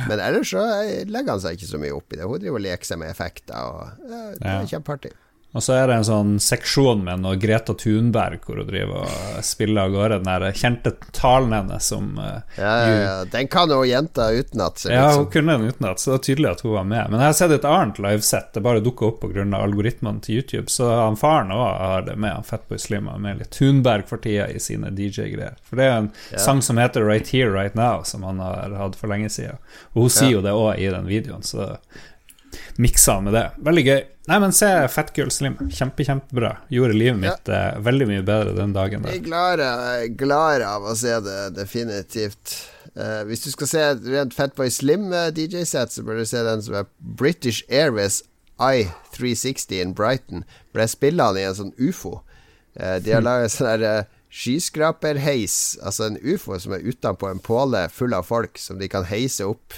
Men 0.07 0.19
ellers 0.19 0.53
så 0.53 0.63
legger 1.05 1.35
han 1.35 1.41
seg 1.43 1.57
ikke 1.57 1.69
så 1.69 1.79
mye 1.81 1.93
opp 1.93 2.13
i 2.13 2.17
det. 2.17 2.25
Hun 2.25 2.41
driver 2.41 2.61
og 2.61 2.65
leker 2.65 2.87
seg 2.87 3.01
med 3.01 3.11
effekter, 3.13 3.59
og 3.59 4.07
det 4.39 4.49
er 4.49 4.69
kjempeartig. 4.71 5.11
Og 5.53 5.61
så 5.63 5.75
er 5.77 5.87
det 5.89 5.99
en 5.99 6.05
sånn 6.07 6.31
seksjon 6.41 7.03
med 7.05 7.21
noe 7.21 7.37
Greta 7.37 7.75
Thunberg 7.77 8.41
hvor 8.47 8.57
hun 8.57 8.69
driver 8.69 9.03
og 9.05 9.43
spiller 9.45 9.85
av 9.85 9.93
gårde 9.93 10.17
den 10.23 10.29
der 10.31 10.57
kjente 10.57 10.95
talen 11.13 11.53
hennes 11.53 11.89
som 11.93 12.07
uh, 12.17 12.39
ja, 12.57 12.71
ja, 12.81 12.93
ja, 12.95 13.11
Den 13.29 13.49
kan 13.53 13.69
jo 13.69 13.83
jenta 13.85 14.31
utenat. 14.33 14.81
Ja, 14.89 15.11
hun 15.13 15.27
kunne 15.33 15.57
den 15.57 15.69
utenat, 15.69 16.01
så 16.01 16.13
det 16.13 16.17
er 16.17 16.23
tydelig 16.29 16.49
at 16.49 16.63
hun 16.65 16.73
var 16.73 16.87
med. 16.89 17.11
Men 17.11 17.21
jeg 17.21 17.29
har 17.29 17.37
sett 17.37 17.53
et 17.53 17.67
annet 17.69 18.01
livesett, 18.01 18.49
det 18.55 18.63
bare 18.65 18.81
dukka 18.81 19.11
opp 19.11 19.21
pga. 19.21 19.45
algoritmene 19.59 20.23
til 20.25 20.41
YouTube. 20.41 20.71
Så 20.73 20.89
han 20.89 21.19
faren 21.21 21.53
òg 21.53 21.67
har 21.67 22.07
det 22.07 22.15
med, 22.17 22.33
han 22.33 22.47
Fatboy 22.47 22.81
Slim 22.81 23.11
har 23.11 23.21
med 23.21 23.43
litt 23.43 23.53
Thunberg 23.53 24.07
for 24.09 24.23
tida 24.23 24.49
i 24.49 24.59
sine 24.59 24.89
DJ-greier. 24.89 25.59
For 25.69 25.77
det 25.77 25.85
er 25.85 25.99
en 25.99 26.09
ja. 26.31 26.41
sang 26.41 26.63
som 26.65 26.81
heter 26.81 27.05
Right 27.05 27.29
Here 27.29 27.53
Right 27.53 27.77
Now, 27.77 28.01
som 28.09 28.25
han 28.25 28.41
har 28.41 28.73
hatt 28.79 28.97
for 28.97 29.13
lenge 29.13 29.29
siden. 29.29 29.61
Og 29.93 30.07
hun 30.07 30.15
sier 30.17 30.39
jo 30.39 30.41
det 30.41 30.55
òg 30.57 30.81
i 30.81 30.89
den 30.89 31.05
videoen, 31.09 31.45
så 31.45 31.75
miksa 32.81 33.19
med 33.23 33.35
det. 33.37 33.47
Veldig 33.65 33.85
gøy. 33.87 34.01
Nei, 34.31 34.37
men 34.39 34.53
se 34.55 34.67
Fat 34.87 35.11
Girl 35.17 35.31
Slim. 35.33 35.57
Kjempe, 35.67 36.05
kjempebra. 36.07 36.53
Gjorde 36.71 36.95
livet 36.95 37.19
mitt 37.19 37.49
ja. 37.51 37.73
uh, 37.75 37.81
veldig 37.83 38.07
mye 38.07 38.23
bedre 38.23 38.53
den 38.55 38.75
dagen 38.75 39.03
der. 39.03 39.17
Jeg 39.17 39.25
er 39.25 40.13
glad, 40.15 40.63
av 40.63 40.87
å 40.87 40.95
se 40.95 41.17
det, 41.25 41.39
definitivt. 41.57 42.55
Uh, 42.95 43.25
hvis 43.27 43.43
du 43.43 43.49
skal 43.51 43.71
se 43.71 43.83
et 43.89 44.07
rent 44.13 44.35
Fatboy 44.37 44.71
Slim 44.71 45.09
uh, 45.11 45.27
eh, 45.27 45.65
så 45.67 46.05
bør 46.05 46.21
du 46.21 46.25
se 46.29 46.43
den 46.45 46.63
som 46.63 46.77
er 46.79 46.89
British 46.99 47.65
Airways 47.67 48.21
I360 48.61 49.81
in 49.81 49.95
Brighton. 49.97 50.47
For 50.71 50.85
jeg 50.85 50.95
spiller 50.95 51.33
han 51.33 51.41
i 51.41 51.47
en 51.49 51.59
sånn 51.59 51.75
ufo. 51.81 52.21
De 52.73 53.11
har 53.13 53.21
laget 53.21 53.51
sånn 53.53 53.83
der 53.83 54.07
skyskraperheis, 54.33 55.77
altså 55.85 56.07
en 56.07 56.15
ufo 56.23 56.55
som 56.57 56.73
er 56.73 56.87
utenpå 56.87 57.27
en 57.29 57.41
påle 57.43 57.83
full 57.93 58.15
av 58.17 58.25
folk, 58.25 58.57
som 58.57 58.79
de 58.79 58.87
kan 58.89 59.05
heise 59.05 59.45
opp 59.45 59.75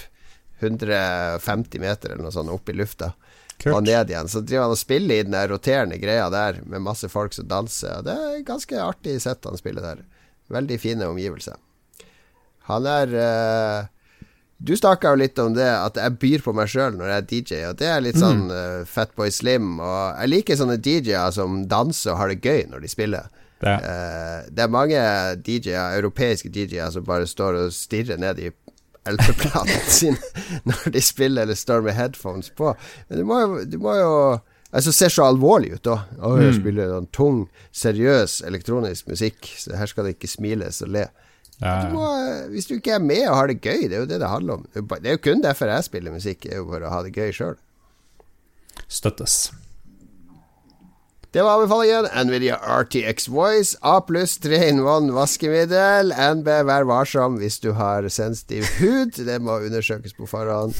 150 0.60 1.80
meter 1.82 2.12
eller 2.12 2.26
noe 2.26 2.34
sånt 2.34 2.52
opp 2.52 2.68
i 2.70 2.76
lufta. 2.76 3.12
Kult. 3.56 3.72
Og 3.72 3.82
ned 3.86 4.10
igjen. 4.10 4.28
Så 4.28 4.42
driver 4.44 4.66
han 4.66 4.74
og 4.74 4.80
spiller 4.80 5.16
i 5.20 5.24
den 5.24 5.36
der 5.36 5.48
roterende 5.48 5.96
greia 6.00 6.28
der 6.32 6.60
med 6.68 6.84
masse 6.84 7.08
folk 7.08 7.32
som 7.32 7.48
danser. 7.48 8.00
Og 8.00 8.08
Det 8.08 8.16
er 8.16 8.46
ganske 8.46 8.80
artig 8.82 9.16
sett 9.24 9.48
han 9.48 9.56
spiller 9.56 9.84
der. 9.84 10.02
Veldig 10.52 10.80
fine 10.80 11.08
omgivelser. 11.08 11.56
Han 12.66 12.86
er 12.90 13.14
uh, 13.14 13.86
Du 14.58 14.74
snakka 14.76 15.12
jo 15.12 15.20
litt 15.20 15.38
om 15.38 15.54
det, 15.56 15.68
at 15.68 15.98
jeg 16.00 16.18
byr 16.20 16.44
på 16.44 16.54
meg 16.56 16.70
sjøl 16.72 16.96
når 16.96 17.10
jeg 17.10 17.16
er 17.16 17.26
DJ, 17.30 17.62
og 17.70 17.80
det 17.80 17.88
er 17.92 18.04
litt 18.04 18.20
sånn 18.20 18.46
uh, 18.52 18.84
Fatboy 18.88 19.32
Slim. 19.32 19.76
Og 19.80 20.20
jeg 20.20 20.32
liker 20.32 20.60
sånne 20.60 20.78
DJ-er 20.80 21.32
som 21.36 21.64
danser 21.68 22.14
og 22.14 22.20
har 22.22 22.32
det 22.32 22.40
gøy 22.44 22.68
når 22.70 22.84
de 22.84 22.92
spiller. 22.92 23.32
Ja. 23.64 23.78
Uh, 23.80 24.38
det 24.52 24.64
er 24.64 24.72
mange 24.72 25.00
DJ-er, 25.40 25.96
europeiske 25.96 26.52
DJ-er, 26.52 26.92
som 26.92 27.08
bare 27.08 27.28
står 27.28 27.62
og 27.64 27.76
stirrer 27.76 28.20
ned 28.20 28.40
i 28.40 28.52
LP-platene 29.12 29.80
sine 30.00 30.44
når 30.66 30.92
de 30.94 31.02
spiller, 31.04 31.46
eller 31.46 31.58
står 31.58 31.86
med 31.86 31.96
headphones 31.98 32.50
på. 32.58 32.74
Men 33.08 33.22
du 33.22 33.26
må 33.28 33.40
jo, 33.42 33.64
du 33.64 33.80
må 33.82 33.96
jo 34.00 34.12
Altså 34.76 34.90
ser 34.92 35.12
så 35.14 35.24
alvorlig 35.30 35.70
ut, 35.76 35.84
da. 35.86 35.94
Å, 36.18 36.32
jeg 36.42 36.50
mm. 36.50 36.56
spiller 36.58 36.90
sånn 36.90 37.06
tung, 37.14 37.36
seriøs 37.72 38.40
elektronisk 38.44 39.06
musikk, 39.08 39.46
så 39.62 39.76
her 39.78 39.88
skal 39.88 40.04
det 40.04 40.16
ikke 40.16 40.28
smiles 40.28 40.82
og 40.84 40.90
le. 40.92 41.04
Ja. 41.62 41.76
Du 41.86 41.94
må, 41.94 42.08
hvis 42.52 42.68
du 42.68 42.74
ikke 42.76 42.98
er 42.98 43.04
med 43.04 43.22
og 43.30 43.38
har 43.38 43.48
det 43.48 43.62
gøy, 43.62 43.86
det 43.86 43.96
er 43.96 44.02
jo 44.02 44.08
det 44.10 44.18
det 44.20 44.28
handler 44.28 44.58
om. 44.58 44.66
Det 44.74 44.98
er 45.06 45.16
jo 45.16 45.22
kun 45.24 45.44
derfor 45.44 45.72
jeg 45.72 45.86
spiller 45.86 46.12
musikk, 46.12 46.42
det 46.44 46.58
er 46.58 46.60
jo 46.60 46.66
for 46.68 46.84
å 46.84 46.92
ha 46.92 46.98
det 47.06 47.14
gøy 47.14 47.32
sjøl. 47.38 47.56
Støttes. 48.92 49.38
Det 51.36 51.42
var 51.42 51.54
anbefalingen. 51.54 52.06
Nvidia 52.26 52.56
RTX 52.56 53.28
Voice, 53.28 53.76
A 53.80 54.00
pluss 54.00 54.38
3-in-1 54.40 55.10
vaskemiddel. 55.12 56.14
NB, 56.34 56.46
vær 56.64 56.86
varsom 56.88 57.36
hvis 57.36 57.58
du 57.60 57.74
har 57.76 58.08
sensitiv 58.08 58.64
hud. 58.78 59.20
Det 59.26 59.36
må 59.44 59.58
undersøkes 59.66 60.16
på 60.16 60.24
forhånd. 60.26 60.72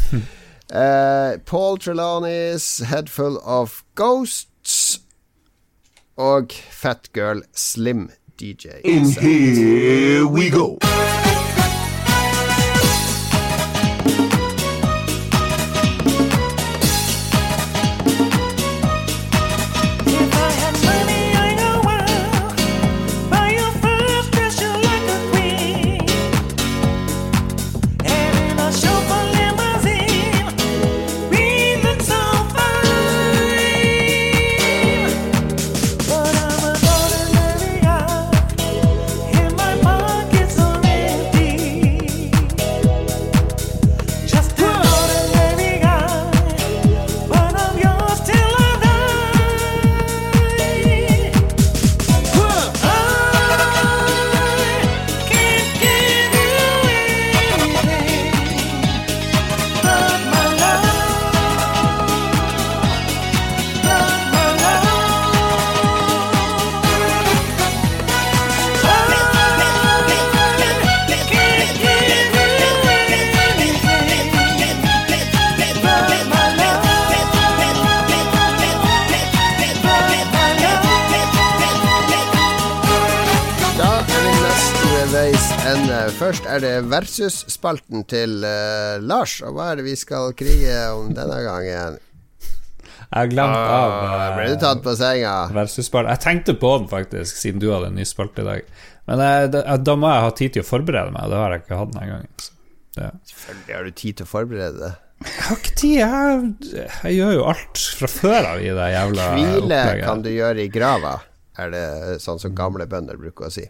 uh, 0.73 1.37
Paul 1.51 1.77
Head 2.89 3.09
Full 3.09 3.37
of 3.45 3.83
Ghosts. 3.95 5.01
Og 6.17 6.49
Fat 6.71 7.11
Girl 7.13 7.45
Slim 7.53 8.09
DJ. 8.41 8.81
And 8.85 9.13
here 9.13 10.25
we 10.25 10.49
go. 10.49 10.79
Er 86.57 86.65
det 86.65 86.75
versus-spalten 86.91 88.05
til 88.09 88.41
uh, 88.45 88.97
Lars. 89.05 89.39
Og 89.45 89.57
hva 89.57 89.71
er 89.73 89.81
det 89.81 89.87
vi 89.91 89.97
skal 89.99 90.35
krige 90.39 90.77
om 90.97 91.13
denne 91.17 91.39
gangen? 91.45 92.03
Jeg 93.07 93.15
har 93.15 93.31
glemt 93.31 93.55
ah, 93.55 93.73
av 93.77 93.95
uh, 93.95 94.37
Ble 94.39 94.49
du 94.51 94.61
tatt 94.63 94.83
på 94.83 94.97
senga? 94.99 95.35
Versus-spalten. 95.55 96.11
Jeg 96.15 96.25
tenkte 96.25 96.57
på 96.59 96.73
den, 96.81 96.91
faktisk, 96.91 97.39
siden 97.39 97.63
du 97.63 97.69
hadde 97.75 97.93
en 97.93 97.99
ny 98.01 98.07
spalte 98.09 98.43
i 98.43 98.49
dag. 98.49 98.77
Men 99.07 99.23
jeg, 99.23 99.51
da, 99.55 99.63
da, 99.79 99.97
må 100.01 100.11
jeg 100.11 100.25
ha 100.25 100.37
tid 100.41 100.57
til 100.57 100.65
å 100.65 100.67
forberede 100.67 101.15
meg. 101.15 101.29
Det 101.31 101.43
har 101.43 101.55
jeg 101.55 101.65
ikke 101.65 101.81
hatt 101.81 101.93
denne 101.95 102.07
gangen. 102.11 102.47
Ja. 102.97 103.11
Selvfølgelig 103.31 103.77
har 103.77 103.87
du 103.87 103.99
tid 104.03 104.19
til 104.19 104.27
å 104.27 104.31
forberede 104.31 104.81
deg. 104.83 105.03
Jeg 105.27 105.45
har 105.47 105.61
ikke 105.61 105.77
tid. 105.81 105.95
Jeg, 106.01 106.51
jeg, 106.77 107.15
gjør 107.17 107.33
jo 107.37 107.45
alt 107.53 107.85
fra 108.01 108.11
før 108.11 108.51
av 108.51 108.61
i 108.61 108.73
det 108.77 108.89
jævla 108.93 109.29
Hvile 109.33 109.61
opplegget. 109.63 110.05
kan 110.05 110.25
du 110.25 110.29
gjøre 110.33 110.65
i 110.65 110.73
grava, 110.73 111.15
er 111.57 111.73
det 111.73 111.87
sånn 112.25 112.41
som 112.43 112.57
gamle 112.57 112.85
bønder 112.91 113.21
bruker 113.21 113.49
å 113.49 113.53
si. 113.53 113.65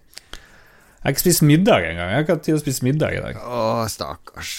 Jeg 1.06 1.12
har 1.12 1.20
ikke 1.20 1.22
spist 1.22 1.42
middag 1.46 1.84
engang. 1.86 2.08
Jeg 2.10 2.18
har 2.18 2.24
ikke 2.24 2.34
hatt 2.34 2.40
tid 2.42 2.56
å 2.56 2.58
spise 2.58 2.82
middag 2.82 3.12
i 3.14 3.18
dag. 3.22 3.36
Å, 3.38 3.84
stakkars. 3.86 4.52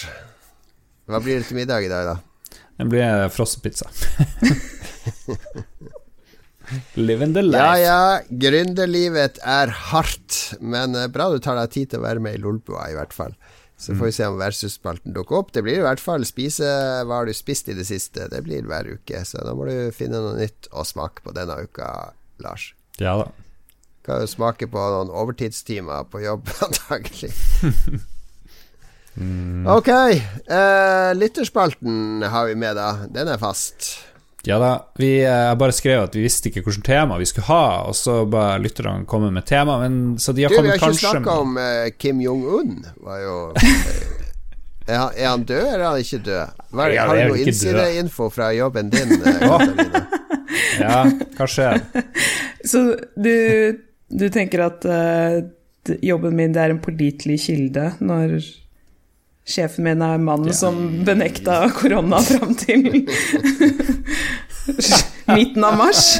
Hva 1.11 1.19
blir 1.19 1.41
det 1.41 1.49
til 1.49 1.57
middag 1.57 1.83
i 1.83 1.89
dag, 1.91 2.07
da? 2.07 2.59
Det 2.79 2.85
blir 2.87 3.25
frossenpizza. 3.35 3.89
Living 7.09 7.33
the 7.35 7.43
life. 7.43 7.59
Ja 7.59 7.73
ja, 7.81 7.97
gründerlivet 8.31 9.41
er 9.43 9.73
hardt, 9.89 10.37
men 10.63 10.95
eh, 10.95 11.09
bra 11.11 11.25
du 11.33 11.41
tar 11.43 11.59
deg 11.59 11.73
tid 11.73 11.91
til 11.91 11.99
å 11.99 12.05
være 12.05 12.23
med 12.23 12.37
i 12.37 12.39
Lolbua, 12.45 12.85
i 12.93 12.95
hvert 12.95 13.15
fall. 13.17 13.35
Så 13.75 13.97
får 13.99 14.07
vi 14.07 14.15
se 14.15 14.29
om 14.31 14.39
versusspalten 14.39 15.17
dukker 15.17 15.41
opp. 15.41 15.51
Det 15.51 15.65
blir 15.67 15.81
i 15.81 15.83
hvert 15.83 15.99
fall 15.99 16.23
spise 16.29 16.63
hva 17.03 17.19
har 17.19 17.27
du 17.27 17.33
spist 17.35 17.67
i 17.67 17.75
det 17.75 17.89
siste. 17.91 18.29
Det 18.31 18.39
blir 18.47 18.63
hver 18.71 18.87
uke, 18.95 19.19
så 19.27 19.43
da 19.43 19.51
må 19.51 19.67
du 19.67 19.91
finne 19.91 20.23
noe 20.23 20.39
nytt 20.39 20.71
å 20.71 20.87
smake 20.87 21.27
på 21.27 21.35
denne 21.35 21.59
uka, 21.67 21.91
Lars. 22.39 22.69
Ja 23.03 23.17
da 23.19 23.27
skal 24.07 24.23
jo 24.23 24.27
smake 24.31 24.69
på 24.71 24.79
noen 24.79 25.09
overtidstimer 25.11 26.05
på 26.07 26.21
jobb, 26.23 26.47
antagelig. 26.67 27.33
mm. 29.19 29.65
Ok. 29.67 29.89
Eh, 29.91 31.09
lytterspalten 31.19 32.23
har 32.23 32.47
vi 32.47 32.55
med, 32.55 32.77
da. 32.79 32.93
Den 33.11 33.27
er 33.27 33.41
fast. 33.41 33.97
Ja 34.47 34.61
da. 34.63 34.69
Vi 34.95 35.09
uh, 35.27 35.51
bare 35.59 35.75
skrev 35.75 36.05
at 36.05 36.15
vi 36.15 36.23
visste 36.23 36.47
ikke 36.47 36.63
hvilket 36.63 36.85
tema 36.87 37.17
vi 37.19 37.27
skulle 37.27 37.49
ha, 37.49 37.89
og 37.89 37.97
så 37.99 38.21
bare 38.23 38.61
lytterne 38.63 39.03
komme 39.09 39.27
med 39.35 39.43
tema. 39.49 39.75
Men, 39.81 40.15
så 40.23 40.31
de 40.31 40.45
har 40.45 40.55
du, 40.55 40.61
Vi 40.61 40.71
har 40.71 40.79
ikke 40.79 41.01
snakka 41.01 41.33
om 41.41 41.59
eh, 41.59 41.89
Kim 41.99 42.21
Jong-un. 42.23 42.77
Var 43.03 43.25
jo 43.25 43.35
er 44.87 45.01
han, 45.01 45.11
er 45.17 45.27
han, 45.27 45.43
død, 45.43 45.65
eller 45.65 45.83
er 45.83 45.89
han 45.89 46.05
ikke 46.05 46.21
død? 46.29 46.63
Hva, 46.71 46.87
har 46.95 47.11
du 47.11 47.33
noe 47.33 47.41
innsideinfo 47.43 48.29
fra 48.31 48.53
jobben 48.55 48.93
din? 48.93 49.17
ja, 50.79 51.03
hva 51.35 51.49
skjer? 51.51 51.83
Så 52.71 52.85
du 53.19 53.35
du 54.07 54.29
tenker 54.33 54.63
at 54.67 54.87
uh, 54.87 55.41
jobben 56.03 56.35
min 56.35 56.55
det 56.55 56.63
er 56.63 56.73
en 56.73 56.83
pålitelig 56.83 57.39
kilde 57.47 57.89
når 58.03 58.37
sjefen 59.47 59.87
min 59.87 60.03
er 60.03 60.19
mannen 60.19 60.51
ja. 60.51 60.57
som 60.57 60.79
benekta 61.07 61.65
korona 61.75 62.19
fram 62.23 62.55
til 62.59 62.87
midten 65.35 65.63
av 65.63 65.77
mars? 65.79 66.17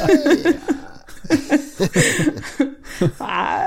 Nei 3.18 3.58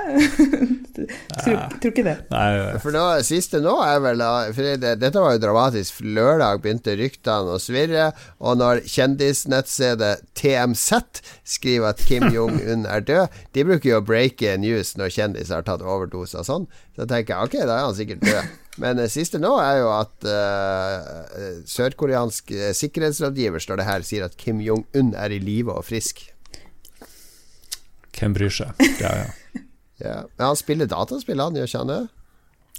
tror, 1.41 1.57
tror, 1.79 1.91
ikke 1.91 2.05
det. 2.05 2.15
Nei, 2.31 2.79
for 2.83 2.95
nå, 2.95 3.03
siste 3.25 3.61
nå 3.63 3.73
er 3.83 3.99
vel 4.03 4.23
for 4.55 4.69
det, 4.81 4.93
Dette 5.01 5.23
var 5.23 5.35
jo 5.35 5.43
dramatisk. 5.43 6.01
Lørdag 6.05 6.61
begynte 6.63 6.95
ryktene 6.99 7.55
å 7.55 7.61
svirre, 7.61 8.11
og 8.39 8.59
når 8.61 8.83
kjendisnettstedet 8.91 10.13
TMZ 10.37 11.21
skriver 11.47 11.93
at 11.93 12.03
Kim 12.07 12.27
Jong-un 12.33 12.87
er 12.89 13.05
død 13.05 13.41
De 13.55 13.65
bruker 13.67 13.93
jo 13.93 13.99
å 14.01 14.05
breake 14.05 14.55
news 14.61 14.95
når 14.99 15.13
kjendiser 15.15 15.59
har 15.59 15.67
tatt 15.67 15.85
overdose 15.85 16.39
og 16.39 16.47
sånn. 16.47 16.67
Så 16.97 17.07
tenker 17.07 17.35
jeg 17.35 17.49
ok, 17.49 17.61
da 17.63 17.77
er 17.77 17.87
han 17.87 17.97
sikkert 17.97 18.25
død. 18.25 18.57
Men 18.81 19.01
det 19.01 19.09
siste 19.13 19.39
nå 19.41 19.51
er 19.59 19.81
jo 19.81 19.89
at 19.93 20.27
uh, 20.27 21.63
sørkoreansk 21.67 22.53
sikkerhetsrådgiver 22.77 23.63
står 23.63 23.81
det 23.81 23.87
her, 23.89 24.05
sier 24.07 24.27
at 24.27 24.37
Kim 24.39 24.61
Jong-un 24.63 25.11
er 25.19 25.35
i 25.35 25.41
live 25.43 25.75
og 25.75 25.85
frisk. 25.87 26.23
Hvem 28.17 28.35
bryr 28.37 28.53
seg? 28.53 28.81
Ja, 29.01 29.11
ja. 29.23 29.61
ja. 30.05 30.15
Han 30.41 30.59
spiller 30.59 30.89
dataspill, 30.89 31.41
han 31.41 31.57
gjør 31.57 31.69
ikke 31.69 31.83
han 31.83 31.91
det? 31.91 32.01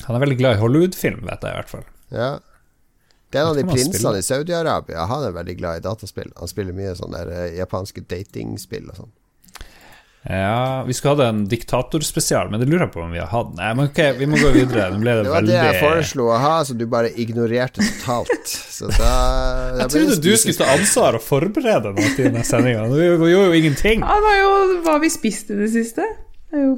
Han 0.06 0.16
er 0.16 0.24
veldig 0.24 0.38
glad 0.40 0.56
i 0.56 0.62
Hollywood-film, 0.62 1.22
vet 1.28 1.44
jeg 1.44 1.54
i 1.54 1.60
hvert 1.60 1.72
fall. 1.72 1.86
Ja. 2.12 2.30
Det 3.32 3.40
er 3.40 3.46
en 3.46 3.54
av 3.54 3.56
de 3.56 3.64
prinsene 3.64 4.18
i 4.20 4.24
Saudi-Arabia. 4.26 5.06
Han 5.08 5.24
er 5.24 5.34
veldig 5.36 5.56
glad 5.56 5.80
i 5.80 5.84
dataspill. 5.86 6.32
Han 6.36 6.50
spiller 6.50 6.76
mye 6.76 6.92
sånne 6.98 7.22
der, 7.22 7.48
uh, 7.48 7.56
japanske 7.56 8.04
datingspill 8.10 8.90
og 8.92 8.98
sånn. 8.98 9.12
Ja, 10.24 10.84
vi 10.86 10.94
skulle 10.94 11.16
hatt 11.16 11.34
en 11.34 11.46
diktatorspesial, 11.50 12.50
men 12.50 12.60
det 12.62 12.68
lurer 12.70 12.84
jeg 12.84 12.92
på 12.94 13.00
om 13.02 13.10
vi 13.10 13.18
har 13.18 13.26
hatt. 13.32 13.48
Nei, 13.58 13.72
men 13.74 13.88
ok, 13.90 13.98
vi 14.20 14.28
må 14.30 14.38
gå 14.38 14.52
videre. 14.54 14.84
det, 14.94 15.00
det 15.02 15.14
var 15.26 15.40
veldig... 15.40 15.50
det 15.50 15.56
jeg 15.66 15.80
foreslo 15.82 16.28
å 16.30 16.36
ha, 16.38 16.52
som 16.68 16.78
du 16.78 16.84
bare 16.90 17.10
ignorerte 17.18 17.82
totalt. 17.82 18.46
Så 18.46 18.86
da, 18.92 19.00
da 19.74 19.80
Jeg 19.80 19.94
trodde 19.96 20.18
du 20.22 20.30
skulle 20.38 20.58
ta 20.60 20.76
ansvar 20.76 21.18
og 21.18 21.26
forberede 21.26 21.94
noe 21.96 22.12
til 22.14 22.28
denne 22.28 22.46
sendinga. 22.46 22.86
Vi 22.94 23.08
gjorde 23.08 23.32
jo 23.32 23.58
ingenting. 23.58 24.06
Ja, 24.06 24.14
det 24.14 24.28
var 24.28 24.38
jo 24.38 24.54
hva 24.86 24.96
vi 25.02 25.10
spiste 25.10 25.56
i 25.56 25.64
det 25.64 25.72
siste. 25.74 26.06
Det 26.52 26.62
jo... 26.68 26.72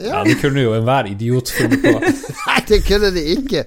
ja. 0.00 0.14
ja, 0.14 0.24
det 0.24 0.38
kunne 0.40 0.64
jo 0.64 0.72
enhver 0.78 1.12
idiot 1.12 1.52
funnet 1.52 1.84
på. 1.84 1.94
Nei, 2.48 2.58
det 2.72 2.80
kunne 2.88 3.12
de 3.12 3.28
ikke. 3.36 3.66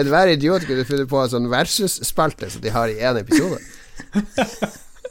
Enhver 0.00 0.34
idiot 0.34 0.66
kunne 0.66 0.88
funnet 0.90 1.06
på 1.10 1.22
en 1.22 1.34
sånn 1.38 1.46
versus-spalte 1.54 2.50
som 2.50 2.66
de 2.66 2.74
har 2.74 2.90
i 2.90 2.98
én 2.98 3.22
episode. 3.22 3.62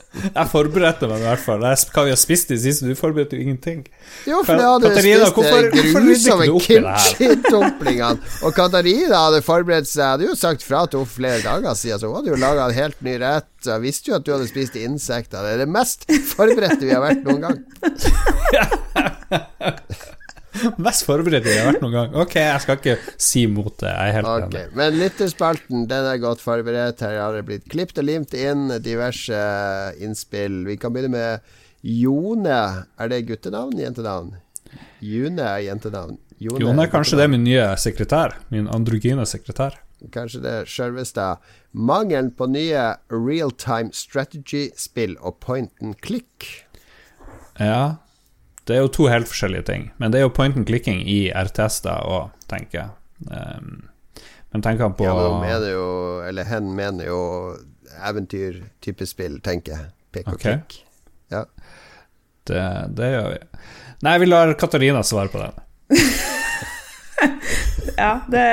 Jeg 0.10 0.50
forberedte 0.50 1.06
meg 1.06 1.22
i 1.22 1.26
hvert 1.28 1.44
fall. 1.44 1.62
Hva 1.62 2.04
vi 2.08 2.10
har 2.10 2.18
spist 2.18 2.50
i 2.50 2.56
det 2.56 2.64
siste? 2.64 2.88
Du 2.90 2.98
forberedte 2.98 3.38
jo 3.38 3.44
ingenting. 3.46 3.84
Jo, 4.26 4.40
for 4.46 4.58
jeg 4.58 4.66
hadde 4.66 4.90
Katarina, 4.90 5.28
spist 5.30 5.36
hvorfor, 5.38 5.62
grusomme 5.76 6.48
kimchi-dumplingene. 6.66 8.32
Og 8.48 8.56
Katarina 8.58 9.22
hadde 9.28 9.44
forberedt 9.46 9.90
seg 9.90 10.02
Jeg 10.02 10.16
hadde 10.16 10.30
jo 10.32 10.36
sagt 10.40 10.66
fra 10.66 10.82
til 10.90 11.04
henne 11.04 11.14
flere 11.14 11.42
dager 11.46 11.78
siden, 11.78 12.02
så 12.02 12.10
hun 12.10 12.18
hadde 12.20 12.34
jo 12.34 12.42
laga 12.42 12.66
en 12.66 12.78
helt 12.80 13.00
ny 13.06 13.14
rett. 13.22 13.52
Jeg 13.70 13.86
visste 13.86 14.10
jo 14.10 14.18
at 14.18 14.26
du 14.26 14.34
hadde 14.34 14.50
spist 14.50 14.80
insekter. 14.82 15.46
Det 15.46 15.52
er 15.56 15.62
det 15.66 15.70
mest 15.78 16.10
forberedte 16.34 16.82
vi 16.82 16.96
har 16.96 17.06
vært 17.06 17.22
noen 17.28 17.42
gang. 17.46 17.58
Mest 20.86 21.06
forberedt 21.08 21.48
jeg 21.48 21.62
har 21.62 21.72
vært 21.72 21.84
noen 21.84 21.96
gang. 21.96 22.18
Ok, 22.24 22.36
jeg 22.42 22.64
skal 22.64 22.80
ikke 22.80 22.98
si 23.22 23.46
mot 23.52 23.74
det. 23.82 23.90
Jeg 23.92 24.12
er 24.12 24.18
helt 24.20 24.30
okay. 24.32 24.50
enig. 24.50 24.78
Men 24.80 25.00
lytterspalten 25.00 25.88
den 25.90 26.10
er 26.12 26.22
godt 26.22 26.44
forberedt. 26.44 27.04
Her 27.06 27.18
har 27.24 27.38
det 27.38 27.46
blitt 27.50 27.68
klippet 27.72 28.02
og 28.04 28.10
limt 28.10 28.36
inn 28.38 28.70
diverse 28.84 29.42
innspill. 30.02 30.62
Vi 30.70 30.78
kan 30.82 30.96
begynne 30.96 31.16
med 31.16 31.58
Jone. 31.82 32.62
Er 33.00 33.12
det 33.12 33.26
guttenavn? 33.30 33.78
Jentenavn? 33.80 34.34
June 35.00 35.44
er 35.44 35.64
jentenavn. 35.66 36.18
Jone, 36.40 36.62
Jone 36.64 36.86
er 36.86 36.92
kanskje 36.92 37.20
det 37.20 37.30
min 37.32 37.44
nye 37.44 37.66
sekretær. 37.80 38.38
Min 38.54 38.70
androgyne 38.72 39.26
sekretær. 39.28 39.80
Kanskje 40.14 40.40
det 40.44 40.58
sjølveste. 40.72 41.34
Mangelen 41.76 42.32
på 42.32 42.48
nye 42.48 42.94
real-time 43.12 43.92
strategy-spill 43.96 45.18
og 45.20 45.42
point 45.44 45.74
and 45.84 45.98
click. 46.04 46.48
Ja, 47.60 48.00
det 48.70 48.78
er 48.78 48.84
jo 48.86 48.92
to 48.94 49.08
helt 49.10 49.30
forskjellige 49.30 49.66
ting. 49.66 49.88
Men 49.98 50.14
det 50.14 50.20
er 50.20 50.24
jo 50.28 50.34
point 50.34 50.58
and 50.58 50.68
clicking 50.70 51.02
i 51.10 51.32
RTS 51.34 51.82
da 51.88 51.96
òg, 52.06 52.30
tenker 52.52 52.78
jeg. 52.84 52.90
Um, 53.34 53.90
men 54.54 54.66
tenker 54.66 54.86
han 54.86 54.96
på 54.98 55.08
Ja, 55.08 55.16
men 55.18 55.42
mener 55.42 55.70
jo, 55.74 55.88
eller 56.26 56.46
hen 56.50 56.66
mener 56.78 57.10
jo 57.10 57.22
eventyrtype 58.06 59.06
spill, 59.10 59.40
tenker 59.46 59.76
jeg. 59.76 59.86
Pek 60.14 60.30
og 60.30 60.38
okay. 60.38 60.62
klikk. 60.62 60.70
Ja. 61.34 61.44
Det, 62.50 62.62
det, 62.98 63.08
gjør 63.14 63.28
vi. 63.34 63.40
Nei, 64.06 64.16
vi 64.22 64.30
lar 64.30 64.54
Katarina 64.58 65.02
svare 65.06 65.30
på 65.34 65.42
den. 65.42 65.54
ja, 68.04 68.14
det 68.30 68.46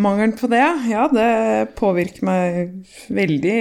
Mangelen 0.00 0.36
på 0.36 0.48
det, 0.48 0.64
ja, 0.88 1.08
det 1.12 1.30
påvirker 1.76 2.24
meg 2.24 2.86
veldig 3.12 3.60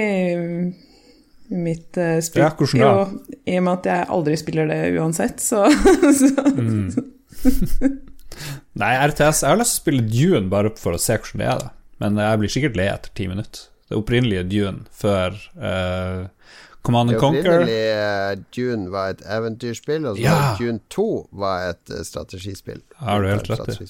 mitt 1.50 1.98
uh, 1.98 2.18
spill. 2.24 2.44
Ja, 2.46 2.52
hvordan 2.56 2.84
da? 2.84 2.92
Jo, 2.92 3.40
I 3.46 3.58
og 3.60 3.66
med 3.66 3.74
at 3.74 3.90
jeg 3.90 4.08
aldri 4.16 4.38
spiller 4.40 4.70
det 4.70 4.80
uansett, 5.00 5.44
så, 5.44 5.66
så. 6.22 6.46
Mm. 6.56 6.90
Nei, 8.80 8.94
RTS 9.10 9.44
Jeg 9.44 9.52
har 9.52 9.60
lyst 9.60 9.76
til 9.76 9.80
å 9.80 9.84
spille 9.84 10.08
Dune 10.08 10.52
bare 10.52 10.72
for 10.80 10.96
å 10.96 11.02
se 11.02 11.18
hvordan 11.18 11.44
det 11.44 11.52
er, 11.52 11.64
da. 11.66 11.76
Men 12.00 12.20
jeg 12.24 12.42
blir 12.42 12.54
sikkert 12.54 12.80
lei 12.80 12.88
etter 12.92 13.16
ti 13.18 13.28
minutter. 13.28 13.68
Det 13.90 13.98
opprinnelige 13.98 14.46
Dune 14.48 14.86
før 14.96 15.34
uh, 15.58 16.28
Command 16.86 17.12
and 17.12 17.20
Conquer. 17.20 17.44
Det 17.44 17.64
opprinnelige 17.66 18.44
Dune 18.56 18.94
var 18.94 19.16
et 19.16 19.24
eventyrspill, 19.26 20.06
og 20.06 20.20
så 20.20 20.24
ja. 20.24 20.38
Dune 20.60 20.80
2 20.94 21.10
var 21.42 21.72
et 21.74 21.96
uh, 21.96 22.04
strategispill. 22.08 22.84
Har 23.02 23.26
du 23.26 23.32
helt 23.32 23.50
rett 23.52 23.82
i. 23.82 23.90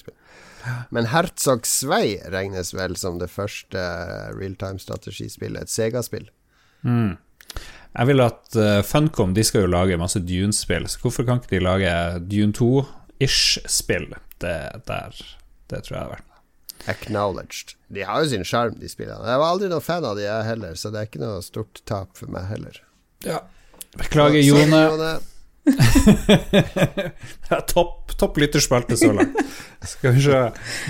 Men 0.92 1.08
Herzog 1.12 1.64
Svei 1.68 2.18
regnes 2.32 2.74
vel 2.76 2.96
som 3.00 3.20
det 3.20 3.30
første 3.32 3.80
real 4.36 4.56
time-strategispillet, 4.60 5.62
et 5.62 5.72
Sega-spill. 5.72 6.28
Mm. 6.84 7.16
Jeg 7.90 8.06
vil 8.06 8.22
at 8.22 8.56
uh, 8.56 8.80
Funcom 8.86 9.34
de 9.34 9.42
skal 9.46 9.64
jo 9.64 9.72
lage 9.72 9.98
masse 9.98 10.20
Dune-spill, 10.22 10.86
så 10.88 11.00
hvorfor 11.02 11.26
kan 11.26 11.40
ikke 11.40 11.56
de 11.56 11.64
lage 11.64 11.92
Dune 12.30 12.54
2-ish-spill? 12.56 14.12
Det 14.40 14.58
der 14.88 15.16
Det 15.70 15.82
tror 15.84 15.96
jeg 15.96 16.04
er 16.04 16.12
verdt 16.14 16.26
Acknowledged. 16.88 17.74
De 17.92 18.06
har 18.08 18.22
jo 18.22 18.30
sin 18.30 18.44
sjarm, 18.44 18.78
de 18.80 18.88
spillene. 18.88 19.26
Jeg 19.28 19.40
var 19.42 19.50
aldri 19.52 19.68
noen 19.68 19.84
fan 19.84 20.06
av 20.06 20.16
de, 20.16 20.24
jeg 20.24 20.46
heller, 20.46 20.78
så 20.80 20.88
det 20.88 21.02
er 21.02 21.10
ikke 21.10 21.20
noe 21.20 21.42
stort 21.44 21.82
tap 21.84 22.16
for 22.16 22.32
meg 22.32 22.46
heller. 22.48 22.78
Ja. 23.26 23.42
Beklager, 24.00 24.40
Jone. 24.40 24.80
Jone. 24.88 25.10
topp 27.74 28.16
topp 28.16 28.40
lytterspalte 28.40 28.96
så 28.96 29.12
langt. 29.12 29.36
Skal 29.92 30.16
vi 30.16 30.24
se 30.24 30.40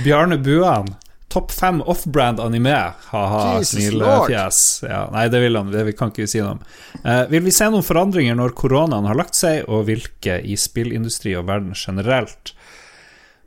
Bjarne 0.05 0.39
Buan 0.39 0.95
Topp 1.31 1.53
fem 1.55 1.79
off-brand 1.87 2.41
anime, 2.43 2.75
ha-ha, 3.13 3.43
smilefjes. 3.63 4.61
Ja, 4.83 5.05
nei, 5.15 5.29
det 5.31 5.43
vil 5.45 5.59
han, 5.59 5.71
det 5.71 5.85
vi 5.87 5.95
kan 5.95 6.11
ikke 6.11 6.27
si 6.31 6.41
noe 6.43 6.57
om. 6.57 6.65
Eh, 7.05 7.23
vil 7.31 7.45
vi 7.45 7.53
se 7.55 7.69
noen 7.71 7.87
forandringer 7.87 8.35
når 8.39 8.57
koronaen 8.59 9.07
har 9.07 9.19
lagt 9.19 9.39
seg, 9.39 9.63
og 9.71 9.87
hvilke 9.87 10.41
i 10.43 10.57
spillindustri 10.59 11.37
og 11.39 11.47
verden 11.51 11.77
generelt? 11.79 12.55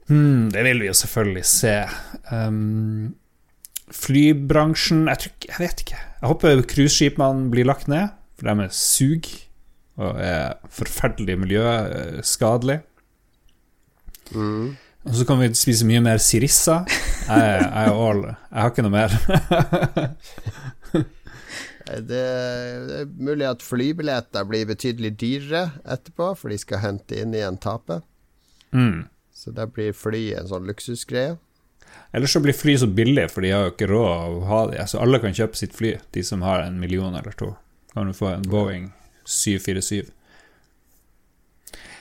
Hmm, 0.08 0.48
det 0.54 0.64
vil 0.68 0.84
vi 0.84 0.90
jo 0.90 0.96
selvfølgelig 0.96 1.44
se. 1.48 1.76
Um, 2.32 3.14
flybransjen 3.94 5.06
jeg, 5.12 5.24
tror, 5.26 5.36
jeg 5.50 5.62
vet 5.66 5.84
ikke. 5.86 6.00
Jeg 6.22 6.32
håper 6.32 6.64
cruiseskipene 6.74 7.50
blir 7.52 7.68
lagt 7.68 7.92
ned, 7.92 8.16
for 8.40 8.48
de 8.48 8.68
er 8.68 8.78
sug 8.78 9.28
og 10.02 10.18
er 10.24 10.56
forferdelig 10.74 11.36
miljøskadelig. 11.44 12.80
Mm. 14.34 14.74
Og 15.04 15.16
så 15.20 15.26
kan 15.28 15.42
vi 15.42 15.50
spise 15.58 15.88
mye 15.88 16.02
mer 16.04 16.22
sirissa. 16.24 16.84
Jeg, 16.88 17.60
jeg, 17.60 17.92
all, 17.92 18.24
jeg 18.30 18.60
har 18.62 18.72
ikke 18.72 18.86
noe 18.86 18.94
mer. 18.94 19.16
det, 22.12 22.22
er 22.22 23.10
mulig 23.12 23.48
at 23.50 23.66
flybilletter 23.66 24.48
blir 24.48 24.70
betydelig 24.70 25.14
dyrere 25.20 25.66
etterpå, 25.84 26.32
for 26.40 26.54
de 26.54 26.60
skal 26.62 26.84
hente 26.86 27.20
inn 27.20 27.36
igjen 27.36 27.60
tapet. 27.64 28.06
Mm. 28.72 29.10
Så 29.36 29.52
da 29.52 29.68
blir 29.68 29.96
fly 29.98 30.30
en 30.40 30.48
sånn 30.50 30.70
luksusgreie. 30.70 31.36
Eller 32.14 32.30
så 32.30 32.40
blir 32.40 32.56
fly 32.56 32.78
så 32.80 32.88
billig, 32.88 33.28
for 33.34 33.44
de 33.44 33.52
har 33.54 33.68
jo 33.68 33.74
ikke 33.74 33.90
råd 33.92 34.10
å 34.40 34.42
ha 34.48 34.62
det. 34.72 34.80
Altså, 34.86 35.02
alle 35.04 35.20
kan 35.22 35.36
kjøpe 35.36 35.60
sitt 35.60 35.76
fly, 35.76 35.98
de 36.16 36.24
som 36.26 36.46
har 36.46 36.64
en 36.64 36.80
million 36.80 37.14
eller 37.14 37.36
to. 37.38 37.54
Kan 37.94 38.10
du 38.10 38.16
få 38.18 38.32
en 38.38 38.46
Boeing 38.50 38.92
747. 39.26 40.12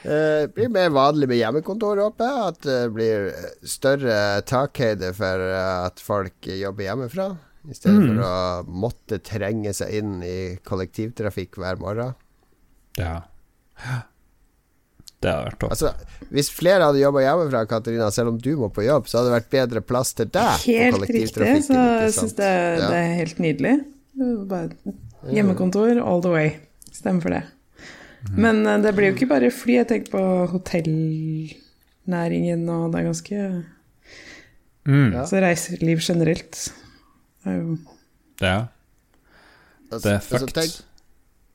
Det 0.02 0.50
blir 0.56 0.70
mer 0.74 0.90
vanlig 0.94 1.28
med 1.30 1.38
hjemmekontor, 1.38 2.00
håper 2.02 2.26
jeg. 2.26 2.52
At 2.52 2.66
det 2.66 2.80
blir 2.96 3.28
større 3.62 4.16
takhøyde 4.48 5.12
for 5.14 5.46
at 5.58 6.02
folk 6.02 6.48
jobber 6.50 6.88
hjemmefra. 6.88 7.28
I 7.70 7.76
stedet 7.76 7.98
mm. 8.00 8.06
for 8.08 8.22
å 8.26 8.78
måtte 8.82 9.20
trenge 9.22 9.74
seg 9.76 9.92
inn 10.00 10.16
i 10.26 10.38
kollektivtrafikk 10.66 11.60
hver 11.62 11.78
morgen. 11.82 12.16
Ja. 12.98 13.20
Det 15.22 15.30
hadde 15.30 15.46
vært 15.46 15.60
topp. 15.62 15.74
Altså, 15.76 15.92
hvis 16.34 16.50
flere 16.50 16.88
hadde 16.88 16.98
jobba 16.98 17.22
hjemmefra, 17.22 17.62
Katarina, 17.70 18.10
selv 18.14 18.32
om 18.32 18.42
du 18.42 18.50
må 18.58 18.72
på 18.74 18.82
jobb, 18.82 19.06
så 19.06 19.20
hadde 19.20 19.30
det 19.30 19.36
vært 19.36 19.52
bedre 19.54 19.84
plass 19.86 20.10
til 20.18 20.30
deg. 20.34 20.66
Helt 20.66 21.06
riktig, 21.06 21.28
så 21.68 21.78
jeg 21.78 22.14
syns 22.18 22.36
det, 22.40 22.50
ja. 22.50 22.88
det, 22.88 22.98
er 22.98 23.16
helt 23.20 23.42
nydelig. 23.42 23.76
Bare 24.50 24.96
hjemmekontor 25.30 26.02
all 26.02 26.24
the 26.24 26.32
way. 26.32 26.56
Stemmer 26.90 27.22
for 27.22 27.36
det. 27.36 27.44
Men 28.30 28.66
uh, 28.66 28.82
det 28.82 28.94
blir 28.96 29.06
jo 29.10 29.14
ikke 29.16 29.32
bare 29.32 29.50
fly. 29.54 29.72
Jeg 29.80 29.88
tenker 29.90 30.10
på 30.14 30.22
hotellnæringen, 30.52 32.62
og 32.70 32.82
det 32.92 32.98
er 33.00 33.08
ganske 33.10 33.36
mm. 34.86 35.10
Så 35.28 35.34
reiseliv 35.42 35.98
generelt 36.04 36.54
er 37.46 37.54
jo 37.58 37.68
Ja. 38.42 38.58
Det 39.92 40.08
er 40.08 40.20
fucked. 40.24 40.84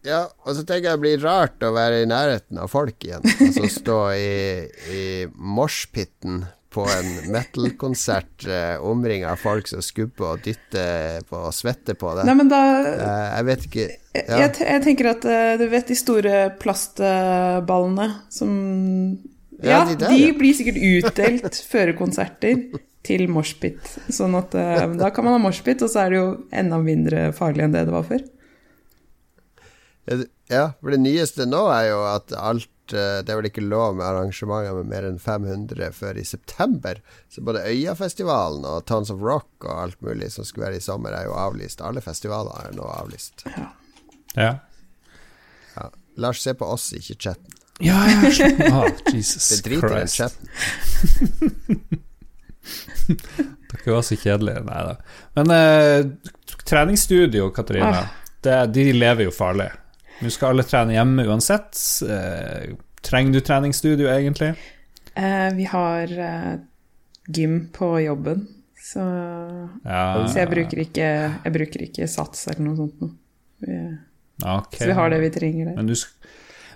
Ja, 0.05 0.27
og 0.45 0.55
så 0.55 0.61
tenker 0.63 0.89
jeg 0.91 0.99
det 0.99 1.03
blir 1.03 1.23
rart 1.23 1.63
å 1.65 1.73
være 1.75 2.03
i 2.03 2.07
nærheten 2.07 2.57
av 2.61 2.67
folk 2.71 3.03
igjen. 3.03 3.23
Altså 3.25 3.67
stå 3.71 4.11
i, 4.13 4.67
i 4.93 5.25
moshpiten 5.33 6.45
på 6.73 6.83
en 6.83 7.31
metal-konsert 7.31 8.45
eh, 8.47 8.75
omringa 8.83 9.31
av 9.31 9.39
folk 9.41 9.69
som 9.69 9.83
skubber 9.83 10.33
og 10.33 10.43
dytter 10.45 11.23
på 11.29 11.39
og 11.47 11.55
svetter 11.55 11.95
på 11.99 12.11
det. 12.17 12.25
Nei, 12.27 12.35
men 12.37 12.51
da 12.51 12.61
eh, 12.81 13.29
Jeg 13.37 13.47
vet 13.47 13.65
ikke 13.69 13.85
ja. 13.87 14.41
jeg, 14.41 14.51
jeg, 14.59 14.83
tenker 14.83 15.11
at 15.13 15.27
eh, 15.31 15.53
du 15.61 15.65
vet 15.71 15.87
de 15.87 15.97
store 15.97 16.35
plastballene 16.59 18.09
som 18.33 18.51
Ja, 19.57 19.71
ja 19.71 19.81
de, 19.89 19.97
der, 20.03 20.13
de 20.13 20.33
blir 20.37 20.57
sikkert 20.57 20.81
utdelt 20.81 21.61
før 21.71 21.95
konserter 21.97 22.67
til 23.07 23.29
moshpit. 23.31 23.79
Sånn 24.11 24.35
at 24.37 24.55
eh, 24.57 24.83
da 24.99 25.11
kan 25.15 25.25
man 25.27 25.37
ha 25.37 25.43
moshpit, 25.47 25.83
og 25.85 25.91
så 25.91 26.03
er 26.03 26.11
det 26.11 26.19
jo 26.19 26.31
enda 26.51 26.81
mindre 26.83 27.29
farlig 27.37 27.67
enn 27.67 27.75
det 27.75 27.87
det 27.87 27.95
var 27.95 28.07
før. 28.09 28.25
Ja, 30.47 30.71
for 30.79 30.93
det 30.93 31.01
nyeste 31.03 31.43
nå 31.49 31.65
er 31.73 31.89
jo 31.89 32.01
at 32.07 32.31
alt 32.31 32.71
Eh, 32.93 33.19
det 33.25 33.31
er 33.31 33.39
vel 33.39 33.49
ikke 33.49 33.63
lov 33.63 33.97
med 33.97 34.05
arrangementer 34.07 34.75
med 34.77 34.89
mer 34.91 35.07
enn 35.07 35.19
500 35.19 35.91
før 35.95 36.19
i 36.19 36.25
september. 36.27 37.01
Så 37.33 37.43
både 37.45 37.65
Øyafestivalen 37.67 38.65
og 38.67 38.85
Tons 38.87 39.11
of 39.13 39.21
Rock 39.23 39.49
og 39.65 39.73
alt 39.83 40.01
mulig 40.05 40.31
som 40.33 40.47
skulle 40.47 40.67
være 40.69 40.81
i 40.81 40.85
sommer, 40.85 41.15
er 41.15 41.27
jo 41.27 41.35
avlyst. 41.37 41.83
Alle 41.83 42.03
festivaler 42.03 42.55
er 42.63 42.75
nå 42.77 42.87
avlyst. 42.97 43.45
Ja. 43.51 43.67
ja. 44.35 44.53
ja. 45.75 45.89
Lars, 46.17 46.41
se 46.43 46.55
på 46.57 46.65
oss, 46.65 46.91
ikke 46.97 47.19
chatten. 47.27 47.53
Ja, 47.83 47.99
ja. 48.09 48.31
Oh, 48.73 48.87
Jesus 49.13 49.49
det 49.51 49.63
driter 49.67 49.99
i 49.99 50.07
chatten. 50.09 50.47
Dere 53.67 53.93
var 53.93 54.01
så 54.03 54.17
kjedelige. 54.19 54.63
Nei 54.67 54.79
da. 54.87 54.95
Men 55.37 55.53
eh, 55.55 56.31
treningsstudio, 56.67 57.51
Katarina, 57.55 57.99
ah. 57.99 58.31
det, 58.43 58.57
de 58.75 58.89
lever 58.95 59.27
jo 59.27 59.35
farlig. 59.35 59.69
Nå 60.19 60.31
skal 60.33 60.55
alle 60.55 60.65
trene 60.65 60.95
hjemme 60.95 61.25
uansett. 61.29 61.77
Eh, 62.09 62.73
trenger 63.05 63.37
du 63.37 63.39
treningsstudio, 63.45 64.09
egentlig? 64.09 64.53
Eh, 65.13 65.53
vi 65.53 65.67
har 65.69 66.19
eh, 66.19 66.53
gym 67.27 67.67
på 67.73 67.99
jobben, 68.01 68.47
Så, 68.81 69.03
ja, 69.83 70.27
så 70.27 70.39
jeg, 70.39 70.49
bruker 70.49 70.79
ikke, 70.79 71.07
jeg 71.43 71.53
bruker 71.53 71.81
ikke 71.83 72.07
Sats 72.07 72.45
eller 72.47 72.63
noe 72.69 72.77
sånt 72.77 73.01
noe. 73.03 73.15
Okay. 74.37 74.79
Så 74.79 74.85
vi 74.85 74.95
har 74.95 75.09
det 75.09 75.19
vi 75.25 75.31
trenger 75.33 75.65
der. 75.71 75.75
Men 75.75 75.89
du, 75.89 75.95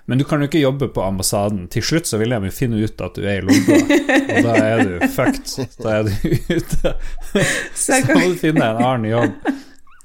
men 0.06 0.18
du 0.18 0.26
kan 0.28 0.42
jo 0.42 0.50
ikke 0.50 0.60
jobbe 0.60 0.90
på 0.92 1.04
ambassaden. 1.06 1.68
Til 1.72 1.86
slutt 1.86 2.10
så 2.10 2.18
vil 2.20 2.34
de 2.34 2.52
finne 2.52 2.82
ut 2.82 3.04
at 3.06 3.16
du 3.16 3.24
er 3.24 3.40
i 3.40 3.46
London, 3.46 3.86
og 3.86 4.48
da 4.48 4.56
er 4.60 4.82
du 4.84 4.96
fucked. 5.14 5.78
Da 5.78 6.00
er 6.00 6.10
du 6.10 6.56
ute. 6.58 6.96
Så 7.86 8.02
må 8.10 8.32
du 8.34 8.40
finne 8.42 8.66
en 8.74 8.82
annen 8.82 9.08
jobb. 9.12 9.54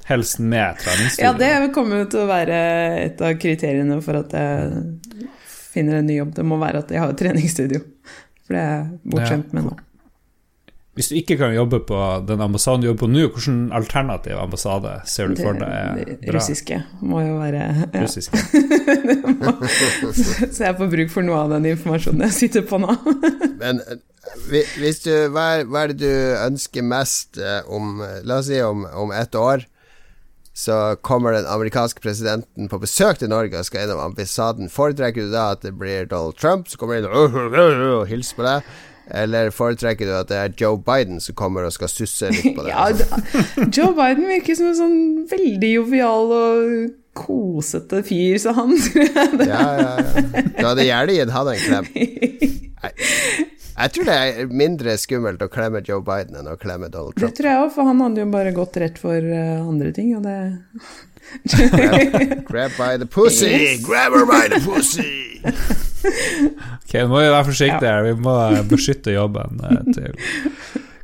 Helst 0.07 0.39
med 0.39 0.79
treningsstudio. 0.79 1.27
Ja, 1.27 1.33
det 1.35 1.73
kommer 1.75 2.05
til 2.11 2.23
å 2.23 2.29
være 2.31 2.61
et 3.09 3.23
av 3.27 3.35
kriteriene 3.43 3.99
for 4.05 4.21
at 4.21 4.37
jeg 4.39 5.27
finner 5.73 5.99
en 5.99 6.07
ny 6.07 6.21
jobb. 6.21 6.37
Det 6.37 6.47
må 6.47 6.61
være 6.63 6.85
at 6.85 6.95
jeg 6.95 7.03
har 7.03 7.11
et 7.11 7.19
treningsstudio. 7.19 7.83
For 8.47 8.55
det 8.55 8.63
er 8.63 8.73
jeg 8.77 8.87
bortskjemt 9.11 9.57
med 9.57 9.67
nå. 9.67 9.75
Hvis 10.97 11.11
du 11.11 11.19
ikke 11.19 11.37
kan 11.37 11.53
jobbe 11.53 11.83
på 11.85 11.99
den 12.25 12.41
ambassaden 12.41 12.81
du 12.81 12.87
jobber 12.87 13.03
på 13.03 13.11
nå, 13.11 13.27
hvilken 13.35 13.59
alternativ 13.77 14.39
ambassade 14.41 14.95
ser 15.11 15.29
du 15.29 15.43
for 15.43 15.59
deg 15.59 15.69
er 15.69 16.15
bra? 16.23 16.39
Russiske 16.39 16.79
må 17.05 17.21
jo 17.21 17.35
være 17.37 17.67
ja. 17.67 18.01
Russiske. 18.01 18.41
så 20.57 20.71
jeg 20.71 20.79
får 20.79 20.91
bruk 20.95 21.13
for 21.13 21.27
noe 21.27 21.43
av 21.43 21.53
den 21.53 21.69
informasjonen 21.75 22.25
jeg 22.31 22.37
sitter 22.39 22.65
på 22.71 22.81
nå. 22.81 22.97
Men 23.63 23.83
hvis 24.79 25.03
du, 25.05 25.13
hva, 25.35 25.51
er, 25.59 25.69
hva 25.69 25.85
er 25.85 25.93
det 25.93 26.01
du 26.01 26.41
ønsker 26.47 26.87
mest 26.87 27.43
eh, 27.43 27.61
om 27.69 28.01
La 28.25 28.41
oss 28.41 28.49
si 28.49 28.63
om, 28.65 28.87
om 29.05 29.13
ett 29.13 29.37
år? 29.37 29.69
Så 30.57 30.97
kommer 31.05 31.35
den 31.37 31.45
amerikanske 31.53 32.01
presidenten 32.01 32.71
på 32.73 32.79
besøk 32.81 33.19
til 33.21 33.29
Norge 33.29 33.59
og 33.61 33.67
skal 33.69 33.85
innom 33.85 34.01
ambassaden. 34.01 34.71
Foretrekker 34.73 35.27
du 35.27 35.33
da 35.35 35.51
at 35.53 35.61
det 35.67 35.75
blir 35.77 36.09
Donald 36.09 36.39
Trump 36.41 36.71
som 36.73 36.81
kommer 36.81 37.03
inn 37.03 37.09
og 37.13 38.07
hilser 38.09 38.39
på 38.39 38.47
deg? 38.47 38.71
Eller 39.21 39.53
foretrekker 39.55 40.09
du 40.09 40.15
at 40.19 40.31
det 40.33 40.39
er 40.41 40.55
Joe 40.59 40.81
Biden 40.83 41.21
som 41.23 41.37
kommer 41.39 41.63
og 41.69 41.75
skal 41.77 41.93
susse 41.93 42.33
litt 42.33 42.57
på 42.57 42.65
deg? 42.67 42.73
ja, 42.73 42.89
Joe 43.69 43.93
Biden 43.95 44.25
virker 44.33 44.57
som 44.59 44.73
en 44.73 44.79
sånn 44.81 44.97
veldig 45.31 45.71
jovial 45.77 46.33
og 46.41 46.89
kosete 47.17 48.01
fyr, 48.05 48.35
så 48.43 48.53
han 48.57 48.75
Ja, 49.45 49.61
ja, 49.77 49.93
ja. 50.01 50.43
Du 50.57 50.65
hadde 50.67 50.89
gjerne 50.89 51.15
gitt 51.21 51.31
han 51.37 51.53
en 51.53 51.63
klem. 51.69 51.87
Jeg 53.77 53.93
tror 53.93 54.09
det 54.09 54.15
er 54.17 54.55
mindre 54.57 54.95
skummelt 54.97 55.43
å 55.45 55.51
klemme 55.53 55.83
Joe 55.85 56.01
Biden 56.05 56.39
enn 56.41 56.49
å 56.49 56.57
klemme 56.61 56.89
Donald 56.89 57.19
Trump. 57.19 57.35
Det 57.35 57.43
tror 57.43 57.51
jeg 57.51 57.65
òg, 57.67 57.75
for 57.75 57.91
han 57.91 58.01
hadde 58.01 58.23
jo 58.23 58.31
bare 58.33 58.55
gått 58.57 58.79
rett 58.81 58.97
for 59.01 59.21
uh, 59.21 59.67
andre 59.67 59.93
ting, 59.97 60.15
og 60.17 60.25
det 60.25 60.37
grab, 61.75 62.47
grab, 62.49 62.73
by 62.79 62.97
the 62.97 63.07
pussy! 63.07 63.51
Yes. 63.51 63.85
Grab 63.85 64.17
her 64.17 64.25
by 64.31 64.49
the 64.49 64.63
pussy! 64.65 65.37
ok, 66.87 66.95
nå 67.03 67.07
må 67.11 67.21
vi 67.21 67.29
være 67.29 67.45
forsiktige 67.51 67.93
her. 67.93 68.07
Vi 68.07 68.17
må 68.25 68.37
beskytte 68.71 69.13
jobben 69.13 69.61
uh, 69.61 69.83
til 69.91 70.17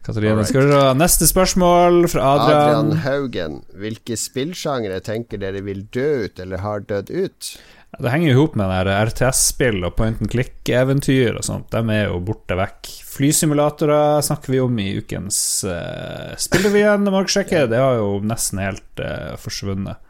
Katarina. 0.02 0.46
Skal 0.48 0.66
vi 0.66 0.72
se 0.72 0.86
Neste 0.98 1.28
spørsmål 1.28 2.08
fra 2.10 2.32
Adrian. 2.38 2.62
Adrian 2.62 3.04
Haugen. 3.04 3.60
Hvilke 3.78 4.16
spillsjangre 4.18 5.02
tenker 5.04 5.42
dere 5.42 5.62
vil 5.66 5.84
dø 5.94 6.24
ut, 6.24 6.40
eller 6.42 6.64
har 6.64 6.88
dødd 6.88 7.12
ut? 7.12 7.52
Det 7.98 8.08
henger 8.08 8.30
jo 8.30 8.34
ihop 8.36 8.54
med 8.56 8.88
RTS-spill 8.88 9.82
og 9.84 9.96
point 9.98 10.20
and 10.22 10.30
click-eventyr 10.32 11.36
og 11.36 11.44
sånt. 11.44 11.68
De 11.74 11.82
er 11.92 12.06
jo 12.06 12.22
borte 12.24 12.56
vekk. 12.56 12.88
Flysimulatorer 13.12 14.22
snakker 14.24 14.54
vi 14.54 14.62
om 14.64 14.78
i 14.80 14.88
ukens 15.02 15.38
uh, 15.68 16.32
Spillrevyen. 16.40 17.04
Det 17.04 17.82
har 17.82 17.98
jo 18.00 18.14
nesten 18.24 18.62
helt 18.64 19.02
uh, 19.04 19.36
forsvunnet. 19.40 20.00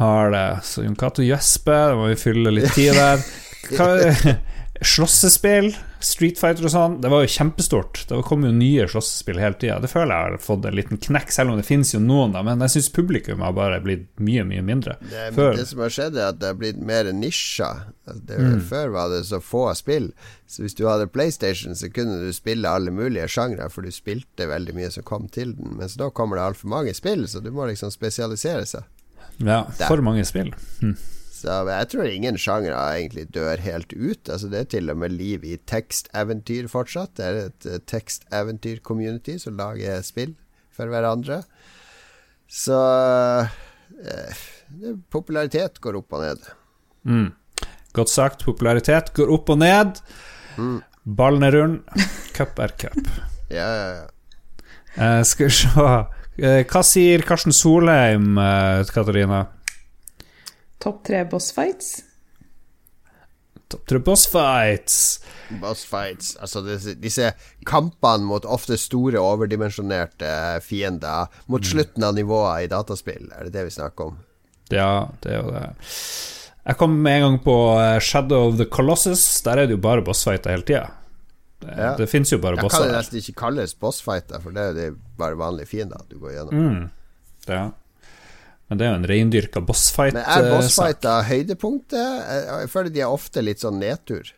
Har 0.00 0.34
det. 0.34 0.48
Så 0.66 0.82
Jon 0.82 0.98
Cato 0.98 1.22
gjesper, 1.24 1.92
da 1.92 2.00
må 2.00 2.10
vi 2.10 2.18
fylle 2.20 2.52
litt 2.52 2.74
tid 2.74 2.98
der. 2.98 3.22
Hva, 3.70 3.88
slåssespill, 4.80 5.70
Street 6.02 6.38
Fighter 6.38 6.66
og 6.68 6.72
sånn, 6.72 6.96
det 7.00 7.08
var 7.10 7.22
jo 7.24 7.30
kjempestort. 7.32 8.02
Det 8.08 8.18
kom 8.28 8.44
jo 8.44 8.52
nye 8.54 8.84
slåssespill 8.90 9.40
hele 9.40 9.56
tida. 9.58 9.78
Det 9.82 9.88
føler 9.90 10.12
jeg 10.12 10.34
har 10.34 10.42
fått 10.44 10.68
en 10.68 10.76
liten 10.76 11.00
knekk, 11.02 11.32
selv 11.32 11.52
om 11.52 11.60
det 11.60 11.66
finnes 11.66 11.94
jo 11.94 12.00
noen, 12.02 12.34
da. 12.36 12.42
Men 12.46 12.60
jeg 12.66 12.76
syns 12.76 12.90
publikum 12.94 13.44
har 13.44 13.54
bare 13.56 13.80
blitt 13.84 14.06
mye, 14.22 14.44
mye 14.48 14.64
mindre. 14.66 14.98
Det, 15.00 15.30
det, 15.36 15.64
som 15.70 15.80
har 15.84 15.94
skjedd, 15.96 16.20
er 16.20 16.34
at 16.34 16.42
det 16.42 16.52
har 16.52 16.60
blitt 16.60 16.78
mer 16.78 17.08
nisja. 17.16 17.70
Altså, 18.06 18.36
mm. 18.36 18.60
Før 18.68 18.92
var 18.98 19.14
det 19.14 19.22
så 19.30 19.40
få 19.42 19.64
spill. 19.78 20.10
Så 20.46 20.66
hvis 20.66 20.76
du 20.78 20.84
hadde 20.90 21.08
PlayStation, 21.10 21.74
så 21.78 21.90
kunne 21.90 22.20
du 22.22 22.30
spille 22.36 22.70
alle 22.70 22.92
mulige 22.94 23.28
sjangre, 23.32 23.70
for 23.72 23.86
du 23.86 23.94
spilte 23.94 24.50
veldig 24.50 24.76
mye 24.76 24.92
som 24.94 25.06
kom 25.08 25.30
til 25.32 25.56
den. 25.56 25.78
Mens 25.80 25.96
nå 25.98 26.12
kommer 26.14 26.38
det 26.38 26.50
altfor 26.50 26.74
mange 26.76 26.94
spill, 26.94 27.26
så 27.30 27.42
du 27.42 27.50
må 27.54 27.66
liksom 27.70 27.94
spesialisere 27.94 28.68
seg. 28.68 28.86
Ja, 29.40 29.64
for 29.84 30.00
mange 30.04 30.24
spill. 30.28 30.54
Hm. 30.80 30.96
Så 31.36 31.56
jeg 31.68 31.88
tror 31.92 32.08
ingen 32.08 32.38
sjangre 32.40 32.76
egentlig 32.96 33.26
dør 33.34 33.60
helt 33.60 33.92
ut. 33.92 34.30
Altså 34.32 34.48
Det 34.52 34.60
er 34.60 34.70
til 34.72 34.92
og 34.92 35.00
med 35.02 35.12
liv 35.12 35.44
i 35.44 35.56
teksteventyr 35.68 36.68
fortsatt. 36.72 37.16
Det 37.18 37.26
er 37.26 37.40
et 37.42 37.68
uh, 37.68 37.78
teksteventyr-community 37.92 39.36
som 39.42 39.58
lager 39.58 40.00
spill 40.06 40.36
for 40.76 40.92
hverandre. 40.92 41.42
Så 42.46 42.76
eh, 44.06 44.42
popularitet 45.10 45.80
går 45.82 45.96
opp 45.98 46.14
og 46.14 46.22
ned. 46.22 46.44
Mm. 47.08 47.30
Godt 47.96 48.12
sagt. 48.12 48.44
Popularitet 48.46 49.10
går 49.16 49.32
opp 49.34 49.50
og 49.50 49.58
ned. 49.64 49.98
Mm. 50.54 50.76
Ballen 51.18 51.46
er 51.48 51.56
rund. 51.56 51.80
Cup 52.36 52.60
er 52.62 52.76
cup. 52.78 53.00
ja, 53.58 53.66
ja, 53.66 53.88
ja. 53.96 54.06
Eh, 54.96 55.22
skal 55.26 55.50
vi 55.50 55.56
se 55.58 56.62
Hva 56.70 56.82
sier 56.84 57.24
Karsten 57.26 57.54
Solheim, 57.56 58.36
Katarina? 58.92 59.46
Topp 60.82 61.02
tre 61.08 61.24
bossfights? 61.30 61.94
Topp 63.68 63.86
tre 63.90 63.98
bossfights. 63.98 64.98
Bossfights 65.60 66.36
Altså 66.42 66.62
disse, 66.66 66.94
disse, 67.02 67.32
kampene 67.66 68.26
mot 68.28 68.44
ofte 68.46 68.78
store, 68.78 69.18
overdimensjonerte 69.18 70.30
fiender 70.62 71.32
mot 71.46 71.62
mm. 71.62 71.70
slutten 71.72 72.06
av 72.06 72.14
nivået 72.18 72.66
i 72.66 72.70
dataspill, 72.70 73.30
er 73.34 73.48
det 73.48 73.56
det 73.56 73.66
vi 73.70 73.74
snakker 73.78 74.12
om? 74.12 74.20
Ja, 74.70 75.08
det 75.22 75.34
er 75.34 75.42
jo 75.42 75.54
det. 75.54 75.66
Jeg 76.66 76.78
kom 76.80 76.94
med 76.98 77.16
en 77.16 77.24
gang 77.24 77.40
på 77.44 77.56
eh, 77.78 77.98
Shadow 78.02 78.48
of 78.48 78.56
the 78.58 78.66
Colossus. 78.66 79.22
Der 79.46 79.62
er 79.62 79.68
det 79.68 79.76
jo 79.76 79.82
bare 79.82 80.02
bossfighter 80.02 80.50
hele 80.50 80.66
tida. 80.66 80.88
Det, 81.62 81.74
ja. 81.78 81.92
det 81.98 82.08
fins 82.10 82.32
jo 82.32 82.38
bare 82.42 82.58
bosser. 82.58 82.82
Jeg 82.82 82.90
kan 82.90 82.92
det 82.92 82.98
nesten 82.98 83.20
ikke 83.22 83.36
kalles 83.40 83.74
bossfighter, 83.80 84.42
for 84.42 84.54
det 84.54 84.64
er 84.66 84.90
jo 84.90 84.96
bare 85.18 85.38
vanlige 85.38 85.70
fiender 85.70 86.02
du 86.10 86.18
går 86.20 86.34
gjennom. 86.34 86.66
Mm. 86.66 86.88
Ja. 87.46 87.62
Men 88.70 88.80
det 88.80 88.86
er 88.86 88.90
jo 88.90 88.98
en 89.00 89.06
reindyrka 89.10 89.62
bossfight. 89.62 90.16
Men 90.16 90.24
er 90.24 90.48
eh, 90.48 90.54
bossfighter 90.56 91.28
høydepunktet? 91.28 92.26
Jeg 92.48 92.72
føler 92.72 92.92
de 92.94 93.04
er 93.04 93.14
ofte 93.14 93.44
litt 93.44 93.62
sånn 93.62 93.78
nedtur. 93.82 94.32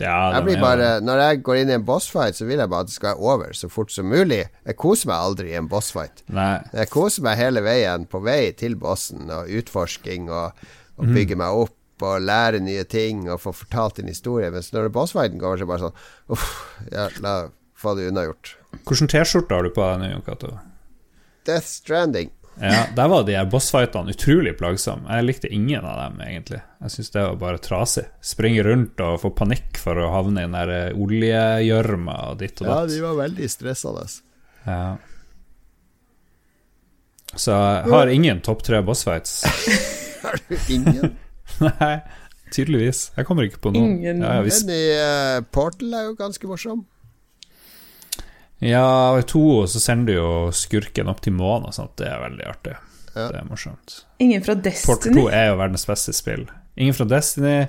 Ja, 0.00 0.30
jeg 0.32 0.46
blir 0.46 0.60
bare, 0.62 0.86
når 1.04 1.20
jeg 1.20 1.40
går 1.44 1.58
inn 1.60 1.72
i 1.72 1.74
en 1.76 1.84
bossfight, 1.84 2.38
så 2.38 2.46
vil 2.48 2.60
jeg 2.62 2.70
bare 2.72 2.86
at 2.86 2.88
det 2.88 2.94
skal 2.94 3.10
være 3.10 3.32
over 3.34 3.56
så 3.56 3.68
fort 3.72 3.92
som 3.92 4.08
mulig. 4.08 4.42
Jeg 4.64 4.78
koser 4.80 5.10
meg 5.10 5.26
aldri 5.26 5.50
i 5.52 5.58
en 5.58 5.68
bossfight. 5.68 6.22
Nei. 6.32 6.54
Jeg 6.72 6.92
koser 6.92 7.26
meg 7.26 7.36
hele 7.40 7.60
veien 7.64 8.06
på 8.08 8.22
vei 8.24 8.54
til 8.56 8.78
bossen 8.80 9.28
og 9.28 9.52
utforsking 9.60 10.30
og, 10.32 10.64
og 10.96 11.04
mm. 11.04 11.14
bygge 11.18 11.38
meg 11.40 11.60
opp 11.66 11.76
og 12.00 12.24
lære 12.24 12.62
nye 12.64 12.86
ting 12.88 13.26
og 13.28 13.42
få 13.42 13.52
fortalt 13.52 14.00
en 14.00 14.08
historie. 14.08 14.48
Mens 14.52 14.72
når 14.72 14.88
bossfighten 14.94 15.40
går, 15.40 15.60
så 15.60 15.60
er 15.60 15.66
det 15.66 15.72
bare 15.74 15.84
sånn 15.84 16.36
Uff, 16.36 16.48
ja, 16.88 17.08
la 17.20 17.36
få 17.80 17.94
det 17.96 18.10
unnagjort. 18.10 18.56
Hvilken 18.84 19.08
T-skjorte 19.08 19.56
har 19.56 19.64
du 19.64 19.72
på 19.72 19.84
deg 19.84 20.02
nå, 20.02 20.20
Cato? 20.26 20.56
Death 21.48 21.68
Stranding. 21.68 22.32
Ja, 22.60 22.86
Der 22.96 23.08
var 23.08 23.22
de 23.24 23.36
bossfightene 23.48 24.12
utrolig 24.12 24.52
plagsomme. 24.58 25.08
Jeg 25.08 25.24
likte 25.24 25.48
ingen 25.48 25.84
av 25.84 25.96
dem, 25.96 26.18
egentlig. 26.26 26.60
Jeg 26.82 26.92
syns 26.92 27.14
det 27.14 27.22
var 27.24 27.38
bare 27.40 27.60
trasig. 27.64 28.04
Springe 28.20 28.64
rundt 28.66 29.00
og 29.00 29.20
få 29.22 29.30
panikk 29.36 29.80
for 29.80 29.96
å 29.96 30.10
havne 30.12 30.42
i 30.42 30.48
den 30.48 30.56
der 30.58 30.72
eh, 30.74 30.98
oljegjørma 31.00 32.18
og 32.28 32.42
ditt 32.42 32.60
og 32.60 32.68
datt. 32.68 32.74
Ja, 32.74 32.90
de 32.92 33.00
var 33.06 33.16
veldig 33.22 33.48
stressende. 33.48 34.04
Ja. 34.66 34.82
Så 37.32 37.54
jeg 37.54 37.92
har 37.94 38.12
ingen 38.12 38.44
topp 38.44 38.64
tre 38.66 38.82
bossfights. 38.84 39.40
har 40.24 40.40
du 40.48 40.56
ingen? 40.68 41.16
Nei, 41.64 41.94
tydeligvis. 42.52 43.06
Jeg 43.16 43.28
kommer 43.28 43.48
ikke 43.48 43.62
på 43.64 43.72
noen. 43.72 43.96
Ingen. 43.96 44.24
Ja, 44.26 44.40
hvis... 44.44 44.64
Men 44.66 44.76
i 44.76 44.84
uh, 45.00 45.40
Portal 45.48 45.96
er 45.96 46.10
jo 46.10 46.16
ganske 46.18 46.50
morsom. 46.50 46.84
Ja, 48.60 49.18
i 49.18 49.22
to 49.22 49.66
så 49.66 49.80
sender 49.80 50.12
du 50.12 50.18
jo 50.18 50.52
skurken 50.52 51.08
opp 51.08 51.22
til 51.24 51.32
månen 51.32 51.70
og 51.70 51.76
sånt. 51.76 51.94
Det 51.96 52.10
er 52.10 52.20
veldig 52.20 52.44
artig. 52.50 52.74
Ja. 53.14 53.30
Det 53.32 53.38
er 53.40 53.46
morsomt. 53.48 54.02
Ingen 54.20 54.44
fra 54.44 54.54
Destiny? 54.54 54.92
Port 54.92 55.08
2 55.08 55.24
er 55.32 55.48
jo 55.48 55.56
verdens 55.62 55.86
beste 55.88 56.12
spill. 56.14 56.44
Ingen 56.76 56.94
fra 56.94 57.06
Destiny. 57.08 57.64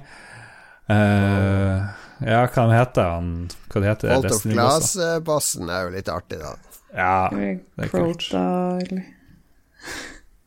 Uh, 0.91 1.87
ja, 2.27 2.43
hva 2.51 2.67
heter 2.75 3.07
han? 3.07 3.31
Hva 3.71 3.81
det 3.81 3.93
heter 3.93 4.13
Bolt 4.17 4.35
of 4.35 4.43
Glass-bossen 4.45 5.71
er 5.71 5.87
jo 5.87 5.95
litt 5.95 6.11
artig, 6.11 6.41
da. 6.43 6.53
Ja, 6.91 7.31
det 7.31 7.87
er 7.87 7.93
kult. 7.93 8.27
Crota, 8.27 8.43
eller 8.83 9.07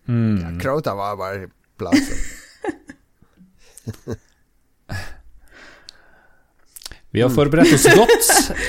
mm. 0.05 0.39
ja, 0.43 0.53
Crota 0.61 0.93
var 0.99 1.16
bare 1.19 1.49
plassen. 1.81 2.25
Vi 7.15 7.23
har 7.23 7.31
forberedt 7.31 7.70
oss 7.77 7.85
godt 7.95 8.24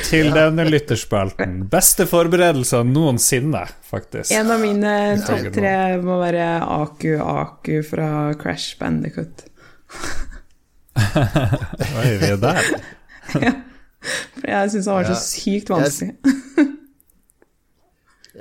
til 0.06 0.28
denne 0.36 0.68
lytterspalten. 0.70 1.64
Beste 1.72 2.06
forberedelser 2.06 2.84
noensinne, 2.86 3.64
faktisk. 3.90 4.30
En 4.38 4.52
av 4.54 4.62
mine 4.62 4.92
topp 5.26 5.48
tre 5.56 5.72
må 5.98 6.20
være 6.22 6.46
Aku 6.62 7.16
Aku 7.26 7.80
fra 7.88 8.10
Crash 8.38 8.78
Bandicut. 8.78 9.48
Oi, 11.98 12.12
vi 12.22 12.30
er 12.30 12.38
der. 12.46 12.70
ja. 13.48 13.56
For 14.38 14.54
jeg 14.54 14.76
syns 14.76 14.92
han 14.94 15.00
var 15.00 15.10
så 15.10 15.18
sykt 15.26 15.74
vanskelig. 15.74 16.14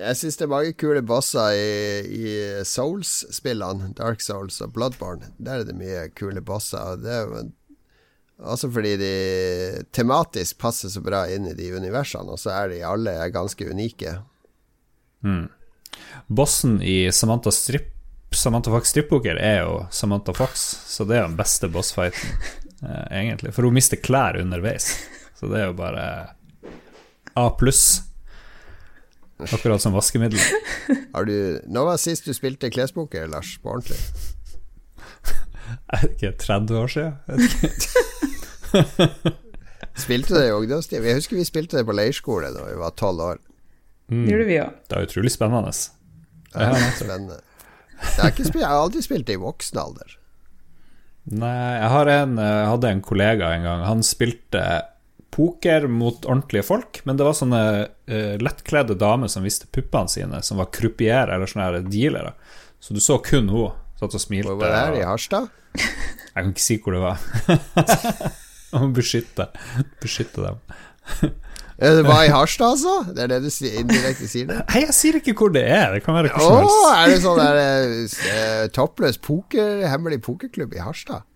Jeg 0.04 0.20
syns 0.20 0.36
det 0.36 0.44
er 0.44 0.52
mange 0.52 0.76
kule 0.76 1.00
bosser 1.06 1.56
i, 1.56 1.66
i 2.04 2.38
Souls-spillene. 2.68 3.94
Dark 3.96 4.20
Souls 4.20 4.60
og 4.60 4.76
Bloodborne. 4.76 5.32
Der 5.40 5.62
er 5.62 5.68
det 5.70 5.80
mye 5.80 6.10
kule 6.12 6.44
bosser. 6.44 7.00
Det 7.00 7.20
er 7.22 7.24
jo 7.24 7.46
også 8.42 8.70
fordi 8.74 8.96
de 8.98 9.14
tematisk 9.94 10.58
passer 10.58 10.90
så 10.90 11.02
bra 11.04 11.24
inn 11.30 11.46
i 11.50 11.56
de 11.56 11.70
universene, 11.76 12.34
og 12.34 12.40
så 12.40 12.54
er 12.56 12.72
de 12.72 12.82
alle 12.86 13.14
ganske 13.34 13.68
unike. 13.70 14.16
Mm. 15.24 15.46
Bossen 16.26 16.80
i 16.82 17.12
Samantha 17.12 17.52
Strip 17.54 17.90
Samantha 18.34 18.70
Fox 18.70 18.88
strippoker 18.90 19.38
er 19.38 19.60
jo 19.62 19.74
Samantha 19.94 20.32
Fox, 20.34 20.64
så 20.90 21.04
det 21.06 21.20
er 21.20 21.28
den 21.28 21.36
beste 21.38 21.68
bossfighten, 21.70 22.32
eh, 22.82 23.04
egentlig. 23.20 23.52
For 23.54 23.62
hun 23.66 23.76
mister 23.76 24.00
klær 24.02 24.40
underveis, 24.40 24.88
så 25.38 25.50
det 25.52 25.60
er 25.60 25.68
jo 25.70 25.76
bare 25.78 26.06
A 27.38 27.48
pluss. 27.58 28.02
Akkurat 29.38 29.82
som 29.82 29.94
vaskemiddel. 29.94 30.38
Har 31.14 31.26
du 31.26 31.60
Nå 31.66 31.84
var 31.86 31.98
sist 31.98 32.26
du 32.26 32.34
spilte 32.34 32.70
klespoker, 32.70 33.26
Lars, 33.30 33.56
på 33.62 33.74
ordentlig? 33.74 33.98
Er 35.94 36.04
det 36.04 36.10
ikke 36.14 36.34
30 36.38 36.76
år 36.78 36.90
siden? 36.92 37.14
spilte 40.04 40.36
det 40.36 40.46
i 40.48 40.54
ungdomstida? 40.54 41.02
Jeg 41.06 41.20
husker 41.20 41.38
vi 41.38 41.46
spilte 41.48 41.80
det 41.80 41.86
på 41.88 41.96
leirskole 41.96 42.52
da 42.54 42.66
vi 42.68 42.78
var 42.80 42.96
tolv 42.98 43.24
år. 43.32 43.42
Mm. 44.12 44.24
Gjorde 44.28 44.48
vi 44.48 44.58
òg. 44.60 44.80
Det 44.88 44.98
er 44.98 45.08
utrolig 45.08 45.32
spennende. 45.32 45.72
Ja, 46.54 46.72
spennende. 46.98 47.40
Jeg, 48.04 48.34
jeg, 48.36 48.66
har 48.66 48.76
aldri 48.76 49.02
spilt 49.04 49.26
det 49.28 49.38
i 49.38 49.40
voksen 49.40 49.80
alder. 49.80 50.16
Nei, 51.32 51.54
jeg 51.78 51.92
har 51.94 52.10
en, 52.12 52.34
jeg 52.36 52.56
eh, 52.60 52.66
hadde 52.68 52.90
en 52.92 53.04
kollega 53.04 53.54
en 53.54 53.64
gang. 53.64 53.84
Han 53.88 54.04
spilte 54.04 54.64
poker 55.34 55.88
mot 55.90 56.26
ordentlige 56.28 56.66
folk, 56.68 57.00
men 57.08 57.18
det 57.18 57.24
var 57.26 57.34
sånne 57.34 57.62
uh, 57.90 58.34
lettkledde 58.38 58.94
damer 59.00 59.30
som 59.32 59.42
visste 59.42 59.66
puppene 59.66 60.12
sine, 60.12 60.38
som 60.46 60.60
var 60.60 60.68
croupier 60.70 61.32
eller 61.34 61.50
sånne 61.50 61.80
dealere. 61.88 62.36
Så 62.78 62.94
du 62.94 63.00
så 63.02 63.18
kun 63.24 63.50
hun 63.50 63.72
satt 63.98 64.14
og 64.14 64.22
smilte. 64.22 64.52
Hvor 64.52 64.60
var 64.62 64.70
det 64.70 64.82
her, 64.84 64.98
i 65.00 65.08
Harstad? 65.08 65.50
Jeg 65.74 66.36
kan 66.36 66.52
ikke 66.52 66.62
si 66.62 66.78
hvor 66.84 66.94
det 66.94 67.02
var. 67.02 68.30
Må 68.82 68.90
beskytte, 68.94 69.48
beskytte 70.02 70.44
dem. 70.44 71.32
Det 71.74 72.04
var 72.06 72.22
i 72.22 72.30
Harstad, 72.30 72.76
altså? 72.76 72.94
Det 73.14 73.24
er 73.24 73.30
det 73.32 73.40
du 73.42 73.48
indirekte 73.66 74.28
sier? 74.30 74.46
det? 74.50 74.60
Nei, 74.70 74.84
jeg 74.86 74.94
sier 74.94 75.18
ikke 75.18 75.34
hvor 75.38 75.50
det 75.54 75.64
er. 75.66 75.96
Det 75.96 76.04
kan 76.04 76.18
være 76.18 76.30
hvor 76.34 76.44
som 76.44 76.60
helst. 76.60 76.84
Er 76.94 77.10
det 77.10 77.16
sånn 77.24 77.40
der, 77.40 77.58
uh, 78.28 78.66
toppløs 78.74 79.18
poker, 79.22 79.82
hemmelig 79.90 80.20
pokerklubb 80.26 80.76
i 80.78 80.84
Harstad? 80.84 81.26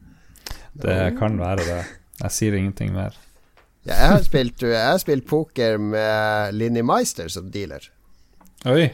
Det 0.79 1.01
kan 1.19 1.41
være 1.41 1.67
det. 1.67 1.81
Jeg 2.23 2.35
sier 2.37 2.59
ingenting 2.59 2.95
mer. 2.95 3.19
Ja, 3.83 3.95
jeg, 3.95 4.09
har 4.15 4.25
spilt, 4.27 4.63
jeg 4.63 4.85
har 4.85 5.03
spilt 5.03 5.27
poker 5.27 5.79
med 5.83 6.55
Linni 6.55 6.87
Meister 6.87 7.31
som 7.33 7.51
dealer. 7.55 7.91
Oi 8.69 8.89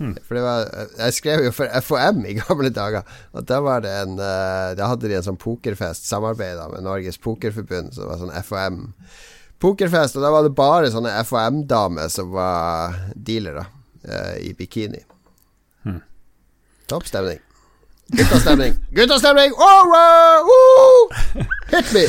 Hmm. 0.00 0.16
For 0.26 0.40
var, 0.42 0.66
jeg 0.98 1.14
skrev 1.14 1.44
jo 1.46 1.52
for 1.54 1.70
FOM 1.86 2.24
i 2.26 2.34
gamle 2.40 2.72
dager. 2.74 3.06
Og 3.32 3.46
da 3.46 3.60
var 3.62 3.84
det 3.84 3.92
en 3.94 4.16
uh, 4.18 4.74
Da 4.74 4.88
hadde 4.90 5.06
de 5.06 5.14
en 5.18 5.26
sånn 5.26 5.38
pokerfest, 5.40 6.08
samarbeida 6.10 6.66
med 6.72 6.86
Norges 6.86 7.20
Pokerforbund, 7.22 7.94
så 7.94 8.02
det 8.02 8.10
var 8.10 8.20
sånn 8.24 8.36
FOM 8.48 8.82
pokerfest, 9.64 10.18
og 10.18 10.24
da 10.26 10.32
var 10.34 10.44
det 10.44 10.52
bare 10.58 10.90
sånne 10.92 11.14
FHM-damer 11.24 12.10
som 12.12 12.34
var 12.34 12.98
dealere 13.14 13.64
uh, 14.04 14.36
i 14.42 14.52
bikini. 14.58 15.00
Hmm. 15.86 16.02
Topp 16.90 17.08
stemning. 17.08 17.40
Guttastemning! 18.12 18.74
Guttastemning! 18.92 19.54
Oh, 19.56 19.94
oh, 20.44 21.08
Hit 21.70 21.92
me! 21.96 22.04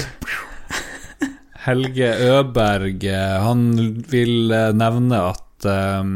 Helge 1.65 2.09
Øberg, 2.35 3.05
eh, 3.09 3.37
han 3.41 3.61
vil 4.11 4.51
eh, 4.53 4.73
nevne 4.75 5.21
at 5.31 5.65
um, 5.65 6.11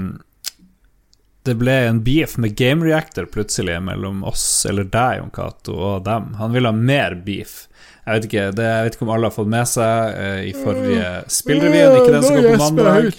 det 1.49 1.57
ble 1.59 1.73
en 1.87 2.03
beef 2.05 2.37
med 2.41 2.55
Game 2.57 2.85
Reactor 2.85 3.25
plutselig 3.33 3.79
mellom 3.81 4.21
oss, 4.27 4.45
eller 4.69 4.85
deg, 4.85 5.19
Jon 5.19 5.33
Cato, 5.33 5.75
og 5.75 6.05
dem. 6.05 6.33
Han 6.39 6.53
vil 6.53 6.69
ha 6.69 6.73
mer 6.75 7.17
beef. 7.25 7.65
Jeg 8.09 8.15
vet 8.15 8.25
ikke, 8.25 8.43
det, 8.57 8.65
jeg 8.65 8.85
vet 8.85 8.95
ikke 8.95 9.05
om 9.05 9.11
alle 9.13 9.29
har 9.29 9.33
fått 9.35 9.49
med 9.53 9.69
seg 9.69 10.15
uh, 10.17 10.39
i 10.41 10.53
forrige 10.57 11.09
spillrevyen, 11.29 11.97
ikke 11.99 12.13
den 12.15 12.25
som 12.25 12.37
går 12.37 12.47
på 12.47 12.61
mandag. 12.63 13.09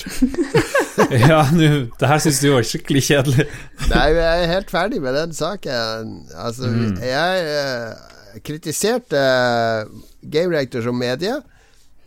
ja, 1.30 1.42
nu, 1.54 1.66
det 2.00 2.10
her 2.10 2.22
syns 2.24 2.40
du 2.42 2.48
var 2.56 2.66
skikkelig 2.66 3.04
kjedelig. 3.06 3.46
Nei, 3.92 4.06
jeg 4.16 4.26
er 4.46 4.50
helt 4.50 4.72
ferdig 4.74 5.02
med 5.04 5.14
den 5.14 5.36
saken. 5.36 6.16
Altså, 6.34 6.72
mm. 6.74 6.98
jeg 7.06 7.46
uh, 7.54 8.40
kritiserte 8.46 9.22
Game 10.22 10.50
Reactor 10.50 10.82
som 10.88 10.98
medie. 10.98 11.38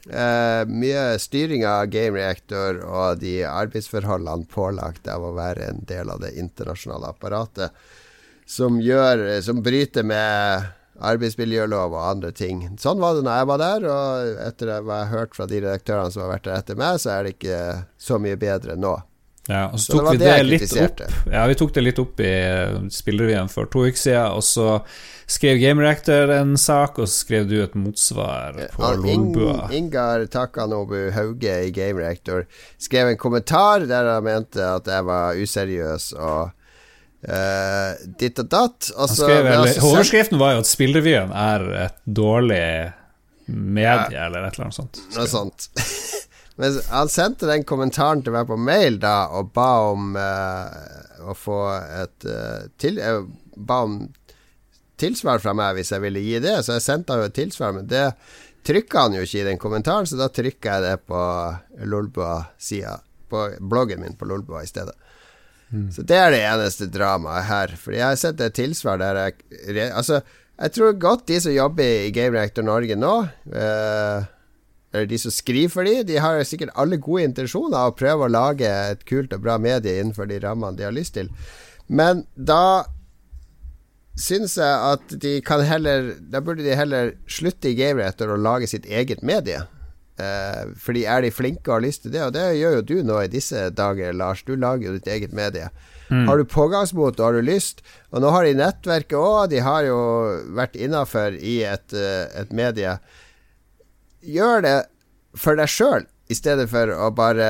Uh, 0.04 0.68
mye 0.68 1.16
styring 1.22 1.62
av 1.64 1.86
Game 1.88 2.18
Reactor 2.18 2.82
og 2.84 3.22
de 3.22 3.38
arbeidsforholdene 3.48 4.50
pålagt 4.52 5.08
av 5.08 5.24
å 5.24 5.32
være 5.38 5.70
en 5.72 5.84
del 5.88 6.12
av 6.12 6.20
det 6.26 6.34
internasjonale 6.36 7.14
apparatet, 7.14 7.72
som 8.46 8.82
gjør 8.84 9.40
Som 9.42 9.62
bryter 9.64 10.04
med 10.04 10.66
arbeidsmiljølov 11.00 11.96
og 11.96 12.04
andre 12.04 12.32
ting. 12.36 12.66
Sånn 12.80 13.00
var 13.02 13.16
det 13.16 13.24
når 13.26 13.40
jeg 13.40 13.50
var 13.50 13.62
der, 13.62 13.88
og 13.94 14.44
etter 14.44 14.74
hva 14.74 15.00
jeg 15.00 15.08
har 15.08 15.20
hørt 15.20 15.38
fra 15.38 15.48
de 15.50 15.64
redaktørene 15.64 16.14
som 16.14 16.26
har 16.26 16.34
vært 16.36 16.46
der 16.50 16.60
etter 16.60 16.80
meg, 16.80 17.00
så 17.02 17.16
er 17.16 17.24
det 17.24 17.36
ikke 17.38 17.62
så 17.98 18.20
mye 18.22 18.40
bedre 18.40 18.76
nå. 18.80 18.98
Ja, 19.50 19.66
og 19.74 19.80
så, 19.80 19.92
så 19.92 19.98
tok 20.00 20.14
vi 20.14 20.20
det, 20.22 20.28
det 20.32 20.44
litt 20.48 20.74
opp 20.80 21.02
Ja, 21.28 21.42
vi 21.52 21.56
tok 21.60 21.74
det 21.76 21.82
litt 21.84 21.98
opp 22.00 22.22
i 22.24 22.36
spillerevyen 22.96 23.50
for 23.52 23.68
to 23.68 23.84
uker 23.90 24.00
siden, 24.00 24.38
og 24.38 24.46
så 24.48 24.78
skrev 25.28 25.60
Game 25.60 25.84
Reactor 25.84 26.32
en 26.32 26.56
sak, 26.60 27.00
og 27.02 27.10
så 27.10 27.26
skrev 27.26 27.50
du 27.50 27.58
et 27.64 27.76
motsvar 27.76 28.56
på 28.72 28.88
ja, 28.88 28.94
Lolbua. 28.96 29.68
Ingar 29.76 30.24
Takanobu 30.32 31.10
Hauge 31.16 31.58
i 31.68 31.76
Game 31.76 32.00
Reactor 32.00 32.46
skrev 32.80 33.12
en 33.12 33.20
kommentar 33.20 33.84
der 33.90 34.14
han 34.14 34.24
mente 34.24 34.64
at 34.64 34.88
jeg 34.88 35.10
var 35.12 35.40
useriøs 35.40 36.12
og 36.18 36.60
Uh, 37.24 37.94
ditt 38.20 38.36
og 38.42 38.50
datt. 38.52 38.90
Altså, 39.00 39.30
overskriften 39.80 40.36
var 40.42 40.58
jo 40.58 40.64
at 40.66 40.68
Spillrevyen 40.68 41.32
er 41.32 41.64
et 41.86 42.02
dårlig 42.04 42.66
medie, 43.48 44.10
ja, 44.12 44.26
eller 44.26 44.44
et 44.44 44.58
eller 44.58 44.68
annet 44.68 44.76
sånt. 44.76 45.00
Noe 45.16 45.30
sånt. 45.32 45.70
Men 46.62 46.80
han 46.90 47.10
sendte 47.10 47.50
den 47.50 47.66
kommentaren 47.66 48.22
til 48.22 48.36
meg 48.36 48.46
på 48.50 48.58
mail 48.62 49.00
da, 49.02 49.30
og 49.34 49.54
ba 49.56 49.70
om 49.90 50.14
uh, 50.18 50.70
å 51.26 51.34
få 51.38 51.60
et 51.82 52.28
uh, 52.30 52.68
til, 52.82 53.00
ba 53.56 53.80
om 53.88 54.04
tilsvar 55.02 55.42
fra 55.42 55.56
meg 55.58 55.80
hvis 55.80 55.92
jeg 55.96 56.04
ville 56.04 56.22
gi 56.22 56.38
det, 56.44 56.60
så 56.64 56.78
jeg 56.78 56.86
sendte 56.86 57.16
han 57.16 57.24
jo 57.24 57.32
et 57.32 57.38
tilsvar, 57.40 57.74
men 57.76 57.90
det 57.90 58.06
trykka 58.64 59.08
han 59.08 59.18
jo 59.18 59.24
ikke 59.26 59.42
i 59.42 59.48
den 59.50 59.60
kommentaren, 59.60 60.08
så 60.08 60.20
da 60.20 60.30
trykka 60.32 60.78
jeg 60.78 60.86
det 60.86 60.94
på 61.10 61.24
Lolbua-sida, 61.90 63.00
på 63.34 63.48
bloggen 63.60 64.06
min 64.06 64.16
på 64.20 64.30
Lolbua 64.30 64.62
i 64.64 64.70
stedet. 64.70 64.96
Så 65.90 66.04
det 66.06 66.18
er 66.18 66.32
det 66.34 66.44
eneste 66.46 66.86
dramaet 66.92 67.48
her. 67.50 67.72
Fordi 67.82 67.98
jeg 67.98 68.06
har 68.06 68.20
sett 68.22 68.42
et 68.46 68.54
tilsvar 68.54 69.00
der 69.02 69.20
jeg 69.24 69.88
Altså, 69.90 70.22
jeg 70.54 70.74
tror 70.76 71.00
godt 71.02 71.28
de 71.32 71.40
som 71.42 71.56
jobber 71.56 72.06
i 72.06 72.12
Game 72.14 72.38
Reactor 72.38 72.66
Norge 72.66 72.96
nå, 72.96 73.14
eh, 73.58 74.28
de 74.94 75.18
som 75.18 75.34
skriver 75.34 75.72
for 75.74 75.90
de, 75.90 76.04
de 76.06 76.20
har 76.22 76.42
sikkert 76.46 76.74
alle 76.80 77.00
gode 77.02 77.28
intensjoner 77.30 77.78
av 77.80 77.94
å 77.94 77.98
prøve 77.98 78.28
å 78.28 78.34
lage 78.34 78.70
et 78.70 79.06
kult 79.10 79.34
og 79.34 79.46
bra 79.46 79.58
medie 79.62 80.00
innenfor 80.00 80.30
de 80.30 80.42
rammene 80.44 80.78
de 80.78 80.86
har 80.86 80.96
lyst 80.96 81.18
til. 81.18 81.32
Men 81.88 82.26
da 82.36 82.86
syns 84.20 84.58
jeg 84.60 84.94
at 84.94 85.16
de 85.24 85.40
kan 85.42 85.64
heller 85.66 86.12
Da 86.30 86.38
burde 86.46 86.62
de 86.62 86.76
heller 86.78 87.16
slutte 87.26 87.72
i 87.72 87.78
Game 87.78 88.04
etter 88.06 88.30
og 88.30 88.44
lage 88.46 88.70
sitt 88.70 88.86
eget 88.86 89.24
medie. 89.26 89.64
Eh, 90.22 90.70
fordi 90.78 91.08
er 91.10 91.26
de 91.26 91.34
flinke 91.34 91.72
og 91.72 91.80
har 91.80 91.86
lyst 91.88 92.04
til 92.06 92.14
det, 92.14 92.22
og 92.22 92.36
det 92.36 92.46
gjør 92.60 92.78
jo 92.78 92.86
du 92.86 92.96
nå 93.08 93.18
i 93.24 93.32
disse 93.34 93.66
dager, 93.74 94.14
Lars. 94.14 94.44
Du 94.46 94.54
lager 94.54 94.92
jo 94.92 94.96
ditt 95.00 95.10
eget 95.10 95.34
medie. 95.34 95.72
Mm. 96.12 96.28
Har 96.28 96.38
du 96.38 96.46
pågangsmot 96.46 97.18
og 97.18 97.26
har 97.26 97.38
du 97.40 97.48
lyst, 97.48 97.82
og 98.12 98.22
nå 98.22 98.30
har 98.36 98.46
de 98.46 98.54
nettverket 98.60 99.18
òg, 99.18 99.50
de 99.50 99.64
har 99.66 99.88
jo 99.88 99.98
vært 100.54 100.78
innafor 100.78 101.34
i 101.40 101.64
et, 101.66 101.96
uh, 101.98 102.30
et 102.38 102.54
medie. 102.54 102.94
Gjør 104.24 104.64
det 104.64 104.78
for 105.38 105.58
deg 105.60 105.72
sjøl, 105.72 106.06
i 106.32 106.38
stedet 106.38 106.68
for 106.72 106.92
å 106.94 107.10
bare 107.16 107.48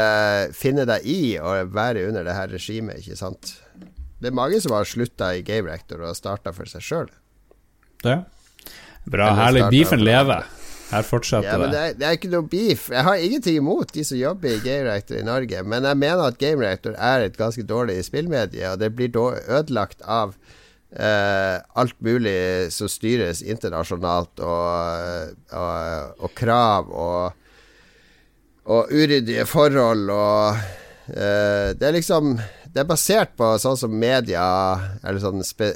finne 0.56 0.88
deg 0.90 1.06
i 1.06 1.36
og 1.40 1.74
være 1.76 2.08
under 2.10 2.26
det 2.26 2.36
her 2.38 2.50
regimet, 2.54 3.04
ikke 3.04 3.20
sant. 3.20 3.56
Det 4.24 4.32
er 4.32 4.36
mange 4.36 4.60
som 4.64 4.74
har 4.76 4.88
slutta 4.88 5.34
i 5.36 5.44
Game 5.46 5.68
Rector 5.70 6.02
og 6.08 6.16
starta 6.16 6.54
for 6.56 6.70
seg 6.70 6.86
sjøl. 6.86 7.10
Ja. 8.08 8.22
Bra. 9.04 9.34
Herlig. 9.36 9.66
Beefen 9.74 10.04
lever. 10.04 10.48
Her 10.94 11.06
fortsetter 11.08 11.50
ja, 11.50 11.58
men 11.60 11.72
det. 11.74 11.82
Er, 11.82 11.96
det 11.98 12.08
er 12.08 12.18
ikke 12.18 12.32
noe 12.32 12.46
beef. 12.50 12.86
Jeg 12.94 13.06
har 13.08 13.22
ingenting 13.26 13.58
imot 13.60 13.94
de 13.96 14.04
som 14.06 14.20
jobber 14.20 14.54
i 14.54 14.62
Game 14.64 14.86
Reactor 14.88 15.18
i 15.18 15.26
Norge, 15.26 15.64
men 15.66 15.88
jeg 15.90 16.00
mener 16.00 16.26
at 16.28 16.38
Game 16.42 16.62
Reactor 16.62 16.96
er 16.96 17.26
et 17.26 17.40
ganske 17.40 17.66
dårlig 17.68 17.98
spillmedie, 18.06 18.68
og 18.70 18.82
det 18.82 18.92
blir 18.96 19.18
ødelagt 19.18 20.04
av 20.06 20.36
uh, 21.00 21.62
alt 21.80 21.98
mulig 22.04 22.72
som 22.74 22.90
styres 22.92 23.44
internasjonalt, 23.46 24.42
og, 24.44 25.34
og, 25.54 26.24
og 26.24 26.36
krav 26.38 26.92
og, 26.92 27.50
og 28.64 28.94
uryddige 28.94 29.46
forhold 29.50 30.08
og 30.14 30.56
uh, 30.56 31.70
Det 31.76 31.88
er 31.88 31.98
liksom 31.98 32.38
Det 32.70 32.84
er 32.84 32.90
basert 32.90 33.34
på 33.38 33.56
sånn 33.62 33.78
som 33.78 33.94
media, 33.94 34.46
eller 35.04 35.22
sånn 35.22 35.44
spe, 35.46 35.74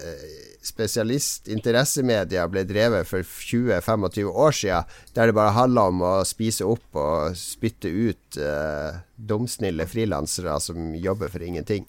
spesialist 0.68 1.48
interessemedia 1.52 2.48
ble 2.52 2.64
drevet 2.68 3.08
for 3.08 3.24
20-25 3.24 4.32
år 4.32 4.56
siden, 4.56 4.96
der 5.16 5.30
det 5.30 5.38
bare 5.38 5.56
handla 5.56 5.88
om 5.92 6.02
å 6.04 6.16
spise 6.28 6.66
opp 6.68 6.98
og 6.98 7.38
spytte 7.38 7.92
ut 7.92 8.40
uh, 8.42 8.98
dumsnille 9.16 9.88
frilansere 9.90 10.58
som 10.64 10.96
jobber 10.98 11.32
for 11.32 11.46
ingenting. 11.46 11.86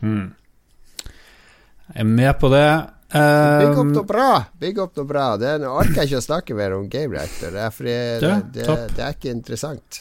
Mm. 0.00 0.30
Jeg 1.90 2.04
er 2.04 2.08
med 2.08 2.32
på 2.40 2.50
det. 2.52 2.66
Um, 3.10 3.62
Bygg 3.64 3.78
opp 3.82 3.90
noe 3.90 4.06
bra! 4.06 4.28
Bygg 4.62 4.76
opp 4.84 4.98
noe 5.00 5.08
bra 5.08 5.24
Det 5.34 5.56
orker 5.66 5.96
jeg 5.98 6.12
ikke 6.12 6.20
å 6.20 6.22
snakke 6.22 6.54
mer 6.54 6.76
om 6.76 6.84
Game 6.86 7.10
Reactor, 7.10 7.50
det 7.50 7.64
er, 7.64 8.20
det, 8.22 8.34
det, 8.54 8.66
det, 8.94 9.02
er 9.02 9.16
ikke 9.16 9.32
interessant. 9.34 9.98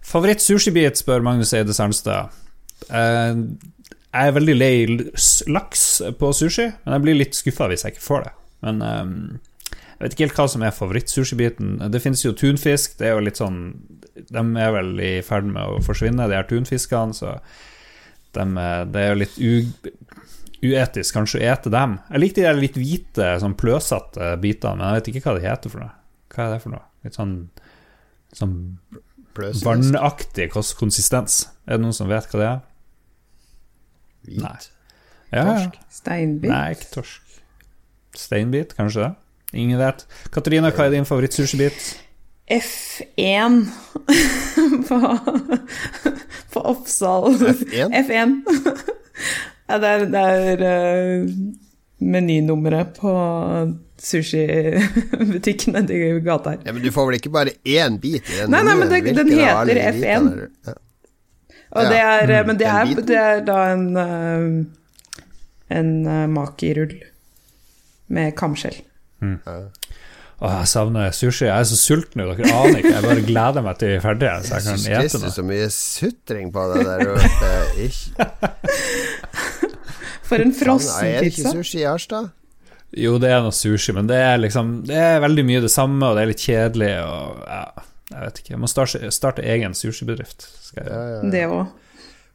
Favoritt 0.00 0.40
sushibit, 0.40 0.96
spør 0.96 1.20
Magnus 1.26 1.52
Eide 1.52 1.76
Sandstad. 1.76 2.32
Uh, 2.88 3.44
jeg 4.08 4.30
er 4.30 4.32
veldig 4.38 4.56
lei 4.56 4.72
laks 5.52 5.84
på 6.16 6.32
sushi, 6.32 6.70
men 6.72 6.96
jeg 6.96 7.04
blir 7.04 7.20
litt 7.20 7.36
skuffa 7.36 7.68
hvis 7.68 7.84
jeg 7.84 7.98
ikke 7.98 8.06
får 8.06 8.24
det. 8.24 8.34
Men 8.64 8.80
um, 8.80 9.14
jeg 9.68 10.00
vet 10.00 10.14
ikke 10.14 10.26
helt 10.28 10.40
hva 10.40 10.48
som 10.48 10.64
er 10.64 10.74
favoritt-sushibiten. 10.74 11.76
Det 11.92 12.00
finnes 12.00 12.24
jo 12.24 12.32
tunfisk. 12.38 12.96
Det 12.96 13.10
er 13.10 13.16
jo 13.18 13.24
litt 13.26 13.40
sånn 13.40 13.60
De 14.14 14.42
er 14.62 14.72
vel 14.72 14.92
i 15.02 15.12
ferd 15.26 15.50
med 15.50 15.60
å 15.60 15.82
forsvinne, 15.84 16.30
de 16.30 16.38
her 16.38 16.48
tunfiskene, 16.48 17.14
så 17.18 17.36
de, 18.36 18.44
det 18.92 19.02
er 19.02 19.12
jo 19.12 19.20
litt 19.20 19.36
u 19.36 19.52
uetisk 20.64 21.14
kanskje 21.14 21.40
å 21.40 21.44
ete 21.52 21.72
dem. 21.72 21.98
Jeg 22.10 22.22
likte 22.22 22.46
de 22.46 22.54
litt 22.62 22.78
hvite, 22.78 23.28
sånn 23.42 23.56
pløsete 23.58 24.32
bitene, 24.42 24.78
men 24.78 24.86
jeg 24.88 24.98
vet 24.98 25.10
ikke 25.12 25.24
hva 25.26 25.36
de 25.36 25.44
heter 25.46 25.74
for 25.74 25.84
noe. 25.84 25.92
Hva 26.34 26.46
er 26.46 26.54
det 26.54 26.62
for 26.64 26.74
noe? 26.74 26.84
Litt 27.06 27.18
sånn, 27.18 27.36
sånn 28.36 28.56
vannaktig 29.38 30.50
konsistens. 30.52 31.44
Er 31.66 31.78
det 31.78 31.84
noen 31.84 31.96
som 31.96 32.10
vet 32.10 32.26
hva 32.32 32.40
det 32.40 32.50
er? 32.50 32.60
Hvit? 34.28 34.42
Nei. 34.42 34.58
Ja, 35.32 35.44
torsk? 35.44 35.78
Steinbit? 35.92 36.50
Nei, 36.50 36.66
ikke 36.74 36.90
torsk. 36.98 37.40
Steinbit, 38.18 38.74
kanskje 38.76 39.04
det? 39.04 39.10
Ingen 39.60 39.80
vet. 39.80 40.04
Katarina, 40.32 40.72
hva 40.74 40.88
er 40.88 40.96
din 40.96 41.08
favoritt-sushibit? 41.08 41.88
F1 42.48 43.58
på, 44.88 44.98
på 46.54 46.62
Oppsal. 46.72 47.28
F1? 47.36 47.92
F1. 48.02 48.38
Ja, 49.68 49.78
det 49.78 49.88
er, 49.88 50.04
det 50.08 50.22
er 50.24 50.62
uh, 50.64 51.28
menynummeret 51.98 52.96
på 52.96 53.12
sushibutikken 53.98 55.74
nedi 55.76 56.00
gata 56.24 56.54
her. 56.54 56.62
Ja, 56.64 56.72
Men 56.72 56.82
du 56.82 56.92
får 56.94 57.08
vel 57.10 57.18
ikke 57.18 57.32
bare 57.34 57.54
én 57.64 57.98
bit 58.00 58.28
i 58.30 58.40
den? 58.40 58.52
Nei, 58.54 58.62
nei, 58.64 58.76
men 58.78 58.92
det, 58.92 59.02
den 59.18 59.32
heter 59.34 59.82
F1. 59.92 60.28
Ja. 60.68 60.76
Og 61.68 61.84
det 61.92 62.00
er, 62.00 62.30
mm, 62.30 62.46
men 62.48 62.58
det 62.58 62.68
er, 62.72 62.92
det 63.10 63.16
er, 63.20 63.40
da 63.44 63.56
en 63.74 63.88
uh, 63.98 65.24
en 65.68 65.90
uh, 66.06 66.24
makirull 66.32 66.94
med 68.14 68.32
kamskjell. 68.36 68.80
Mm. 69.20 69.36
Åh, 70.38 70.52
jeg 70.60 70.70
savner 70.70 71.10
sushi. 71.16 71.48
Jeg 71.48 71.54
er 71.58 71.66
så 71.66 71.76
sulten 71.78 72.20
nå, 72.22 72.28
dere 72.38 72.52
aner 72.54 72.78
ikke. 72.78 72.92
Jeg 72.94 73.04
bare 73.08 73.22
gleder 73.26 73.64
meg 73.66 73.78
til 73.80 73.90
vi 73.90 73.96
er 73.98 74.04
ferdige, 74.04 74.34
så 74.46 74.58
jeg 74.60 74.66
kan 74.68 74.84
ete 75.00 75.20
noe. 75.22 75.32
Så 75.34 75.44
mye 75.48 75.68
sutring 75.74 76.52
på 76.54 76.66
det 76.72 76.84
der 76.86 77.14
oppe. 77.16 77.52
For 80.28 80.44
en 80.44 80.52
frossen 80.54 80.92
pizza. 80.92 81.06
Er 81.08 81.24
det 81.24 81.32
ikke 81.32 81.54
sushi 81.56 81.80
i 81.82 81.88
Harstad? 81.88 82.30
Jo, 82.96 83.16
det 83.20 83.32
er 83.34 83.42
noe 83.44 83.52
sushi, 83.52 83.92
men 83.96 84.06
det 84.08 84.16
er 84.16 84.38
liksom 84.40 84.70
Det 84.88 84.96
er 84.96 85.18
veldig 85.20 85.44
mye 85.44 85.60
det 85.64 85.72
samme, 85.72 86.00
og 86.06 86.16
det 86.16 86.22
er 86.22 86.30
litt 86.30 86.44
kjedelig, 86.46 86.92
og 87.04 87.42
ja, 87.44 87.64
jeg 88.12 88.22
vet 88.22 88.40
ikke. 88.42 88.54
Jeg 88.54 88.62
må 88.62 88.70
starte, 88.70 89.10
starte 89.12 89.44
egen 89.44 89.74
sushibedrift. 89.76 90.46
Ja, 90.78 90.86
ja, 90.86 91.02
ja. 91.16 91.20
Det 91.34 91.44
òg. 91.50 91.66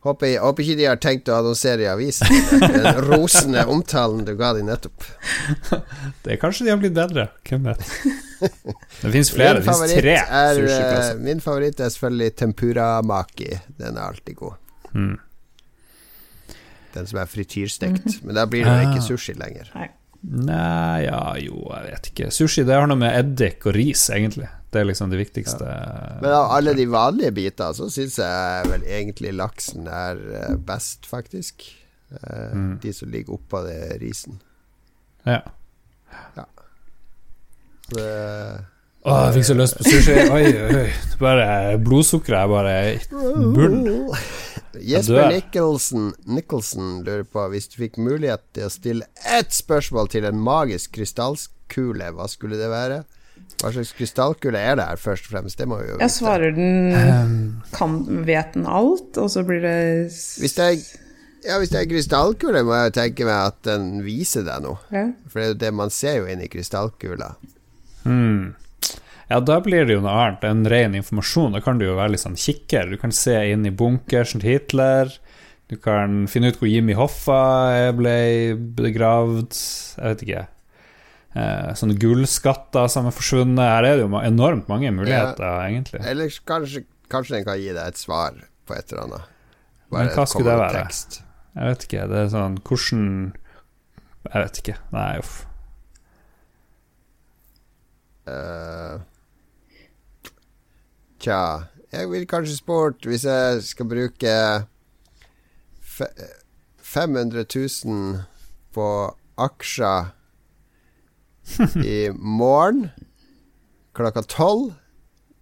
Håper, 0.04 0.34
håper, 0.44 0.64
ikke 0.66 0.76
de 0.82 0.88
har 0.90 0.98
tenkt 1.00 1.30
å 1.32 1.38
annonsere 1.40 1.86
i 1.86 1.88
avisen. 1.88 2.28
Den 2.60 2.98
rosende 3.06 3.64
omtalen 3.74 4.26
du 4.28 4.34
ga 4.36 4.52
de 4.58 4.66
nettopp. 4.68 5.06
Det 6.26 6.36
er 6.36 6.40
kanskje 6.42 6.68
de 6.68 6.74
har 6.74 6.82
blitt 6.82 6.96
bedre. 6.98 7.30
Hvem 7.48 7.70
vet. 7.70 7.86
Det 9.00 9.14
fins 9.14 9.32
flere. 9.32 9.62
Det 9.62 9.68
fins 9.70 9.96
tre 9.96 10.18
sushiplasser. 10.20 11.14
Eh, 11.16 11.22
min 11.24 11.44
favoritt 11.44 11.80
er 11.80 11.94
selvfølgelig 11.96 12.36
tempura 12.42 12.88
maki. 13.08 13.48
Den 13.80 13.96
er 13.96 14.10
alltid 14.10 14.36
god. 14.42 14.60
Mm. 14.92 15.16
Den 16.94 17.08
som 17.10 17.24
er 17.24 17.32
frityrstekt. 17.32 18.06
Mhm. 18.06 18.28
Men 18.28 18.42
da 18.42 18.46
blir 18.50 18.68
det 18.68 18.80
ikke 18.90 19.00
ah. 19.00 19.08
sushi 19.08 19.38
lenger. 19.40 19.72
Nei, 19.78 19.88
ja, 20.24 21.36
jo, 21.42 21.66
jeg 21.68 21.88
vet 21.90 22.10
ikke. 22.12 22.30
Sushi 22.32 22.64
det 22.68 22.78
har 22.78 22.88
noe 22.88 23.00
med 23.00 23.16
eddik 23.18 23.66
og 23.68 23.76
ris, 23.76 24.06
egentlig. 24.14 24.48
Det 24.74 24.82
er 24.82 24.88
liksom 24.90 25.12
det 25.12 25.20
viktigste. 25.20 25.68
Ja. 25.68 26.20
Men 26.22 26.34
av 26.34 26.52
alle 26.56 26.74
de 26.78 26.88
vanlige 26.90 27.34
bitene, 27.36 27.76
så 27.78 27.90
syns 27.94 28.18
jeg 28.22 28.70
vel 28.72 28.86
egentlig 28.88 29.34
laksen 29.38 29.90
er 29.92 30.22
eh, 30.40 30.56
best, 30.58 31.06
faktisk. 31.10 31.68
Eh, 32.10 32.56
mm. 32.56 32.72
De 32.82 32.94
som 32.96 33.12
ligger 33.12 33.36
oppå 33.38 33.62
det 33.68 34.00
risen. 34.02 34.40
Ja. 35.28 35.42
ja. 36.40 36.48
Det 37.94 38.08
Åh, 39.04 39.18
jeg 39.28 39.34
fikk 39.36 39.48
så 39.50 39.56
lyst 39.60 39.76
på 39.76 39.84
sushi. 39.84 40.14
Oi, 40.32 40.44
oi. 40.64 40.84
Bare 41.20 41.48
Blodsukkeret 41.84 42.40
er 42.40 42.52
bare 42.54 42.76
i 42.94 43.00
bunnen. 43.12 44.06
Jesper 44.82 45.30
Nicholson, 45.30 46.14
Nicholson 46.26 47.02
lurer 47.06 47.26
på 47.28 47.46
hvis 47.54 47.70
du 47.72 47.78
fikk 47.84 48.00
mulighet 48.02 48.44
til 48.56 48.68
å 48.68 48.72
stille 48.74 49.10
ett 49.30 49.54
spørsmål 49.54 50.10
til 50.14 50.26
en 50.30 50.40
magisk 50.42 50.96
krystallkule, 50.98 52.10
hva 52.16 52.30
skulle 52.32 52.58
det 52.60 52.72
være? 52.72 53.04
Hva 53.62 53.72
slags 53.76 53.94
krystallkule 53.96 54.60
er 54.60 54.80
det 54.80 54.88
her, 54.90 55.00
først 55.00 55.30
og 55.30 55.36
fremst? 55.36 55.60
Det 55.60 55.68
må 55.70 55.78
vi 55.80 55.88
jo 55.88 55.96
vite. 55.96 56.08
Jeg 56.08 56.16
svarer 56.18 56.56
den 56.56 56.98
ehm. 56.98 57.38
kan, 57.76 58.02
Vet 58.28 58.58
den 58.58 58.66
alt, 58.68 59.16
og 59.20 59.30
så 59.32 59.44
blir 59.48 59.62
det 59.64 59.78
Hvis 60.10 60.58
det 60.58 60.68
er 60.68 60.78
ja, 61.44 61.58
hvis 61.60 61.74
det 61.74 61.82
er 61.82 61.88
krystallkule, 61.92 62.62
må 62.64 62.76
jeg 62.78 62.88
jo 62.88 62.96
tenke 62.96 63.26
meg 63.28 63.50
at 63.50 63.58
den 63.68 63.88
viser 64.06 64.46
deg 64.48 64.64
noe. 64.64 64.80
Ja. 64.96 65.10
For 65.28 65.42
det 65.42 65.44
er 65.44 65.50
jo 65.50 65.58
det 65.66 65.72
man 65.76 65.92
ser 65.92 66.22
jo 66.22 66.28
inn 66.32 66.44
i 66.44 66.48
krystallkula. 66.48 67.34
Hmm. 68.06 68.54
Ja, 69.30 69.40
da 69.40 69.60
blir 69.64 69.88
det 69.88 69.96
jo 69.96 70.04
noe 70.04 70.14
annet 70.20 70.44
enn 70.48 70.66
ren 70.70 70.98
informasjon. 71.00 71.56
Da 71.56 71.62
kan 71.64 71.80
du 71.80 71.88
jo 71.88 71.98
være 71.98 72.16
litt 72.16 72.24
sånn 72.24 72.40
kikker. 72.40 72.92
Du 72.92 73.00
kan 73.02 73.14
se 73.16 73.38
inn 73.54 73.66
i 73.68 73.74
bunkersen 73.74 74.44
til 74.44 74.58
Hitler. 74.58 75.14
Du 75.72 75.78
kan 75.80 76.26
finne 76.30 76.52
ut 76.52 76.60
hvor 76.60 76.70
Jimmy 76.70 76.96
Hoffa 76.98 77.92
ble 77.98 78.18
begravd. 78.78 79.56
Jeg 79.98 80.12
vet 80.12 80.26
ikke. 80.26 80.48
Eh, 81.34 81.70
sånne 81.80 81.96
gullskatter 81.98 82.90
som 82.92 83.08
er 83.10 83.16
forsvunnet. 83.16 83.64
Her 83.64 83.88
er 83.88 83.98
det 83.98 84.06
jo 84.06 84.20
enormt 84.22 84.68
mange 84.70 84.92
muligheter, 84.94 85.46
ja. 85.48 85.70
egentlig. 85.70 86.04
Eller 86.10 86.36
kanskje, 86.50 86.84
kanskje 87.10 87.40
den 87.40 87.48
kan 87.48 87.62
gi 87.62 87.72
deg 87.72 87.86
et 87.88 88.02
svar 88.02 88.36
på 88.68 88.76
et 88.78 88.92
eller 88.92 89.08
annet. 89.08 89.32
Bare 89.94 90.10
Men 90.10 90.14
hva 90.18 90.28
skulle 90.30 90.52
det 90.52 90.60
være? 90.62 90.84
Tekst. 90.84 91.24
Jeg 91.54 91.72
vet 91.72 91.88
ikke. 91.88 92.06
Det 92.10 92.20
er 92.20 92.30
sånn 92.34 92.60
Hvordan 92.66 93.08
Jeg 94.24 94.46
vet 94.46 94.62
ikke. 94.62 94.78
Nei, 94.94 95.10
uff. 95.22 95.34
Uh, 98.24 99.02
Tja, 101.24 101.72
jeg 101.94 102.10
vil 102.12 102.26
kanskje 102.28 102.58
spurt 102.58 103.06
hvis 103.08 103.24
jeg 103.24 103.62
skal 103.64 103.88
bruke 103.88 104.34
500 106.84 107.46
000 107.48 108.18
på 108.76 108.88
aksjer 109.40 110.12
i 111.80 112.12
morgen 112.18 112.90
klokka 113.96 114.26
tolv. 114.28 114.74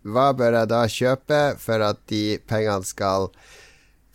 Hva 0.05 0.27
bør 0.37 0.59
jeg 0.59 0.69
da 0.69 0.85
kjøpe 0.89 1.41
for 1.61 1.81
at 1.85 1.99
de 2.13 2.37
pengene 2.49 2.85
skal 2.85 3.29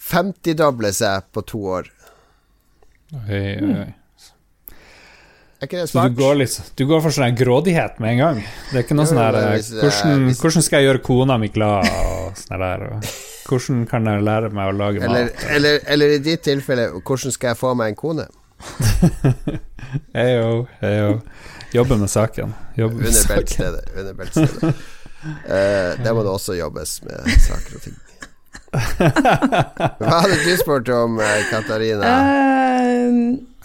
50-doble 0.07 0.91
seg 0.95 1.27
på 1.35 1.43
to 1.51 1.61
år? 1.81 1.91
Oi, 3.27 3.43
oi, 3.59 3.75
oi. 3.75 3.93
Er 5.57 5.69
ikke 5.71 5.79
det 5.81 5.89
smart? 5.89 6.11
Så 6.11 6.13
du 6.13 6.21
går, 6.21 6.35
litt, 6.37 6.57
du 6.77 6.83
går 6.89 7.01
for 7.05 7.17
sånn 7.17 7.37
grådighet 7.37 8.01
med 8.03 8.17
en 8.17 8.19
gang? 8.21 8.41
Det 8.71 8.77
er 8.77 8.85
ikke 8.85 8.97
noe 8.99 9.09
sånn 9.09 9.23
her 9.23 9.39
hvordan, 9.39 10.27
hvordan, 10.37 10.65
skal 10.67 10.83
jeg 10.83 10.91
gjøre 10.91 11.01
kona 11.07 11.39
mi 11.41 11.49
glad 11.55 11.89
og 11.89 12.37
sånn 12.43 12.61
der? 12.61 12.85
Og 12.91 13.07
hvordan 13.49 13.87
kan 13.89 14.11
jeg 14.11 14.27
lære 14.27 14.51
meg 14.53 14.69
å 14.69 14.75
lage 14.77 15.01
eller, 15.01 15.31
mat? 15.31 15.47
Eller, 15.57 15.81
eller, 15.95 16.13
i 16.19 16.21
ditt 16.21 16.45
tilfelle, 16.45 16.91
hvordan 17.01 17.33
skal 17.39 17.55
jeg 17.55 17.61
få 17.63 17.73
meg 17.79 17.95
en 17.95 17.99
kone? 18.03 18.29
Heyo, 20.17 20.67
heyo. 20.81 21.21
Jobbe 21.73 21.97
med 22.01 22.11
saken. 22.11 22.55
Jobbe 22.77 22.99
med 22.99 23.07
under 23.07 23.29
beltestedet. 23.29 23.85
Under 23.97 24.17
beltestedet. 24.19 24.75
uh, 25.25 26.05
det 26.05 26.15
må 26.17 26.25
det 26.27 26.33
også 26.33 26.57
jobbes 26.59 26.99
med 27.07 27.31
saker 27.47 27.79
og 27.79 27.85
ting. 27.85 27.97
Hva 30.03 30.21
hadde 30.25 30.41
du 30.43 30.53
spurt 30.59 30.91
om, 30.93 31.21
eh, 31.23 31.45
Katarina? 31.53 32.03
Uh, 32.03 32.66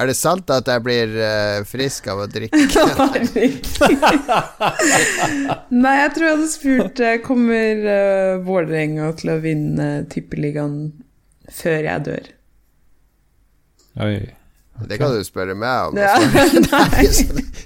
er 0.02 0.10
det 0.10 0.16
sant 0.18 0.50
at 0.54 0.70
jeg 0.72 0.84
blir 0.86 1.08
uh, 1.18 1.64
frisk 1.68 2.08
av 2.12 2.18
å 2.24 2.28
drikke? 2.32 2.58
Nei, 5.84 5.96
jeg 6.00 6.12
tror 6.16 6.28
jeg 6.28 6.36
hadde 6.36 6.52
spurt 6.52 6.98
Kommer 7.26 7.74
uh, 7.86 8.44
Vålerenga 8.46 9.06
til 9.20 9.28
å 9.36 9.38
vinne 9.44 9.88
Tippeligaen 10.12 10.78
før 11.52 11.82
jeg 11.90 12.00
dør? 12.08 12.26
Oi. 14.02 14.16
Okay. 14.16 14.32
Det 14.88 14.98
kan 14.98 15.12
du 15.14 15.24
spørre 15.24 15.54
meg 15.58 15.92
om. 15.92 15.98
Ja, 16.00 16.16
nei. 16.72 17.06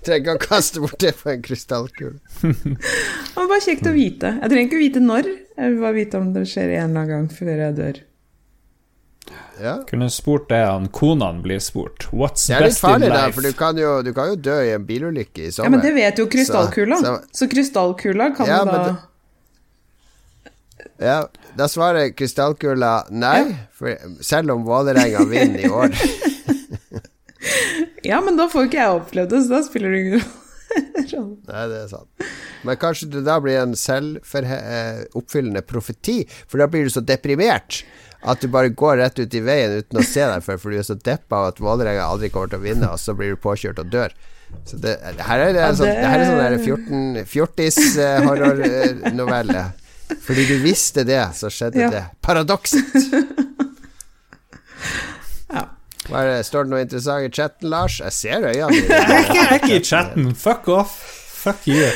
trenger 0.03 0.19
ikke 0.19 0.35
å 0.35 0.41
kaste 0.41 0.81
bort 0.83 0.97
det 0.99 1.13
på 1.19 1.31
en 1.31 1.43
krystallkule. 1.45 2.17
det 2.41 3.37
var 3.37 3.47
bare 3.47 3.63
kjekt 3.63 3.87
å 3.87 3.93
vite. 3.95 4.33
Jeg 4.41 4.51
trenger 4.51 4.67
ikke 4.67 4.79
å 4.79 4.83
vite 4.83 5.03
når. 5.03 5.29
Jeg 5.55 5.71
vil 5.71 5.85
bare 5.85 5.95
vite 5.95 6.19
om 6.19 6.33
det 6.35 6.43
skjer 6.51 6.75
en 6.75 6.89
eller 6.89 6.89
annen 6.89 7.11
gang 7.13 7.29
før 7.31 7.63
jeg 7.67 7.77
dør. 7.79 8.01
Ja. 9.61 9.75
Kunne 9.87 10.09
spurt 10.09 10.49
det 10.49 10.59
han 10.65 10.87
konaen 10.87 11.41
blir 11.41 11.59
spurt. 11.63 12.07
What's 12.11 12.47
det 12.49 12.57
er 12.57 12.67
litt 12.67 12.79
farlig 12.79 13.09
der, 13.11 13.31
for 13.35 13.45
du 13.45 13.51
kan, 13.55 13.77
jo, 13.79 14.01
du 14.03 14.11
kan, 14.15 14.33
jo, 14.33 14.35
dø 14.35 14.55
i 14.65 14.73
en 14.75 14.85
bilulykke 14.87 15.47
i 15.47 15.51
sommer. 15.51 15.69
Ja, 15.69 15.71
Men 15.75 15.83
det 15.85 15.93
vet 15.95 16.19
jo 16.19 16.27
krystallkula. 16.31 16.99
Så, 16.99 17.15
så, 17.15 17.39
så 17.39 17.49
krystallkula 17.51 18.31
kan 18.37 18.51
ja, 18.51 18.61
da 18.67 18.95
Ja, 21.01 21.17
da 21.55 21.67
svarer 21.71 22.11
krystallkula 22.15 22.93
nei, 23.11 23.55
for 23.75 23.95
selv 24.23 24.55
om 24.55 24.65
Vålerenga 24.67 25.23
vinner 25.29 25.65
i 25.65 25.71
år. 25.71 25.95
ja, 28.11 28.21
men 28.23 28.39
da 28.39 28.49
får 28.51 28.67
ikke 28.69 28.81
jeg 28.81 28.97
opplevd 28.99 29.37
det, 29.37 29.45
så 29.45 29.55
da 29.57 29.63
spiller 29.67 29.95
det 29.95 30.03
ingen 30.03 30.19
rolle. 30.19 30.41
Nei, 30.75 31.65
det 31.71 31.77
er 31.83 31.89
sant. 31.91 32.25
Men 32.65 32.79
kanskje 32.81 33.07
det 33.13 33.21
da 33.27 33.37
blir 33.43 33.59
en 33.61 33.75
selvoppfyllende 33.77 35.61
profeti, 35.67 36.23
for 36.49 36.61
da 36.61 36.67
blir 36.71 36.87
du 36.87 36.93
så 36.93 37.03
deprimert 37.05 37.83
at 38.25 38.41
du 38.41 38.47
bare 38.51 38.69
går 38.73 38.97
rett 39.01 39.19
ut 39.19 39.33
i 39.37 39.41
veien 39.45 39.71
uten 39.79 39.99
å 40.01 40.03
se 40.05 40.23
deg 40.25 40.43
før, 40.45 40.57
for 40.61 40.67
du 40.71 40.75
er 40.79 40.87
så 40.87 40.97
deppa 40.97 41.33
av 41.39 41.45
at 41.51 41.61
Vålerenga 41.61 42.03
aldri 42.09 42.27
kommer 42.33 42.49
til 42.51 42.61
å 42.61 42.65
vinne, 42.65 42.87
og 42.89 42.99
så 43.01 43.11
blir 43.17 43.29
du 43.35 43.39
påkjørt 43.41 43.79
og 43.83 43.87
dør. 43.93 44.11
Så 44.65 44.75
det, 44.81 44.93
her 45.27 45.39
er 45.41 45.47
det 45.53 45.77
sånn, 45.77 45.89
det 45.89 46.09
her 46.09 46.19
er 46.21 46.25
sånn 46.29 46.39
fjortis-horrornovelle. 47.29 49.63
Fordi 50.25 50.43
du 50.45 50.57
visste 50.61 51.03
det, 51.05 51.33
så 51.37 51.49
skjedde 51.53 51.79
ja. 51.81 51.89
det. 51.91 52.03
Paradokset! 52.25 52.85
ja. 55.55 55.63
Det, 56.05 56.43
står 56.45 56.63
det 56.65 56.71
noe 56.73 56.81
interessant 56.85 57.25
i 57.25 57.29
chatten, 57.33 57.69
Lars? 57.73 57.95
Jeg 58.03 58.11
ser 58.13 58.37
øynene 58.45 58.73
dine. 58.73 58.99
Jeg 59.25 59.45
er 59.45 59.53
ikke 59.57 59.79
i 59.79 59.81
chatten. 59.85 60.23
Fuck 60.37 60.67
off. 60.73 60.93
Fuck 61.41 61.61
you. 61.69 61.89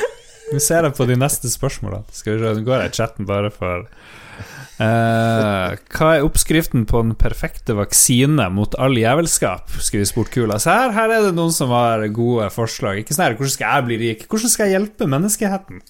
Nå 0.49 0.59
ser 0.61 0.83
jeg 0.85 0.93
på 0.97 1.05
de 1.09 1.15
neste 1.21 1.47
spørsmålene. 1.51 2.03
Skal 2.13 2.33
vi 2.35 2.39
se, 2.41 2.53
Nå 2.57 2.61
går 2.65 2.77
jeg 2.85 2.89
i 2.89 2.95
chatten 2.97 3.23
bare 3.29 3.49
for 3.53 3.75
uh, 4.79 5.77
Hva 5.95 6.09
er 6.15 6.25
oppskriften 6.25 6.85
på 6.89 7.03
den 7.05 7.13
perfekte 7.19 7.75
vaksine 7.77 8.49
mot 8.53 8.75
all 8.81 8.97
jævelskap? 8.99 9.71
Skulle 9.77 10.05
vi 10.05 10.11
spurt 10.11 10.33
Kula. 10.33 10.59
Så 10.61 10.73
her, 10.73 10.95
her 10.95 11.15
er 11.15 11.29
det 11.29 11.35
noen 11.37 11.53
som 11.55 11.73
har 11.75 12.05
gode 12.15 12.49
forslag. 12.55 13.01
Ikke 13.01 13.15
sånn 13.15 13.27
her, 13.27 13.37
Hvordan 13.39 13.55
skal 13.55 13.75
jeg 13.75 13.87
bli 13.89 14.01
rik? 14.03 14.27
Hvordan 14.31 14.53
skal 14.53 14.69
jeg 14.69 14.77
hjelpe 14.79 15.09
menneskeheten? 15.09 15.81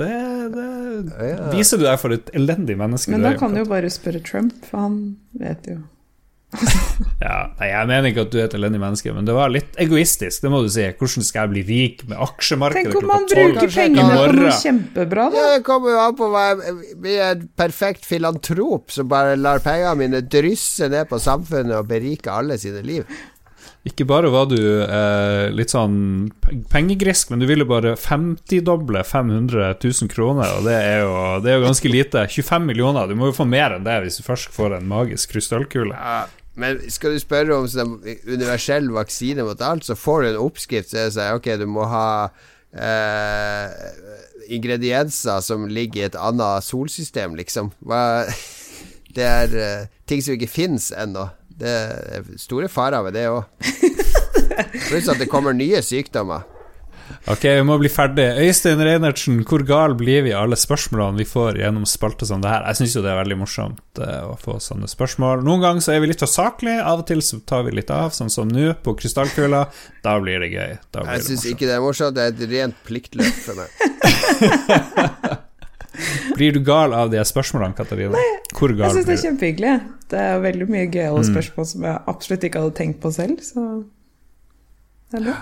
Det, 0.00 0.10
det 0.54 1.30
ja. 1.30 1.48
viser 1.52 1.80
du 1.80 1.84
deg 1.84 1.98
for 2.00 2.14
et 2.14 2.30
elendig 2.36 2.76
menneske. 2.80 3.12
Men 3.12 3.26
da 3.26 3.34
kan 3.36 3.52
du 3.52 3.60
jo 3.60 3.68
bare 3.68 3.90
spørre 3.92 4.22
Trump, 4.24 4.54
for 4.68 4.86
han 4.86 5.00
vet 5.36 5.66
jo. 5.68 5.80
ja, 7.22 7.34
nei, 7.60 7.68
Jeg 7.70 7.86
mener 7.86 8.10
ikke 8.10 8.24
at 8.26 8.32
du 8.32 8.38
er 8.40 8.48
et 8.48 8.54
elendig 8.58 8.80
menneske, 8.82 9.12
men 9.14 9.28
det 9.28 9.34
var 9.36 9.52
litt 9.52 9.76
egoistisk. 9.80 10.42
Det 10.42 10.50
må 10.52 10.62
du 10.64 10.70
si. 10.72 10.86
Hvordan 10.98 11.26
skal 11.26 11.44
jeg 11.46 11.52
bli 11.54 11.64
rik 11.68 12.04
med 12.10 12.22
aksjemarkedet 12.26 12.94
klokka 12.94 13.06
tolv? 13.06 13.26
Tenk 13.30 13.40
om 13.40 13.46
man 13.46 13.58
bruker 13.60 13.74
pengene 13.74 14.18
på 14.18 14.36
noe 14.40 14.54
kjempebra, 14.58 15.26
da. 15.34 15.48
Det 15.54 15.64
kommer 15.66 15.94
jo 15.94 16.04
an 16.04 16.16
på 16.18 16.30
hva 16.32 16.46
jeg 16.50 16.78
blir 17.04 17.26
en 17.28 17.44
perfekt 17.60 18.08
filantrop 18.08 18.94
som 18.94 19.10
bare 19.10 19.38
lar 19.38 19.62
pengene 19.64 19.98
mine 20.00 20.24
drysse 20.26 20.90
ned 20.90 21.10
på 21.10 21.20
samfunnet 21.22 21.78
og 21.78 21.90
berike 21.90 22.32
alle 22.34 22.58
sine 22.60 22.82
liv. 22.86 23.06
Ikke 23.88 24.04
bare 24.04 24.28
var 24.28 24.44
du 24.50 24.58
eh, 24.60 25.46
litt 25.56 25.72
sånn 25.72 26.28
pengegrisk, 26.68 27.30
men 27.32 27.40
du 27.40 27.46
ville 27.48 27.64
bare 27.64 27.94
50-doble 27.96 29.00
500 29.08 29.70
000 29.80 30.10
kroner, 30.12 30.50
og 30.58 30.68
det 30.68 30.74
er, 30.76 30.98
jo, 31.06 31.14
det 31.40 31.54
er, 31.54 31.56
jo, 31.56 31.64
ganske 31.64 31.92
lite. 31.92 32.26
25 32.28 32.68
millioner, 32.68 33.08
du 33.08 33.16
må 33.16 33.30
jo 33.30 33.38
få 33.38 33.48
mer 33.48 33.78
enn 33.78 33.86
det 33.86 33.96
hvis 34.04 34.20
du 34.20 34.26
først 34.26 34.52
får 34.52 34.76
en 34.76 34.90
magisk 34.90 35.32
krystallkule. 35.32 35.96
Men 36.60 36.80
skal 36.92 37.16
du 37.16 37.22
spørre 37.22 37.56
om 37.56 37.68
sånn 37.70 37.98
universell 38.28 38.90
vaksine 38.92 39.46
mot 39.46 39.62
alt, 39.64 39.86
så 39.86 39.96
får 39.96 40.22
du 40.22 40.28
en 40.30 40.42
oppskrift 40.44 40.92
som 40.92 41.12
sier 41.14 41.38
ok, 41.38 41.54
du 41.60 41.66
må 41.70 41.86
ha 41.88 42.08
eh, 42.76 43.66
ingredienser 44.52 45.40
som 45.44 45.68
ligger 45.70 46.02
i 46.02 46.08
et 46.10 46.20
annet 46.20 46.66
solsystem, 46.66 47.36
liksom. 47.40 47.72
Hva, 47.80 48.26
det 49.16 49.26
er 49.26 49.58
eh, 49.64 49.88
ting 50.10 50.20
som 50.24 50.36
ikke 50.36 50.50
finnes 50.52 50.90
ennå. 50.92 51.30
Det 51.60 51.72
er 51.72 52.30
store 52.40 52.70
farer 52.72 53.04
ved 53.08 53.16
det 53.16 53.26
òg. 53.32 53.44
Pluss 54.88 55.08
at 55.08 55.20
det 55.20 55.30
kommer 55.32 55.56
nye 55.56 55.80
sykdommer. 55.84 56.44
Ok, 57.28 57.42
vi 57.44 57.64
må 57.68 57.76
bli 57.76 57.88
ferdig. 57.92 58.24
Øystein 58.40 58.80
Reinertsen, 58.80 59.42
hvor 59.44 59.60
gal 59.68 59.92
blir 59.98 60.22
vi 60.24 60.32
alle 60.32 60.56
spørsmålene 60.56 61.20
vi 61.20 61.26
får 61.28 61.58
gjennom 61.60 61.84
spalte 61.88 62.24
som 62.26 62.40
det 62.40 62.48
her? 62.48 62.64
Jeg 62.70 62.78
syns 62.80 62.94
jo 62.96 63.02
det 63.04 63.10
er 63.12 63.18
veldig 63.20 63.36
morsomt 63.42 64.00
uh, 64.00 64.30
å 64.32 64.38
få 64.40 64.56
sånne 64.64 64.88
spørsmål. 64.88 65.44
Noen 65.44 65.60
ganger 65.66 65.84
så 65.84 65.92
er 65.94 66.00
vi 66.00 66.08
litt 66.10 66.24
for 66.24 66.32
saklige, 66.32 66.80
av 66.80 67.04
og 67.04 67.06
til 67.10 67.20
så 67.24 67.42
tar 67.44 67.66
vi 67.68 67.76
litt 67.76 67.92
av, 67.92 68.14
sånn 68.16 68.32
som 68.32 68.48
nå, 68.48 68.72
på 68.80 68.96
krystallkula. 69.02 69.66
Da 70.06 70.16
blir 70.22 70.40
det 70.46 70.50
gøy. 70.54 70.72
Blir 70.96 71.12
jeg 71.12 71.28
syns 71.28 71.46
ikke 71.52 71.68
det 71.68 71.76
er 71.76 71.84
morsomt, 71.84 72.16
det 72.16 72.24
er 72.24 72.32
et 72.32 72.42
rent 72.56 72.82
pliktløp 72.88 73.44
for 73.44 73.60
meg. 73.60 73.68
Blir 76.38 76.54
du 76.56 76.60
gal 76.64 76.94
av 76.96 77.10
de 77.12 77.20
spørsmålene, 77.26 77.76
Katarina? 77.76 78.16
Nei, 78.16 78.26
Hvor 78.56 78.72
gal 78.72 78.88
jeg 78.88 79.00
syns 79.00 79.08
det 79.10 79.16
er 79.18 79.24
kjempehyggelig. 79.26 79.72
Det 80.08 80.20
er 80.24 80.42
veldig 80.42 80.68
mye 80.72 80.88
gøyale 80.88 81.20
mm. 81.20 81.30
spørsmål 81.34 81.72
som 81.74 81.88
jeg 81.90 82.04
absolutt 82.14 82.46
ikke 82.48 82.62
hadde 82.64 82.76
tenkt 82.80 83.02
på 83.02 83.12
selv, 83.14 83.42
så 83.44 83.66
det 85.10 85.20
er 85.20 85.26
bra. 85.26 85.40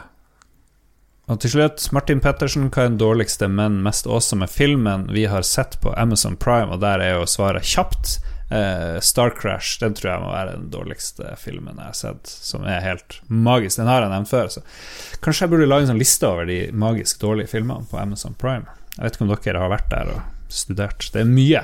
Og 1.28 1.36
til 1.42 1.52
slutt, 1.52 1.84
Martin 1.92 2.22
Pettersen, 2.24 2.70
hva 2.72 2.86
er 2.86 2.88
den 2.88 3.00
dårligste, 3.00 3.50
men 3.52 3.82
mest 3.84 4.06
awesome 4.08 4.46
filmen 4.48 5.06
vi 5.12 5.26
har 5.28 5.44
sett 5.44 5.76
på 5.82 5.92
Amazon 6.00 6.38
Prime? 6.40 6.72
Og 6.72 6.80
der 6.80 7.04
er 7.04 7.18
jo 7.18 7.26
svaret 7.28 7.68
kjapt. 7.68 8.16
Eh, 8.48 8.96
Star 9.04 9.34
Crash, 9.36 9.76
den 9.82 9.92
tror 9.92 10.08
jeg 10.08 10.22
må 10.22 10.30
være 10.32 10.54
den 10.54 10.70
dårligste 10.72 11.34
filmen 11.36 11.76
jeg 11.76 11.90
har 11.90 11.98
sett, 11.98 12.30
som 12.32 12.64
er 12.64 12.80
helt 12.80 13.18
magisk. 13.28 13.76
Den 13.76 13.90
har 13.92 14.06
jeg 14.06 14.12
nevnt 14.14 14.30
før, 14.30 14.48
så 14.54 14.62
kanskje 15.20 15.44
jeg 15.44 15.52
burde 15.52 15.66
lage 15.68 15.84
en 15.84 15.90
sånn 15.92 16.00
liste 16.00 16.30
over 16.30 16.48
de 16.48 16.56
magisk 16.72 17.20
dårlige 17.20 17.52
filmene 17.52 17.84
på 17.90 18.00
Amazon 18.00 18.38
Prime. 18.40 18.64
Jeg 18.94 19.04
vet 19.04 19.18
ikke 19.18 19.26
om 19.26 19.34
dere 19.34 19.66
har 19.66 19.74
vært 19.74 19.92
der 19.92 20.14
og 20.14 20.48
studert. 20.48 21.10
Det 21.12 21.20
er 21.26 21.28
mye. 21.28 21.62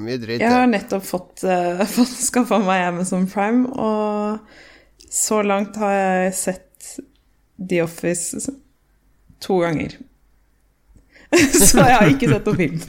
Mye 0.00 0.16
dritt. 0.22 0.40
Jeg 0.40 0.48
har 0.48 0.64
nettopp 0.70 1.04
fått, 1.04 1.44
uh, 1.44 1.84
fått 1.98 2.16
skaffa 2.24 2.62
meg 2.64 2.86
Amazon 2.88 3.28
Prime, 3.28 3.68
og 3.76 5.12
så 5.12 5.42
langt 5.44 5.76
har 5.76 5.92
jeg 5.92 6.34
sett 6.40 6.66
The 7.60 7.82
Office 7.84 8.48
to 9.40 9.60
ganger. 9.62 9.90
så 11.68 11.78
jeg 11.84 11.96
har 11.96 12.08
ikke 12.10 12.28
sett 12.32 12.46
noen 12.48 12.58
film. 12.58 12.80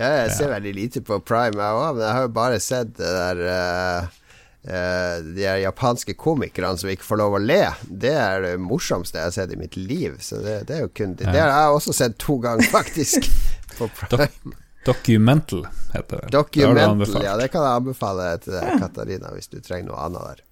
ja, 0.00 0.08
jeg 0.22 0.30
ser 0.36 0.52
veldig 0.54 0.74
lite 0.76 1.00
på 1.04 1.14
Prime, 1.24 1.58
jeg 1.58 1.82
òg, 1.82 1.90
men 1.96 2.04
jeg 2.06 2.14
har 2.18 2.24
jo 2.26 2.36
bare 2.36 2.62
sett 2.62 2.90
det 2.98 3.10
der 3.18 3.36
uh, 3.48 4.22
Uh, 4.66 5.22
de 5.36 5.44
japanske 5.62 6.16
komikerne 6.18 6.74
som 6.74 6.88
ikke 6.90 7.06
får 7.06 7.20
lov 7.20 7.36
å 7.36 7.38
le, 7.38 7.68
det 7.86 8.10
er 8.18 8.40
det 8.42 8.56
morsomste 8.58 9.20
jeg 9.20 9.28
har 9.28 9.34
sett 9.36 9.52
i 9.54 9.58
mitt 9.60 9.76
liv. 9.78 10.16
Så 10.18 10.40
det, 10.42 10.56
det 10.66 10.74
er 10.74 10.80
jo 10.82 10.88
kun 10.90 11.12
Det, 11.14 11.28
det 11.30 11.38
har 11.38 11.52
jeg 11.52 11.76
også 11.76 11.94
sett 11.94 12.16
to 12.18 12.34
ganger, 12.42 12.66
faktisk. 12.74 13.28
på 13.76 13.86
Prime. 14.00 14.56
Documental 14.86 15.68
heter 15.92 16.24
det. 16.24 16.32
Documental, 16.34 16.98
det 16.98 17.24
ja. 17.28 17.36
Det 17.38 17.46
kan 17.54 17.62
jeg 17.62 17.84
anbefale 17.84 18.26
til 18.42 18.58
deg, 18.58 18.74
Katarina, 18.82 19.30
hvis 19.36 19.54
du 19.54 19.60
trenger 19.62 19.92
noe 19.92 20.02
annet 20.02 20.26
der. 20.32 20.45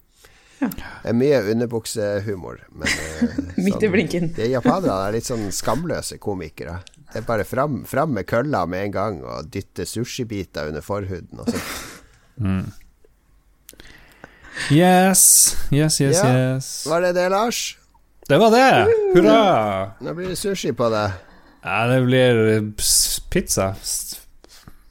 Ja. 0.65 0.91
Det 1.03 1.11
er 1.11 1.17
mye 1.17 1.41
underbuksehumor. 1.53 2.63
Men, 2.73 2.89
uh, 2.89 3.37
Midt 3.65 3.77
i 3.77 3.77
sånn, 3.77 3.93
blinken. 3.93 4.31
de 4.37 4.49
japanerne 4.51 4.97
er 5.07 5.17
litt 5.17 5.29
sånn 5.29 5.47
skamløse 5.53 6.19
komikere. 6.21 6.79
Det 7.11 7.21
er 7.21 7.27
bare 7.27 7.45
fram, 7.47 7.83
fram 7.87 8.15
med 8.17 8.27
kølla 8.27 8.65
med 8.67 8.89
en 8.89 8.95
gang 8.95 9.21
og 9.23 9.51
dytte 9.53 9.85
sushibiter 9.87 10.67
under 10.71 10.83
forhuden 10.83 11.43
og 11.43 11.51
sånn. 11.53 11.69
Mm. 12.45 12.65
Yes, 14.71 15.21
yes, 15.71 15.99
yes, 16.01 16.19
ja. 16.19 16.55
yes. 16.55 16.69
Var 16.89 17.01
det 17.05 17.13
det, 17.17 17.29
Lars? 17.31 17.77
Det 18.27 18.37
var 18.41 18.51
det. 18.51 18.69
Hurra. 19.13 19.91
Nå 20.01 20.13
blir 20.17 20.31
det 20.33 20.39
sushi 20.39 20.73
på 20.73 20.89
det. 20.89 21.05
Ja, 21.65 21.85
det 21.91 22.01
blir 22.05 22.41
pizza. 23.29 23.75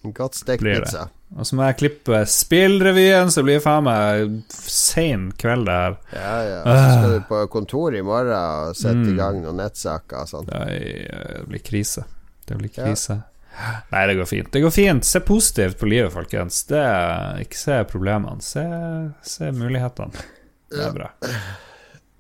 Godt 0.03 0.39
stekt 0.39 0.63
pizza. 0.63 1.09
Og 1.35 1.49
så 1.49 1.57
må 1.59 1.67
jeg 1.67 1.79
klippe 1.81 2.21
spillrevyen, 2.31 3.31
så 3.35 3.43
blir 3.43 3.59
det 3.59 3.65
faen 3.65 3.87
meg 3.89 4.35
sein 4.55 5.27
kveld 5.41 5.67
det 5.67 5.79
her. 5.81 5.97
Ja, 6.15 6.35
ja. 6.47 6.59
Så 6.63 6.93
skal 6.93 7.15
du 7.17 7.25
på 7.27 7.41
kontor 7.51 7.97
i 7.99 8.03
morgen 8.07 8.35
og 8.39 8.79
sette 8.79 9.03
mm. 9.03 9.11
i 9.11 9.17
gang 9.19 9.41
noen 9.43 9.59
nettsaker 9.59 10.23
og 10.23 10.31
sånt. 10.31 10.53
Det 10.53 11.47
blir 11.51 11.65
krise. 11.67 12.07
Det 12.47 12.59
blir 12.61 12.71
krise. 12.71 13.19
Ja. 13.19 13.75
Nei, 13.91 14.07
det 14.11 14.17
går 14.19 14.31
fint. 14.31 14.53
Det 14.53 14.63
går 14.63 14.75
fint. 14.75 15.07
Se 15.07 15.21
positivt 15.23 15.79
på 15.79 15.91
livet, 15.91 16.13
folkens. 16.15 16.65
Det, 16.71 16.83
ikke 17.45 17.59
se 17.59 17.83
problemene. 17.91 18.43
Se, 18.43 18.65
se 19.27 19.51
mulighetene. 19.55 20.27
Det 20.75 20.83
er 20.89 20.97
bra. 20.97 21.13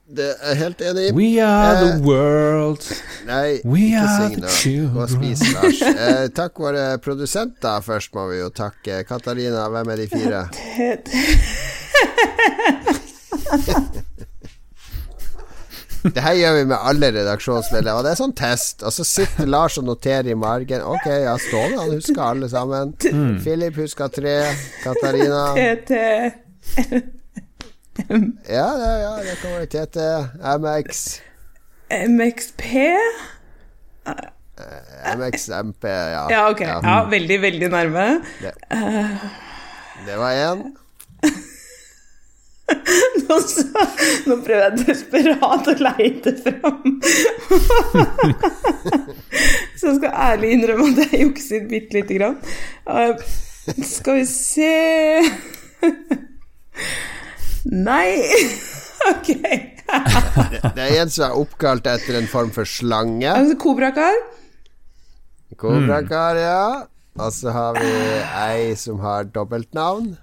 Det 0.05 0.24
er 0.35 0.51
jeg 0.51 0.56
helt 0.60 0.82
enig 0.85 1.05
i. 1.09 1.12
We 1.16 1.28
are 1.40 1.76
eh, 1.76 1.85
the 1.85 2.02
world. 2.05 2.85
Nei, 3.24 3.60
We 3.64 3.86
ikke 3.89 4.09
sing 4.12 4.35
nå. 4.43 4.51
Gå 4.93 5.01
og 5.01 5.09
spis, 5.14 5.40
Lars. 5.55 5.81
Eh, 5.89 6.26
takk 6.36 6.60
våre 6.60 6.98
produsenter 7.01 7.81
først, 7.85 8.12
må 8.16 8.28
vi 8.28 8.43
jo 8.43 8.51
takke. 8.52 9.01
Katarina, 9.09 9.64
hvem 9.72 9.94
er 9.94 9.97
de 10.02 10.09
fire? 10.12 10.44
Det 16.05 16.20
her 16.20 16.35
gjør 16.36 16.55
vi 16.59 16.64
med 16.68 16.76
alle 16.76 17.09
redaksjonsmedlemmer. 17.16 18.05
Det 18.05 18.10
er 18.12 18.18
sånn 18.18 18.35
test. 18.36 18.85
Og 18.85 18.93
så 18.93 19.06
sitter 19.09 19.48
Lars 19.48 19.78
og 19.81 19.86
noterer 19.89 20.28
i 20.35 20.36
margen. 20.36 20.85
Ok, 20.85 21.09
ja, 21.09 21.32
Ståle 21.40 21.81
han 21.81 21.94
husker 21.97 22.20
alle 22.26 22.51
sammen. 22.52 22.93
Mm. 23.01 23.39
Philip 23.40 23.81
husker 23.81 24.12
tre. 24.12 24.39
Katarina 24.85 25.47
Ja, 28.49 28.69
det, 28.79 28.91
ja, 29.03 29.12
det 29.23 29.37
kan 29.41 29.51
være 29.55 29.66
TT. 29.71 29.97
MX. 30.61 31.05
MXP? 32.09 32.62
MXMP, 35.16 35.85
ja. 35.85 36.25
Ja, 36.31 36.51
ok. 36.51 36.61
Ja. 36.61 36.81
ja 36.83 37.05
veldig, 37.11 37.41
veldig 37.43 37.69
nærme. 37.69 38.07
Det, 38.43 38.53
det 40.07 40.19
var 40.19 40.31
én. 40.33 40.65
Nå, 43.29 43.37
så, 43.41 43.65
nå, 44.27 44.37
prøver 44.45 44.62
jeg 44.65 44.87
desperat 44.89 45.69
å 45.69 45.75
leite 45.85 46.33
fram. 46.45 47.01
så 49.79 49.91
jeg 49.91 49.97
skal 49.99 50.11
ærlig 50.11 50.53
innrømme 50.57 50.91
at 50.93 51.01
jeg 51.05 51.27
jukser 51.27 51.66
bitte 51.71 51.99
lite 51.99 52.19
grann. 52.19 52.39
Uh, 52.89 53.15
skal 53.85 54.21
vi 54.21 54.27
se 54.29 54.73
Nei. 57.65 58.20
ok. 59.12 59.31
det 60.74 60.85
er 60.85 60.97
en 61.03 61.12
som 61.12 61.28
er 61.28 61.39
oppkalt 61.41 61.86
etter 61.91 62.19
en 62.20 62.28
form 62.31 62.53
for 62.55 62.69
slange. 62.69 63.28
Altså, 63.31 63.57
Kobrakar. 63.61 64.16
Kobrakar, 65.57 66.41
ja. 66.41 66.65
Og 67.15 67.31
så 67.32 67.53
har 67.55 67.77
vi 67.78 67.91
ei 68.43 68.74
som 68.78 68.99
har 69.05 69.28
dobbeltnavn. 69.31 70.16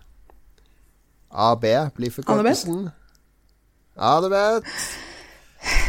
AB 1.32 1.64
blir 1.96 2.12
forkortelsen. 2.12 2.90
Adebet. 3.96 4.68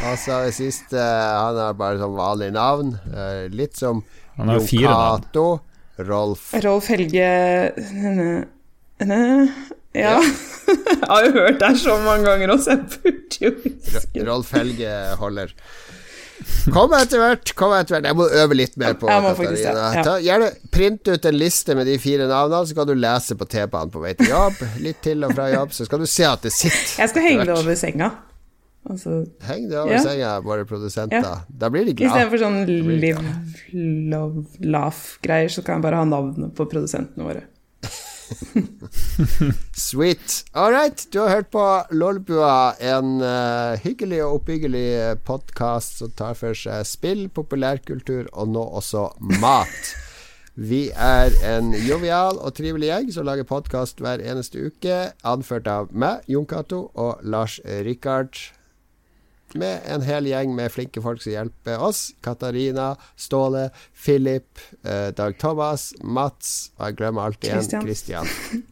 Og 0.07 0.19
så 0.21 0.33
har 0.35 0.45
vi 0.47 0.53
siste 0.53 1.01
Han 1.01 1.57
har 1.57 1.75
bare 1.79 1.99
sånn 1.99 2.15
vanlig 2.15 2.51
navn. 2.55 2.95
Eh, 3.11 3.49
litt 3.51 3.79
som 3.79 4.03
Jon 4.39 4.67
Cato. 4.69 5.47
Rolf 6.03 6.53
Rolf 6.65 6.87
Helge 6.89 7.27
Ja. 9.93 10.15
jeg 10.17 10.23
har 11.13 11.29
jo 11.29 11.33
hørt 11.39 11.63
deg 11.63 11.81
så 11.81 11.97
mange 12.05 12.27
ganger 12.29 12.55
også, 12.57 12.77
jeg 12.77 13.01
burde 13.05 13.47
jo 13.47 13.55
huske 13.65 14.27
Rolf 14.29 14.53
Helge 14.57 14.93
holder. 15.21 15.57
Kom 16.73 16.93
etter 16.97 17.21
hvert. 17.23 17.53
Kom 17.59 17.73
etter 17.77 17.97
hvert. 17.97 18.09
Jeg 18.11 18.19
må 18.19 18.27
øve 18.27 18.57
litt 18.57 18.75
mer 18.81 18.97
på 18.99 19.07
Katarina. 19.07 19.85
Ja. 19.95 20.17
gjerne 20.23 20.51
print 20.75 21.07
ut 21.09 21.29
en 21.29 21.39
liste 21.39 21.77
med 21.79 21.87
de 21.87 21.95
fire 22.03 22.27
navnene, 22.31 22.67
så 22.67 22.77
kan 22.79 22.89
du 22.89 22.97
lese 22.99 23.37
på 23.39 23.47
T-banen 23.51 23.93
på 23.95 24.03
vei 24.03 24.15
til 24.19 24.33
jobb. 24.33 24.59
Litt 24.83 25.03
til 25.05 25.23
og 25.27 25.37
fra 25.37 25.49
jobb, 25.53 25.75
så 25.77 25.87
skal 25.89 26.03
du 26.03 26.09
se 26.11 26.27
at 26.29 26.45
det 26.47 26.55
sitter. 26.55 26.99
Jeg 27.05 27.15
skal 27.15 27.27
henge 27.29 27.49
det 27.49 27.57
over 27.57 27.79
senga. 27.79 28.11
Altså, 28.91 29.21
Heng 29.47 29.69
det 29.71 29.79
over 29.79 29.95
ja. 29.95 30.03
senga, 30.03 30.33
våre 30.43 30.67
produsenter. 30.67 31.23
Ja. 31.23 31.37
Da 31.47 31.71
blir 31.71 31.87
de 31.87 31.95
glad. 31.95 32.11
Istedenfor 32.11 32.41
sånn 32.43 32.97
live, 32.99 33.23
love, 34.11 34.43
laugh-greier, 34.59 35.53
så 35.55 35.63
kan 35.63 35.79
jeg 35.79 35.87
bare 35.87 36.01
ha 36.03 36.09
navnet 36.09 36.51
på 36.59 36.67
produsentene 36.71 37.29
våre. 37.29 37.45
Sweet. 39.89 40.45
All 40.55 40.73
right, 40.73 41.07
du 41.13 41.21
har 41.21 41.29
hørt 41.37 41.51
på 41.55 41.65
Lolbua, 41.91 42.75
en 42.81 43.21
uh, 43.23 43.79
hyggelig 43.83 44.23
og 44.25 44.41
oppbyggelig 44.41 45.19
podkast 45.27 46.01
som 46.03 46.15
tar 46.19 46.39
for 46.39 46.57
seg 46.59 46.87
spill, 46.89 47.27
populærkultur 47.33 48.31
og 48.33 48.55
nå 48.55 48.65
også 48.83 49.09
mat. 49.43 49.93
Vi 50.73 50.91
er 50.93 51.33
en 51.49 51.73
jovial 51.73 52.37
og 52.37 52.53
trivelig 52.59 52.91
gjeng 52.91 53.13
som 53.15 53.25
lager 53.25 53.49
podkast 53.49 54.03
hver 54.05 54.21
eneste 54.21 54.69
uke, 54.69 54.99
anført 55.25 55.71
av 55.71 55.93
meg, 55.97 56.27
Jon 56.29 56.45
Cato, 56.45 56.91
og 56.93 57.25
Lars 57.25 57.57
Rikard 57.65 58.37
med 59.59 59.87
en 59.87 60.05
hel 60.07 60.29
gjeng 60.31 60.55
med 60.57 60.73
flinke 60.73 61.03
folk 61.05 61.23
som 61.23 61.35
hjelper 61.35 61.83
oss. 61.83 62.11
Katarina, 62.25 62.93
Ståle, 63.17 63.69
Philip, 64.05 64.59
eh, 64.85 65.09
Dag 65.17 65.39
Thomas, 65.39 65.93
Mats 66.03 66.73
og 66.79 66.91
jeg 66.91 67.01
glemmer 67.01 67.31
alltid 67.31 67.51
igjen 67.53 67.83
Christian. 67.87 68.63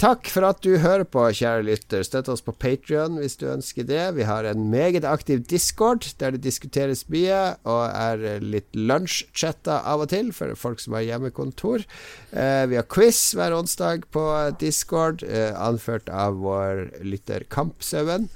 Takk 0.00 0.30
for 0.32 0.46
at 0.48 0.62
du 0.64 0.78
hører 0.80 1.04
på, 1.04 1.26
kjære 1.36 1.64
lytter. 1.66 2.04
Støtt 2.06 2.30
oss 2.32 2.40
på 2.40 2.54
Patrion 2.56 3.18
hvis 3.20 3.34
du 3.36 3.44
ønsker 3.52 3.84
det. 3.84 4.14
Vi 4.16 4.24
har 4.24 4.46
en 4.48 4.62
meget 4.72 5.04
aktiv 5.04 5.42
Discord 5.44 6.06
der 6.22 6.32
det 6.32 6.40
diskuteres 6.46 7.02
mye, 7.12 7.40
og 7.68 7.82
er 7.90 8.40
litt 8.40 8.72
lunsjchatta 8.72 9.82
av 9.90 10.06
og 10.06 10.08
til 10.14 10.30
for 10.32 10.56
folk 10.56 10.80
som 10.80 10.96
har 10.96 11.04
hjemmekontor. 11.04 11.84
Eh, 12.32 12.64
vi 12.72 12.80
har 12.80 12.88
quiz 12.88 13.34
hver 13.36 13.52
onsdag 13.58 14.08
på 14.16 14.24
Discord, 14.62 15.20
eh, 15.26 15.52
anført 15.52 16.08
av 16.08 16.40
vår 16.40 16.86
lytter 17.04 17.44
Kampsauen. 17.52 18.30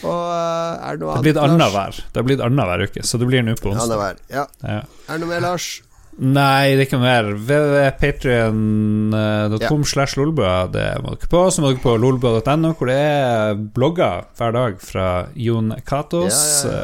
Og 0.00 0.24
eh, 0.30 0.86
er 0.86 0.90
det 0.96 1.00
noe 1.04 1.12
annet? 1.12 1.20
Det 1.20 1.26
blir 1.34 1.42
annenhver. 1.44 1.92
Det 2.00 2.16
har 2.20 2.26
blitt 2.30 2.44
annenhver 2.46 2.78
uke, 2.88 3.00
så 3.06 3.14
det 3.20 3.26
blir 3.30 3.42
nå 3.46 3.52
på 3.60 3.68
onsdag. 3.74 3.98
Ja. 4.32 4.44
ja. 4.64 4.80
Er 5.06 5.12
det 5.14 5.20
noe 5.24 5.32
mer, 5.34 5.42
Lars? 5.44 5.66
Nei, 6.20 6.76
det 6.76 6.82
er 6.82 6.84
ikke 6.84 6.98
noe 6.98 7.06
mer. 7.06 7.24
www.patrion.com 7.48 9.82
slash 9.88 10.12
lolbua. 10.20 10.56
Det 10.72 10.84
må 11.00 11.08
dere 11.14 11.28
på. 11.32 11.40
Så 11.48 11.62
må 11.64 11.68
dere 11.70 11.80
på 11.84 11.94
lolbua.no, 12.02 12.70
hvor 12.76 12.86
det 12.90 12.98
er 12.98 13.54
blogger 13.56 14.16
hver 14.36 14.52
dag 14.56 14.72
fra 14.84 15.06
Jon 15.38 15.68
Katos. 15.86 16.40
Ja, 16.66 16.68
ja, 16.68 16.74
eh, 16.74 16.78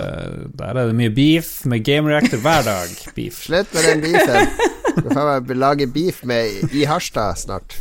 Der 0.56 0.72
er 0.72 0.84
det 0.88 0.96
mye 0.96 1.12
beef 1.12 1.66
med 1.68 1.84
Game 1.84 2.08
Reactor 2.08 2.40
hver 2.40 2.62
dag. 2.64 2.88
Beef. 3.18 3.42
Slutt 3.50 3.68
med 3.76 3.82
den 3.90 4.00
beefen. 4.06 4.48
Du 4.96 5.08
får 5.12 5.52
lage 5.58 5.84
beef 5.92 6.24
med 6.24 6.72
i 6.72 6.86
Harstad 6.88 7.36
snart. 7.42 7.76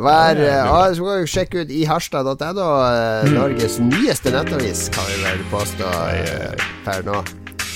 Hver, 0.00 0.38
ja, 0.40 0.94
så 0.96 1.04
må 1.04 1.18
du 1.20 1.26
sjekke 1.28 1.60
ut 1.60 1.72
iharstad.no, 1.76 2.68
eh, 2.88 3.26
Norges 3.34 3.76
nyeste 3.84 4.32
nettavis, 4.32 4.86
kan 4.94 5.04
vi 5.10 5.18
vel 5.26 5.42
påstå 5.52 5.90
eh, 6.14 6.68
per 6.86 7.04
nå. 7.04 7.20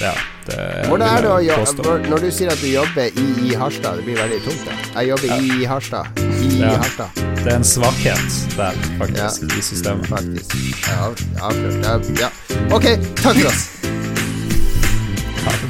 Ja, 0.00 0.14
det 0.48 0.56
Hvordan 0.88 1.06
er 1.06 1.20
det 1.22 1.28
å 1.30 1.36
jobbe 1.44 1.92
Når 2.10 2.24
du 2.24 2.30
sier 2.34 2.50
at 2.50 2.58
du 2.58 2.66
jobber 2.66 3.14
i, 3.14 3.26
i 3.46 3.52
Harstad, 3.54 4.00
det 4.00 4.06
blir 4.08 4.18
veldig 4.18 4.40
tungt, 4.42 4.64
det. 4.66 4.78
Jeg 4.96 5.12
jobber 5.12 5.30
ja. 5.30 5.36
i 5.44 5.68
Harstad. 5.70 6.24
I 6.24 6.50
ja. 6.58 6.72
Harstad. 6.80 7.22
Det 7.44 7.52
er 7.52 7.58
en 7.60 7.68
svakhet 7.68 8.38
der, 8.56 8.80
faktisk, 8.98 9.44
ja. 9.44 9.58
i 9.58 9.66
systemet. 9.68 10.08
Faktisk. 10.08 10.56
Ja, 10.88 11.10
avklart. 11.44 12.08
Ja. 12.18 12.32
Ok, 12.72 12.88
takk 13.20 13.36
for 13.36 13.52
oss. 13.52 13.68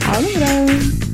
Ha 0.06 0.22
det 0.22 0.38
bra. 0.38 1.13